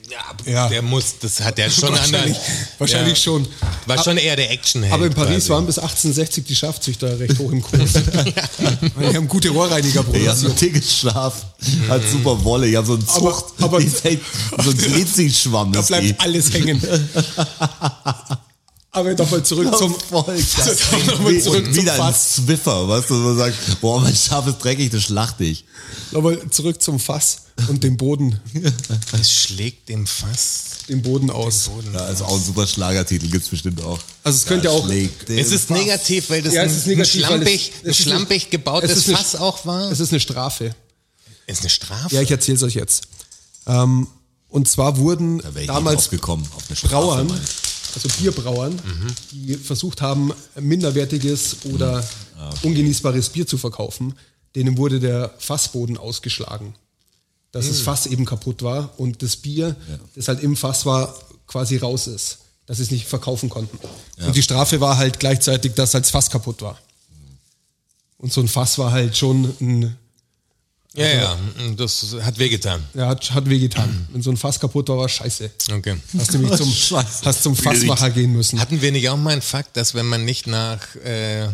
Ja. 0.52 0.68
der 0.68 0.82
muss, 0.82 1.14
das 1.20 1.40
hat 1.40 1.56
der 1.58 1.70
schon 1.70 1.90
an 1.96 2.10
der, 2.10 2.20
Wahrscheinlich, 2.20 2.38
wahrscheinlich 2.78 3.18
ja, 3.18 3.22
schon. 3.22 3.46
War 3.86 4.02
schon 4.02 4.16
eher 4.16 4.34
der 4.34 4.50
Actionheld. 4.50 4.92
Aber 4.92 5.06
in 5.06 5.14
Paris 5.14 5.36
quasi. 5.44 5.48
waren 5.50 5.66
bis 5.66 5.78
1860 5.78 6.44
die 6.46 6.56
Schafzüchter 6.56 7.18
recht 7.20 7.38
hoch 7.38 7.52
im 7.52 7.62
Kurs. 7.62 7.92
die 7.92 9.16
haben 9.16 9.28
gute 9.28 9.50
Rohrreiniger 9.50 10.04
Ja, 10.14 10.34
so 10.34 10.46
ein 10.48 10.52
produziert. 10.54 10.60
dickes 10.74 10.96
Schaf 10.98 11.46
hat 11.88 12.02
super 12.10 12.42
Wolle. 12.42 12.76
Habe 12.76 12.86
so 12.88 12.94
einen 12.94 13.04
Aber- 13.08 13.30
Zucht, 13.32 13.44
aber- 13.60 13.69
die 13.78 13.86
ist 13.86 14.04
echt 14.04 14.20
so 14.62 14.70
ein 14.70 14.76
Glitzischwamm. 14.76 15.72
Da 15.72 15.82
bleibt 15.82 16.04
die. 16.06 16.18
alles 16.20 16.52
hängen. 16.52 16.80
Aber 18.92 19.14
nochmal 19.14 19.44
zurück 19.44 19.72
zum, 19.78 19.94
Voll 19.94 20.24
geil. 20.56 20.76
nochmal 21.06 21.32
Wie- 21.34 21.40
zurück 21.40 21.64
und 21.64 21.74
zum 21.74 21.82
wieder 21.82 21.92
ein 21.92 21.98
Fass. 21.98 22.32
Zwiffer, 22.36 22.88
weißt 22.88 23.08
du, 23.10 23.14
wo 23.14 23.18
man 23.28 23.36
sagt, 23.36 23.80
boah, 23.80 24.00
mein 24.00 24.16
Schaf 24.16 24.48
ist 24.48 24.58
dreckig, 24.58 24.90
das 24.90 25.04
schlacht 25.04 25.40
ich. 25.40 25.64
Nochmal 26.10 26.40
zurück 26.50 26.82
zum 26.82 26.98
Fass 26.98 27.42
und 27.68 27.84
dem 27.84 27.96
Boden, 27.96 28.40
Es 29.12 29.32
schlägt 29.32 29.88
dem 29.90 30.08
Fass. 30.08 30.62
dem 30.88 31.02
Boden 31.02 31.30
aus. 31.30 31.70
Ja, 31.94 32.08
ist 32.08 32.20
auch 32.22 32.34
ein 32.34 32.42
super 32.42 32.66
Schlagertitel, 32.66 33.28
gibt's 33.28 33.48
bestimmt 33.48 33.80
auch. 33.84 34.00
Also 34.24 34.38
es 34.38 34.46
könnte 34.46 34.68
auch, 34.72 34.84
Schlägt 34.84 35.28
den 35.28 35.38
Es 35.38 35.52
ist 35.52 35.68
Fass. 35.68 35.78
negativ, 35.78 36.28
weil 36.30 36.42
das 36.42 36.54
Ja, 36.54 36.62
ein, 36.62 36.68
es 36.70 36.76
ist 36.78 36.86
negativ, 36.88 37.24
ein 37.24 37.30
weil 37.30 37.42
es- 37.46 37.48
schlampig, 37.52 37.72
es 37.72 37.84
ein 37.84 37.90
ist 37.90 37.96
eine- 38.00 38.16
schlampig 38.16 38.50
gebautes 38.50 38.90
es 38.90 38.96
ist 38.98 39.08
eine- 39.10 39.18
Fass 39.18 39.36
auch 39.36 39.64
war. 39.66 39.92
es 39.92 40.00
ist 40.00 40.10
eine 40.10 40.18
Strafe. 40.18 40.74
Ist 41.46 41.60
eine 41.60 41.70
Strafe. 41.70 42.12
Ja, 42.16 42.22
ich 42.22 42.30
erzähle 42.32 42.56
es 42.56 42.62
euch 42.64 42.74
jetzt. 42.74 43.02
Ähm, 43.70 44.06
und 44.48 44.68
zwar 44.68 44.96
wurden 44.96 45.38
Da 45.38 45.44
damals 45.50 45.66
damals 45.66 46.10
gekommen 46.10 46.46
auf 46.56 46.64
eine 46.68 46.76
Strafe, 46.76 46.94
Brauern, 46.94 47.30
also 47.94 48.08
Bierbrauern, 48.18 48.72
Mhm. 48.74 49.06
die 49.32 49.54
versucht 49.56 50.00
haben, 50.02 50.32
minderwertiges 50.58 51.56
oder 51.72 52.04
Ah, 52.38 52.50
ungenießbares 52.62 53.28
Bier 53.28 53.46
zu 53.46 53.58
verkaufen, 53.58 54.14
denen 54.56 54.78
wurde 54.78 54.98
der 54.98 55.30
Fassboden 55.38 55.98
ausgeschlagen. 55.98 56.74
Dass 57.52 57.66
Mhm. 57.66 57.68
das 57.68 57.80
Fass 57.80 58.06
eben 58.06 58.24
kaputt 58.24 58.62
war 58.62 58.98
und 58.98 59.22
das 59.22 59.36
Bier, 59.36 59.76
das 60.14 60.26
halt 60.28 60.40
im 60.42 60.56
Fass 60.56 60.86
war, 60.86 61.14
quasi 61.46 61.76
raus 61.76 62.06
ist. 62.06 62.38
Dass 62.66 62.76
sie 62.78 62.84
es 62.84 62.90
nicht 62.92 63.06
verkaufen 63.08 63.48
konnten. 63.50 63.78
Und 64.24 64.34
die 64.36 64.42
Strafe 64.42 64.80
war 64.80 64.96
halt 64.96 65.18
gleichzeitig, 65.18 65.74
dass 65.74 65.92
halt 65.94 66.04
das 66.04 66.10
Fass 66.10 66.30
kaputt 66.30 66.62
war. 66.62 66.78
Und 68.16 68.32
so 68.32 68.40
ein 68.40 68.48
Fass 68.48 68.78
war 68.78 68.92
halt 68.92 69.16
schon 69.16 69.52
ein, 69.60 69.96
ja, 70.94 71.06
ja, 71.08 71.38
das 71.76 72.16
hat 72.22 72.38
wehgetan. 72.38 72.82
ja, 72.94 73.08
hat, 73.08 73.30
hat 73.32 73.48
wehgetan. 73.48 74.08
Wenn 74.12 74.22
so 74.22 74.30
ein 74.30 74.36
Fass 74.36 74.58
kaputt 74.58 74.88
war, 74.88 74.98
war 74.98 75.08
scheiße. 75.08 75.50
Okay. 75.72 75.96
Hast 76.18 76.32
nämlich 76.32 76.52
zum, 76.56 76.70
Scheiße. 76.70 77.24
hast 77.24 77.42
zum 77.44 77.54
Fassmacher 77.54 78.10
gehen 78.10 78.32
müssen. 78.32 78.60
Hatten 78.60 78.82
wir 78.82 78.90
nicht 78.90 79.08
auch 79.08 79.16
mal 79.16 79.30
einen 79.30 79.42
Fakt, 79.42 79.76
dass 79.76 79.94
wenn 79.94 80.06
man 80.06 80.24
nicht 80.24 80.46
nach 80.48 80.96
äh, 80.96 81.48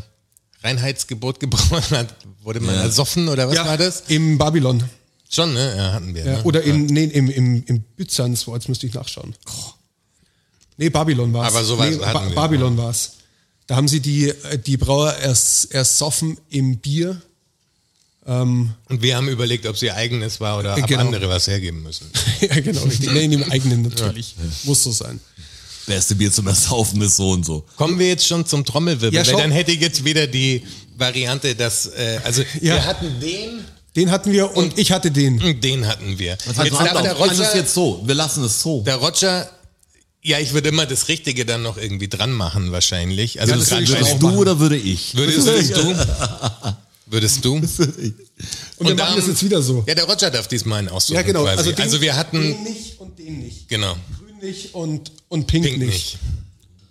Reinheitsgebot 0.62 1.38
gebrochen 1.40 1.82
hat, 1.90 2.14
wurde 2.42 2.60
man 2.60 2.74
Ja. 2.76 2.82
ersoffen 2.82 3.28
oder 3.28 3.48
was 3.48 3.56
war 3.58 3.76
das? 3.76 4.04
Im 4.08 4.38
Babylon. 4.38 4.82
Schon, 5.28 5.52
ne? 5.54 5.74
Ja, 5.76 5.92
hatten 5.92 6.14
wir. 6.14 6.24
Ja, 6.24 6.32
ne? 6.38 6.42
oder 6.44 6.62
in, 6.62 6.86
nee, 6.86 7.04
im, 7.04 7.28
im, 7.28 7.64
im 7.66 7.82
Byzanz, 7.96 8.46
wo, 8.46 8.54
jetzt 8.54 8.68
müsste 8.68 8.86
ich 8.86 8.94
nachschauen. 8.94 9.34
Nee, 10.78 10.88
Babylon 10.88 11.32
war 11.32 11.48
es. 11.48 11.54
Aber 11.54 11.64
sowas 11.64 11.90
nee, 11.90 12.04
hatten 12.04 12.28
wir. 12.28 12.34
Babylon 12.34 12.76
war 12.78 12.90
es. 12.90 13.12
Da 13.66 13.76
haben 13.76 13.88
sie 13.88 14.00
die, 14.00 14.28
äh, 14.28 14.58
die 14.58 14.76
Brauer 14.76 15.14
erst, 15.16 15.74
erst 15.74 15.98
soffen 15.98 16.38
im 16.48 16.78
Bier. 16.78 17.20
Und 18.26 18.74
wir 19.02 19.16
haben 19.16 19.28
überlegt, 19.28 19.66
ob 19.66 19.76
sie 19.78 19.92
eigenes 19.92 20.40
war 20.40 20.58
oder 20.58 20.74
Genau. 20.82 21.00
andere 21.02 21.28
was 21.28 21.46
hergeben 21.46 21.82
müssen. 21.84 22.10
ja, 22.40 22.58
genau, 22.60 22.82
richtig. 22.82 23.12
Nee, 23.12 23.24
in 23.26 23.30
dem 23.30 23.44
eigenen 23.52 23.82
natürlich. 23.82 24.34
Muss 24.64 24.82
so 24.82 24.90
sein. 24.90 25.20
Beste 25.86 26.16
Bier 26.16 26.32
zum 26.32 26.48
Ersaufen 26.48 27.00
ist 27.02 27.14
so 27.16 27.30
und 27.30 27.46
so. 27.46 27.64
Kommen 27.76 27.98
wir 28.00 28.08
jetzt 28.08 28.26
schon 28.26 28.44
zum 28.44 28.64
Trommelwirbel, 28.64 29.14
Ja, 29.14 29.24
weil 29.24 29.36
dann 29.40 29.52
hätte 29.52 29.70
ich 29.70 29.80
jetzt 29.80 30.04
wieder 30.04 30.26
die 30.26 30.64
Variante, 30.96 31.54
dass, 31.54 31.86
äh, 31.86 32.18
also 32.24 32.42
Ja. 32.60 32.74
wir 32.74 32.84
hatten 32.84 33.20
den 33.20 33.64
Den 33.94 34.10
hatten 34.10 34.32
wir 34.32 34.56
und 34.56 34.76
ich 34.76 34.90
hatte 34.90 35.12
den. 35.12 35.40
und 35.40 35.62
den 35.62 35.86
hatten 35.86 36.18
wir. 36.18 36.36
Also 36.48 36.64
Jetzt 36.64 36.74
darf 36.80 37.02
der 37.02 37.12
Roger, 37.12 37.56
jetzt 37.56 37.72
so. 37.74 38.02
Wir 38.04 38.16
lassen 38.16 38.42
es 38.42 38.60
so. 38.60 38.82
der 38.82 38.96
Roger, 38.96 39.48
ja, 40.22 40.40
ich 40.40 40.52
würde 40.52 40.70
immer 40.70 40.86
das 40.86 41.06
Richtige 41.06 41.46
dann 41.46 41.62
noch 41.62 41.76
irgendwie 41.78 42.08
dran 42.08 42.32
machen 42.32 42.72
wahrscheinlich. 42.72 43.40
Also 43.40 43.54
schon 43.64 43.84
den- 43.84 44.02
auch 44.02 44.18
du 44.18 44.26
machen. 44.26 44.38
oder 44.38 44.58
würde 44.58 44.76
ich? 44.76 45.14
würdest, 45.14 45.46
würdest 45.46 45.76
du? 45.76 45.94
Würdest 47.06 47.44
du? 47.44 47.54
Und, 47.54 47.78
wir 47.78 48.12
Und 48.78 48.96
machen 48.98 49.16
das 49.16 49.28
jetzt 49.28 49.42
wieder 49.44 49.62
so. 49.62 49.84
Ja, 49.86 49.94
der 49.94 50.04
Roger 50.04 50.30
darf 50.30 50.48
diesmal 50.48 50.80
einen 50.80 50.88
aussuchen 50.88 51.14
Ja, 51.14 51.22
genau. 51.22 51.44
quasi. 51.44 51.58
Also, 51.70 51.82
Also, 51.82 51.96
den, 51.98 52.02
wir 52.02 52.16
hatten, 52.16 52.40
den 52.42 52.62
nicht 52.64 52.98
und 53.00 53.18
den 53.18 53.38
nicht. 53.38 53.68
genau, 53.68 53.96
Grün 54.18 54.38
nicht 54.40 54.74
und, 54.74 55.12
und 55.28 55.46
pink, 55.46 55.64
Pink 55.66 55.78
nicht. 55.78 55.88
nicht. 55.92 56.18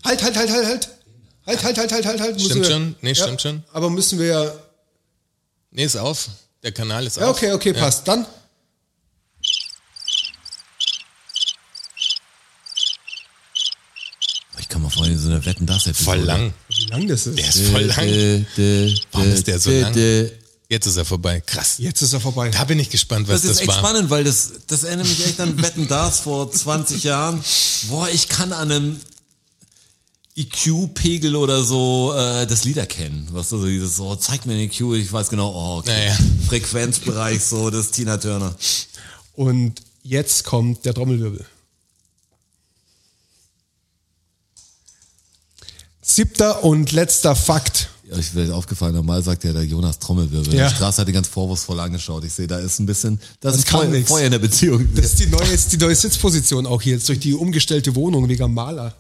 Halt, 0.06 0.24
halt, 0.24 0.36
halt, 0.38 0.50
halt, 0.52 0.66
halt. 0.66 0.90
Halt, 1.46 1.64
halt, 1.64 1.78
halt, 1.78 1.92
halt, 1.92 2.06
halt, 2.06 2.22
halt. 2.22 2.42
Stimmt 2.42 2.64
wir, 2.64 2.72
schon? 2.72 2.96
Nee, 3.02 3.14
stimmt 3.14 3.42
schon. 3.42 3.64
Aber 3.74 3.90
müssen 3.90 4.18
wir 4.18 4.26
ja. 4.28 4.54
Nee, 5.72 5.84
ist 5.84 5.96
auf. 5.98 6.30
Der 6.64 6.72
Kanal 6.72 7.06
ist 7.06 7.18
Ja, 7.18 7.30
auf. 7.30 7.36
okay, 7.38 7.52
okay, 7.52 7.74
passt. 7.74 8.08
Dann. 8.08 8.26
Ich 14.60 14.70
kann 14.70 14.82
mal 14.82 14.90
Wetten, 15.46 15.66
das 15.66 15.84
Voll 15.94 16.20
lang. 16.20 16.54
Wie 16.70 16.86
lang 16.88 17.08
das 17.08 17.28
ist. 17.28 17.38
Der 17.38 17.48
ist 17.48 17.62
voll 17.70 17.84
lang. 17.84 18.46
Warum 19.12 19.32
ist 19.32 19.48
der 19.48 19.60
so 19.60 19.72
lang? 19.72 19.96
Jetzt 20.68 20.88
ist 20.88 20.98
er 20.98 21.06
vorbei. 21.06 21.42
Krass. 21.46 21.76
Jetzt 21.78 22.02
ist 22.02 22.14
er 22.14 22.20
vorbei. 22.20 22.50
Da 22.50 22.64
bin 22.64 22.80
ich 22.80 22.90
gespannt, 22.90 23.28
was 23.28 23.42
Das 23.42 23.44
das, 23.44 23.52
ist 23.52 23.60
echt 23.62 23.68
war. 23.70 23.78
spannend, 23.78 24.10
weil 24.10 24.24
das, 24.24 24.52
das 24.68 24.84
erinnert 24.84 25.08
mich 25.08 25.24
echt 25.26 25.40
an 25.40 25.62
Wetten 25.62 25.88
das 25.88 26.22
vor 26.22 26.52
20 26.52 27.04
Jahren. 27.04 27.40
Boah, 27.90 28.10
ich 28.10 28.30
kann 28.30 28.52
an 28.52 28.72
einem 28.72 29.00
EQ-Pegel 30.36 31.36
oder 31.36 31.64
so 31.64 32.14
äh, 32.14 32.46
das 32.48 32.66
Lied 32.66 32.78
erkennen. 32.78 33.28
Was 33.32 33.50
du 33.50 33.60
so 33.60 33.68
dieses, 33.68 33.96
so, 33.96 34.16
zeig 34.16 34.46
mir 34.46 34.54
den 34.54 34.70
EQ, 34.70 34.96
ich 34.96 35.12
weiß 35.12 35.30
genau, 35.30 35.50
oh, 35.52 35.80
okay. 35.80 35.92
Naja. 35.92 36.18
Frequenzbereich, 36.48 37.44
so, 37.44 37.70
das 37.70 37.86
ist 37.86 37.92
Tina 37.92 38.18
Turner. 38.18 38.56
Und 39.34 39.82
jetzt 40.04 40.44
kommt 40.44 40.84
der 40.86 40.94
Trommelwirbel. 40.94 41.46
Siebter 46.16 46.64
und 46.64 46.94
letzter 46.94 47.36
Fakt. 47.36 47.90
Ja, 48.10 48.18
ich 48.18 48.32
bin 48.32 48.50
aufgefallen, 48.52 48.96
normal 48.96 49.22
sagt 49.22 49.44
ja 49.44 49.52
der 49.52 49.66
Jonas 49.66 50.00
Trommelwirbel. 50.00 50.54
Ja. 50.56 50.70
Die 50.70 50.76
Straße 50.76 51.02
hat 51.02 51.08
ihn 51.10 51.14
ganz 51.14 51.28
vorwurfsvoll 51.28 51.78
angeschaut. 51.82 52.24
Ich 52.24 52.32
sehe, 52.32 52.48
da 52.48 52.58
ist 52.58 52.80
ein 52.80 52.86
bisschen, 52.86 53.20
das, 53.42 53.54
Das 53.54 53.58
ist 53.58 53.68
kann 53.68 53.82
Feuer, 53.82 53.90
nix. 53.90 54.10
Feuer 54.10 54.26
in 54.26 54.32
der 54.32 54.40
Beziehung. 54.40 54.88
Das 54.96 55.08
ist 55.08 55.20
die 55.20 55.26
neue, 55.26 55.44
ist 55.52 55.74
die 55.74 55.78
neue 55.78 55.94
Sitzposition 55.94 56.68
auch 56.68 56.82
hier, 56.82 56.94
jetzt 56.94 57.10
durch 57.10 57.20
die 57.20 57.34
umgestellte 57.34 57.96
Wohnung 57.96 58.30
wegen 58.30 58.54
Maler. 58.54 58.96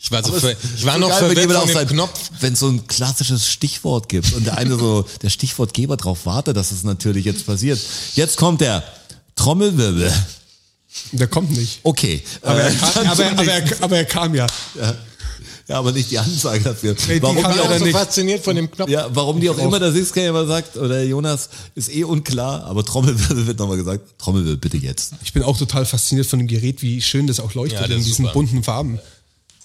Ich 0.00 0.10
war, 0.10 0.24
so 0.24 0.34
ist 0.34 0.44
ich 0.76 0.84
war 0.84 0.94
so 0.94 1.00
noch 1.00 1.08
geil, 1.10 1.20
wenn 1.20 1.36
verwirrt 1.36 1.50
jemand 1.50 1.70
von 1.70 1.80
auf 1.80 1.86
dem 1.86 1.88
Knopf. 1.94 2.30
Wenn 2.40 2.52
es 2.54 2.58
so 2.58 2.68
ein 2.68 2.86
klassisches 2.88 3.46
Stichwort 3.46 4.08
gibt 4.08 4.32
und 4.32 4.44
der 4.44 4.58
eine 4.58 4.76
so, 4.76 5.06
der 5.22 5.30
Stichwortgeber 5.30 5.96
drauf 5.96 6.26
wartet, 6.26 6.56
dass 6.56 6.72
es 6.72 6.82
natürlich 6.82 7.26
jetzt 7.26 7.46
passiert. 7.46 7.78
Jetzt 8.14 8.38
kommt 8.38 8.60
der 8.60 8.82
Trommelwirbel. 9.36 10.12
Der 11.12 11.28
kommt 11.28 11.56
nicht. 11.56 11.78
Okay. 11.84 12.22
Aber, 12.42 12.60
Äh, 12.60 12.64
er, 12.64 12.74
kam, 12.74 12.94
dann 12.94 13.06
aber, 13.06 13.24
er, 13.24 13.32
aber, 13.32 13.44
er, 13.52 13.82
aber 13.82 13.96
er 13.96 14.04
kam 14.04 14.34
ja. 14.34 14.46
ja, 14.80 14.94
aber 15.68 15.92
nicht 15.92 16.10
die 16.10 16.18
Ansage 16.18 16.62
dafür. 16.62 16.94
Nee, 17.08 17.14
die 17.14 17.22
warum, 17.22 17.36
die 17.36 17.42
leider 17.42 17.62
auch, 17.62 17.78
so 17.78 17.84
nicht. 17.84 17.96
fasziniert 17.96 18.44
von 18.44 18.54
dem 18.54 18.70
Knopf. 18.70 18.90
ja, 18.90 19.08
warum 19.14 19.40
die 19.40 19.48
auch 19.48 19.56
immer 19.58 19.78
der 19.80 19.92
Sixcan 19.92 20.24
immer 20.24 20.46
sagt, 20.46 20.76
oder 20.76 21.02
Jonas, 21.02 21.48
ist 21.74 21.90
eh 21.94 22.04
unklar, 22.04 22.64
aber 22.64 22.84
Trommelwirbel 22.84 23.46
wird 23.46 23.58
nochmal 23.58 23.78
gesagt. 23.78 24.18
Trommelwirbel 24.18 24.58
bitte 24.58 24.76
jetzt. 24.76 25.14
Ich 25.24 25.32
bin 25.32 25.42
auch 25.42 25.56
total 25.56 25.86
fasziniert 25.86 26.26
von 26.26 26.38
dem 26.38 26.48
Gerät, 26.48 26.82
wie 26.82 27.00
schön 27.00 27.26
das 27.26 27.40
auch 27.40 27.54
leuchtet 27.54 27.80
Ja, 27.80 27.88
das 27.88 27.96
in 27.96 28.04
diesen 28.04 28.24
super. 28.26 28.32
bunten 28.34 28.62
Farben. 28.62 28.98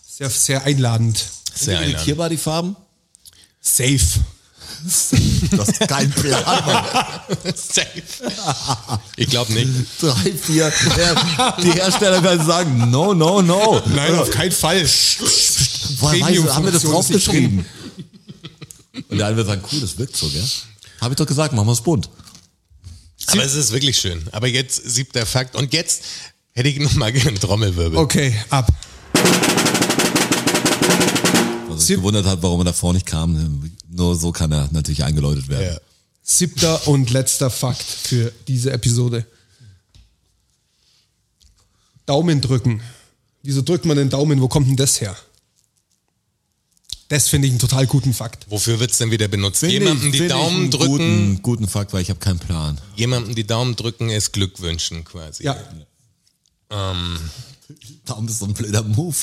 Sehr, 0.08 0.30
sehr 0.30 0.64
einladend. 0.64 1.26
Sehr 1.54 1.78
einladend. 1.80 1.96
Irritierbar 1.96 2.30
die 2.30 2.38
Farben? 2.38 2.76
Safe. 3.62 4.00
Das 5.52 5.70
ist 5.70 5.80
kein 5.88 6.12
Plan. 6.12 6.44
Mann. 6.66 6.86
Safe. 7.56 8.02
Ich 9.16 9.30
glaube 9.30 9.54
nicht. 9.54 9.70
Drei, 10.00 10.32
vier. 10.32 10.72
Die 11.64 11.72
Hersteller 11.72 12.24
werden 12.24 12.46
sagen, 12.46 12.90
no, 12.90 13.14
no, 13.14 13.42
no. 13.42 13.82
Nein, 13.88 14.16
auf 14.16 14.30
keinen 14.30 14.52
Fall. 14.52 14.88
Woher 16.00 16.30
ich, 16.30 16.40
haben 16.50 16.66
wir 16.66 16.72
das 16.72 16.84
draufgeschrieben? 16.84 17.66
Und 19.10 19.18
der 19.18 19.28
eine 19.28 19.38
wird 19.38 19.48
sagen, 19.48 19.64
cool, 19.72 19.80
das 19.82 19.98
wirkt 19.98 20.16
so, 20.16 20.30
gell? 20.30 20.44
Habe 21.02 21.14
ich 21.14 21.18
doch 21.18 21.26
gesagt, 21.26 21.54
machen 21.54 21.68
wir 21.68 21.74
es 21.74 21.82
bunt. 21.82 22.10
Aber 23.28 23.44
es 23.44 23.54
ist 23.54 23.72
wirklich 23.72 23.98
schön. 23.98 24.24
Aber 24.32 24.48
jetzt 24.48 24.90
siebter 24.90 25.26
Fakt. 25.26 25.56
Und 25.56 25.74
jetzt 25.74 26.04
hätte 26.54 26.70
ich 26.70 26.80
noch 26.80 26.94
mal 26.94 27.12
gerne 27.12 27.30
einen 27.30 27.40
Trommelwirbel. 27.40 27.98
Okay, 27.98 28.36
ab. 28.50 28.68
Was 31.80 31.88
sich 31.88 31.96
Sieb- 31.96 32.02
gewundert 32.02 32.26
hat, 32.26 32.42
warum 32.44 32.62
er 32.62 32.66
davor 32.66 32.94
nicht 32.94 33.06
kam. 33.06 33.72
Nur 33.90 34.16
so 34.16 34.32
kann 34.32 34.52
er 34.52 34.70
natürlich 34.72 35.04
eingeläutet 35.04 35.48
werden. 35.48 35.74
Ja. 35.76 35.80
Siebter 36.24 36.88
und 36.88 37.10
letzter 37.10 37.50
Fakt 37.50 37.82
für 37.84 38.32
diese 38.48 38.72
Episode. 38.72 39.26
Daumen 42.06 42.42
drücken. 42.42 42.82
Wieso 43.44 43.62
drückt 43.62 43.86
man 43.86 43.98
den 43.98 44.10
Daumen? 44.10 44.42
Wo 44.42 44.48
kommt 44.48 44.68
denn 44.68 44.76
das 44.76 45.00
her? 45.02 45.16
Das 47.08 47.28
finde 47.28 47.48
ich 47.48 47.52
einen 47.54 47.60
total 47.60 47.88
guten 47.88 48.14
Fakt. 48.14 48.46
Wofür 48.50 48.80
wird's 48.80 49.00
denn 49.00 49.10
wieder 49.10 49.28
benutzt? 49.28 49.62
Finde 49.62 49.74
jemandem 49.76 50.14
ich- 50.14 50.20
die 50.20 50.28
Daumen 50.28 50.70
drücken, 50.70 50.88
Guten, 50.90 51.42
guten 51.42 51.68
Fakt, 51.68 51.92
weil 51.94 52.02
ich 52.04 52.10
habe 52.12 52.20
keinen 52.20 52.38
Plan. 52.40 52.80
jemandem 52.96 53.34
die 53.34 53.48
Daumen 53.48 53.76
drücken 53.76 54.10
ist 54.12 54.32
Glück 54.34 54.60
wünschen 54.60 55.04
quasi. 55.06 55.44
Ja, 55.44 55.56
Daumen 58.06 58.28
ist 58.28 58.40
so 58.40 58.46
ein 58.46 58.54
blöder 58.54 58.84
Move. 58.84 59.16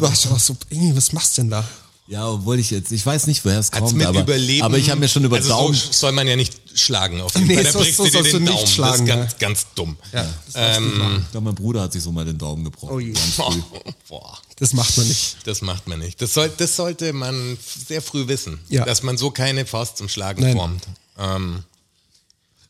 was, 0.00 0.30
was, 0.30 0.52
ey, 0.70 0.92
was 0.94 1.12
machst 1.12 1.38
du 1.38 1.42
denn 1.42 1.50
da? 1.50 1.64
Ja, 2.06 2.28
obwohl 2.28 2.58
ich 2.58 2.72
jetzt, 2.72 2.90
ich 2.90 3.06
weiß 3.06 3.28
nicht, 3.28 3.44
woher 3.44 3.60
es 3.60 3.70
kommt, 3.70 3.92
mit 3.92 4.04
aber, 4.04 4.20
Überleben. 4.22 4.64
aber 4.64 4.76
ich 4.78 4.90
habe 4.90 4.98
mir 4.98 5.08
schon 5.08 5.22
über 5.24 5.36
also 5.36 5.48
Daumen. 5.50 5.74
So 5.74 5.92
soll 5.92 6.10
man 6.10 6.26
ja 6.26 6.34
nicht 6.34 6.52
schlagen 6.74 7.20
auf 7.20 7.32
jeden 7.36 7.46
Nee, 7.46 7.54
Fall. 7.54 7.64
Da 7.64 7.72
so- 7.72 7.78
brichst 7.78 7.96
so 7.98 8.04
du 8.04 8.10
dir 8.10 8.16
sollst 8.18 8.32
den 8.32 8.44
du 8.46 8.50
nicht 8.50 8.62
Daumen. 8.62 8.66
schlagen, 8.66 9.06
das 9.06 9.16
ist 9.16 9.16
ganz, 9.16 9.32
ja. 9.32 9.38
ganz 9.48 9.66
dumm. 9.76 9.96
Ja, 10.12 10.26
Ähm, 10.54 11.24
ja, 11.32 11.40
mein 11.40 11.54
Bruder 11.54 11.82
hat 11.82 11.92
sich 11.92 12.02
so 12.02 12.10
mal 12.10 12.24
den 12.24 12.36
Daumen 12.36 12.64
gebrochen. 12.64 12.90
Oh 12.94 12.98
je. 12.98 13.12
Ganz 13.12 13.34
früh. 13.36 13.62
boah, 14.08 14.36
Das 14.56 14.72
macht 14.72 14.96
man 14.98 15.06
nicht. 15.06 15.36
das 15.44 15.62
macht 15.62 15.86
man 15.86 16.00
nicht. 16.00 16.20
Das, 16.20 16.34
soll, 16.34 16.50
das 16.56 16.74
sollte 16.74 17.12
man 17.12 17.56
sehr 17.86 18.02
früh 18.02 18.26
wissen, 18.26 18.58
Ja. 18.68 18.84
dass 18.84 19.04
man 19.04 19.16
so 19.16 19.30
keine 19.30 19.64
Faust 19.64 19.96
zum 19.96 20.08
Schlagen 20.08 20.42
Nein. 20.42 20.56
formt. 20.56 20.82
Ähm, 21.16 21.62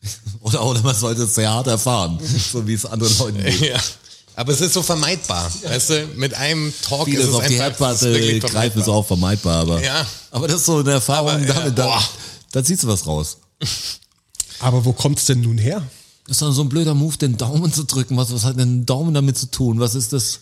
Oder, 0.41 0.65
oder 0.65 0.81
man 0.82 0.95
sollte 0.95 1.23
es 1.24 1.35
sehr 1.35 1.51
hart 1.51 1.66
erfahren, 1.66 2.19
so 2.53 2.66
wie 2.66 2.74
es 2.74 2.85
anderen 2.87 3.16
Leuten 3.19 3.43
geht. 3.43 3.61
ja. 3.61 3.81
Aber 4.41 4.53
es 4.55 4.61
ist 4.62 4.73
so 4.73 4.83
vermeidbar. 4.83 5.51
Weißt 5.65 5.91
du, 5.91 6.07
mit 6.17 6.33
einem 6.33 6.73
Talk 6.81 7.07
ist 7.09 7.12
Vieles 7.12 7.29
es 7.29 7.35
auf 7.35 7.47
die 7.47 7.61
einfach 7.61 7.91
es 7.91 8.01
ist 8.03 8.09
Herdplatte 8.17 8.53
greifen 8.55 8.81
ist 8.81 8.89
auch 8.89 9.07
vermeidbar, 9.07 9.57
aber, 9.59 9.83
Ja. 9.85 10.07
aber 10.31 10.49
das 10.49 10.61
ist 10.61 10.67
so 10.67 10.79
eine 10.79 10.93
Erfahrung, 10.93 11.33
Aber, 11.33 11.41
ja, 11.47 11.53
damit, 11.53 11.79
da, 11.79 11.85
boah. 11.85 12.03
da 12.53 12.65
ziehst 12.65 12.83
du 12.85 12.89
was 12.89 13.07
raus. 13.07 13.37
Aber 14.61 14.85
wo 14.87 14.93
kommt's 14.95 15.27
denn 15.27 15.43
nun 15.43 15.59
her? 15.59 15.83
Das 16.27 16.37
ist 16.37 16.43
dann 16.43 16.53
so 16.53 16.62
ein 16.62 16.69
blöder 16.71 16.95
Move, 16.95 17.17
den 17.19 17.37
Daumen 17.37 17.71
zu 17.73 17.85
drücken. 17.85 18.17
Was, 18.17 18.33
was 18.33 18.45
hat 18.45 18.59
denn 18.59 18.81
ein 18.81 18.87
Daumen 18.87 19.12
damit 19.15 19.37
zu 19.39 19.51
tun? 19.51 19.79
Was 19.81 19.95
ist 19.95 20.12
das? 20.15 20.41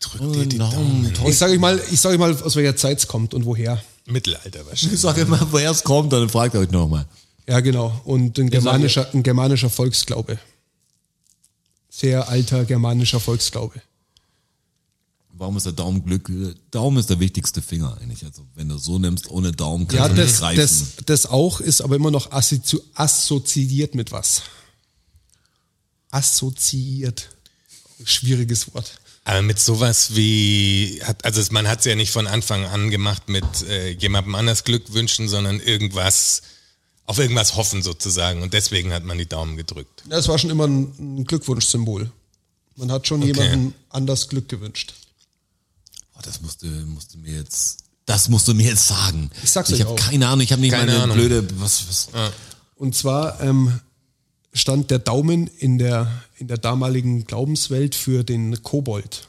Drück 0.00 0.20
Oh, 0.22 0.32
dir 0.32 0.46
die 0.46 0.58
Daumen. 0.58 1.12
Daumen. 1.12 1.28
Ich 1.28 1.38
sage 1.38 1.52
euch 1.52 1.58
mal, 1.60 1.80
ich 1.90 2.00
sage 2.00 2.14
euch 2.14 2.20
mal, 2.20 2.36
aus 2.42 2.54
welcher 2.56 2.76
Zeit 2.76 2.98
es 2.98 3.08
kommt 3.08 3.34
und 3.34 3.44
woher. 3.44 3.80
Mittelalter 4.06 4.60
wahrscheinlich. 4.68 4.94
Ich 4.94 5.00
sage 5.00 5.22
immer, 5.22 5.38
woher 5.50 5.70
es 5.72 5.82
kommt, 5.82 6.12
dann 6.12 6.28
fragt 6.28 6.54
ihr 6.54 6.60
euch 6.60 6.70
nochmal. 6.70 7.06
Ja, 7.48 7.58
genau. 7.60 8.00
Und 8.04 8.38
ein 8.38 8.50
germanischer, 8.50 9.08
ein 9.12 9.22
germanischer 9.24 9.68
Volksglaube. 9.70 10.38
Sehr 11.94 12.26
alter 12.30 12.64
germanischer 12.64 13.20
Volksglaube. 13.20 13.82
Warum 15.34 15.58
ist 15.58 15.66
der 15.66 15.74
Daumen 15.74 16.02
Glück? 16.02 16.30
Daumen 16.70 16.96
ist 16.96 17.10
der 17.10 17.20
wichtigste 17.20 17.60
Finger 17.60 17.98
eigentlich. 18.00 18.24
Also 18.24 18.46
wenn 18.54 18.70
du 18.70 18.78
so 18.78 18.98
nimmst, 18.98 19.28
ohne 19.28 19.52
Daumen 19.52 19.86
kannst 19.86 19.98
Ja, 20.00 20.08
du 20.08 20.14
nicht 20.14 20.32
das, 20.32 20.38
greifen. 20.40 20.56
das, 20.60 20.84
das 21.04 21.26
auch 21.26 21.60
ist 21.60 21.82
aber 21.82 21.96
immer 21.96 22.10
noch 22.10 22.32
assozi 22.32 22.80
assoziiert 22.94 23.94
mit 23.94 24.10
was. 24.10 24.40
Assoziiert. 26.10 27.28
Schwieriges 28.04 28.72
Wort. 28.74 28.98
Aber 29.24 29.42
mit 29.42 29.58
sowas 29.58 30.16
wie, 30.16 30.98
hat, 31.04 31.26
also 31.26 31.42
man 31.52 31.68
hat 31.68 31.80
es 31.80 31.84
ja 31.84 31.94
nicht 31.94 32.10
von 32.10 32.26
Anfang 32.26 32.64
an 32.64 32.90
gemacht 32.90 33.28
mit 33.28 33.44
äh, 33.68 33.90
jemandem 33.90 34.34
anders 34.34 34.64
Glück 34.64 34.94
wünschen, 34.94 35.28
sondern 35.28 35.60
irgendwas, 35.60 36.40
auf 37.12 37.18
irgendwas 37.18 37.56
hoffen 37.56 37.82
sozusagen. 37.82 38.42
Und 38.42 38.52
deswegen 38.52 38.92
hat 38.92 39.04
man 39.04 39.18
die 39.18 39.26
Daumen 39.26 39.56
gedrückt. 39.56 40.02
Das 40.08 40.28
war 40.28 40.38
schon 40.38 40.50
immer 40.50 40.66
ein, 40.66 40.92
ein 40.98 41.24
Glückwunschsymbol. 41.24 42.10
Man 42.76 42.90
hat 42.90 43.06
schon 43.06 43.22
jemandem 43.22 43.74
anders 43.90 44.28
Glück 44.28 44.48
gewünscht. 44.48 44.94
Oh, 46.16 46.20
das 46.22 46.40
musst 46.40 46.62
du, 46.62 46.66
musst 46.66 47.14
du 47.14 47.18
mir 47.18 47.36
jetzt, 47.36 47.78
das 48.06 48.28
musst 48.28 48.48
du 48.48 48.54
mir 48.54 48.66
jetzt 48.70 48.86
sagen. 48.86 49.30
Ich 49.42 49.50
sag's 49.50 49.68
Ich 49.70 49.76
euch 49.76 49.80
habe 49.82 49.90
auch. 49.92 49.96
keine 49.96 50.26
Ahnung, 50.28 50.40
ich 50.42 50.52
habe 50.52 50.60
nicht 50.62 50.72
Keine 50.72 50.92
meine 50.92 51.02
Ahnung. 51.04 51.16
blöde, 51.16 51.46
was, 51.60 51.86
was, 51.88 52.08
Und 52.76 52.96
zwar 52.96 53.40
ähm, 53.40 53.78
stand 54.54 54.90
der 54.90 54.98
Daumen 54.98 55.46
in 55.58 55.78
der, 55.78 56.10
in 56.38 56.48
der 56.48 56.58
damaligen 56.58 57.24
Glaubenswelt 57.26 57.94
für 57.94 58.24
den 58.24 58.62
Kobold. 58.62 59.28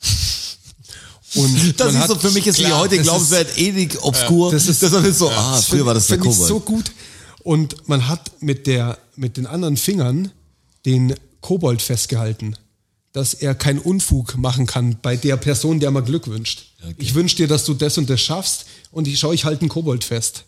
Und 1.34 1.78
Das 1.78 1.94
ist 1.94 2.06
so, 2.06 2.14
für 2.16 2.30
mich 2.30 2.46
ist 2.46 2.58
die 2.58 2.64
Klar, 2.64 2.78
heute 2.80 2.96
das 2.96 3.04
Glaubenswert 3.04 3.58
ewig 3.58 4.02
obskur. 4.02 4.50
das 4.50 4.66
ist- 4.66 4.80
Deshalb 4.80 5.04
ist 5.04 5.18
so, 5.18 5.30
ah, 5.30 5.60
früher 5.60 5.84
war 5.84 5.92
das 5.94 6.06
der 6.06 6.16
Finde 6.16 6.30
ich 6.30 6.34
Kobold. 6.36 6.48
so 6.48 6.60
gut. 6.60 6.90
Und 7.48 7.88
man 7.88 8.08
hat 8.08 8.42
mit, 8.42 8.66
der, 8.66 8.98
mit 9.16 9.38
den 9.38 9.46
anderen 9.46 9.78
Fingern 9.78 10.32
den 10.84 11.14
Kobold 11.40 11.80
festgehalten, 11.80 12.54
dass 13.14 13.32
er 13.32 13.54
keinen 13.54 13.78
Unfug 13.78 14.36
machen 14.36 14.66
kann 14.66 14.98
bei 15.00 15.16
der 15.16 15.38
Person, 15.38 15.80
der 15.80 15.90
man 15.90 16.04
Glück 16.04 16.26
wünscht. 16.26 16.74
Ich 16.98 17.14
wünsche 17.14 17.36
dir, 17.36 17.48
dass 17.48 17.64
du 17.64 17.72
das 17.72 17.96
und 17.96 18.10
das 18.10 18.20
schaffst 18.20 18.66
und 18.90 19.08
ich 19.08 19.18
schaue, 19.18 19.34
ich 19.34 19.46
halte 19.46 19.62
einen 19.62 19.70
Kobold 19.70 20.04
fest. 20.04 20.44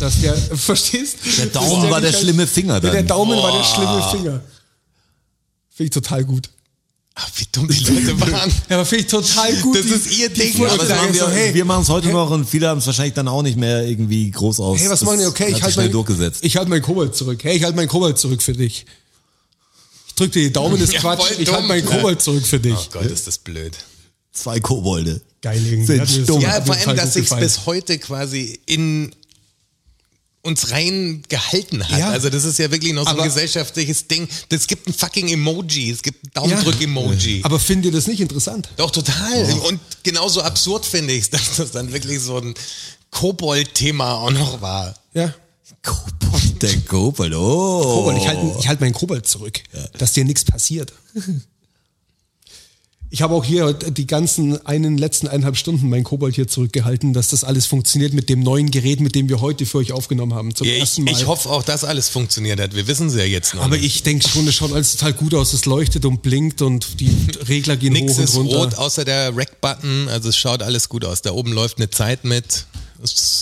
Dass 0.00 0.22
der, 0.22 0.34
verstehst? 0.56 1.18
Der 1.36 1.48
Daumen 1.48 1.90
war 1.90 2.00
der 2.00 2.14
schlimme 2.14 2.46
Finger 2.46 2.76
Ja, 2.76 2.80
der 2.80 2.92
dann. 2.94 3.08
Daumen 3.08 3.36
war 3.36 3.52
der 3.52 3.64
schlimme 3.64 4.08
Finger. 4.10 4.42
Finde 5.68 5.84
ich 5.84 5.90
total 5.90 6.24
gut. 6.24 6.48
Ach, 7.18 7.30
wie 7.36 7.46
dumm 7.50 7.66
die 7.66 7.82
Leute 7.82 8.20
waren. 8.32 8.52
Ja, 8.68 8.76
aber 8.76 8.84
finde 8.84 9.04
ich 9.04 9.10
total 9.10 9.54
gut. 9.62 9.76
Das 9.78 9.86
die- 9.86 9.92
ist 9.92 10.18
ihr 10.18 10.28
Ding, 10.28 10.52
Vorstellung. 10.54 10.70
Aber 10.80 10.84
das 10.86 10.96
machen 10.98 11.14
wir, 11.14 11.20
so, 11.20 11.28
hey, 11.30 11.54
wir 11.54 11.64
machen 11.64 11.82
es 11.82 11.88
heute 11.88 12.08
noch 12.08 12.30
und 12.30 12.46
viele 12.48 12.68
haben 12.68 12.78
es 12.78 12.86
wahrscheinlich 12.86 13.14
dann 13.14 13.26
auch 13.28 13.40
nicht 13.42 13.56
mehr 13.56 13.84
irgendwie 13.86 14.30
groß 14.30 14.60
aus. 14.60 14.78
Hey, 14.78 14.90
was 14.90 15.00
Das 15.00 15.06
machen 15.06 15.20
die? 15.20 15.24
Okay, 15.26 15.50
ich 15.50 15.62
halte 15.62 15.80
mein, 15.80 15.90
durchgesetzt. 15.90 16.40
Ich 16.44 16.56
halte 16.58 16.68
meinen 16.68 16.82
Kobold 16.82 17.16
zurück. 17.16 17.42
Hey, 17.42 17.56
ich 17.56 17.64
halte 17.64 17.74
meinen 17.76 17.88
Kobold 17.88 18.18
zurück 18.18 18.42
für 18.42 18.52
dich. 18.52 18.84
Ich 20.08 20.14
drück 20.14 20.30
dir 20.32 20.42
die 20.42 20.52
Daumen, 20.52 20.78
ist 20.80 20.92
Ja, 20.92 21.00
Quatsch. 21.00 21.30
Ich 21.38 21.48
halte 21.48 21.60
dumm. 21.62 21.68
meinen 21.68 21.86
Kobold 21.86 22.20
zurück 22.20 22.46
für 22.46 22.60
dich. 22.60 22.74
Oh 22.74 22.86
Gott, 22.92 23.06
ist 23.06 23.26
das 23.26 23.38
blöd. 23.38 23.72
Zwei 24.32 24.60
Kobolde. 24.60 25.22
Geil 25.40 25.64
irgendwie. 25.64 25.86
Sind 25.86 25.98
das 26.00 26.10
stumm. 26.12 26.24
so- 26.26 26.40
Ja, 26.40 26.60
vor 26.60 26.74
allem, 26.76 26.96
dass 26.96 27.14
sich 27.14 27.22
gefallen. 27.22 27.42
bis 27.42 27.64
heute 27.64 27.98
quasi 27.98 28.60
in 28.66 29.10
uns 30.46 30.70
rein 30.70 31.22
gehalten 31.28 31.86
hat. 31.88 31.98
Ja. 31.98 32.10
Also 32.10 32.30
das 32.30 32.44
ist 32.44 32.58
ja 32.58 32.70
wirklich 32.70 32.92
noch 32.92 33.02
so 33.04 33.10
ein 33.10 33.16
Aber- 33.16 33.24
gesellschaftliches 33.24 34.08
Ding. 34.08 34.28
Es 34.48 34.66
gibt 34.66 34.88
ein 34.88 34.94
fucking 34.94 35.28
Emoji, 35.28 35.90
es 35.90 36.02
gibt 36.02 36.24
ein 36.24 36.30
Daumendrück-Emoji. 36.34 37.40
Aber 37.44 37.58
findet 37.60 37.86
ihr 37.86 37.96
das 37.98 38.06
nicht 38.06 38.20
interessant? 38.20 38.68
Doch, 38.76 38.90
total. 38.90 39.52
Und 39.68 39.80
genauso 40.02 40.40
absurd 40.42 40.86
finde 40.86 41.12
ich 41.12 41.24
es, 41.24 41.30
dass 41.36 41.56
das 41.56 41.72
dann 41.72 41.92
wirklich 41.92 42.20
so 42.20 42.38
ein 42.38 42.54
Kobold-Thema 43.10 44.14
auch 44.14 44.30
noch 44.30 44.60
war. 44.60 44.94
Ja. 45.14 45.34
Kobold, 45.82 46.62
der 46.62 46.76
Kobold, 46.80 47.34
oh. 47.34 47.80
Kobold, 47.82 48.18
ich 48.18 48.26
halte 48.26 48.56
ich 48.58 48.68
halt 48.68 48.80
meinen 48.80 48.92
Kobold 48.92 49.26
zurück, 49.26 49.60
dass 49.98 50.12
dir 50.12 50.24
nichts 50.24 50.44
passiert. 50.44 50.92
Ich 53.08 53.22
habe 53.22 53.34
auch 53.34 53.44
hier 53.44 53.72
die 53.72 54.06
ganzen 54.06 54.64
einen 54.66 54.98
letzten 54.98 55.28
eineinhalb 55.28 55.56
Stunden 55.56 55.88
meinen 55.88 56.02
Kobold 56.02 56.34
hier 56.34 56.48
zurückgehalten, 56.48 57.12
dass 57.12 57.28
das 57.28 57.44
alles 57.44 57.64
funktioniert 57.66 58.12
mit 58.12 58.28
dem 58.28 58.40
neuen 58.40 58.70
Gerät, 58.72 59.00
mit 59.00 59.14
dem 59.14 59.28
wir 59.28 59.40
heute 59.40 59.64
für 59.64 59.78
euch 59.78 59.92
aufgenommen 59.92 60.34
haben. 60.34 60.54
Zum 60.54 60.66
Ja, 60.66 60.74
ich, 60.74 60.80
ersten 60.80 61.04
Mal. 61.04 61.12
ich 61.12 61.26
hoffe 61.26 61.48
auch, 61.48 61.62
dass 61.62 61.84
alles 61.84 62.08
funktioniert 62.08 62.58
hat. 62.60 62.74
Wir 62.74 62.88
wissen 62.88 63.06
es 63.06 63.14
ja 63.14 63.22
jetzt 63.24 63.54
noch. 63.54 63.62
Aber 63.62 63.76
nicht. 63.76 63.86
ich 63.86 64.02
denke 64.02 64.28
schon, 64.28 64.46
es 64.48 64.56
schaut 64.56 64.72
alles 64.72 64.92
total 64.96 65.12
gut 65.12 65.34
aus. 65.34 65.52
Es 65.52 65.66
leuchtet 65.66 66.04
und 66.04 66.22
blinkt 66.22 66.62
und 66.62 66.98
die 67.00 67.10
Regler 67.48 67.76
gehen 67.76 67.92
Nix 67.92 68.14
hoch 68.14 68.18
und 68.18 68.24
ist 68.24 68.34
runter. 68.36 68.56
rot, 68.58 68.74
außer 68.74 69.04
der 69.04 69.36
Rack-Button. 69.36 70.08
Also 70.08 70.28
es 70.30 70.36
schaut 70.36 70.62
alles 70.62 70.88
gut 70.88 71.04
aus. 71.04 71.22
Da 71.22 71.30
oben 71.30 71.52
läuft 71.52 71.78
eine 71.78 71.88
Zeit 71.90 72.24
mit. 72.24 72.66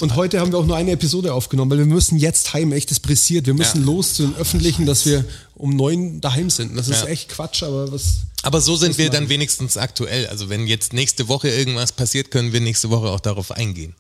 Und 0.01 0.17
heute 0.17 0.41
haben 0.41 0.53
wir 0.53 0.59
auch 0.59 0.67
nur 0.67 0.77
eine 0.77 0.91
Episode 0.93 1.33
aufgenommen, 1.33 1.71
weil 1.71 1.79
wir 1.79 1.87
müssen 1.87 2.19
jetzt 2.19 2.53
heim, 2.55 2.73
echt, 2.73 2.91
das 2.91 3.01
pressiert. 3.01 3.47
Wir 3.47 3.55
müssen 3.55 3.81
Ja. 3.81 3.87
los 3.87 4.15
zu 4.15 4.27
den 4.27 4.37
Öffentlichen, 4.37 4.87
dass 4.87 5.07
wir 5.07 5.25
um 5.55 5.77
neun 5.77 6.21
daheim 6.21 6.51
sind. 6.51 6.77
Das 6.77 6.89
ist 6.89 7.03
Ja. 7.03 7.09
echt 7.09 7.29
Quatsch, 7.29 7.63
aber 7.63 7.91
was... 7.93 8.19
Aber 8.43 8.61
so 8.61 8.77
sind 8.77 8.99
wir 8.99 9.09
dann 9.11 9.29
wenigstens 9.29 9.77
aktuell. 9.77 10.27
Also 10.27 10.49
wenn 10.51 10.67
jetzt 10.67 10.93
nächste 10.93 11.29
Woche 11.29 11.49
irgendwas 11.49 11.93
passiert, 11.93 12.31
können 12.31 12.53
wir 12.53 12.61
nächste 12.61 12.91
Woche 12.91 13.09
auch 13.09 13.21
darauf 13.21 13.53
eingehen. 13.53 13.95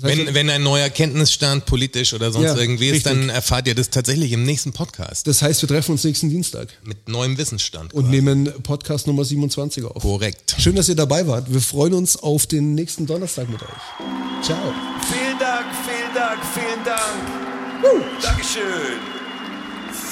Das 0.00 0.10
heißt, 0.12 0.26
Wenn, 0.26 0.34
wenn 0.34 0.50
ein 0.50 0.62
neuer 0.62 0.90
Kenntnisstand 0.90 1.66
politisch 1.66 2.12
oder 2.14 2.30
sonst 2.30 2.44
Ja, 2.44 2.56
irgendwie 2.56 2.86
ist, 2.88 2.94
richtig. 3.06 3.12
dann 3.12 3.28
erfahrt 3.30 3.66
ihr 3.66 3.74
das 3.74 3.90
tatsächlich 3.90 4.30
im 4.30 4.44
nächsten 4.44 4.72
Podcast. 4.72 5.26
das 5.26 5.42
heißt, 5.42 5.60
wir 5.62 5.68
treffen 5.68 5.90
uns 5.92 6.04
nächsten 6.04 6.30
Dienstag 6.30 6.68
Mit 6.84 7.08
neuem 7.08 7.36
Wissensstand. 7.36 7.92
und 7.94 8.08
nehmen 8.08 8.52
Podcast 8.62 9.08
Nummer 9.08 9.24
27 9.24 9.84
auf. 9.84 10.00
Korrekt. 10.00 10.54
Schön, 10.58 10.76
dass 10.76 10.88
ihr 10.88 10.94
dabei 10.94 11.26
wart. 11.26 11.52
Wir 11.52 11.60
freuen 11.60 11.94
uns 11.94 12.16
auf 12.16 12.46
den 12.46 12.76
nächsten 12.76 13.06
Donnerstag 13.06 13.48
mit 13.48 13.60
euch. 13.60 14.44
Ciao. 14.44 14.72
Vielen 15.10 15.38
Dank, 15.40 15.66
vielen 15.84 16.14
Dank, 16.14 16.40
vielen 16.54 16.84
Dank. 16.84 18.22
Dankeschön. 18.22 18.98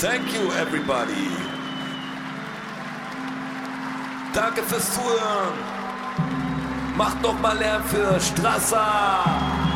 Thank 0.00 0.22
you, 0.34 0.50
everybody. 0.60 1.30
Danke 4.34 4.62
fürs 4.64 4.92
Zuhören. 4.94 5.54
Macht 6.96 7.22
noch 7.22 7.38
mal 7.40 7.56
Lärm 7.58 7.82
für 7.84 8.18
Strasser. 8.20 9.75